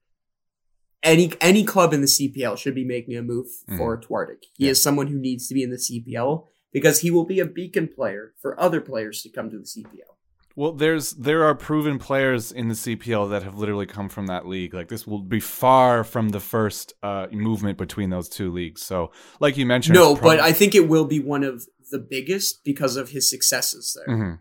Any 1.02 1.32
any 1.40 1.64
club 1.64 1.94
in 1.94 2.02
the 2.02 2.08
CPL 2.08 2.58
should 2.58 2.76
be 2.76 2.84
making 2.86 3.16
a 3.16 3.22
move 3.22 3.48
for 3.78 4.00
Twardek. 4.00 4.42
He 4.42 4.64
Mm-hmm. 4.64 4.64
Yeah. 4.66 4.72
is 4.72 4.84
someone 4.84 5.08
who 5.08 5.18
needs 5.20 5.48
to 5.48 5.54
be 5.54 5.64
in 5.64 5.70
the 5.72 5.78
CPL 5.78 6.46
because 6.74 7.00
he 7.02 7.10
will 7.12 7.26
be 7.26 7.40
a 7.40 7.46
beacon 7.46 7.88
player 7.88 8.34
for 8.42 8.60
other 8.60 8.82
players 8.82 9.22
to 9.24 9.30
come 9.30 9.50
to 9.50 9.58
the 9.58 9.64
CPL. 9.64 10.16
Well, 10.56 10.74
there's 10.74 11.12
there 11.12 11.46
are 11.46 11.56
proven 11.56 12.00
players 12.00 12.52
in 12.52 12.68
the 12.68 12.74
CPL 12.74 13.30
that 13.30 13.44
have 13.44 13.56
literally 13.58 13.86
come 13.86 14.10
from 14.10 14.28
that 14.28 14.46
league. 14.46 14.74
Like 14.74 14.90
this 14.90 15.08
will 15.08 15.22
be 15.22 15.40
far 15.40 16.04
from 16.04 16.30
the 16.30 16.42
first 16.42 16.94
uh, 17.02 17.28
movement 17.32 17.78
between 17.78 18.10
those 18.10 18.28
two 18.28 18.52
leagues. 18.52 18.82
So, 18.82 19.12
like 19.40 19.56
you 19.56 19.66
mentioned, 19.66 19.96
No, 19.96 20.12
it's 20.12 20.20
prob- 20.20 20.32
but 20.38 20.40
I 20.42 20.52
think 20.52 20.76
it 20.76 20.90
will 20.90 21.06
be 21.06 21.22
one 21.22 21.44
of 21.44 21.66
the 21.92 22.00
biggest 22.00 22.66
because 22.66 22.98
of 22.98 23.10
his 23.12 23.30
successes 23.30 23.96
there. 24.06 24.16
Mhm. 24.18 24.40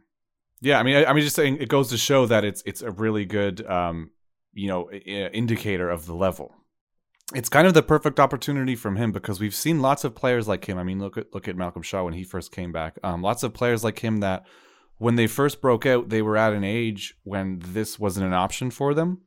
Yeah, 0.60 0.80
I 0.80 0.82
mean, 0.82 0.96
I, 0.96 1.04
I 1.04 1.12
mean, 1.12 1.22
just 1.22 1.36
saying, 1.36 1.58
it 1.60 1.68
goes 1.68 1.90
to 1.90 1.96
show 1.96 2.26
that 2.26 2.44
it's 2.44 2.64
it's 2.66 2.82
a 2.82 2.90
really 2.90 3.24
good, 3.24 3.64
um, 3.66 4.10
you 4.58 4.66
know, 4.66 4.90
indicator 4.90 5.88
of 5.88 6.06
the 6.06 6.14
level. 6.14 6.52
It's 7.34 7.48
kind 7.48 7.66
of 7.66 7.74
the 7.74 7.82
perfect 7.82 8.18
opportunity 8.18 8.74
from 8.74 8.96
him 8.96 9.12
because 9.12 9.38
we've 9.38 9.54
seen 9.54 9.80
lots 9.80 10.02
of 10.02 10.14
players 10.14 10.48
like 10.48 10.64
him. 10.64 10.78
I 10.78 10.82
mean, 10.82 10.98
look 10.98 11.16
at 11.16 11.32
look 11.32 11.46
at 11.46 11.56
Malcolm 11.56 11.82
Shaw 11.82 12.02
when 12.04 12.14
he 12.14 12.24
first 12.24 12.50
came 12.50 12.72
back. 12.72 12.98
Um, 13.04 13.22
lots 13.22 13.42
of 13.42 13.54
players 13.54 13.84
like 13.84 14.00
him 14.00 14.18
that 14.18 14.44
when 14.96 15.14
they 15.14 15.28
first 15.28 15.60
broke 15.60 15.86
out, 15.86 16.08
they 16.08 16.22
were 16.22 16.36
at 16.36 16.54
an 16.54 16.64
age 16.64 17.14
when 17.22 17.60
this 17.64 18.00
wasn't 18.00 18.26
an 18.26 18.32
option 18.32 18.70
for 18.70 18.94
them, 18.94 19.20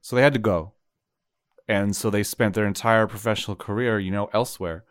so 0.00 0.16
they 0.16 0.22
had 0.22 0.32
to 0.32 0.38
go, 0.38 0.72
and 1.66 1.94
so 1.94 2.08
they 2.08 2.22
spent 2.22 2.54
their 2.54 2.66
entire 2.66 3.06
professional 3.06 3.56
career, 3.56 3.98
you 3.98 4.10
know, 4.10 4.30
elsewhere. 4.32 4.84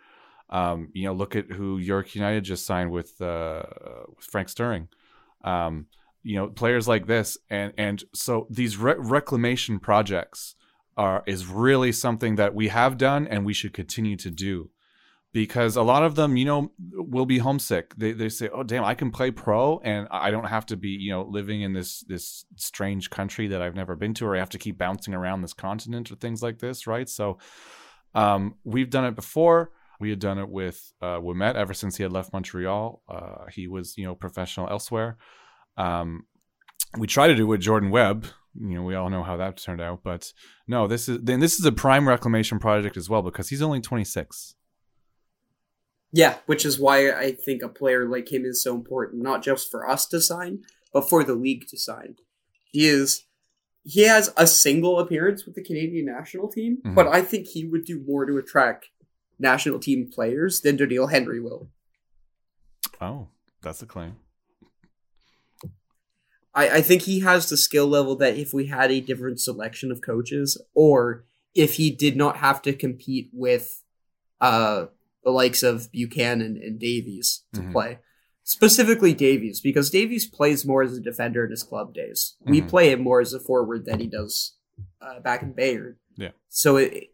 Um, 0.49 0.89
you 0.93 1.05
know, 1.05 1.13
look 1.13 1.35
at 1.35 1.51
who 1.51 1.77
York 1.79 2.13
United 2.13 2.43
just 2.43 2.65
signed 2.65 2.91
with 2.91 3.19
uh, 3.21 3.63
Frank 4.19 4.49
Sterling. 4.49 4.89
um, 5.43 5.87
you 6.27 6.35
know 6.35 6.47
players 6.47 6.87
like 6.87 7.07
this 7.07 7.37
and 7.49 7.73
and 7.77 8.03
so 8.13 8.47
these 8.49 8.77
re- 8.77 8.95
reclamation 8.97 9.79
projects 9.79 10.55
are 10.97 11.23
is 11.25 11.47
really 11.47 11.91
something 11.91 12.35
that 12.35 12.53
we 12.53 12.67
have 12.67 12.97
done 12.97 13.25
and 13.27 13.45
we 13.45 13.53
should 13.53 13.73
continue 13.73 14.17
to 14.17 14.29
do 14.29 14.69
because 15.31 15.77
a 15.77 15.81
lot 15.81 16.03
of 16.03 16.15
them 16.15 16.35
you 16.35 16.43
know 16.43 16.71
will 16.91 17.25
be 17.25 17.37
homesick 17.37 17.93
they, 17.95 18.11
they 18.11 18.27
say 18.27 18.49
oh 18.49 18.63
damn 18.63 18.83
i 18.83 18.93
can 18.93 19.09
play 19.09 19.31
pro 19.31 19.79
and 19.85 20.05
i 20.11 20.29
don't 20.29 20.47
have 20.47 20.65
to 20.65 20.75
be 20.75 20.89
you 20.89 21.11
know 21.11 21.23
living 21.23 21.61
in 21.61 21.71
this 21.71 22.01
this 22.07 22.45
strange 22.57 23.09
country 23.09 23.47
that 23.47 23.61
i've 23.61 23.75
never 23.75 23.95
been 23.95 24.13
to 24.13 24.25
or 24.25 24.35
i 24.35 24.39
have 24.39 24.49
to 24.49 24.57
keep 24.57 24.77
bouncing 24.77 25.13
around 25.13 25.41
this 25.41 25.53
continent 25.53 26.11
or 26.11 26.15
things 26.15 26.43
like 26.43 26.59
this 26.59 26.87
right 26.87 27.07
so 27.07 27.37
um, 28.15 28.55
we've 28.63 28.89
done 28.89 29.05
it 29.05 29.15
before 29.15 29.71
we 29.99 30.09
had 30.09 30.19
done 30.19 30.37
it 30.37 30.49
with 30.49 30.93
uh, 31.01 31.19
Wimet 31.19 31.55
ever 31.55 31.73
since 31.73 31.97
he 31.97 32.03
had 32.03 32.11
left 32.11 32.33
Montreal. 32.33 33.01
Uh, 33.09 33.45
he 33.51 33.67
was, 33.67 33.97
you 33.97 34.05
know, 34.05 34.15
professional 34.15 34.69
elsewhere. 34.69 35.17
Um, 35.77 36.25
we 36.97 37.07
tried 37.07 37.27
to 37.27 37.35
do 37.35 37.43
it 37.43 37.47
with 37.47 37.61
Jordan 37.61 37.89
Webb. 37.89 38.25
You 38.59 38.75
know, 38.75 38.83
we 38.83 38.95
all 38.95 39.09
know 39.09 39.23
how 39.23 39.37
that 39.37 39.57
turned 39.57 39.81
out. 39.81 40.01
But 40.03 40.33
no, 40.67 40.87
this 40.87 41.07
is 41.07 41.19
then 41.21 41.39
this 41.39 41.59
is 41.59 41.65
a 41.65 41.71
prime 41.71 42.07
reclamation 42.07 42.57
project 42.59 42.97
as 42.97 43.09
well 43.09 43.21
because 43.21 43.49
he's 43.49 43.61
only 43.61 43.81
26. 43.81 44.55
Yeah, 46.11 46.37
which 46.45 46.65
is 46.65 46.79
why 46.79 47.11
I 47.11 47.31
think 47.33 47.61
a 47.61 47.67
player 47.69 48.07
like 48.07 48.31
him 48.31 48.45
is 48.45 48.63
so 48.63 48.73
important, 48.73 49.21
not 49.21 49.43
just 49.43 49.69
for 49.69 49.87
us 49.87 50.07
to 50.07 50.21
sign, 50.21 50.63
but 50.93 51.07
for 51.07 51.23
the 51.23 51.35
league 51.35 51.67
to 51.67 51.77
sign. 51.77 52.15
He 52.71 52.87
is 52.87 53.23
he 53.83 54.01
has 54.03 54.33
a 54.35 54.47
single 54.47 54.99
appearance 54.99 55.45
with 55.45 55.55
the 55.55 55.63
Canadian 55.63 56.05
national 56.07 56.49
team, 56.49 56.79
Mhm. 56.83 56.95
but 56.95 57.07
I 57.07 57.21
think 57.21 57.47
he 57.47 57.65
would 57.65 57.85
do 57.85 58.03
more 58.05 58.25
to 58.25 58.37
attract 58.37 58.89
national 59.39 59.79
team 59.79 60.09
players 60.11 60.59
than 60.61 60.77
Doneil 60.77 61.09
Henry 61.11 61.39
will. 61.39 61.69
Oh, 62.99 63.27
that's 63.61 63.81
a 63.81 63.85
claim. 63.85 64.17
I, 66.57 66.77
I 66.77 66.81
think 66.81 67.03
he 67.03 67.19
has 67.19 67.47
the 67.47 67.55
skill 67.55 67.85
level 67.87 68.15
that 68.17 68.35
if 68.35 68.51
we 68.53 68.65
had 68.65 68.91
a 68.91 68.99
different 68.99 69.39
selection 69.39 69.91
of 69.91 70.01
coaches, 70.01 70.59
or 70.73 71.25
if 71.53 71.75
he 71.75 71.91
did 71.91 72.17
not 72.17 72.37
have 72.37 72.61
to 72.63 72.73
compete 72.73 73.29
with 73.31 73.83
uh, 74.39 74.85
the 75.23 75.31
likes 75.31 75.63
of 75.63 75.91
Buchanan 75.91 76.59
and 76.63 76.77
Davies 76.79 77.43
to 77.53 77.61
Mhm. 77.61 77.71
play, 77.71 77.99
specifically 78.43 79.13
Davies, 79.13 79.61
because 79.61 79.89
Davies 79.89 80.27
plays 80.27 80.63
more 80.65 80.83
as 80.83 80.95
a 80.95 81.01
defender 81.01 81.43
in 81.45 81.49
his 81.51 81.63
club 81.63 81.93
days. 81.93 82.35
We 82.45 82.61
Mhm. 82.61 82.67
play 82.69 82.91
him 82.91 83.01
more 83.01 83.19
as 83.21 83.33
a 83.33 83.39
forward 83.39 83.85
than 83.85 83.99
he 83.99 84.07
does 84.07 84.53
uh, 85.01 85.19
back 85.21 85.41
in 85.41 85.53
Bayern. 85.53 85.95
Yeah. 86.17 86.31
So 86.49 86.77
it, 86.77 87.11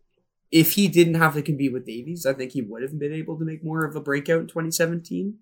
if 0.51 0.73
he 0.73 0.87
didn't 0.89 1.15
have 1.15 1.33
to 1.35 1.41
compete 1.41 1.71
with 1.71 1.85
Davies, 1.85 2.25
I 2.25 2.33
think 2.33 2.51
he 2.51 2.61
would 2.61 2.81
have 2.81 2.97
been 2.99 3.13
able 3.13 3.37
to 3.39 3.45
make 3.45 3.63
more 3.63 3.85
of 3.85 3.95
a 3.95 4.01
breakout 4.01 4.41
in 4.41 4.47
2017. 4.47 5.39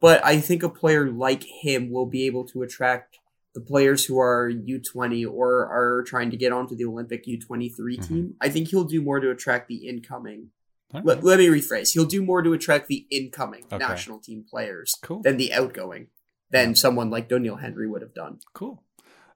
But 0.00 0.24
I 0.24 0.40
think 0.40 0.62
a 0.62 0.68
player 0.68 1.10
like 1.10 1.44
him 1.44 1.90
will 1.90 2.06
be 2.06 2.24
able 2.26 2.44
to 2.48 2.62
attract 2.62 3.18
the 3.54 3.60
players 3.60 4.04
who 4.06 4.18
are 4.18 4.50
U20 4.50 5.26
or 5.30 5.66
are 5.66 6.02
trying 6.04 6.30
to 6.30 6.36
get 6.36 6.52
onto 6.52 6.74
the 6.74 6.84
Olympic 6.86 7.26
U23 7.26 7.98
Mhm. 7.98 8.08
team. 8.08 8.34
I 8.40 8.48
think 8.48 8.68
he'll 8.68 8.84
do 8.84 9.02
more 9.02 9.20
to 9.20 9.30
attract 9.30 9.68
the 9.68 9.86
incoming. 9.88 10.48
Alright. 10.94 11.04
Let, 11.06 11.24
let 11.24 11.38
me 11.38 11.46
rephrase. 11.48 11.92
He'll 11.92 12.04
do 12.06 12.22
more 12.22 12.42
to 12.42 12.52
attract 12.52 12.88
the 12.88 13.06
incoming 13.10 13.64
Okay. 13.70 13.78
national 13.78 14.20
team 14.20 14.44
players 14.48 14.94
Cool. 15.02 15.20
than 15.22 15.36
the 15.36 15.52
outgoing 15.52 16.08
than 16.50 16.70
Yeah. 16.70 16.74
someone 16.74 17.10
like 17.10 17.28
Doneil 17.28 17.60
Henry 17.60 17.86
would 17.88 18.02
have 18.02 18.14
done. 18.14 18.38
Cool. 18.54 18.82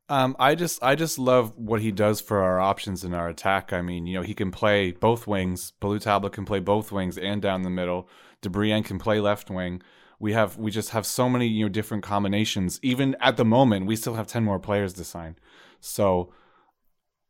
Um, 0.08 0.36
I 0.38 0.54
just 0.54 0.80
I 0.84 0.94
just 0.94 1.18
love 1.18 1.56
what 1.58 1.80
he 1.80 1.90
does 1.90 2.20
for 2.20 2.38
our 2.40 2.60
options 2.60 3.02
in 3.04 3.12
our 3.12 3.28
attack. 3.28 3.72
I 3.72 3.82
mean, 3.82 4.06
you 4.06 4.14
know, 4.14 4.22
he 4.22 4.34
can 4.34 4.50
play 4.52 4.92
both 4.92 5.26
wings. 5.26 5.72
Ballou 5.80 5.98
Tabla 5.98 6.30
can 6.30 6.44
play 6.44 6.60
both 6.60 6.92
wings 6.92 7.18
and 7.18 7.42
down 7.42 7.62
the 7.62 7.70
middle. 7.70 8.08
de 8.42 8.48
Brienne 8.50 8.82
can 8.84 8.98
play 8.98 9.18
left 9.18 9.50
wing. 9.50 9.82
We 10.18 10.32
have 10.32 10.56
we 10.56 10.70
just 10.70 10.90
have 10.90 11.06
so 11.06 11.28
many 11.28 11.46
you 11.46 11.64
know 11.64 11.68
different 11.68 12.02
combinations. 12.02 12.80
Even 12.82 13.16
at 13.20 13.36
the 13.36 13.44
moment, 13.44 13.86
we 13.86 13.96
still 13.96 14.14
have 14.14 14.26
ten 14.26 14.44
more 14.44 14.58
players 14.58 14.92
to 14.94 15.04
sign. 15.04 15.36
So, 15.80 16.32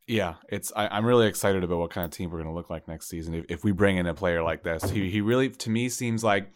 yeah, 0.07 0.35
it's 0.49 0.71
I, 0.75 0.87
I'm 0.87 1.05
really 1.05 1.27
excited 1.27 1.63
about 1.63 1.79
what 1.79 1.91
kind 1.91 2.05
of 2.05 2.11
team 2.11 2.29
we're 2.29 2.37
going 2.37 2.49
to 2.49 2.55
look 2.55 2.69
like 2.69 2.87
next 2.87 3.07
season 3.07 3.33
if, 3.33 3.45
if 3.49 3.63
we 3.63 3.71
bring 3.71 3.97
in 3.97 4.07
a 4.07 4.13
player 4.13 4.41
like 4.41 4.63
this. 4.63 4.89
He 4.89 5.09
he 5.09 5.21
really 5.21 5.49
to 5.49 5.69
me 5.69 5.89
seems 5.89 6.23
like 6.23 6.49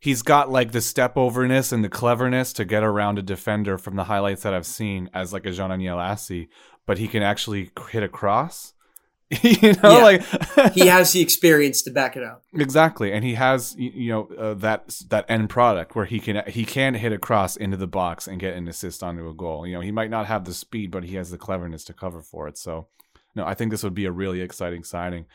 he's 0.00 0.22
got 0.22 0.50
like 0.50 0.72
the 0.72 0.80
step 0.80 1.16
overness 1.16 1.72
and 1.72 1.84
the 1.84 1.88
cleverness 1.88 2.52
to 2.54 2.64
get 2.64 2.82
around 2.82 3.18
a 3.18 3.22
defender 3.22 3.78
from 3.78 3.96
the 3.96 4.04
highlights 4.04 4.42
that 4.42 4.54
I've 4.54 4.66
seen 4.66 5.10
as 5.12 5.32
like 5.32 5.46
a 5.46 5.52
Jean 5.52 5.70
Lassie, 5.70 6.48
but 6.86 6.98
he 6.98 7.08
can 7.08 7.22
actually 7.22 7.70
hit 7.90 8.02
a 8.02 8.08
cross. 8.08 8.74
you 9.42 9.74
know, 9.82 9.98
Yeah. 9.98 10.02
like 10.02 10.22
He 10.74 10.86
has 10.86 11.12
the 11.12 11.20
experience 11.20 11.82
to 11.82 11.90
back 11.90 12.16
it 12.16 12.22
up. 12.22 12.44
exactly, 12.54 13.12
and 13.12 13.22
he 13.24 13.34
has 13.34 13.74
you 13.78 14.10
know 14.10 14.28
uh, 14.38 14.54
that 14.54 15.00
that 15.10 15.26
end 15.28 15.50
product 15.50 15.94
where 15.94 16.06
he 16.06 16.18
can 16.20 16.42
he 16.46 16.64
can 16.64 16.94
hit 16.94 17.12
a 17.12 17.18
cross 17.18 17.56
into 17.56 17.76
the 17.76 17.86
box 17.86 18.26
and 18.26 18.40
get 18.40 18.54
an 18.56 18.68
assist 18.68 19.02
onto 19.02 19.28
a 19.28 19.34
goal. 19.34 19.66
You 19.66 19.74
know, 19.74 19.80
he 19.82 19.92
might 19.92 20.10
not 20.10 20.26
have 20.26 20.44
the 20.44 20.54
speed, 20.54 20.90
but 20.90 21.04
he 21.04 21.16
has 21.16 21.30
the 21.30 21.38
cleverness 21.38 21.84
to 21.84 21.92
cover 21.92 22.22
for 22.22 22.48
it. 22.48 22.56
So, 22.56 22.88
no, 23.34 23.44
I 23.44 23.52
think 23.54 23.70
this 23.70 23.82
would 23.82 23.94
be 23.94 24.06
a 24.06 24.12
really 24.12 24.40
exciting 24.40 24.82
signing, 24.82 25.26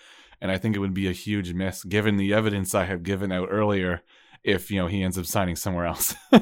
and 0.42 0.50
I 0.52 0.58
think 0.58 0.76
it 0.76 0.80
would 0.80 0.94
be 0.96 1.08
a 1.08 1.12
huge 1.14 1.54
miss 1.54 1.84
given 1.84 2.18
the 2.18 2.34
evidence 2.34 2.74
I 2.74 2.86
have 2.86 3.04
given 3.04 3.32
out 3.32 3.50
earlier. 3.52 4.02
If 4.44 4.70
you 4.72 4.78
know 4.82 4.88
he 4.88 5.04
ends 5.04 5.18
up 5.18 5.26
signing 5.26 5.56
somewhere 5.56 5.86
else, 5.86 6.16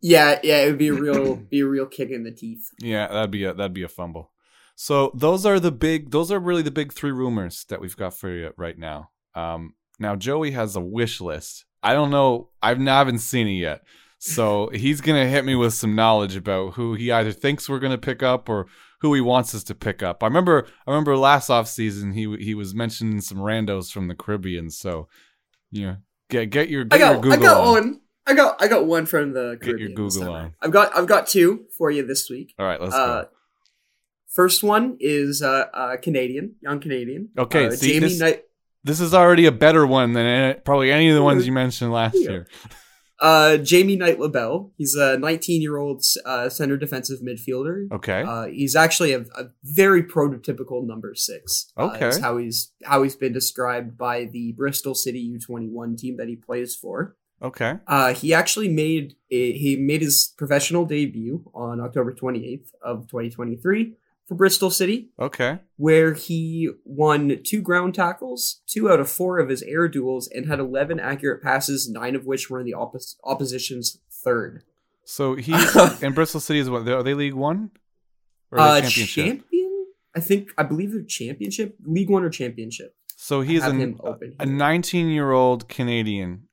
Yeah, 0.00 0.38
yeah, 0.42 0.58
it 0.62 0.66
would 0.68 0.78
be 0.78 0.88
a 0.88 0.92
real 0.94 1.36
be 1.36 1.60
a 1.60 1.66
real 1.66 1.86
kick 1.86 2.10
in 2.10 2.22
the 2.24 2.30
teeth. 2.30 2.68
yeah, 2.80 3.08
that'd 3.08 3.30
be 3.30 3.44
a 3.44 3.52
that'd 3.54 3.72
be 3.74 3.82
a 3.82 3.88
fumble. 3.88 4.30
So 4.78 5.10
those 5.14 5.44
are 5.46 5.58
the 5.58 5.72
big 5.72 6.10
those 6.10 6.30
are 6.30 6.38
really 6.38 6.62
the 6.62 6.70
big 6.70 6.92
three 6.92 7.10
rumors 7.10 7.64
that 7.70 7.80
we've 7.80 7.96
got 7.96 8.14
for 8.14 8.28
you 8.30 8.52
right 8.56 8.78
now. 8.78 9.10
Um, 9.34 9.74
now 9.98 10.14
Joey 10.16 10.50
has 10.52 10.76
a 10.76 10.80
wish 10.80 11.20
list. 11.20 11.64
I 11.82 11.94
don't 11.94 12.10
know. 12.10 12.50
I've 12.62 12.78
not 12.78 12.98
haven't 12.98 13.18
seen 13.20 13.48
it 13.48 13.52
yet. 13.52 13.82
So 14.18 14.68
he's 14.74 15.00
gonna 15.00 15.26
hit 15.26 15.44
me 15.46 15.54
with 15.54 15.72
some 15.74 15.94
knowledge 15.94 16.36
about 16.36 16.74
who 16.74 16.94
he 16.94 17.10
either 17.10 17.32
thinks 17.32 17.68
we're 17.68 17.78
gonna 17.78 17.96
pick 17.98 18.22
up 18.22 18.48
or 18.50 18.66
who 19.00 19.14
he 19.14 19.20
wants 19.20 19.54
us 19.54 19.64
to 19.64 19.74
pick 19.74 20.02
up. 20.02 20.22
I 20.22 20.26
remember 20.26 20.66
I 20.86 20.90
remember 20.90 21.16
last 21.16 21.48
off 21.48 21.68
season 21.68 22.12
he 22.12 22.36
he 22.36 22.54
was 22.54 22.74
mentioning 22.74 23.20
some 23.22 23.38
randos 23.38 23.90
from 23.90 24.08
the 24.08 24.14
Caribbean. 24.14 24.70
So 24.70 25.08
you 25.70 25.86
know, 25.86 25.96
get 26.28 26.50
get 26.50 26.68
your 26.68 26.84
get 26.84 27.00
I 27.00 27.04
your 27.04 27.14
got 27.14 27.22
Google 27.22 27.38
I 27.38 27.42
got 27.42 27.60
on. 27.62 27.72
one. 27.72 28.00
I 28.26 28.34
got 28.34 28.62
I 28.62 28.68
got 28.68 28.86
one 28.86 29.06
from 29.06 29.32
the 29.32 29.56
Caribbean. 29.62 29.88
Get 29.90 29.98
your 29.98 30.08
Google 30.08 30.32
on. 30.34 30.54
I've 30.60 30.70
got 30.72 30.94
I've 30.96 31.06
got 31.06 31.26
two 31.26 31.64
for 31.78 31.90
you 31.90 32.04
this 32.06 32.28
week. 32.28 32.54
All 32.58 32.66
right, 32.66 32.80
let's 32.80 32.94
Uh, 32.94 33.22
go. 33.22 33.28
First 34.36 34.62
one 34.62 34.98
is 35.00 35.40
uh, 35.42 35.64
uh 35.72 35.96
Canadian, 35.96 36.56
young 36.60 36.78
Canadian. 36.78 37.30
Okay, 37.38 37.66
uh, 37.66 37.70
see, 37.70 37.94
Jamie 37.94 38.00
this- 38.08 38.20
Knight. 38.20 38.42
This 38.84 39.00
is 39.00 39.12
already 39.14 39.46
a 39.46 39.52
better 39.52 39.84
one 39.84 40.12
than 40.12 40.26
any, 40.26 40.54
probably 40.60 40.92
any 40.92 41.08
of 41.08 41.16
the 41.16 41.22
ones 41.22 41.44
you 41.44 41.52
mentioned 41.52 41.90
last 41.90 42.14
Yeah. 42.16 42.30
year. 42.30 42.46
Uh, 43.18 43.56
Jamie 43.56 43.96
Knight-Lebel. 43.96 44.72
He's 44.76 44.94
a 44.94 45.18
19 45.18 45.60
year 45.62 45.76
old 45.78 46.04
uh, 46.24 46.48
center 46.50 46.76
defensive 46.76 47.18
midfielder. 47.20 47.90
Okay. 47.90 48.22
Uh, 48.22 48.46
he's 48.46 48.76
actually 48.76 49.12
a, 49.12 49.20
a 49.36 49.46
very 49.64 50.02
prototypical 50.04 50.86
number 50.86 51.14
six. 51.14 51.72
Uh, 51.76 51.90
Okay. 51.94 52.08
is 52.08 52.18
how 52.18 52.36
he's 52.36 52.72
how 52.84 53.02
he's 53.02 53.16
been 53.16 53.32
described 53.32 53.96
by 53.98 54.24
the 54.26 54.52
Bristol 54.52 54.94
City 54.94 55.36
U21 55.36 55.96
team 55.98 56.18
that 56.18 56.28
he 56.28 56.36
plays 56.36 56.76
for. 56.76 57.16
okay. 57.42 57.78
Uh, 57.88 58.12
he 58.12 58.34
actually 58.34 58.68
made 58.68 59.16
a, 59.30 59.52
he 59.52 59.76
made 59.76 60.02
his 60.02 60.32
professional 60.36 60.84
debut 60.84 61.42
on 61.54 61.80
October 61.80 62.12
28th 62.12 62.68
of 62.82 63.08
2023 63.08 63.96
for 64.26 64.34
Bristol 64.34 64.70
City, 64.70 65.10
Okay. 65.20 65.60
where 65.76 66.12
he 66.14 66.70
won 66.84 67.40
two 67.44 67.60
ground 67.62 67.94
tackles, 67.94 68.60
two 68.66 68.90
out 68.90 68.98
of 69.00 69.08
four 69.10 69.38
of 69.38 69.48
his 69.48 69.62
air 69.62 69.86
duels, 69.88 70.28
and 70.28 70.46
had 70.46 70.58
11 70.58 70.98
accurate 70.98 71.42
passes, 71.42 71.88
nine 71.88 72.16
of 72.16 72.26
which 72.26 72.50
were 72.50 72.58
in 72.60 72.66
the 72.66 72.72
oppos- 72.74 73.14
opposition's 73.24 73.98
third. 74.10 74.64
So 75.04 75.36
he 75.36 75.52
in 76.02 76.12
Bristol 76.12 76.40
City 76.40 76.58
is 76.58 76.68
what? 76.68 76.88
Are 76.88 77.02
they 77.04 77.14
League 77.14 77.34
One 77.34 77.70
or 78.50 78.58
Uh, 78.58 78.80
Championship? 78.80 79.24
champion? 79.24 79.86
I 80.16 80.20
think 80.20 80.50
I 80.58 80.62
believe 80.64 80.92
they're 80.92 81.02
championship, 81.04 81.76
League 81.84 82.10
One 82.10 82.24
or 82.24 82.30
championship. 82.30 82.96
so 83.14 83.42
he's 83.42 83.62
an, 83.64 83.98
a 84.40 84.46
19 84.46 85.08
year 85.08 85.30
old 85.30 85.68
Canadian 85.68 86.48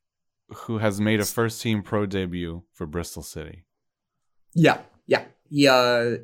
who 0.53 0.77
has 0.77 1.01
made 1.01 1.19
a 1.19 1.25
first 1.25 1.61
team 1.61 1.81
pro 1.81 2.05
debut 2.05 2.63
for 2.73 2.85
Bristol 2.85 3.23
City. 3.23 3.63
Yeah, 4.53 4.81
yeah, 5.07 5.23
he 5.49 5.67
uh, 5.67 6.17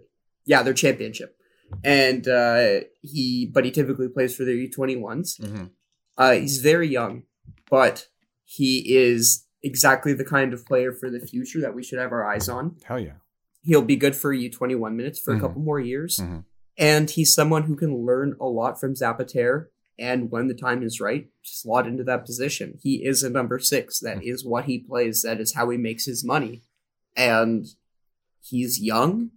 yeah, 0.45 0.61
they're 0.61 0.73
championship, 0.73 1.35
and 1.83 2.27
uh, 2.27 2.81
he 3.01 3.45
but 3.45 3.65
he 3.65 3.71
typically 3.71 4.07
plays 4.09 4.35
for 4.35 4.43
their 4.45 4.55
U21s. 4.55 5.39
Mm-hmm. 5.39 5.63
Uh, 6.17 6.31
he's 6.33 6.57
very 6.59 6.87
young, 6.87 7.23
but 7.69 8.07
he 8.43 8.95
is 8.95 9.45
exactly 9.63 10.13
the 10.13 10.25
kind 10.25 10.53
of 10.53 10.65
player 10.65 10.91
for 10.93 11.09
the 11.09 11.19
future 11.19 11.61
that 11.61 11.75
we 11.75 11.83
should 11.83 11.99
have 11.99 12.11
our 12.11 12.25
eyes 12.25 12.49
on. 12.49 12.75
Hell 12.83 12.99
yeah. 12.99 13.13
He'll 13.61 13.81
be 13.81 13.95
good 13.97 14.15
for 14.15 14.33
U21 14.33 14.95
minutes 14.95 15.19
for 15.19 15.33
Mhm. 15.33 15.37
a 15.37 15.41
couple 15.41 15.61
more 15.61 15.79
years. 15.79 16.17
Mhm. 16.17 16.45
And 16.77 17.09
he's 17.09 17.33
someone 17.33 17.63
who 17.63 17.75
can 17.75 18.05
learn 18.05 18.35
a 18.39 18.47
lot 18.47 18.79
from 18.79 18.93
Zapater. 18.95 19.67
And 19.97 20.31
when 20.31 20.47
the 20.47 20.53
time 20.53 20.81
is 20.81 21.01
right, 21.01 21.27
slot 21.41 21.85
into 21.85 22.05
that 22.05 22.25
position. 22.25 22.79
He 22.81 23.03
is 23.05 23.21
a 23.21 23.29
number 23.29 23.59
six. 23.59 23.99
That 23.99 24.23
is 24.23 24.45
what 24.45 24.63
he 24.65 24.79
plays. 24.79 25.23
That 25.23 25.41
is 25.41 25.53
how 25.55 25.69
he 25.69 25.77
makes 25.77 26.05
his 26.05 26.23
money. 26.23 26.63
And 27.17 27.67
he's 28.41 28.79
young. 28.79 29.31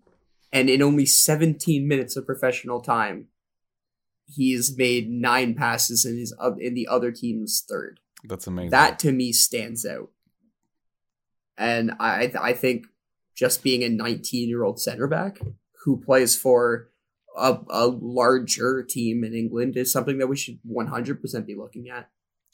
And 0.53 0.69
in 0.69 0.83
only 0.83 1.07
17 1.07 1.89
minutes 1.89 2.17
of 2.17 2.27
professional 2.27 2.81
time, 2.81 3.29
he's 4.27 4.77
made 4.77 5.11
nine 5.11 5.55
passes 5.55 6.05
in 6.05 6.19
his 6.19 6.35
in 6.59 6.75
the 6.75 6.89
other 6.89 7.11
team's 7.11 7.65
third. 7.69 8.01
That's 8.25 8.47
amazing. 8.47 8.71
That 8.71 8.99
to 9.01 9.13
me 9.13 9.33
stands 9.33 9.87
out. 9.87 10.11
And 11.57 11.93
I 11.99 12.33
I 12.39 12.53
think 12.53 12.87
just 13.35 13.63
being 13.63 13.83
a 13.83 13.89
19 13.89 14.49
year 14.49 14.63
old 14.63 14.81
center 14.81 15.07
back 15.07 15.41
who 15.85 16.01
plays 16.01 16.37
for 16.37 16.89
a, 17.37 17.59
a 17.71 17.87
larger 17.87 18.83
team 18.83 19.25
in 19.25 19.35
England 19.35 19.77
is 19.77 19.91
something 19.91 20.19
that 20.19 20.27
we 20.27 20.37
should 20.37 20.59
100% 20.71 21.47
be 21.47 21.55
looking 21.55 21.89
at. 21.89 22.11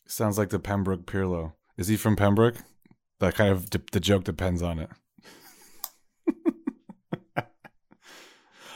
sounds 0.07 0.39
like 0.39 0.51
the 0.51 0.61
Pembroke 0.61 1.05
Pirlo. 1.05 1.53
Is 1.77 1.89
he 1.89 1.97
from 1.97 2.17
Pembroke? 2.17 2.57
That 3.19 3.35
kind 3.35 3.51
of 3.51 3.71
the 3.71 4.01
joke 4.01 4.25
depends 4.25 4.63
on 4.63 4.79
it. 4.79 4.91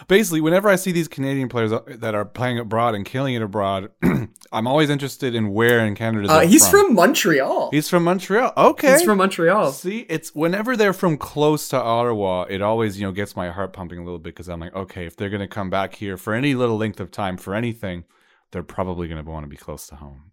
Basically, 0.09 0.41
whenever 0.41 0.69
I 0.69 0.77
see 0.77 0.93
these 0.93 1.09
Canadian 1.09 1.49
players 1.49 1.73
that 1.87 2.15
are 2.15 2.25
playing 2.25 2.59
abroad 2.59 2.95
and 2.95 3.05
killing 3.05 3.35
it 3.35 3.43
abroad, 3.43 3.91
I'm 4.53 4.67
always 4.67 4.91
interested 4.91 5.35
in 5.35 5.53
where 5.53 5.85
in 5.87 5.95
Canada 5.95 6.31
Uh, 6.31 6.41
he's 6.41 6.69
from, 6.69 6.95
Montreal. 6.95 7.71
He's 7.71 7.89
from 7.89 8.05
Montreal. 8.05 8.53
Okay. 8.57 8.93
He's 8.93 9.03
from 9.03 9.19
Montreal. 9.19 9.73
See, 9.73 10.07
it's 10.09 10.35
whenever 10.35 10.77
they're 10.77 10.93
from 10.93 11.17
close 11.17 11.69
to 11.69 11.81
Ottawa, 11.81 12.43
it 12.49 12.63
always 12.63 12.99
you 12.99 13.07
know 13.07 13.13
gets 13.13 13.37
my 13.37 13.51
heart 13.51 13.73
pumping 13.73 13.99
a 13.99 14.05
little 14.05 14.19
bit 14.19 14.35
because 14.35 14.49
I'm 14.49 14.61
like, 14.61 14.75
okay, 14.75 15.07
if 15.07 15.17
they're 15.17 15.31
gonna 15.31 15.49
come 15.49 15.71
back 15.71 15.95
here 15.95 16.17
for 16.17 16.35
any 16.35 16.55
little 16.55 16.77
length 16.77 17.01
of 17.01 17.11
time 17.11 17.37
for 17.37 17.55
anything, 17.55 18.05
they're 18.51 18.63
probably 18.63 19.09
gonna 19.09 19.23
want 19.23 19.45
to 19.45 19.49
be 19.51 19.57
close 19.57 19.87
to 19.89 19.97
home. 19.97 20.33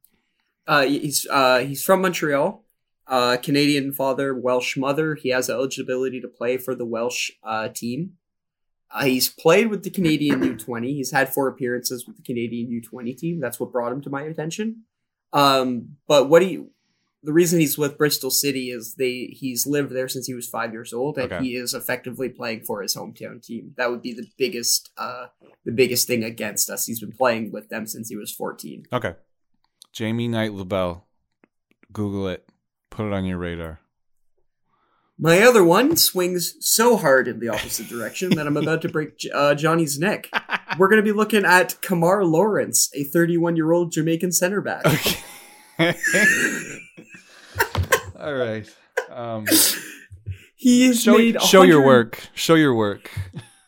Uh, 0.67 0.83
he's 0.83 1.25
uh, 1.31 1.59
he's 1.59 1.83
from 1.83 2.01
Montreal. 2.01 2.63
Uh, 3.07 3.37
Canadian 3.37 3.91
father, 3.91 4.35
Welsh 4.35 4.77
mother. 4.77 5.15
He 5.15 5.29
has 5.29 5.49
eligibility 5.49 6.21
to 6.21 6.27
play 6.27 6.57
for 6.57 6.75
the 6.75 6.85
Welsh 6.85 7.31
uh, 7.43 7.69
team. 7.69 8.13
Uh, 8.91 9.05
he's 9.05 9.29
played 9.29 9.67
with 9.67 9.83
the 9.83 9.89
Canadian 9.89 10.41
U20. 10.41 10.85
He's 10.87 11.11
had 11.11 11.33
four 11.33 11.47
appearances 11.47 12.07
with 12.07 12.17
the 12.17 12.23
Canadian 12.23 12.69
U20 12.69 13.15
team. 13.17 13.39
That's 13.39 13.59
what 13.59 13.71
brought 13.71 13.91
him 13.91 14.01
to 14.01 14.09
my 14.09 14.23
attention. 14.23 14.83
Um, 15.31 15.97
but 16.07 16.27
what 16.27 16.41
he, 16.41 16.65
the 17.21 17.33
reason 17.33 17.59
he's 17.59 17.77
with 17.77 17.97
Bristol 17.99 18.31
City 18.31 18.71
is 18.71 18.95
they 18.95 19.25
he's 19.31 19.67
lived 19.67 19.91
there 19.91 20.07
since 20.07 20.25
he 20.25 20.33
was 20.33 20.47
five 20.49 20.71
years 20.71 20.91
old, 20.93 21.17
and 21.19 21.31
Okay. 21.31 21.43
he 21.43 21.55
is 21.55 21.73
effectively 21.75 22.29
playing 22.29 22.61
for 22.65 22.81
his 22.81 22.95
hometown 22.95 23.43
team. 23.43 23.73
That 23.77 23.91
would 23.91 24.01
be 24.01 24.13
the 24.13 24.25
biggest, 24.37 24.89
uh, 24.97 25.27
the 25.65 25.71
biggest 25.71 26.07
thing 26.07 26.23
against 26.23 26.69
us. 26.69 26.85
He's 26.87 26.99
been 27.01 27.11
playing 27.11 27.51
with 27.51 27.69
them 27.69 27.85
since 27.85 28.09
he 28.09 28.15
was 28.15 28.31
fourteen. 28.33 28.85
Okay, 28.91 29.13
Jamie 29.93 30.27
Knight-Lebel, 30.29 31.05
Google 31.93 32.27
it, 32.29 32.49
put 32.89 33.05
it 33.05 33.13
on 33.13 33.25
your 33.25 33.37
radar. 33.37 33.81
My 35.21 35.41
other 35.41 35.65
one 35.65 35.97
swings 35.97 36.55
so 36.61 36.95
hard 36.95 37.27
in 37.27 37.39
the 37.41 37.49
opposite 37.49 37.89
direction 37.89 38.29
that 38.35 38.47
I'm 38.47 38.55
about 38.55 38.81
to 38.83 38.89
break 38.89 39.19
uh, 39.33 39.53
Johnny's 39.53 39.99
neck. 39.99 40.29
We're 40.77 40.87
going 40.87 41.03
to 41.03 41.03
be 41.03 41.11
looking 41.11 41.43
at 41.43 41.75
Kemar 41.81 42.23
Lawrence, 42.25 42.89
a 42.95 43.03
31 43.03 43.57
year 43.57 43.71
old 43.73 43.91
Jamaican 43.91 44.31
center 44.31 44.61
back. 44.61 44.85
Okay. 44.85 45.17
All 48.19 48.33
right. 48.33 48.65
Um, 49.09 49.45
he 50.55 50.87
has 50.87 51.01
show, 51.01 51.17
made 51.17 51.41
show 51.41 51.63
your 51.63 51.85
work. 51.85 52.27
Show 52.33 52.55
your 52.55 52.73
work. 52.73 53.11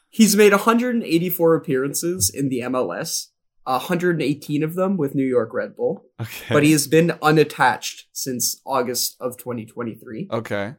He's 0.10 0.36
made 0.36 0.52
184 0.54 1.56
appearances 1.56 2.30
in 2.34 2.50
the 2.50 2.60
MLS, 2.62 3.28
118 3.64 4.64
of 4.64 4.76
them 4.76 4.98
with 4.98 5.16
New 5.16 5.26
York 5.26 5.54
Red 5.54 5.76
Bull, 5.76 6.04
Okay. 6.22 6.46
but 6.54 6.64
he 6.64 6.72
has 6.74 6.88
been 6.88 7.14
unattached 7.22 8.08
since 8.14 8.62
August 8.66 9.16
of 9.20 9.38
2023. 9.38 10.28
okay. 10.32 10.76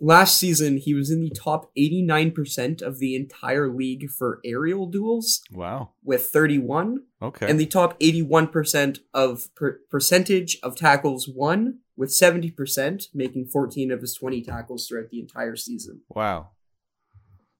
Last 0.00 0.38
season, 0.38 0.76
he 0.78 0.92
was 0.92 1.10
in 1.10 1.20
the 1.20 1.30
top 1.30 1.70
89% 1.78 2.82
of 2.82 2.98
the 2.98 3.14
entire 3.14 3.72
league 3.72 4.10
for 4.10 4.40
aerial 4.44 4.86
duels 4.86 5.40
Wow. 5.52 5.90
with 6.02 6.24
31, 6.26 7.04
Okay. 7.22 7.48
and 7.48 7.58
the 7.60 7.66
top 7.66 7.98
81% 8.00 9.00
of 9.14 9.54
per- 9.54 9.80
percentage 9.90 10.58
of 10.62 10.74
tackles 10.76 11.28
won 11.28 11.78
with 11.96 12.10
70%, 12.10 13.08
making 13.14 13.46
14 13.46 13.92
of 13.92 14.00
his 14.00 14.14
20 14.14 14.42
tackles 14.42 14.86
throughout 14.88 15.10
the 15.10 15.20
entire 15.20 15.56
season. 15.56 16.02
wow. 16.08 16.48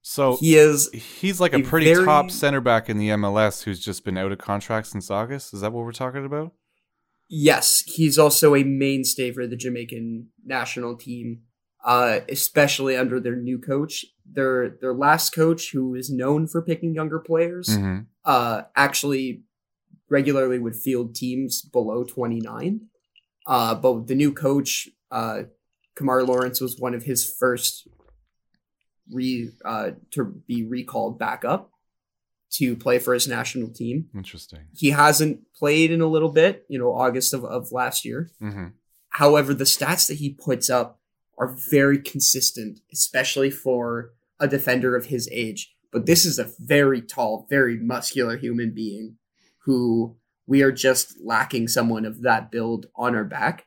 So 0.07 0.37
He 0.37 0.57
is 0.57 0.91
he's 0.93 1.41
like 1.41 1.55
a 1.55 1.61
a 1.61 1.63
pretty 1.63 1.87
very- 1.87 2.05
top 2.05 2.31
center 2.31 2.61
back 2.61 2.91
in 2.91 2.99
the 2.99 3.09
MLS 3.11 3.63
who's 3.63 3.81
just 3.81 4.05
been 4.05 4.19
out 4.19 4.33
of 4.33 4.39
contract 4.39 4.89
since 4.89 5.11
August. 5.11 5.55
Is 5.55 5.63
that 5.63 5.73
what 5.73 5.83
we're 5.85 5.93
talking 5.93 6.27
about? 6.27 6.53
Yes, 7.31 7.83
he's 7.87 8.19
also 8.19 8.55
a 8.55 8.65
mainstay 8.65 9.31
for 9.33 9.47
the 9.47 9.57
Jamaican 9.57 10.29
national 10.45 10.97
team, 10.97 11.45
uh, 11.85 12.21
especially 12.29 12.97
under 12.97 13.21
their 13.21 13.37
new 13.37 13.59
coach. 13.59 14.05
Their 14.31 14.71
their 14.81 14.95
last 14.95 15.31
coach, 15.35 15.71
who 15.73 15.95
is 15.95 16.11
known 16.11 16.47
for 16.47 16.63
picking 16.63 16.95
younger 16.95 17.19
players, 17.19 17.69
Mm-hmm. 17.69 18.01
uh, 18.25 18.63
actually 18.75 19.43
regularly 20.11 20.59
would 20.59 20.77
field 20.77 21.15
teams 21.15 21.63
below 21.63 22.05
29. 22.05 22.81
Uh, 23.47 23.75
but 23.75 24.07
the 24.07 24.15
new 24.15 24.33
coach, 24.33 24.89
uh, 25.11 25.43
Kemar 25.97 26.27
Lawrence, 26.27 26.61
was 26.61 26.79
one 26.79 26.95
of 26.95 27.03
his 27.05 27.25
first 27.31 27.87
re 29.11 29.51
uh, 29.65 29.91
to 30.13 30.25
be 30.47 30.65
recalled 30.65 31.19
back 31.19 31.45
up 31.45 31.71
to 32.53 32.77
play 32.77 32.99
for 32.99 33.13
his 33.15 33.27
national 33.29 33.69
team. 33.69 34.09
Interesting. 34.15 34.61
He 34.73 34.91
hasn't 34.91 35.41
played 35.55 35.91
in 35.91 36.01
a 36.01 36.07
little 36.07 36.31
bit, 36.31 36.65
you 36.69 36.79
know, 36.79 36.93
August 36.95 37.35
of, 37.35 37.45
of 37.45 37.73
last 37.73 38.05
year. 38.05 38.31
Mm-hmm. 38.41 38.69
However, 39.11 39.53
the 39.55 39.65
stats 39.65 40.07
that 40.09 40.15
he 40.19 40.31
puts 40.31 40.71
up 40.71 41.01
are 41.39 41.57
very 41.71 41.99
consistent, 41.99 42.81
especially 42.93 43.51
for 43.51 44.13
a 44.41 44.49
defender 44.49 44.97
of 44.97 45.07
his 45.07 45.29
age. 45.33 45.75
But 45.93 46.07
this 46.07 46.25
is 46.25 46.39
a 46.39 46.51
very 46.59 47.01
tall, 47.01 47.47
very 47.49 47.77
muscular 47.79 48.37
human 48.37 48.73
being 48.75 49.17
who 49.65 50.17
we 50.47 50.63
are 50.63 50.73
just 50.73 51.15
lacking 51.23 51.69
someone 51.69 52.05
of 52.05 52.23
that 52.23 52.51
build 52.51 52.87
on 52.97 53.15
our 53.15 53.25
back. 53.25 53.67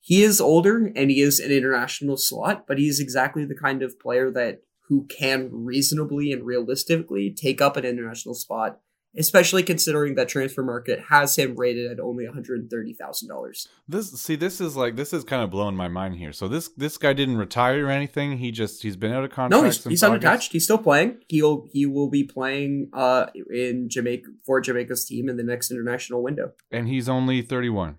He 0.00 0.22
is 0.22 0.40
older 0.40 0.92
and 0.94 1.10
he 1.10 1.20
is 1.20 1.40
an 1.40 1.50
international 1.50 2.16
slot, 2.16 2.66
but 2.66 2.78
he's 2.78 3.00
exactly 3.00 3.44
the 3.44 3.54
kind 3.54 3.82
of 3.82 3.98
player 3.98 4.30
that 4.30 4.62
who 4.88 5.06
can 5.06 5.48
reasonably 5.52 6.32
and 6.32 6.44
realistically 6.44 7.30
take 7.30 7.60
up 7.60 7.76
an 7.76 7.84
international 7.84 8.34
spot, 8.34 8.80
especially 9.18 9.62
considering 9.62 10.14
that 10.14 10.28
transfer 10.28 10.62
market 10.62 11.00
has 11.08 11.36
him 11.36 11.54
rated 11.56 11.90
at 11.90 12.00
only 12.00 12.26
$130,000. 12.26 13.68
This 13.88 14.12
see, 14.12 14.36
this 14.36 14.60
is 14.60 14.76
like 14.76 14.96
this 14.96 15.12
is 15.12 15.24
kind 15.24 15.42
of 15.42 15.50
blowing 15.50 15.76
my 15.76 15.88
mind 15.88 16.16
here. 16.16 16.32
So 16.32 16.48
this 16.48 16.68
this 16.76 16.98
guy 16.98 17.12
didn't 17.12 17.36
retire 17.36 17.86
or 17.86 17.90
anything. 17.90 18.38
He 18.38 18.50
just 18.50 18.82
he's 18.82 18.96
been 18.96 19.12
out 19.12 19.24
of 19.24 19.30
contract. 19.30 19.62
No, 19.62 19.64
he's, 19.64 19.82
he's 19.84 20.02
unattached. 20.02 20.52
He's 20.52 20.64
still 20.64 20.78
playing. 20.78 21.18
He'll 21.28 21.66
he 21.72 21.86
will 21.86 22.08
be 22.08 22.24
playing 22.24 22.90
uh 22.92 23.26
in 23.52 23.88
Jamaica 23.88 24.28
for 24.44 24.60
Jamaica's 24.60 25.04
team 25.04 25.28
in 25.28 25.36
the 25.36 25.42
next 25.44 25.70
international 25.70 26.22
window. 26.22 26.52
and 26.70 26.88
he's 26.88 27.08
only 27.08 27.42
thirty 27.42 27.68
one. 27.70 27.96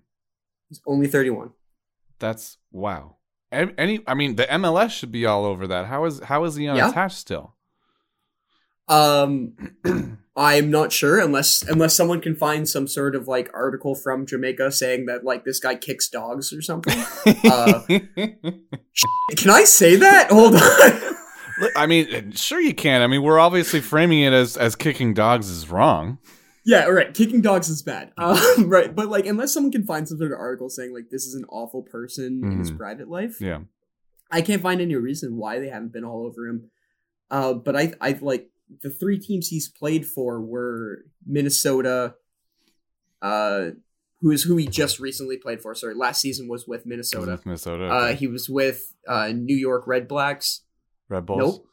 He's 0.70 0.82
only 0.86 1.08
31. 1.08 1.52
That's 2.20 2.58
wow. 2.72 3.16
Any, 3.54 4.02
I 4.06 4.14
mean, 4.16 4.36
the 4.36 4.44
MLS 4.44 4.90
should 4.90 5.14
be 5.14 5.26
all 5.26 5.46
over 5.46 5.66
that. 5.68 5.86
How 5.86 6.04
is 6.04 6.20
how 6.20 6.44
is 6.44 6.56
he 6.56 6.68
unattached 6.68 7.16
still? 7.16 7.56
Um 8.90 9.54
I'm 10.40 10.70
not 10.70 10.92
sure 10.92 11.20
unless 11.20 11.64
unless 11.64 11.96
someone 11.96 12.22
can 12.22 12.36
find 12.36 12.70
some 12.70 12.88
sort 12.88 13.16
of 13.16 13.28
like 13.28 13.50
article 13.56 13.96
from 13.96 14.26
Jamaica 14.28 14.72
saying 14.72 15.08
that 15.08 15.24
like 15.24 15.44
this 15.46 15.60
guy 15.60 15.74
kicks 15.76 16.08
dogs 16.08 16.54
or 16.54 16.62
something. 16.62 16.98
Uh, 17.44 17.82
Can 19.36 19.50
I 19.50 19.64
say 19.64 19.96
that? 19.96 20.30
Hold 20.32 20.56
on. 20.56 21.72
I 21.76 21.88
mean, 21.88 22.32
sure 22.34 22.60
you 22.60 22.74
can. 22.76 23.02
I 23.02 23.08
mean, 23.08 23.24
we're 23.24 23.40
obviously 23.40 23.82
framing 23.82 24.22
it 24.22 24.32
as 24.34 24.58
as 24.58 24.76
kicking 24.76 25.14
dogs 25.16 25.50
is 25.50 25.70
wrong. 25.70 26.20
yeah, 26.66 26.86
all 26.86 26.92
right. 26.92 27.14
Kicking 27.14 27.42
dogs 27.42 27.68
is 27.70 27.82
bad. 27.82 28.12
Um, 28.18 28.70
right, 28.70 28.94
but 28.96 29.08
like 29.08 29.26
unless 29.26 29.54
someone 29.54 29.72
can 29.72 29.86
find 29.86 30.08
some 30.08 30.18
sort 30.20 30.32
of 30.32 30.38
article 30.40 30.70
saying 30.70 30.94
like 30.94 31.10
this 31.10 31.26
is 31.26 31.34
an 31.34 31.46
awful 31.50 31.82
person 31.82 32.42
in 32.44 32.60
his 32.60 32.72
Mhm. 32.72 32.78
private 32.78 33.10
life, 33.10 33.42
Yeah. 33.42 33.62
I 34.30 34.42
can't 34.42 34.62
find 34.62 34.82
any 34.82 34.94
reason 34.96 35.38
why 35.38 35.60
they 35.60 35.70
haven't 35.70 35.94
been 35.94 36.04
all 36.04 36.26
over 36.28 36.46
him. 36.48 36.70
Uh, 37.32 37.54
but 37.54 37.76
I, 37.76 37.94
I 38.02 38.18
like 38.22 38.50
the 38.82 38.90
three 38.90 39.18
teams 39.20 39.48
he's 39.48 39.68
played 39.70 40.06
for 40.06 40.42
were 40.42 41.06
Minnesota, 41.26 42.16
uh, 43.22 43.70
who 44.22 44.32
is 44.32 44.44
who 44.44 44.58
he 44.58 44.68
just 44.68 45.00
recently 45.00 45.38
played 45.38 45.62
for. 45.62 45.74
Sorry, 45.76 45.94
last 45.94 46.22
season 46.22 46.48
was 46.48 46.68
with 46.68 46.86
Minnesota. 46.86 47.32
With 47.32 47.46
Minnesota. 47.46 47.86
Uh, 47.88 48.14
he 48.14 48.28
was 48.28 48.50
with 48.50 48.94
uh, 49.08 49.30
New 49.34 49.56
York 49.56 49.86
Red 49.88 50.08
Blacks. 50.08 50.62
Red 51.10 51.26
Bulls. 51.26 51.40
Nope, 51.40 51.68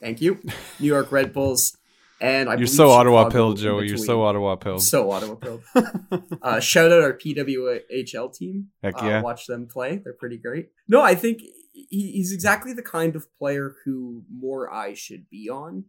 thank 0.00 0.20
you, 0.20 0.40
New 0.80 0.86
York 0.86 1.12
Red 1.12 1.32
Bulls. 1.32 1.76
And 2.20 2.48
I 2.48 2.54
You're 2.54 2.68
so 2.68 2.90
Ottawa 2.90 3.26
in 3.26 3.56
Joey. 3.56 3.88
You're 3.88 3.96
so 3.96 4.22
Ottawa 4.22 4.54
pilled. 4.54 4.80
so 4.82 5.10
Ottawa 5.10 5.34
pilled. 5.34 5.62
Uh, 6.40 6.60
shout 6.60 6.90
out 6.92 7.02
our 7.02 7.12
PWHL 7.14 8.32
team. 8.34 8.68
Heck 8.82 9.00
Uh, 9.02 9.06
yeah. 9.06 9.22
watch 9.22 9.46
them 9.46 9.66
play. 9.66 9.96
They're 10.02 10.12
pretty 10.12 10.36
great. 10.36 10.70
No, 10.88 11.00
I 11.00 11.14
think 11.14 11.40
he, 11.72 11.86
he's 12.12 12.32
exactly 12.32 12.72
the 12.72 12.82
kind 12.82 13.16
of 13.16 13.26
player 13.38 13.74
who 13.84 14.24
more 14.32 14.72
eyes 14.72 14.98
should 14.98 15.28
be 15.30 15.48
on. 15.50 15.84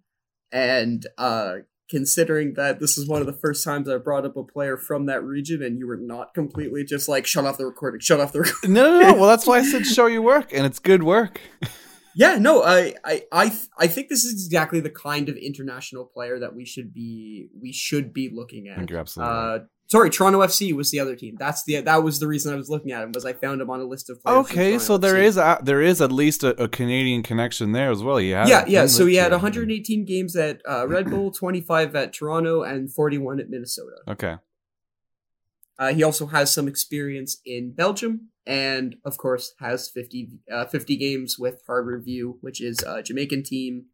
And 0.54 1.06
uh, 1.18 1.56
considering 1.90 2.54
that 2.54 2.80
this 2.80 2.98
is 2.98 3.08
one 3.08 3.22
of 3.22 3.28
the 3.28 3.34
first 3.34 3.64
times 3.64 3.90
I 3.90 3.98
brought 3.98 4.26
up 4.26 4.38
a 4.38 4.44
player 4.44 4.78
from 4.78 5.08
that 5.08 5.24
region, 5.24 5.62
and 5.62 5.78
you 5.78 5.88
were 5.88 5.98
not 5.98 6.34
completely 6.34 6.86
just 6.86 7.10
like 7.10 7.26
shut 7.26 7.46
off 7.46 7.58
the 7.58 7.66
recording, 7.66 8.00
shut 8.00 8.20
off 8.20 8.32
the 8.32 8.42
recording. 8.42 8.74
No, 8.74 9.00
no, 9.00 9.12
no. 9.12 9.14
Well, 9.16 9.28
that's 9.28 9.46
why 9.48 9.58
I 9.58 9.64
said 9.64 9.86
show 9.86 10.06
your 10.06 10.22
work, 10.22 10.54
and 10.54 10.66
it's 10.66 10.80
good 10.80 11.04
work. 11.04 11.42
yeah, 12.16 12.38
no, 12.38 12.64
I, 12.64 12.94
I, 13.04 13.24
I, 13.32 13.50
th- 13.50 13.68
I 13.80 13.88
think 13.88 14.10
this 14.10 14.24
is 14.24 14.46
exactly 14.46 14.80
the 14.80 14.90
kind 14.90 15.28
of 15.28 15.36
international 15.38 16.06
player 16.06 16.40
that 16.40 16.56
we 16.56 16.66
should 16.66 16.94
be, 16.94 17.50
we 17.60 17.74
should 17.74 18.14
be 18.14 18.30
looking 18.32 18.68
I 18.68 18.72
at. 18.74 18.78
think 18.78 18.90
you're 18.92 19.00
absolutely 19.00 19.34
right. 19.34 19.62
Sorry, 19.94 20.10
Toronto 20.10 20.40
FC 20.40 20.74
was 20.74 20.90
the 20.90 21.00
other 21.00 21.16
team. 21.16 21.36
That's 21.38 21.66
the 21.66 21.80
that 21.82 22.04
was 22.04 22.20
the 22.20 22.26
reason 22.26 22.52
I 22.52 22.58
was 22.58 22.68
looking 22.68 22.92
at 22.94 23.04
him 23.04 23.12
was 23.12 23.26
I 23.26 23.34
found 23.34 23.62
him 23.62 23.70
on 23.70 23.80
a 23.80 23.84
list 23.84 24.10
of 24.10 24.24
players. 24.24 24.40
Okay, 24.40 24.80
so 24.80 24.98
there 24.98 25.14
FC. 25.14 25.24
is 25.26 25.38
a, 25.38 25.60
there 25.62 25.82
is 25.82 26.02
at 26.02 26.12
least 26.12 26.44
a, 26.44 26.60
a 26.64 26.68
Canadian 26.68 27.22
connection 27.22 27.74
there 27.74 27.92
as 27.92 28.02
well. 28.02 28.20
Yeah, 28.20 28.48
yeah, 28.48 28.66
yeah. 28.68 28.88
So 28.88 29.06
he 29.06 29.18
had 29.18 29.32
118 29.32 30.04
games 30.06 30.36
at 30.36 30.62
uh, 30.68 30.88
Red 30.88 31.12
Bull, 31.12 31.30
25 31.40 31.96
at 31.96 32.12
Toronto, 32.12 32.64
and 32.64 32.92
41 32.92 33.40
at 33.40 33.52
Minnesota. 33.52 33.98
Okay, 34.08 34.38
Uh, 35.78 35.94
he 35.94 36.02
also 36.02 36.26
has 36.26 36.52
some 36.52 36.68
experience 36.68 37.38
in 37.46 37.74
Belgium, 37.74 38.30
and 38.48 38.96
of 39.06 39.20
course 39.20 39.54
has 39.60 39.90
50 39.90 40.30
uh, 40.52 40.66
50 40.66 40.98
games 40.98 41.38
with 41.38 41.62
Harbour 41.68 42.00
View, 42.00 42.40
which 42.42 42.62
is 42.62 42.80
a 42.80 43.04
Jamaican 43.04 43.44
team 43.44 43.86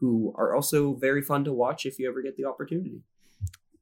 who 0.00 0.34
are 0.36 0.56
also 0.56 0.94
very 0.94 1.22
fun 1.22 1.44
to 1.44 1.52
watch 1.52 1.86
if 1.86 2.00
you 2.00 2.08
ever 2.08 2.20
get 2.20 2.36
the 2.36 2.44
opportunity. 2.44 3.02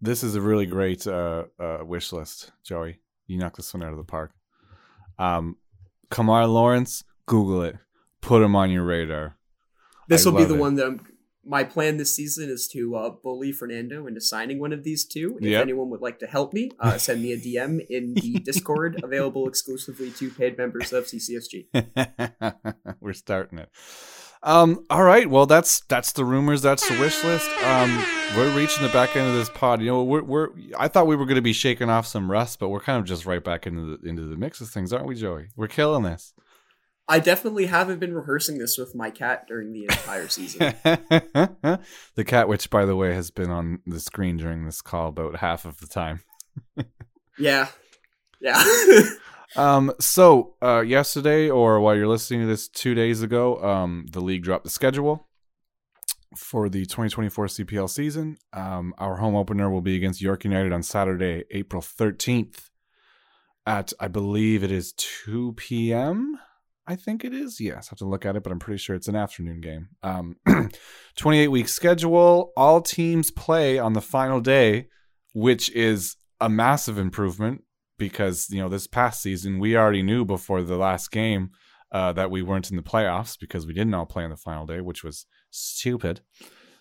This 0.00 0.22
is 0.22 0.34
a 0.34 0.40
really 0.40 0.66
great 0.66 1.06
uh, 1.06 1.44
uh, 1.58 1.78
wish 1.82 2.12
list, 2.12 2.52
Joey. 2.64 3.00
You 3.26 3.38
knocked 3.38 3.56
this 3.56 3.72
one 3.72 3.82
out 3.82 3.92
of 3.92 3.96
the 3.98 4.04
park. 4.04 4.32
Um, 5.18 5.56
Kemar 6.10 6.46
Lawrence, 6.52 7.04
Google 7.26 7.62
it. 7.62 7.76
Put 8.20 8.42
him 8.42 8.54
on 8.56 8.70
your 8.70 8.84
radar. 8.84 9.36
This 10.08 10.26
I 10.26 10.30
will 10.30 10.38
be 10.38 10.44
the 10.44 10.54
it. 10.54 10.60
one 10.60 10.74
that 10.76 10.86
I'm. 10.86 11.06
My 11.46 11.62
plan 11.62 11.98
this 11.98 12.14
season 12.16 12.48
is 12.48 12.66
to 12.68 12.96
uh, 12.96 13.10
bully 13.10 13.52
Fernando 13.52 14.06
into 14.06 14.18
signing 14.18 14.58
one 14.58 14.72
of 14.72 14.82
these 14.82 15.04
two. 15.04 15.36
If 15.42 15.48
Yep. 15.48 15.60
anyone 15.62 15.90
would 15.90 16.00
like 16.00 16.18
to 16.20 16.26
help 16.26 16.54
me, 16.54 16.70
uh, 16.80 16.96
send 16.96 17.22
me 17.22 17.32
a 17.32 17.36
DM 17.36 17.84
in 17.90 18.14
the 18.14 18.38
Discord, 18.44 18.98
available 19.04 19.46
exclusively 19.46 20.10
to 20.12 20.30
paid 20.30 20.56
members 20.56 20.90
of 20.94 21.04
CCSG. 21.04 21.66
We're 23.00 23.12
starting 23.12 23.58
it. 23.58 23.68
Um, 24.44 24.84
all 24.90 25.02
right. 25.02 25.28
Well, 25.28 25.46
that's 25.46 25.80
that's 25.88 26.12
the 26.12 26.24
rumors. 26.24 26.60
That's 26.60 26.86
the 26.86 27.00
wish 27.00 27.24
list. 27.24 27.48
Um, 27.64 28.04
we're 28.36 28.54
reaching 28.54 28.82
the 28.82 28.92
back 28.92 29.16
end 29.16 29.26
of 29.26 29.34
this 29.34 29.48
pod. 29.48 29.80
You 29.80 29.86
know, 29.86 30.04
we're 30.04 30.22
we're. 30.22 30.48
I 30.78 30.88
thought 30.88 31.06
we 31.06 31.16
were 31.16 31.24
going 31.24 31.36
to 31.36 31.42
be 31.42 31.54
shaking 31.54 31.88
off 31.88 32.06
some 32.06 32.30
rust, 32.30 32.58
but 32.58 32.68
we're 32.68 32.80
kind 32.80 32.98
of 32.98 33.06
just 33.06 33.24
right 33.24 33.42
back 33.42 33.66
into 33.66 33.96
the 33.96 34.08
into 34.08 34.22
the 34.26 34.36
mix 34.36 34.60
of 34.60 34.68
things, 34.68 34.92
aren't 34.92 35.06
we, 35.06 35.14
Joey? 35.14 35.48
We're 35.56 35.68
killing 35.68 36.02
this. 36.02 36.34
I 37.08 37.20
definitely 37.20 37.66
haven't 37.66 38.00
been 38.00 38.14
rehearsing 38.14 38.58
this 38.58 38.76
with 38.76 38.94
my 38.94 39.10
cat 39.10 39.46
during 39.46 39.72
the 39.72 39.84
entire 39.84 40.28
season. 40.28 40.74
the 40.82 42.24
cat, 42.24 42.46
which 42.46 42.68
by 42.68 42.84
the 42.84 42.96
way 42.96 43.14
has 43.14 43.30
been 43.30 43.50
on 43.50 43.80
the 43.86 44.00
screen 44.00 44.36
during 44.36 44.66
this 44.66 44.82
call 44.82 45.08
about 45.08 45.36
half 45.36 45.64
of 45.64 45.80
the 45.80 45.86
time. 45.86 46.20
yeah, 47.38 47.68
yeah. 48.40 48.62
Um, 49.56 49.92
so 50.00 50.54
uh, 50.62 50.80
yesterday, 50.80 51.48
or 51.48 51.80
while 51.80 51.96
you're 51.96 52.08
listening 52.08 52.40
to 52.40 52.46
this, 52.46 52.68
two 52.68 52.94
days 52.94 53.22
ago, 53.22 53.62
um, 53.62 54.06
the 54.10 54.20
league 54.20 54.42
dropped 54.42 54.64
the 54.64 54.70
schedule 54.70 55.28
for 56.36 56.68
the 56.68 56.84
2024 56.84 57.46
CPL 57.46 57.88
season. 57.88 58.36
Um, 58.52 58.94
our 58.98 59.16
home 59.16 59.36
opener 59.36 59.70
will 59.70 59.80
be 59.80 59.96
against 59.96 60.20
York 60.20 60.44
United 60.44 60.72
on 60.72 60.82
Saturday, 60.82 61.44
April 61.50 61.80
13th, 61.80 62.70
at 63.66 63.92
I 64.00 64.08
believe 64.08 64.64
it 64.64 64.72
is 64.72 64.92
2 64.94 65.54
p.m. 65.56 66.38
I 66.86 66.96
think 66.96 67.24
it 67.24 67.32
is. 67.32 67.60
Yes, 67.60 67.88
I 67.88 67.90
have 67.92 67.98
to 67.98 68.04
look 68.04 68.26
at 68.26 68.36
it, 68.36 68.42
but 68.42 68.52
I'm 68.52 68.58
pretty 68.58 68.78
sure 68.78 68.94
it's 68.94 69.08
an 69.08 69.16
afternoon 69.16 69.60
game. 69.60 69.88
Um, 70.02 70.36
28 71.16 71.48
week 71.48 71.68
schedule. 71.68 72.52
All 72.56 72.82
teams 72.82 73.30
play 73.30 73.78
on 73.78 73.94
the 73.94 74.02
final 74.02 74.40
day, 74.40 74.88
which 75.32 75.70
is 75.70 76.16
a 76.40 76.48
massive 76.48 76.98
improvement 76.98 77.63
because 77.98 78.48
you 78.50 78.60
know 78.60 78.68
this 78.68 78.86
past 78.86 79.22
season 79.22 79.58
we 79.58 79.76
already 79.76 80.02
knew 80.02 80.24
before 80.24 80.62
the 80.62 80.76
last 80.76 81.10
game 81.10 81.50
uh, 81.92 82.12
that 82.12 82.30
we 82.30 82.42
weren't 82.42 82.70
in 82.70 82.76
the 82.76 82.82
playoffs 82.82 83.38
because 83.38 83.66
we 83.66 83.72
didn't 83.72 83.94
all 83.94 84.04
play 84.04 84.24
on 84.24 84.30
the 84.30 84.36
final 84.36 84.66
day, 84.66 84.80
which 84.80 85.04
was 85.04 85.26
stupid. 85.50 86.20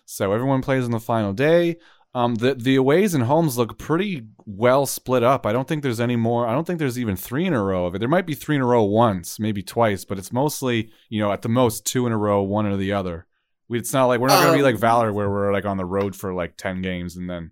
So 0.04 0.32
everyone 0.32 0.60
plays 0.60 0.84
on 0.84 0.90
the 0.90 1.00
final 1.00 1.32
day. 1.32 1.76
Um, 2.14 2.36
the 2.36 2.54
the 2.54 2.76
aways 2.76 3.14
and 3.14 3.24
homes 3.24 3.58
look 3.58 3.76
pretty 3.76 4.22
well 4.46 4.86
split 4.86 5.24
up. 5.24 5.46
I 5.46 5.52
don't 5.52 5.66
think 5.66 5.82
there's 5.82 6.00
any 6.00 6.16
more. 6.16 6.46
I 6.46 6.52
don't 6.52 6.64
think 6.64 6.78
there's 6.78 6.98
even 6.98 7.16
three 7.16 7.44
in 7.44 7.54
a 7.54 7.62
row 7.62 7.86
of 7.86 7.94
it. 7.94 7.98
There 7.98 8.08
might 8.08 8.26
be 8.26 8.34
three 8.34 8.56
in 8.56 8.62
a 8.62 8.66
row 8.66 8.84
once, 8.84 9.40
maybe 9.40 9.62
twice, 9.62 10.04
but 10.04 10.18
it's 10.18 10.32
mostly 10.32 10.92
you 11.08 11.20
know 11.20 11.32
at 11.32 11.42
the 11.42 11.48
most 11.48 11.86
two 11.86 12.06
in 12.06 12.12
a 12.12 12.18
row, 12.18 12.42
one 12.42 12.66
or 12.66 12.76
the 12.76 12.92
other. 12.92 13.26
We, 13.68 13.78
it's 13.78 13.92
not 13.92 14.06
like 14.06 14.20
we're 14.20 14.28
not 14.28 14.44
gonna 14.44 14.56
be 14.56 14.62
like 14.62 14.76
um, 14.76 14.80
Valor 14.80 15.12
where 15.12 15.28
we're 15.28 15.52
like 15.52 15.64
on 15.64 15.76
the 15.76 15.84
road 15.84 16.14
for 16.14 16.32
like 16.32 16.56
ten 16.56 16.82
games 16.82 17.16
and 17.16 17.28
then 17.28 17.50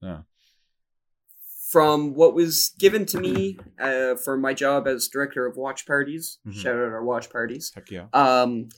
yeah. 0.00 0.20
From 1.70 2.14
what 2.14 2.32
was 2.34 2.70
given 2.78 3.06
to 3.06 3.18
me 3.18 3.58
uh, 3.80 4.14
for 4.14 4.36
my 4.36 4.54
job 4.54 4.86
as 4.86 5.08
director 5.08 5.46
of 5.46 5.56
watch 5.56 5.84
parties, 5.84 6.38
mm-hmm. 6.46 6.56
shout 6.58 6.76
out 6.76 6.92
our 6.92 7.04
watch 7.04 7.28
parties. 7.28 7.72
Heck 7.74 7.90
yeah. 7.90 8.06
Um, 8.12 8.68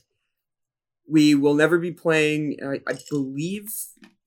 we 1.07 1.35
will 1.35 1.53
never 1.53 1.77
be 1.77 1.91
playing. 1.91 2.57
I, 2.63 2.81
I 2.91 2.97
believe 3.09 3.71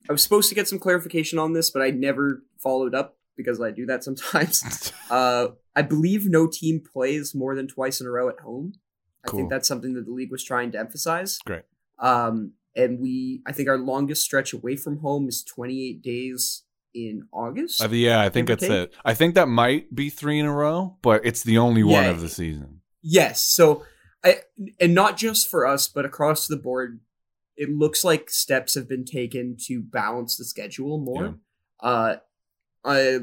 I 0.09 0.11
was 0.11 0.23
supposed 0.23 0.49
to 0.49 0.55
get 0.55 0.67
some 0.67 0.79
clarification 0.79 1.39
on 1.39 1.53
this, 1.53 1.71
but 1.71 1.81
I 1.81 1.89
never 1.89 2.43
followed 2.57 2.93
up 2.93 3.17
because 3.35 3.59
I 3.61 3.71
do 3.71 3.85
that 3.85 4.03
sometimes. 4.03 4.91
uh, 5.09 5.47
I 5.75 5.81
believe 5.81 6.25
no 6.25 6.47
team 6.47 6.81
plays 6.81 7.33
more 7.33 7.55
than 7.55 7.67
twice 7.67 7.99
in 7.99 8.07
a 8.07 8.11
row 8.11 8.29
at 8.29 8.39
home. 8.41 8.73
Cool. 9.25 9.39
I 9.39 9.41
think 9.41 9.49
that's 9.49 9.67
something 9.67 9.93
that 9.93 10.05
the 10.05 10.11
league 10.11 10.31
was 10.31 10.43
trying 10.43 10.71
to 10.73 10.79
emphasize. 10.79 11.39
Great. 11.45 11.63
Um, 11.99 12.53
and 12.75 12.99
we, 12.99 13.41
I 13.45 13.51
think 13.51 13.69
our 13.69 13.77
longest 13.77 14.23
stretch 14.23 14.51
away 14.51 14.75
from 14.75 14.99
home 14.99 15.27
is 15.27 15.43
28 15.43 16.01
days 16.01 16.62
in 16.93 17.27
August. 17.31 17.81
Uh, 17.81 17.89
yeah, 17.89 18.21
I 18.21 18.29
think 18.29 18.47
that's 18.47 18.63
it. 18.63 18.93
I 19.03 19.13
think 19.13 19.35
that 19.35 19.47
might 19.47 19.93
be 19.93 20.09
three 20.09 20.39
in 20.39 20.45
a 20.45 20.53
row, 20.53 20.97
but 21.01 21.25
it's 21.25 21.43
the 21.43 21.57
only 21.57 21.81
yeah. 21.81 22.01
one 22.01 22.05
of 22.05 22.21
the 22.21 22.29
season. 22.29 22.81
Yes. 23.01 23.41
So, 23.41 23.83
I, 24.23 24.37
and 24.79 24.93
not 24.93 25.17
just 25.17 25.49
for 25.49 25.65
us, 25.65 25.87
but 25.87 26.05
across 26.05 26.47
the 26.47 26.55
board, 26.55 26.99
it 27.55 27.69
looks 27.69 28.03
like 28.03 28.29
steps 28.29 28.75
have 28.75 28.87
been 28.87 29.05
taken 29.05 29.57
to 29.67 29.81
balance 29.81 30.37
the 30.37 30.45
schedule 30.45 30.97
more. 30.97 31.35
Yeah. 31.81 31.89
Uh, 31.89 32.15
uh, 32.85 33.19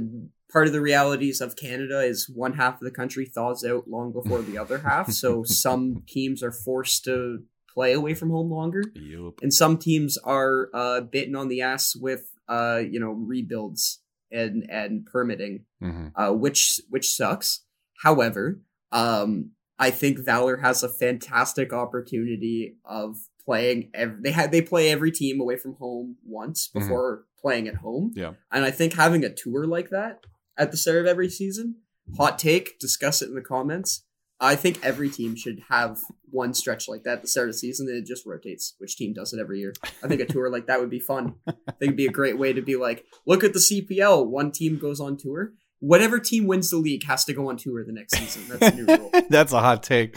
part 0.51 0.67
of 0.67 0.73
the 0.73 0.81
realities 0.81 1.41
of 1.41 1.57
Canada 1.57 2.01
is 2.01 2.29
one 2.29 2.55
half 2.55 2.75
of 2.75 2.81
the 2.81 2.91
country 2.91 3.27
thaws 3.27 3.65
out 3.65 3.89
long 3.89 4.13
before 4.13 4.43
the 4.43 4.59
other 4.59 4.79
half, 4.79 5.11
so 5.11 5.43
some 5.45 6.03
teams 6.07 6.43
are 6.43 6.53
forced 6.53 7.05
to 7.05 7.45
play 7.73 7.93
away 7.93 8.15
from 8.15 8.31
home 8.31 8.51
longer, 8.51 8.83
yep. 8.95 9.35
and 9.43 9.55
some 9.55 9.79
teams 9.79 10.19
are 10.19 10.69
uh, 10.75 11.01
bitten 11.01 11.37
on 11.37 11.49
the 11.49 11.61
ass 11.61 11.95
with 11.95 12.30
uh, 12.51 12.82
you 12.90 13.01
know 13.01 13.12
rebuilds 13.12 14.01
and 14.31 14.68
and 14.68 15.06
permitting, 15.06 15.64
mm-hmm. 15.82 16.09
uh, 16.14 16.32
which 16.32 16.81
which 16.90 17.14
sucks. 17.14 17.64
However, 18.02 18.60
um, 18.93 19.52
I 19.78 19.90
think 19.90 20.18
Valor 20.18 20.59
has 20.59 20.82
a 20.82 20.89
fantastic 20.89 21.72
opportunity 21.72 22.77
of 22.85 23.16
playing 23.44 23.90
every, 23.94 24.20
they 24.22 24.31
had 24.31 24.52
they 24.52 24.62
play 24.62 24.90
every 24.90 25.10
team 25.10 25.40
away 25.40 25.56
from 25.56 25.74
home 25.74 26.16
once 26.24 26.68
mm-hmm. 26.68 26.81
before 26.81 27.16
mm-hmm. 27.16 27.40
playing 27.40 27.68
at 27.68 27.77
home. 27.77 28.12
Yeah. 28.14 28.32
And 28.52 28.64
I 28.64 28.70
think 28.70 28.94
having 28.94 29.24
a 29.24 29.32
tour 29.32 29.66
like 29.66 29.90
that 29.90 30.20
at 30.59 30.70
the 30.70 30.77
start 30.77 30.98
of 30.98 31.06
every 31.06 31.31
season, 31.31 31.77
hot 32.16 32.39
take, 32.39 32.78
discuss 32.78 33.22
it 33.22 33.28
in 33.28 33.35
the 33.35 33.40
comments. 33.40 34.05
I 34.41 34.57
think 34.57 34.83
every 34.83 35.11
team 35.11 35.37
should 35.37 35.62
have 35.69 35.99
one 36.31 36.55
stretch 36.55 36.89
like 36.89 37.03
that 37.03 37.19
at 37.19 37.23
the 37.23 37.29
start 37.29 37.49
of 37.49 37.55
the 37.55 37.59
season, 37.59 37.89
and 37.89 37.99
it 37.99 38.07
just 38.07 38.25
rotates. 38.25 38.75
Which 38.79 38.97
team 38.97 39.12
does 39.12 39.35
it 39.35 39.41
every 39.41 39.61
year? 39.61 39.75
I 40.03 40.09
think 40.09 40.23
a 40.23 40.25
tour 40.25 40.51
like 40.51 40.67
that 40.67 40.81
would 40.81 40.89
be 40.89 41.01
fun. 41.01 41.35
I 41.47 41.53
think 41.73 41.83
it'd 41.83 41.97
be 41.97 42.07
a 42.07 42.12
great 42.12 42.39
way 42.39 42.55
to 42.55 42.62
be 42.62 42.77
like, 42.77 43.05
look 43.27 43.45
at 43.45 43.53
the 43.53 43.59
CPL. 43.59 44.27
One 44.27 44.51
team 44.51 44.79
goes 44.79 44.99
on 44.99 45.19
tour. 45.19 45.53
Whatever 45.81 46.19
team 46.19 46.47
wins 46.47 46.71
the 46.71 46.79
league 46.79 47.05
has 47.05 47.25
to 47.27 47.35
go 47.35 47.51
on 47.51 47.59
tour 47.59 47.85
the 47.85 47.93
next 47.93 48.17
season. 48.17 48.49
That's 48.49 48.75
a 48.75 48.77
new 48.77 48.87
rule. 48.87 49.11
That's 49.29 49.53
a 49.53 49.61
hot 49.61 49.83
take. 49.83 50.17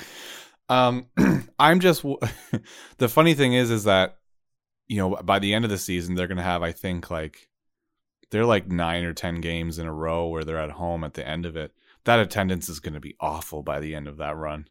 Um, 0.70 1.08
I'm 1.60 1.82
just 1.82 2.04
the 2.98 3.10
funny 3.10 3.34
thing 3.34 3.54
is, 3.54 3.72
is 3.72 3.84
that 3.84 4.20
you 4.88 4.98
know 4.98 5.18
by 5.24 5.40
the 5.40 5.54
end 5.54 5.66
of 5.66 5.72
the 5.72 5.78
season 5.78 6.16
they're 6.16 6.28
gonna 6.28 6.44
have 6.44 6.62
I 6.62 6.72
think 6.72 7.10
like 7.10 7.50
they're 8.32 8.46
like 8.46 8.68
nine 8.68 9.04
or 9.04 9.14
ten 9.14 9.42
games 9.42 9.80
in 9.80 9.86
a 9.86 9.94
row 9.94 10.28
where 10.28 10.44
they're 10.44 10.58
at 10.58 10.72
home 10.72 11.04
at 11.04 11.14
the 11.14 11.28
end 11.28 11.46
of 11.46 11.56
it. 11.58 11.74
That 12.06 12.20
attendance 12.20 12.70
is 12.70 12.80
gonna 12.80 13.00
be 13.00 13.16
awful 13.20 13.64
by 13.64 13.80
the 13.80 13.96
end 13.96 14.08
of 14.08 14.18
that 14.18 14.36
run, 14.36 14.68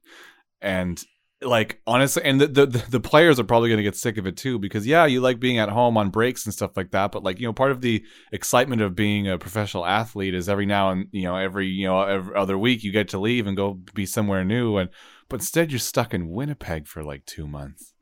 and 0.60 1.02
like 1.40 1.80
honestly 1.88 2.22
and 2.24 2.40
the, 2.40 2.46
the 2.46 2.66
the 2.88 3.00
players 3.00 3.40
are 3.40 3.44
probably 3.44 3.68
going 3.68 3.78
to 3.78 3.82
get 3.82 3.96
sick 3.96 4.16
of 4.16 4.28
it 4.28 4.36
too 4.36 4.60
because 4.60 4.86
yeah 4.86 5.06
you 5.06 5.20
like 5.20 5.40
being 5.40 5.58
at 5.58 5.68
home 5.68 5.96
on 5.96 6.08
breaks 6.08 6.44
and 6.44 6.54
stuff 6.54 6.76
like 6.76 6.92
that 6.92 7.10
but 7.10 7.24
like 7.24 7.40
you 7.40 7.46
know 7.48 7.52
part 7.52 7.72
of 7.72 7.80
the 7.80 8.00
excitement 8.30 8.80
of 8.80 8.94
being 8.94 9.26
a 9.26 9.36
professional 9.36 9.84
athlete 9.84 10.36
is 10.36 10.48
every 10.48 10.66
now 10.66 10.90
and 10.90 11.08
you 11.10 11.24
know 11.24 11.34
every 11.34 11.66
you 11.66 11.84
know 11.84 12.00
every 12.00 12.36
other 12.36 12.56
week 12.56 12.84
you 12.84 12.92
get 12.92 13.08
to 13.08 13.18
leave 13.18 13.48
and 13.48 13.56
go 13.56 13.76
be 13.92 14.06
somewhere 14.06 14.44
new 14.44 14.76
and 14.76 14.88
but 15.32 15.40
instead 15.40 15.72
you're 15.72 15.78
stuck 15.78 16.12
in 16.12 16.28
Winnipeg 16.28 16.86
for 16.86 17.02
like 17.02 17.24
two 17.24 17.46
months. 17.46 17.94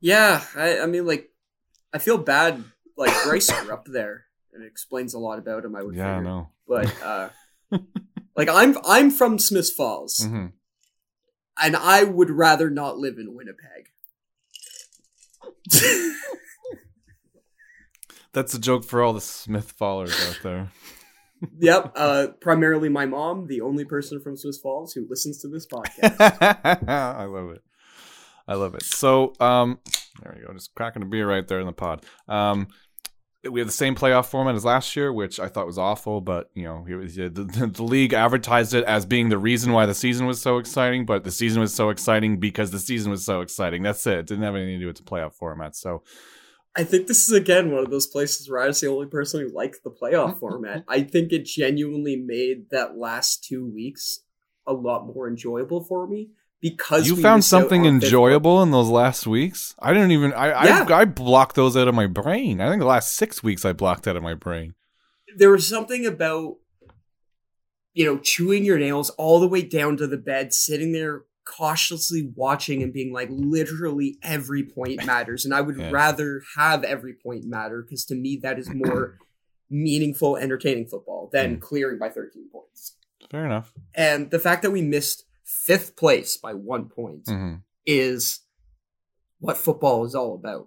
Yeah, 0.00 0.42
I, 0.56 0.80
I 0.80 0.86
mean, 0.86 1.06
like, 1.06 1.30
I 1.92 1.98
feel 1.98 2.18
bad. 2.18 2.64
Like 2.96 3.14
Bryce 3.22 3.48
grew 3.48 3.72
up 3.72 3.86
there, 3.86 4.24
it 4.62 4.66
explains 4.66 5.14
a 5.14 5.18
lot 5.18 5.38
about 5.38 5.64
him. 5.64 5.74
I 5.76 5.82
would. 5.82 5.94
Yeah, 5.94 6.16
figure. 6.16 6.30
I 6.30 6.32
know. 6.32 6.50
But 6.66 7.02
uh, 7.04 7.28
like, 8.36 8.48
I'm 8.48 8.76
I'm 8.84 9.10
from 9.10 9.38
Smith 9.38 9.70
Falls, 9.76 10.20
mm-hmm. 10.24 10.46
and 11.62 11.76
I 11.76 12.04
would 12.04 12.30
rather 12.30 12.70
not 12.70 12.98
live 12.98 13.18
in 13.18 13.34
Winnipeg. 13.34 13.90
That's 18.32 18.54
a 18.54 18.58
joke 18.58 18.84
for 18.84 19.02
all 19.02 19.12
the 19.12 19.20
Smith 19.20 19.76
Fallers 19.78 20.28
out 20.28 20.38
there 20.42 20.70
yep. 21.58 21.92
Uh, 21.96 22.28
primarily 22.40 22.88
my 22.88 23.06
mom, 23.06 23.46
the 23.46 23.60
only 23.60 23.84
person 23.84 24.20
from 24.20 24.36
Smiths 24.36 24.58
Falls 24.58 24.92
who 24.92 25.06
listens 25.08 25.38
to 25.38 25.48
this 25.48 25.66
podcast. 25.66 26.88
I 26.88 27.24
love 27.24 27.50
it. 27.50 27.62
I 28.46 28.54
love 28.54 28.74
it. 28.74 28.82
So, 28.82 29.34
um, 29.40 29.78
there 30.22 30.34
we 30.36 30.46
go. 30.46 30.52
Just 30.54 30.74
cracking 30.74 31.02
a 31.02 31.06
beer 31.06 31.28
right 31.28 31.46
there 31.46 31.60
in 31.60 31.66
the 31.66 31.72
pod. 31.72 32.04
Um, 32.28 32.68
we 33.50 33.60
have 33.60 33.68
the 33.68 33.72
same 33.72 33.94
playoff 33.94 34.26
format 34.26 34.54
as 34.54 34.64
last 34.64 34.94
year, 34.96 35.12
which 35.12 35.40
I 35.40 35.48
thought 35.48 35.66
was 35.66 35.78
awful. 35.78 36.20
But 36.20 36.50
you 36.54 36.64
know, 36.64 36.84
the, 36.86 37.28
the, 37.28 37.66
the, 37.66 37.82
league 37.82 38.12
advertised 38.12 38.74
it 38.74 38.84
as 38.84 39.06
being 39.06 39.28
the 39.28 39.38
reason 39.38 39.72
why 39.72 39.86
the 39.86 39.94
season 39.94 40.26
was 40.26 40.40
so 40.40 40.58
exciting. 40.58 41.06
But 41.06 41.24
the 41.24 41.30
season 41.30 41.60
was 41.60 41.74
so 41.74 41.90
exciting 41.90 42.38
because 42.38 42.70
the 42.70 42.78
season 42.78 43.10
was 43.10 43.24
so 43.24 43.40
exciting. 43.40 43.82
That's 43.82 44.06
it. 44.06 44.18
it 44.18 44.26
didn't 44.26 44.44
have 44.44 44.54
anything 44.54 44.78
to 44.78 44.80
do 44.80 44.86
with 44.86 44.96
the 44.96 45.02
playoff 45.02 45.34
format. 45.34 45.76
So 45.76 46.02
I 46.76 46.84
think 46.84 47.06
this 47.06 47.28
is 47.28 47.34
again 47.34 47.72
one 47.72 47.84
of 47.84 47.90
those 47.90 48.06
places 48.06 48.48
where 48.48 48.60
I 48.60 48.66
was 48.66 48.80
the 48.80 48.88
only 48.88 49.06
person 49.06 49.40
who 49.40 49.54
liked 49.54 49.82
the 49.82 49.90
playoff 49.90 50.30
mm-hmm. 50.30 50.38
format. 50.38 50.84
I 50.88 51.02
think 51.02 51.32
it 51.32 51.44
genuinely 51.44 52.16
made 52.16 52.70
that 52.70 52.96
last 52.96 53.44
two 53.44 53.66
weeks 53.66 54.20
a 54.66 54.72
lot 54.72 55.06
more 55.06 55.28
enjoyable 55.28 55.82
for 55.82 56.06
me 56.06 56.30
because 56.60 57.06
you 57.06 57.16
found 57.16 57.44
something 57.44 57.84
enjoyable 57.84 58.62
in 58.62 58.70
those 58.70 58.88
last 58.88 59.26
weeks. 59.26 59.74
I 59.78 59.92
didn't 59.92 60.12
even 60.12 60.32
I, 60.32 60.64
yeah. 60.64 60.86
I 60.88 61.00
I 61.00 61.04
blocked 61.04 61.56
those 61.56 61.76
out 61.76 61.88
of 61.88 61.94
my 61.94 62.06
brain. 62.06 62.60
I 62.60 62.68
think 62.68 62.80
the 62.80 62.86
last 62.86 63.14
six 63.14 63.42
weeks 63.42 63.64
I 63.64 63.72
blocked 63.72 64.08
out 64.08 64.16
of 64.16 64.22
my 64.22 64.34
brain. 64.34 64.74
There 65.36 65.50
was 65.50 65.66
something 65.66 66.06
about 66.06 66.56
you 67.94 68.04
know 68.04 68.18
chewing 68.18 68.64
your 68.64 68.78
nails 68.78 69.10
all 69.10 69.40
the 69.40 69.48
way 69.48 69.62
down 69.62 69.96
to 69.98 70.06
the 70.06 70.16
bed, 70.16 70.52
sitting 70.52 70.92
there 70.92 71.24
cautiously 71.48 72.30
watching 72.34 72.82
and 72.82 72.92
being 72.92 73.10
like 73.10 73.28
literally 73.30 74.18
every 74.22 74.62
point 74.62 75.02
matters 75.06 75.46
and 75.46 75.54
i 75.54 75.62
would 75.62 75.76
yeah. 75.78 75.90
rather 75.90 76.42
have 76.58 76.84
every 76.84 77.14
point 77.14 77.42
matter 77.46 77.80
because 77.80 78.04
to 78.04 78.14
me 78.14 78.36
that 78.36 78.58
is 78.58 78.68
more 78.68 79.16
meaningful 79.70 80.36
entertaining 80.36 80.86
football 80.86 81.30
than 81.32 81.56
mm. 81.56 81.60
clearing 81.60 81.98
by 81.98 82.10
13 82.10 82.50
points 82.52 82.96
fair 83.30 83.46
enough 83.46 83.72
and 83.94 84.30
the 84.30 84.38
fact 84.38 84.60
that 84.60 84.70
we 84.70 84.82
missed 84.82 85.24
fifth 85.48 85.96
place 85.96 86.36
by 86.36 86.52
one 86.52 86.88
point 86.88 87.24
mm-hmm. 87.24 87.54
is 87.86 88.40
what 89.40 89.56
football 89.56 90.04
is 90.04 90.14
all 90.14 90.34
about 90.34 90.66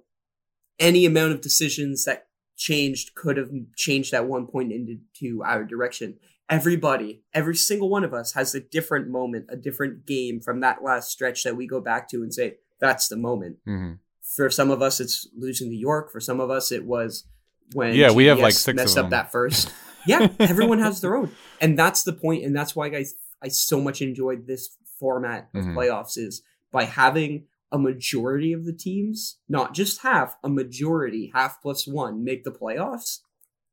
any 0.79 1.05
amount 1.05 1.31
of 1.33 1.41
decisions 1.41 2.05
that 2.05 2.27
changed 2.57 3.13
could 3.15 3.37
have 3.37 3.51
changed 3.75 4.11
that 4.11 4.25
one 4.25 4.47
point 4.47 4.71
into 4.71 5.43
our 5.43 5.63
direction 5.63 6.17
everybody, 6.51 7.23
every 7.33 7.55
single 7.55 7.89
one 7.89 8.03
of 8.03 8.13
us 8.13 8.33
has 8.33 8.53
a 8.53 8.59
different 8.59 9.07
moment, 9.07 9.45
a 9.49 9.55
different 9.55 10.05
game 10.05 10.41
from 10.41 10.59
that 10.59 10.83
last 10.83 11.09
stretch 11.09 11.43
that 11.43 11.55
we 11.55 11.65
go 11.65 11.79
back 11.79 12.09
to 12.09 12.21
and 12.21 12.31
say, 12.31 12.57
that's 12.79 13.07
the 13.07 13.15
moment. 13.15 13.57
Mm-hmm. 13.67 13.93
For 14.35 14.49
some 14.49 14.69
of 14.69 14.81
us, 14.81 14.99
it's 14.99 15.27
losing 15.35 15.69
to 15.69 15.75
York. 15.75 16.11
For 16.11 16.19
some 16.19 16.39
of 16.39 16.49
us, 16.49 16.71
it 16.71 16.85
was 16.85 17.25
when 17.73 17.95
yeah, 17.95 18.11
we 18.11 18.25
have 18.25 18.39
like 18.39 18.53
six 18.53 18.75
messed 18.75 18.97
up 18.97 19.09
that 19.09 19.31
first. 19.31 19.71
yeah, 20.05 20.27
everyone 20.39 20.79
has 20.79 21.01
their 21.01 21.15
own, 21.15 21.31
and 21.59 21.77
that's 21.77 22.03
the 22.03 22.13
point, 22.13 22.45
and 22.45 22.55
that's 22.55 22.75
why 22.75 22.87
I 22.87 23.05
I 23.43 23.47
so 23.49 23.81
much 23.81 24.01
enjoyed 24.01 24.47
this 24.47 24.77
format 24.99 25.49
of 25.53 25.63
mm-hmm. 25.63 25.77
playoffs 25.77 26.17
is 26.17 26.43
by 26.71 26.85
having 26.85 27.45
a 27.71 27.77
majority 27.77 28.53
of 28.53 28.65
the 28.65 28.73
teams, 28.73 29.37
not 29.47 29.73
just 29.73 30.01
half, 30.01 30.37
a 30.43 30.49
majority, 30.49 31.31
half 31.33 31.61
plus 31.61 31.87
one, 31.87 32.23
make 32.23 32.43
the 32.43 32.51
playoffs. 32.51 33.19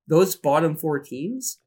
Those 0.07 0.36
bottom 0.36 0.77
four 0.77 0.99
teams 1.01 1.59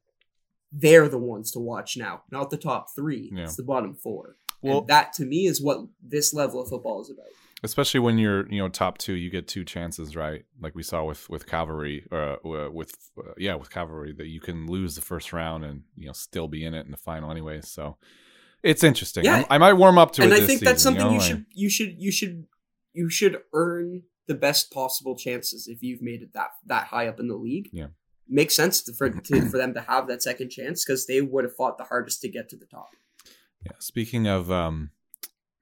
they're 0.72 1.08
the 1.08 1.18
ones 1.18 1.50
to 1.52 1.58
watch 1.58 1.96
now, 1.96 2.22
not 2.30 2.50
the 2.50 2.56
top 2.56 2.88
three. 2.94 3.30
Yeah. 3.32 3.44
It's 3.44 3.56
the 3.56 3.62
bottom 3.62 3.94
four. 3.94 4.36
Well, 4.62 4.78
and 4.78 4.88
that 4.88 5.12
to 5.14 5.24
me 5.24 5.46
is 5.46 5.60
what 5.60 5.80
this 6.02 6.32
level 6.32 6.62
of 6.62 6.68
football 6.68 7.02
is 7.02 7.10
about. 7.10 7.26
Especially 7.64 8.00
when 8.00 8.18
you're, 8.18 8.48
you 8.50 8.58
know, 8.58 8.68
top 8.68 8.98
two, 8.98 9.12
you 9.12 9.30
get 9.30 9.46
two 9.46 9.64
chances, 9.64 10.16
right? 10.16 10.44
Like 10.60 10.74
we 10.74 10.82
saw 10.82 11.04
with 11.04 11.30
with 11.30 11.46
cavalry, 11.46 12.04
uh, 12.10 12.36
with 12.42 13.10
uh, 13.18 13.32
yeah, 13.38 13.54
with 13.54 13.70
cavalry, 13.70 14.12
that 14.14 14.26
you 14.26 14.40
can 14.40 14.66
lose 14.66 14.96
the 14.96 15.02
first 15.02 15.32
round 15.32 15.64
and 15.64 15.82
you 15.96 16.06
know 16.06 16.12
still 16.12 16.48
be 16.48 16.64
in 16.64 16.74
it 16.74 16.86
in 16.86 16.90
the 16.90 16.96
final, 16.96 17.30
anyway 17.30 17.60
So 17.62 17.96
it's 18.62 18.84
interesting. 18.84 19.24
Yeah. 19.24 19.44
i 19.50 19.58
might 19.58 19.74
warm 19.74 19.98
up 19.98 20.12
to 20.12 20.22
and 20.22 20.32
it. 20.32 20.34
And 20.34 20.44
I 20.44 20.46
think 20.46 20.58
season, 20.60 20.64
that's 20.72 20.82
something 20.82 21.06
you, 21.06 21.10
know? 21.10 21.14
you 21.14 21.20
should 21.20 21.46
you 21.52 21.70
should 21.70 21.94
you 21.98 22.12
should 22.12 22.46
you 22.92 23.10
should 23.10 23.42
earn 23.52 24.02
the 24.28 24.34
best 24.34 24.72
possible 24.72 25.16
chances 25.16 25.66
if 25.66 25.82
you've 25.82 26.02
made 26.02 26.22
it 26.22 26.32
that 26.34 26.50
that 26.66 26.86
high 26.86 27.06
up 27.08 27.20
in 27.20 27.28
the 27.28 27.36
league. 27.36 27.68
Yeah, 27.72 27.88
makes 28.28 28.54
sense 28.54 28.82
to, 28.82 28.92
for 28.92 29.10
to, 29.10 29.42
for 29.50 29.58
them 29.58 29.74
to 29.74 29.80
have 29.82 30.08
that 30.08 30.22
second 30.22 30.50
chance 30.50 30.84
because 30.84 31.06
they 31.06 31.20
would 31.20 31.44
have 31.44 31.56
fought 31.56 31.78
the 31.78 31.84
hardest 31.84 32.20
to 32.22 32.28
get 32.28 32.48
to 32.50 32.56
the 32.56 32.66
top. 32.66 32.90
Yeah. 33.64 33.72
Speaking 33.78 34.26
of 34.26 34.50
um, 34.50 34.90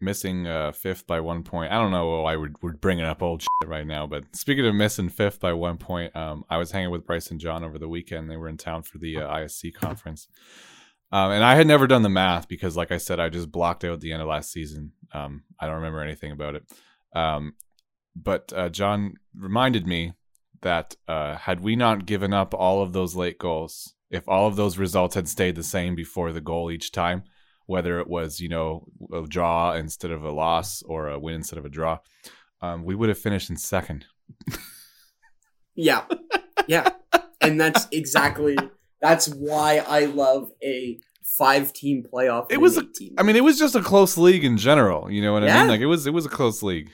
missing 0.01 0.47
uh, 0.47 0.73
fifth 0.73 1.07
by 1.07 1.21
one 1.21 1.43
point, 1.43 1.73
I 1.73 1.77
don't 1.77 1.91
know 1.91 2.23
why 2.23 2.37
we're, 2.37 2.53
we're 2.63 2.73
bringing 2.73 3.05
up 3.05 3.23
old 3.23 3.43
shit 3.43 3.69
right 3.69 3.87
now, 3.87 4.07
but 4.07 4.25
speaking 4.35 4.67
of 4.67 4.75
missing 4.75 5.09
fifth 5.09 5.41
by 5.41 5.53
one 5.53 5.77
point, 5.77 6.15
um, 6.17 6.45
I 6.49 6.57
was 6.57 6.71
hanging 6.71 6.91
with 6.91 7.07
Bryce 7.07 7.31
and 7.31 7.41
John 7.41 7.65
over 7.65 7.79
the 7.79 7.89
weekend. 7.89 8.31
They 8.31 8.37
were 8.37 8.49
in 8.49 8.57
town 8.57 8.83
for 8.83 8.99
the 8.99 9.19
uh, 9.19 9.29
ISC 9.29 9.75
conference. 9.75 10.29
Um, 11.13 11.33
and 11.33 11.43
I 11.43 11.57
had 11.57 11.67
never 11.67 11.87
done 11.87 12.03
the 12.03 12.09
math 12.09 12.49
because, 12.49 12.77
like 12.77 12.93
I 12.93 12.99
said, 12.99 13.19
I 13.19 13.29
just 13.29 13.51
blocked 13.51 13.85
out 13.85 14.01
the 14.01 14.13
end 14.13 14.23
of 14.23 14.29
last 14.29 14.53
season. 14.53 14.93
Um, 15.13 15.43
I 15.59 15.67
don't 15.67 15.77
remember 15.77 16.03
anything 16.03 16.31
about 16.31 16.55
it. 16.55 16.65
Um, 17.15 17.55
but 18.15 18.53
uh, 18.55 18.69
John 18.69 19.15
reminded 19.35 19.87
me 19.87 20.13
that 20.63 20.95
uh, 21.09 21.37
had 21.37 21.61
we 21.61 21.75
not 21.75 22.07
given 22.07 22.33
up 22.33 22.55
all 22.55 22.83
of 22.83 22.93
those 22.93 23.17
late 23.17 23.39
goals, 23.39 23.95
if 24.11 24.29
all 24.29 24.47
of 24.47 24.57
those 24.57 24.79
results 24.79 25.15
had 25.15 25.29
stayed 25.29 25.57
the 25.57 25.63
same 25.63 25.95
before 25.95 26.33
the 26.33 26.41
goal 26.41 26.71
each 26.71 26.93
time, 26.93 27.25
whether 27.71 28.01
it 28.01 28.09
was 28.09 28.41
you 28.41 28.49
know 28.49 28.85
a 29.13 29.23
draw 29.23 29.75
instead 29.75 30.11
of 30.11 30.25
a 30.25 30.31
loss 30.31 30.83
or 30.83 31.09
a 31.09 31.19
win 31.19 31.37
instead 31.37 31.59
of 31.59 31.65
a 31.65 31.69
draw, 31.69 31.99
um, 32.61 32.85
we 32.85 32.95
would 32.95 33.09
have 33.09 33.19
finished 33.19 33.49
in 33.49 33.57
second. 33.57 34.07
yeah, 35.75 36.05
yeah, 36.67 36.91
and 37.41 37.61
that's 37.61 37.87
exactly 37.93 38.57
that's 39.01 39.29
why 39.29 39.85
I 39.87 40.07
love 40.07 40.51
a 40.65 40.99
five 41.23 41.73
team 41.73 42.05
playoff. 42.13 42.47
It 42.51 42.61
was 42.61 42.77
a, 42.77 42.85
team. 42.85 43.15
I 43.17 43.23
mean, 43.23 43.37
it 43.37 43.45
was 43.45 43.57
just 43.59 43.77
a 43.77 43.83
close 43.83 44.19
league 44.19 44.45
in 44.45 44.59
general. 44.59 45.09
You 45.09 45.23
know 45.23 45.33
what 45.33 45.45
yeah. 45.45 45.57
I 45.57 45.61
mean? 45.61 45.69
Like 45.69 45.81
it 45.81 45.87
was, 45.87 46.09
it 46.09 46.13
was 46.13 46.27
a 46.27 46.29
close 46.29 46.63
league 46.63 46.91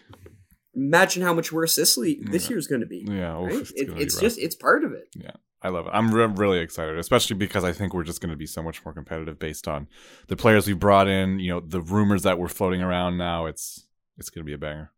imagine 0.77 1.23
how 1.23 1.33
much 1.33 1.51
worse 1.51 1.75
this 1.75 1.97
league 1.97 2.31
this 2.31 2.45
yeah. 2.45 2.51
year's 2.51 2.67
going 2.67 2.83
to 2.83 2.87
be. 2.87 3.03
Yeah, 3.09 3.43
right? 3.43 3.55
it's, 3.55 3.71
it, 3.73 3.89
it's 3.97 4.21
just 4.21 4.39
it's 4.39 4.55
part 4.55 4.85
of 4.85 4.93
it. 4.93 5.09
Yeah. 5.17 5.31
I 5.67 5.69
love 5.71 5.89
it. 5.89 5.91
I'm 5.93 6.15
re- 6.15 6.27
really 6.27 6.61
excited, 6.61 6.97
especially 6.97 7.35
because 7.35 7.65
I 7.65 7.73
think 7.73 7.93
we're 7.93 8.05
just 8.05 8.21
going 8.21 8.31
to 8.31 8.37
be 8.37 8.47
so 8.47 8.63
much 8.63 8.85
more 8.85 8.95
competitive 8.95 9.37
based 9.37 9.67
on 9.67 9.89
the 10.29 10.37
players 10.37 10.69
we 10.69 10.75
brought 10.75 11.09
in. 11.09 11.41
You 11.41 11.55
know, 11.55 11.61
the 11.61 11.81
rumors 11.81 12.23
that 12.23 12.39
we're 12.39 12.47
floating 12.47 12.83
around 12.83 13.17
now. 13.17 13.47
It's 13.47 13.85
it's 14.17 14.31
going 14.31 14.45
to 14.45 14.47
be 14.47 14.53
a 14.53 14.59
banger. 14.59 14.93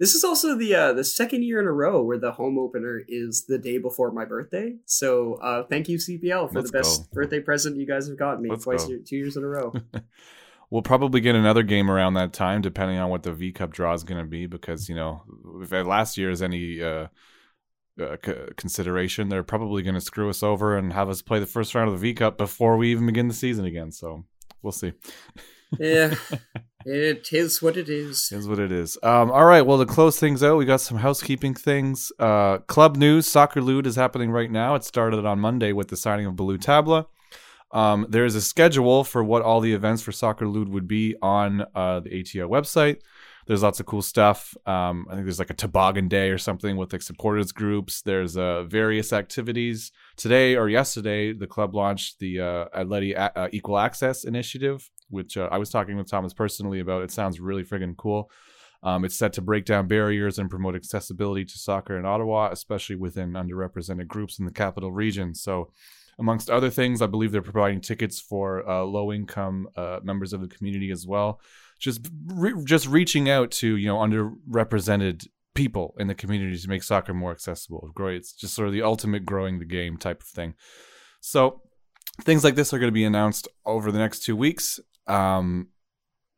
This 0.00 0.16
is 0.16 0.24
also 0.24 0.56
the 0.58 0.74
uh, 0.74 0.92
the 0.94 1.04
second 1.04 1.44
year 1.44 1.60
in 1.60 1.66
a 1.68 1.72
row 1.72 2.02
where 2.02 2.18
the 2.18 2.32
home 2.32 2.58
opener 2.58 3.02
is 3.06 3.46
the 3.46 3.56
day 3.56 3.78
before 3.78 4.10
my 4.10 4.24
birthday. 4.24 4.74
So 4.84 5.34
uh, 5.34 5.62
thank 5.62 5.88
you 5.88 5.96
CPL 5.96 6.48
for 6.48 6.58
Let's 6.58 6.72
the 6.72 6.78
best 6.78 7.02
go. 7.02 7.06
birthday 7.14 7.38
present 7.38 7.76
you 7.76 7.86
guys 7.86 8.08
have 8.08 8.18
gotten 8.18 8.42
me 8.42 8.50
Let's 8.50 8.64
twice, 8.64 8.88
year, 8.88 8.98
two 8.98 9.16
years 9.16 9.36
in 9.36 9.44
a 9.44 9.48
row. 9.48 9.72
we'll 10.70 10.82
probably 10.82 11.20
get 11.20 11.36
another 11.36 11.62
game 11.62 11.88
around 11.88 12.14
that 12.14 12.32
time, 12.32 12.62
depending 12.62 12.98
on 12.98 13.10
what 13.10 13.22
the 13.22 13.32
V 13.32 13.52
Cup 13.52 13.70
draw 13.70 13.94
is 13.94 14.02
going 14.02 14.20
to 14.20 14.28
be. 14.28 14.46
Because 14.46 14.88
you 14.88 14.96
know, 14.96 15.22
if 15.62 15.70
last 15.70 16.18
year 16.18 16.30
is 16.30 16.42
any 16.42 16.82
uh, 16.82 17.06
uh, 18.00 18.16
c- 18.24 18.34
consideration, 18.56 19.28
they're 19.28 19.42
probably 19.42 19.82
going 19.82 19.94
to 19.94 20.00
screw 20.00 20.28
us 20.28 20.42
over 20.42 20.76
and 20.76 20.92
have 20.92 21.08
us 21.08 21.22
play 21.22 21.38
the 21.38 21.46
first 21.46 21.74
round 21.74 21.88
of 21.88 21.94
the 21.94 22.00
V 22.00 22.14
Cup 22.14 22.38
before 22.38 22.76
we 22.76 22.90
even 22.90 23.06
begin 23.06 23.28
the 23.28 23.34
season 23.34 23.64
again. 23.64 23.92
So 23.92 24.24
we'll 24.62 24.72
see. 24.72 24.92
yeah, 25.78 26.14
it 26.84 27.28
is 27.32 27.62
what 27.62 27.76
it 27.76 27.88
is. 27.88 28.30
Is 28.32 28.48
what 28.48 28.58
it 28.58 28.72
is. 28.72 28.98
Um, 29.02 29.30
all 29.30 29.44
right. 29.44 29.62
Well, 29.62 29.78
to 29.78 29.86
close 29.86 30.18
things 30.18 30.42
out, 30.42 30.56
we 30.56 30.64
got 30.64 30.80
some 30.80 30.98
housekeeping 30.98 31.54
things. 31.54 32.12
Uh, 32.18 32.58
club 32.58 32.96
news: 32.96 33.26
Soccer 33.26 33.62
Lude 33.62 33.86
is 33.86 33.96
happening 33.96 34.30
right 34.30 34.50
now. 34.50 34.74
It 34.74 34.84
started 34.84 35.24
on 35.24 35.40
Monday 35.40 35.72
with 35.72 35.88
the 35.88 35.96
signing 35.96 36.26
of 36.26 36.36
Ballou 36.36 36.58
Tabla. 36.58 37.06
Um, 37.72 38.06
there 38.08 38.24
is 38.24 38.34
a 38.34 38.40
schedule 38.40 39.04
for 39.04 39.24
what 39.24 39.42
all 39.42 39.60
the 39.60 39.72
events 39.72 40.02
for 40.02 40.12
Soccer 40.12 40.46
Lude 40.46 40.68
would 40.68 40.86
be 40.86 41.16
on 41.20 41.62
uh, 41.74 42.00
the 42.00 42.20
ATO 42.20 42.48
website. 42.48 43.00
There's 43.46 43.62
lots 43.62 43.78
of 43.78 43.86
cool 43.86 44.02
stuff. 44.02 44.56
Um, 44.66 45.06
I 45.08 45.14
think 45.14 45.24
there's 45.24 45.38
like 45.38 45.50
a 45.50 45.54
toboggan 45.54 46.08
day 46.08 46.30
or 46.30 46.38
something 46.38 46.76
with 46.76 46.92
like 46.92 47.02
supporters 47.02 47.52
groups. 47.52 48.02
There's 48.02 48.36
uh, 48.36 48.64
various 48.64 49.12
activities. 49.12 49.92
Today 50.16 50.56
or 50.56 50.68
yesterday, 50.68 51.32
the 51.32 51.46
club 51.46 51.74
launched 51.74 52.18
the 52.18 52.40
uh, 52.40 52.64
Atleti 52.76 53.14
a- 53.14 53.38
uh, 53.38 53.48
Equal 53.52 53.78
Access 53.78 54.24
Initiative, 54.24 54.90
which 55.10 55.36
uh, 55.36 55.48
I 55.52 55.58
was 55.58 55.70
talking 55.70 55.96
with 55.96 56.10
Thomas 56.10 56.34
personally 56.34 56.80
about. 56.80 57.04
It 57.04 57.12
sounds 57.12 57.38
really 57.38 57.62
friggin' 57.62 57.96
cool. 57.96 58.30
Um, 58.82 59.04
it's 59.04 59.16
set 59.16 59.32
to 59.34 59.42
break 59.42 59.64
down 59.64 59.86
barriers 59.86 60.38
and 60.38 60.50
promote 60.50 60.74
accessibility 60.74 61.44
to 61.44 61.58
soccer 61.58 61.96
in 61.98 62.04
Ottawa, 62.04 62.50
especially 62.50 62.96
within 62.96 63.32
underrepresented 63.32 64.06
groups 64.06 64.38
in 64.38 64.44
the 64.44 64.52
capital 64.52 64.92
region. 64.92 65.34
So 65.34 65.70
amongst 66.18 66.50
other 66.50 66.70
things. 66.70 67.02
I 67.02 67.06
believe 67.06 67.32
they're 67.32 67.42
providing 67.42 67.80
tickets 67.80 68.20
for 68.20 68.68
uh, 68.68 68.82
low 68.82 69.12
income 69.12 69.68
uh, 69.76 70.00
members 70.02 70.32
of 70.32 70.40
the 70.40 70.48
community 70.48 70.90
as 70.90 71.06
well. 71.06 71.40
Just 71.78 72.08
re- 72.26 72.64
just 72.64 72.86
reaching 72.86 73.28
out 73.28 73.50
to 73.52 73.76
you 73.76 73.88
know 73.88 73.96
underrepresented 73.96 75.26
people 75.54 75.94
in 75.98 76.06
the 76.06 76.14
community 76.14 76.56
to 76.58 76.68
make 76.68 76.82
soccer 76.82 77.14
more 77.14 77.32
accessible. 77.32 77.90
Great, 77.94 78.16
it's 78.16 78.32
just 78.32 78.54
sort 78.54 78.68
of 78.68 78.74
the 78.74 78.82
ultimate 78.82 79.24
growing 79.24 79.58
the 79.58 79.64
game 79.64 79.96
type 79.96 80.22
of 80.22 80.28
thing. 80.28 80.54
So 81.20 81.62
things 82.22 82.44
like 82.44 82.54
this 82.54 82.72
are 82.72 82.78
going 82.78 82.90
to 82.90 82.92
be 82.92 83.04
announced 83.04 83.48
over 83.64 83.90
the 83.90 83.98
next 83.98 84.20
two 84.20 84.36
weeks, 84.36 84.80
um, 85.06 85.68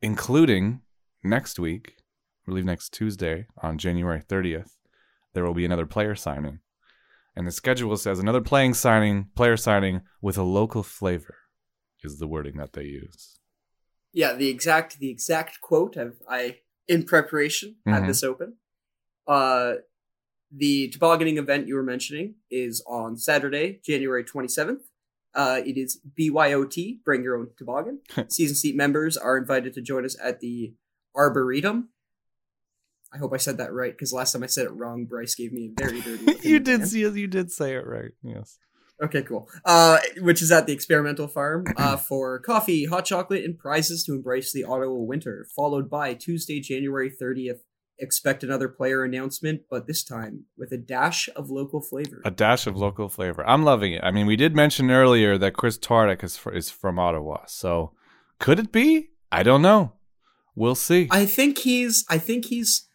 including 0.02 0.80
next 1.22 1.58
week. 1.58 1.94
I 2.46 2.50
believe 2.50 2.64
next 2.64 2.94
Tuesday 2.94 3.46
on 3.62 3.76
January 3.76 4.22
30th, 4.22 4.70
there 5.34 5.44
will 5.44 5.54
be 5.54 5.66
another 5.66 5.84
player 5.84 6.14
signing 6.14 6.60
and 7.38 7.46
the 7.46 7.52
schedule 7.52 7.96
says 7.96 8.18
another 8.18 8.40
playing 8.40 8.74
signing, 8.74 9.28
player 9.36 9.56
signing 9.56 10.00
with 10.20 10.36
a 10.36 10.42
local 10.42 10.82
flavor 10.82 11.36
is 12.02 12.18
the 12.18 12.26
wording 12.26 12.56
that 12.56 12.72
they 12.72 12.82
use. 12.82 13.38
Yeah, 14.12 14.32
the 14.32 14.48
exact 14.48 14.98
the 14.98 15.10
exact 15.10 15.60
quote 15.60 15.96
I've, 15.96 16.16
I 16.28 16.58
in 16.86 17.04
preparation 17.04 17.76
had 17.86 17.98
mm-hmm. 17.98 18.08
this 18.08 18.22
open. 18.22 18.54
Uh, 19.26 19.74
the 20.50 20.88
tobogganing 20.88 21.36
event 21.36 21.68
you 21.68 21.74
were 21.74 21.82
mentioning 21.82 22.36
is 22.50 22.82
on 22.86 23.16
Saturday, 23.16 23.80
January 23.84 24.24
twenty 24.24 24.48
seventh. 24.48 24.82
Uh, 25.34 25.60
it 25.64 25.76
is 25.76 26.00
BYOT, 26.18 27.04
bring 27.04 27.22
your 27.22 27.36
own 27.36 27.50
toboggan. 27.56 28.00
Season 28.28 28.56
seat 28.56 28.74
members 28.74 29.16
are 29.16 29.36
invited 29.36 29.74
to 29.74 29.82
join 29.82 30.04
us 30.04 30.16
at 30.22 30.40
the 30.40 30.72
Arboretum 31.14 31.90
I 33.12 33.18
hope 33.18 33.32
I 33.32 33.38
said 33.38 33.58
that 33.58 33.72
right 33.72 33.92
because 33.92 34.12
last 34.12 34.32
time 34.32 34.42
I 34.42 34.46
said 34.46 34.66
it 34.66 34.70
wrong, 34.70 35.06
Bryce 35.06 35.34
gave 35.34 35.52
me 35.52 35.72
a 35.72 35.82
very 35.82 36.00
dirty. 36.00 36.36
you 36.48 36.60
did 36.60 36.86
see 36.86 37.00
you 37.00 37.26
did 37.26 37.50
say 37.50 37.74
it 37.74 37.86
right. 37.86 38.12
Yes. 38.22 38.58
Okay, 39.02 39.22
cool. 39.22 39.48
Uh, 39.64 39.98
which 40.20 40.42
is 40.42 40.50
at 40.50 40.66
the 40.66 40.72
experimental 40.72 41.28
farm 41.28 41.64
uh, 41.76 41.96
for 42.08 42.38
coffee, 42.40 42.86
hot 42.86 43.04
chocolate, 43.04 43.44
and 43.44 43.58
prizes 43.58 44.02
to 44.04 44.12
embrace 44.12 44.52
the 44.52 44.64
Ottawa 44.64 44.94
winter. 44.94 45.46
Followed 45.54 45.88
by 45.88 46.14
Tuesday, 46.14 46.60
January 46.60 47.10
thirtieth. 47.10 47.62
Expect 48.00 48.44
another 48.44 48.68
player 48.68 49.02
announcement, 49.02 49.62
but 49.68 49.88
this 49.88 50.04
time 50.04 50.44
with 50.56 50.70
a 50.70 50.76
dash 50.76 51.28
of 51.34 51.50
local 51.50 51.80
flavor. 51.80 52.22
A 52.24 52.30
dash 52.30 52.68
of 52.68 52.76
local 52.76 53.08
flavor. 53.08 53.44
I'm 53.48 53.64
loving 53.64 53.92
it. 53.92 54.04
I 54.04 54.12
mean, 54.12 54.26
we 54.26 54.36
did 54.36 54.54
mention 54.54 54.88
earlier 54.90 55.36
that 55.36 55.54
Kris 55.54 55.78
Twardek 55.78 56.22
is 56.22 56.40
is 56.52 56.70
from 56.70 56.98
Ottawa, 56.98 57.44
so 57.46 57.92
could 58.38 58.58
it 58.58 58.72
be? 58.72 59.10
I 59.30 59.42
don't 59.42 59.62
know. 59.62 59.94
We'll 60.54 60.74
see. 60.74 61.08
I 61.10 61.26
think 61.26 61.58
he's. 61.58 62.04
I 62.08 62.18
think 62.18 62.46
he's 62.46 62.88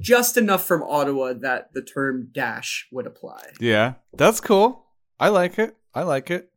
just 0.00 0.36
enough 0.36 0.64
from 0.64 0.82
Ottawa 0.82 1.32
that 1.34 1.72
the 1.72 1.82
term 1.82 2.28
dash 2.32 2.86
would 2.92 3.06
apply. 3.06 3.42
Yeah, 3.60 3.94
that's 4.12 4.40
cool. 4.40 4.86
I 5.20 5.28
like 5.28 5.58
it. 5.58 5.76
I 5.94 6.02
like 6.02 6.30
it. 6.30 6.50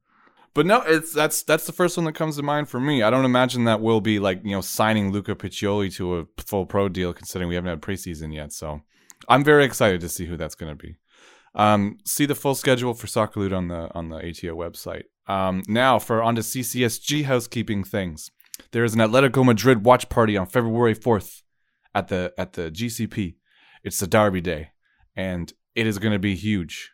But 0.53 0.65
no, 0.65 0.81
it's 0.81 1.13
that's 1.13 1.43
that's 1.43 1.65
the 1.65 1.71
first 1.71 1.95
one 1.97 2.05
that 2.05 2.13
comes 2.13 2.35
to 2.35 2.43
mind 2.43 2.67
for 2.67 2.79
me. 2.79 3.01
I 3.01 3.09
don't 3.09 3.25
imagine 3.25 3.63
that 3.65 3.79
we'll 3.79 4.01
be 4.01 4.19
like 4.19 4.41
you 4.43 4.51
know 4.51 4.61
signing 4.61 5.11
Luca 5.11 5.33
Piccioli 5.33 5.93
to 5.95 6.19
a 6.19 6.25
full 6.37 6.65
pro 6.65 6.89
deal, 6.89 7.13
considering 7.13 7.47
we 7.47 7.55
haven't 7.55 7.69
had 7.69 7.81
preseason 7.81 8.33
yet. 8.33 8.51
So 8.51 8.81
I'm 9.29 9.43
very 9.43 9.63
excited 9.63 10.01
to 10.01 10.09
see 10.09 10.25
who 10.25 10.35
that's 10.35 10.55
going 10.55 10.75
to 10.77 10.83
be. 10.83 10.97
Um, 11.55 11.97
see 12.05 12.25
the 12.25 12.35
full 12.35 12.55
schedule 12.55 12.93
for 12.93 13.07
Soccer 13.07 13.39
Lude 13.39 13.53
on 13.53 13.69
the 13.69 13.89
on 13.95 14.09
the 14.09 14.17
ATO 14.17 14.55
website. 14.55 15.03
Um, 15.27 15.63
now 15.67 15.99
for 15.99 16.21
on 16.21 16.35
to 16.35 16.41
CCSG 16.41 17.25
housekeeping 17.25 17.83
things. 17.83 18.29
There 18.71 18.83
is 18.83 18.93
an 18.93 18.99
Atletico 18.99 19.45
Madrid 19.45 19.85
watch 19.85 20.09
party 20.09 20.37
on 20.37 20.45
February 20.45 20.95
4th 20.95 21.41
at 21.95 22.09
the 22.09 22.33
at 22.37 22.53
the 22.53 22.69
GCP. 22.71 23.35
It's 23.83 23.99
the 23.99 24.07
Derby 24.07 24.41
Day, 24.41 24.71
and 25.15 25.51
it 25.75 25.87
is 25.87 25.97
going 25.97 26.13
to 26.13 26.19
be 26.19 26.35
huge. 26.35 26.91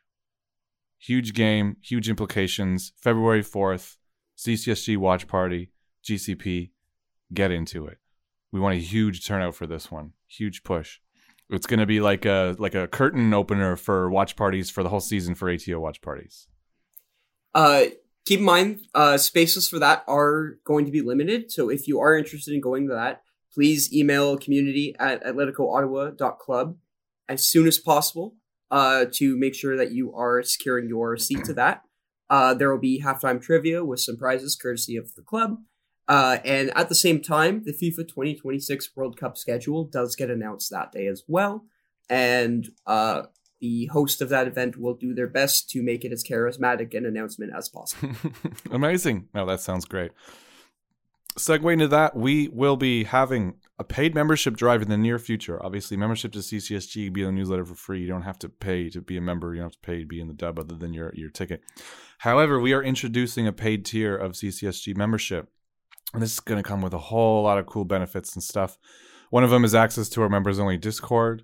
Huge 0.99 1.33
game, 1.33 1.77
huge 1.81 2.09
implications. 2.09 2.91
February 2.97 3.43
fourth, 3.43 3.97
CCSG 4.37 4.97
watch 4.97 5.27
party, 5.27 5.71
GCP. 6.03 6.71
Get 7.33 7.51
into 7.51 7.85
it. 7.87 7.97
We 8.51 8.59
want 8.59 8.75
a 8.75 8.79
huge 8.79 9.25
turnout 9.25 9.55
for 9.55 9.67
this 9.67 9.91
one. 9.91 10.13
Huge 10.27 10.63
push. 10.63 10.99
It's 11.49 11.67
going 11.67 11.79
to 11.79 11.85
be 11.85 11.99
like 11.99 12.25
a 12.25 12.55
like 12.57 12.75
a 12.75 12.87
curtain 12.87 13.33
opener 13.33 13.75
for 13.75 14.09
watch 14.09 14.35
parties 14.35 14.69
for 14.69 14.83
the 14.83 14.89
whole 14.89 14.99
season 14.99 15.35
for 15.35 15.49
ATO 15.49 15.79
watch 15.79 16.01
parties. 16.01 16.47
Uh, 17.53 17.85
keep 18.25 18.39
in 18.39 18.45
mind, 18.45 18.81
uh, 18.93 19.17
spaces 19.17 19.67
for 19.67 19.79
that 19.79 20.03
are 20.07 20.57
going 20.63 20.85
to 20.85 20.91
be 20.91 21.01
limited. 21.01 21.51
So 21.51 21.69
if 21.69 21.87
you 21.87 21.99
are 21.99 22.17
interested 22.17 22.53
in 22.53 22.61
going 22.61 22.87
to 22.87 22.93
that, 22.93 23.23
please 23.53 23.93
email 23.93 24.37
community 24.37 24.95
at 24.99 25.23
atleticoottawa.club 25.23 26.77
as 27.29 27.47
soon 27.47 27.67
as 27.67 27.77
possible 27.77 28.35
uh, 28.71 29.05
to 29.13 29.37
make 29.37 29.55
sure 29.55 29.77
that 29.77 29.91
you 29.91 30.13
are 30.13 30.43
securing 30.43 30.87
your 30.87 31.17
seat 31.17 31.43
to 31.45 31.53
that. 31.53 31.83
Uh, 32.29 32.53
there 32.53 32.69
will 32.69 32.79
be 32.79 33.01
halftime 33.01 33.41
trivia 33.41 33.83
with 33.85 33.99
some 33.99 34.17
prizes 34.17 34.55
courtesy 34.55 34.97
of 34.97 35.15
the 35.15 35.21
club. 35.21 35.57
Uh, 36.07 36.37
and 36.45 36.71
at 36.75 36.89
the 36.89 36.95
same 36.95 37.21
time, 37.21 37.63
the 37.65 37.73
FIFA 37.73 38.07
2026 38.07 38.89
World 38.95 39.17
Cup 39.17 39.37
schedule 39.37 39.85
does 39.85 40.15
get 40.15 40.29
announced 40.29 40.69
that 40.71 40.91
day 40.91 41.07
as 41.07 41.23
well. 41.27 41.65
And 42.09 42.69
uh, 42.85 43.23
the 43.59 43.87
host 43.87 44.21
of 44.21 44.29
that 44.29 44.47
event 44.47 44.77
will 44.77 44.93
do 44.93 45.13
their 45.13 45.27
best 45.27 45.69
to 45.71 45.83
make 45.83 46.05
it 46.05 46.11
as 46.11 46.23
charismatic 46.23 46.95
an 46.95 47.05
announcement 47.05 47.51
as 47.55 47.67
possible. 47.69 48.15
Amazing. 48.71 49.27
No, 49.33 49.45
that 49.45 49.59
sounds 49.59 49.85
great. 49.85 50.11
Segue 51.37 51.71
into 51.71 51.87
that, 51.89 52.15
we 52.15 52.47
will 52.47 52.77
be 52.77 53.03
having 53.03 53.55
a 53.77 53.83
paid 53.83 54.15
membership 54.15 54.57
drive 54.57 54.81
in 54.81 54.89
the 54.89 54.97
near 54.97 55.19
future. 55.19 55.63
Obviously, 55.63 55.95
membership 55.95 56.31
to 56.31 56.39
CCSG 56.39 57.13
be 57.13 57.23
the 57.23 57.31
newsletter 57.31 57.63
for 57.63 57.75
free. 57.75 58.01
You 58.01 58.07
don't 58.07 58.23
have 58.23 58.39
to 58.39 58.49
pay 58.49 58.89
to 58.89 59.01
be 59.01 59.17
a 59.17 59.21
member. 59.21 59.53
You 59.53 59.61
don't 59.61 59.67
have 59.67 59.81
to 59.81 59.87
pay 59.87 59.99
to 59.99 60.05
be 60.05 60.19
in 60.19 60.27
the 60.27 60.33
dub 60.33 60.57
other 60.57 60.75
than 60.75 60.93
your 60.93 61.13
your 61.15 61.29
ticket. 61.29 61.61
However, 62.19 62.59
we 62.59 62.73
are 62.73 62.83
introducing 62.83 63.45
a 63.45 63.53
paid 63.53 63.85
tier 63.85 64.15
of 64.15 64.31
CCSG 64.31 64.97
membership. 64.97 65.49
And 66.13 66.23
this 66.23 66.33
is 66.33 66.39
going 66.39 66.61
to 66.61 66.67
come 66.67 66.81
with 66.81 66.93
a 66.93 66.97
whole 66.97 67.43
lot 67.43 67.57
of 67.57 67.65
cool 67.65 67.85
benefits 67.85 68.33
and 68.33 68.43
stuff. 68.43 68.77
One 69.29 69.43
of 69.43 69.49
them 69.49 69.65
is 69.65 69.75
access 69.75 70.09
to 70.09 70.21
our 70.21 70.29
members 70.29 70.57
only 70.57 70.77
Discord, 70.77 71.43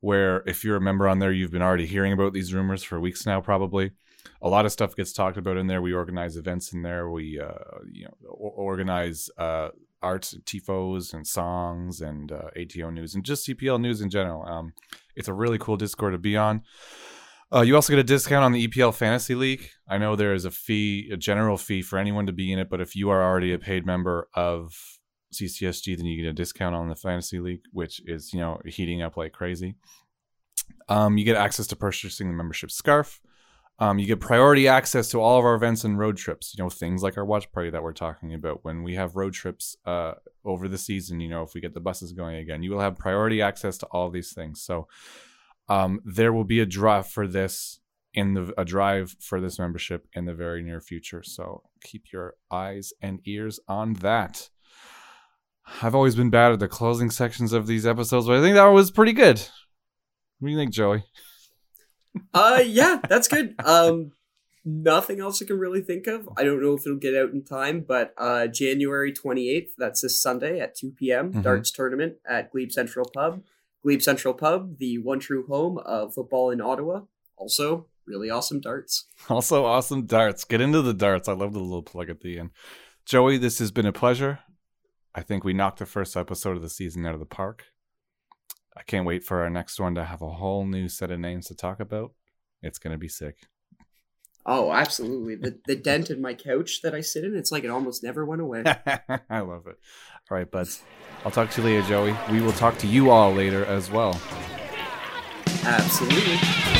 where 0.00 0.42
if 0.46 0.64
you're 0.64 0.76
a 0.76 0.80
member 0.80 1.08
on 1.08 1.20
there, 1.20 1.32
you've 1.32 1.52
been 1.52 1.62
already 1.62 1.86
hearing 1.86 2.12
about 2.12 2.32
these 2.32 2.52
rumors 2.52 2.82
for 2.82 3.00
weeks 3.00 3.24
now, 3.24 3.40
probably. 3.40 3.92
A 4.40 4.48
lot 4.48 4.66
of 4.66 4.72
stuff 4.72 4.96
gets 4.96 5.12
talked 5.12 5.36
about 5.36 5.56
in 5.56 5.66
there. 5.66 5.82
We 5.82 5.92
organize 5.92 6.36
events 6.36 6.72
in 6.72 6.82
there. 6.82 7.10
We, 7.10 7.40
uh, 7.40 7.80
you 7.90 8.06
know, 8.06 8.14
organize 8.28 9.30
uh, 9.38 9.68
art 10.02 10.34
tifos 10.44 11.14
and 11.14 11.26
songs 11.26 12.00
and 12.00 12.32
uh, 12.32 12.50
ATO 12.56 12.90
news 12.90 13.14
and 13.14 13.24
just 13.24 13.46
CPL 13.46 13.80
news 13.80 14.00
in 14.00 14.10
general. 14.10 14.44
Um, 14.44 14.72
it's 15.14 15.28
a 15.28 15.34
really 15.34 15.58
cool 15.58 15.76
Discord 15.76 16.12
to 16.12 16.18
be 16.18 16.36
on. 16.36 16.62
Uh, 17.54 17.60
you 17.60 17.74
also 17.74 17.92
get 17.92 18.00
a 18.00 18.04
discount 18.04 18.44
on 18.44 18.52
the 18.52 18.66
EPL 18.66 18.94
Fantasy 18.94 19.34
League. 19.34 19.68
I 19.86 19.98
know 19.98 20.16
there 20.16 20.32
is 20.32 20.46
a 20.46 20.50
fee, 20.50 21.10
a 21.12 21.18
general 21.18 21.58
fee 21.58 21.82
for 21.82 21.98
anyone 21.98 22.26
to 22.26 22.32
be 22.32 22.50
in 22.50 22.58
it, 22.58 22.70
but 22.70 22.80
if 22.80 22.96
you 22.96 23.10
are 23.10 23.22
already 23.22 23.52
a 23.52 23.58
paid 23.58 23.84
member 23.84 24.28
of 24.34 24.74
CCSG, 25.34 25.96
then 25.96 26.06
you 26.06 26.22
get 26.22 26.30
a 26.30 26.32
discount 26.32 26.74
on 26.74 26.88
the 26.88 26.96
Fantasy 26.96 27.40
League, 27.40 27.62
which 27.70 28.00
is 28.06 28.32
you 28.32 28.40
know 28.40 28.58
heating 28.64 29.02
up 29.02 29.18
like 29.18 29.32
crazy. 29.32 29.76
Um, 30.88 31.18
you 31.18 31.24
get 31.24 31.36
access 31.36 31.66
to 31.68 31.76
purchasing 31.76 32.28
the 32.28 32.34
membership 32.34 32.70
scarf. 32.70 33.20
Um, 33.78 33.98
you 33.98 34.06
get 34.06 34.20
priority 34.20 34.68
access 34.68 35.08
to 35.10 35.20
all 35.20 35.38
of 35.38 35.44
our 35.44 35.54
events 35.54 35.82
and 35.82 35.98
road 35.98 36.16
trips. 36.16 36.54
You 36.56 36.62
know 36.62 36.70
things 36.70 37.02
like 37.02 37.16
our 37.16 37.24
watch 37.24 37.50
party 37.52 37.70
that 37.70 37.82
we're 37.82 37.92
talking 37.92 38.34
about. 38.34 38.64
When 38.64 38.82
we 38.82 38.94
have 38.94 39.16
road 39.16 39.32
trips 39.32 39.76
uh, 39.84 40.12
over 40.44 40.68
the 40.68 40.78
season, 40.78 41.20
you 41.20 41.28
know 41.28 41.42
if 41.42 41.54
we 41.54 41.60
get 41.60 41.74
the 41.74 41.80
buses 41.80 42.12
going 42.12 42.36
again, 42.36 42.62
you 42.62 42.70
will 42.70 42.80
have 42.80 42.98
priority 42.98 43.42
access 43.42 43.78
to 43.78 43.86
all 43.86 44.10
these 44.10 44.32
things. 44.32 44.62
So 44.62 44.88
um, 45.68 46.00
there 46.04 46.32
will 46.32 46.44
be 46.44 46.60
a 46.60 46.66
draw 46.66 47.02
for 47.02 47.26
this 47.26 47.80
in 48.14 48.34
the 48.34 48.52
a 48.58 48.64
drive 48.64 49.16
for 49.20 49.40
this 49.40 49.58
membership 49.58 50.06
in 50.12 50.26
the 50.26 50.34
very 50.34 50.62
near 50.62 50.80
future. 50.80 51.22
So 51.22 51.62
keep 51.82 52.12
your 52.12 52.34
eyes 52.50 52.92
and 53.00 53.20
ears 53.24 53.58
on 53.68 53.94
that. 53.94 54.50
I've 55.80 55.94
always 55.94 56.16
been 56.16 56.30
bad 56.30 56.52
at 56.52 56.60
the 56.60 56.68
closing 56.68 57.10
sections 57.10 57.52
of 57.52 57.66
these 57.66 57.86
episodes, 57.86 58.26
but 58.26 58.36
I 58.36 58.40
think 58.40 58.54
that 58.54 58.66
was 58.66 58.90
pretty 58.90 59.12
good. 59.12 59.40
What 60.38 60.48
do 60.48 60.52
you 60.52 60.58
think, 60.58 60.72
Joey? 60.72 61.04
Uh 62.34 62.62
yeah, 62.64 63.00
that's 63.08 63.28
good. 63.28 63.54
Um 63.64 64.12
nothing 64.64 65.20
else 65.20 65.42
I 65.42 65.46
can 65.46 65.58
really 65.58 65.80
think 65.80 66.06
of. 66.06 66.28
I 66.36 66.44
don't 66.44 66.62
know 66.62 66.74
if 66.74 66.86
it'll 66.86 66.98
get 66.98 67.16
out 67.16 67.30
in 67.30 67.42
time, 67.42 67.84
but 67.86 68.14
uh 68.16 68.46
January 68.46 69.12
28th, 69.12 69.70
that's 69.76 70.02
this 70.02 70.20
Sunday 70.20 70.60
at 70.60 70.76
2 70.76 70.92
p.m. 70.92 71.30
Mm-hmm. 71.30 71.42
darts 71.42 71.70
tournament 71.70 72.16
at 72.28 72.50
Glebe 72.52 72.70
Central 72.72 73.08
Pub. 73.12 73.42
Glebe 73.82 74.02
Central 74.02 74.34
Pub, 74.34 74.78
the 74.78 74.98
one 74.98 75.18
true 75.18 75.46
home 75.46 75.78
of 75.78 76.14
football 76.14 76.50
in 76.50 76.60
Ottawa. 76.60 77.00
Also, 77.36 77.86
really 78.06 78.30
awesome 78.30 78.60
darts. 78.60 79.06
Also, 79.28 79.64
awesome 79.64 80.06
darts. 80.06 80.44
Get 80.44 80.60
into 80.60 80.82
the 80.82 80.94
darts. 80.94 81.28
I 81.28 81.32
love 81.32 81.52
the 81.52 81.58
little 81.60 81.82
plug 81.82 82.08
at 82.10 82.20
the 82.20 82.38
end. 82.38 82.50
Joey, 83.04 83.38
this 83.38 83.58
has 83.58 83.72
been 83.72 83.86
a 83.86 83.92
pleasure. 83.92 84.38
I 85.14 85.22
think 85.22 85.44
we 85.44 85.52
knocked 85.52 85.80
the 85.80 85.86
first 85.86 86.16
episode 86.16 86.56
of 86.56 86.62
the 86.62 86.70
season 86.70 87.04
out 87.04 87.14
of 87.14 87.20
the 87.20 87.26
park. 87.26 87.64
I 88.76 88.82
can't 88.82 89.06
wait 89.06 89.24
for 89.24 89.42
our 89.42 89.50
next 89.50 89.78
one 89.78 89.94
to 89.96 90.04
have 90.04 90.22
a 90.22 90.30
whole 90.30 90.64
new 90.64 90.88
set 90.88 91.10
of 91.10 91.20
names 91.20 91.46
to 91.46 91.54
talk 91.54 91.80
about. 91.80 92.12
It's 92.62 92.78
going 92.78 92.92
to 92.92 92.98
be 92.98 93.08
sick. 93.08 93.36
Oh, 94.44 94.72
absolutely. 94.72 95.36
The 95.36 95.60
the 95.66 95.76
dent 95.76 96.10
in 96.10 96.20
my 96.20 96.34
couch 96.34 96.80
that 96.82 96.94
I 96.94 97.00
sit 97.00 97.24
in, 97.24 97.36
it's 97.36 97.52
like 97.52 97.62
it 97.62 97.70
almost 97.70 98.02
never 98.02 98.24
went 98.24 98.42
away. 98.42 98.64
I 99.30 99.40
love 99.40 99.66
it. 99.68 99.76
All 100.30 100.36
right, 100.36 100.50
buds. 100.50 100.82
I'll 101.24 101.30
talk 101.30 101.50
to 101.50 101.60
you 101.62 101.68
later, 101.68 101.88
Joey. 101.88 102.16
We 102.30 102.40
will 102.40 102.52
talk 102.52 102.76
to 102.78 102.88
you 102.88 103.10
all 103.10 103.32
later 103.32 103.64
as 103.66 103.90
well. 103.90 104.20
Absolutely. 105.64 106.71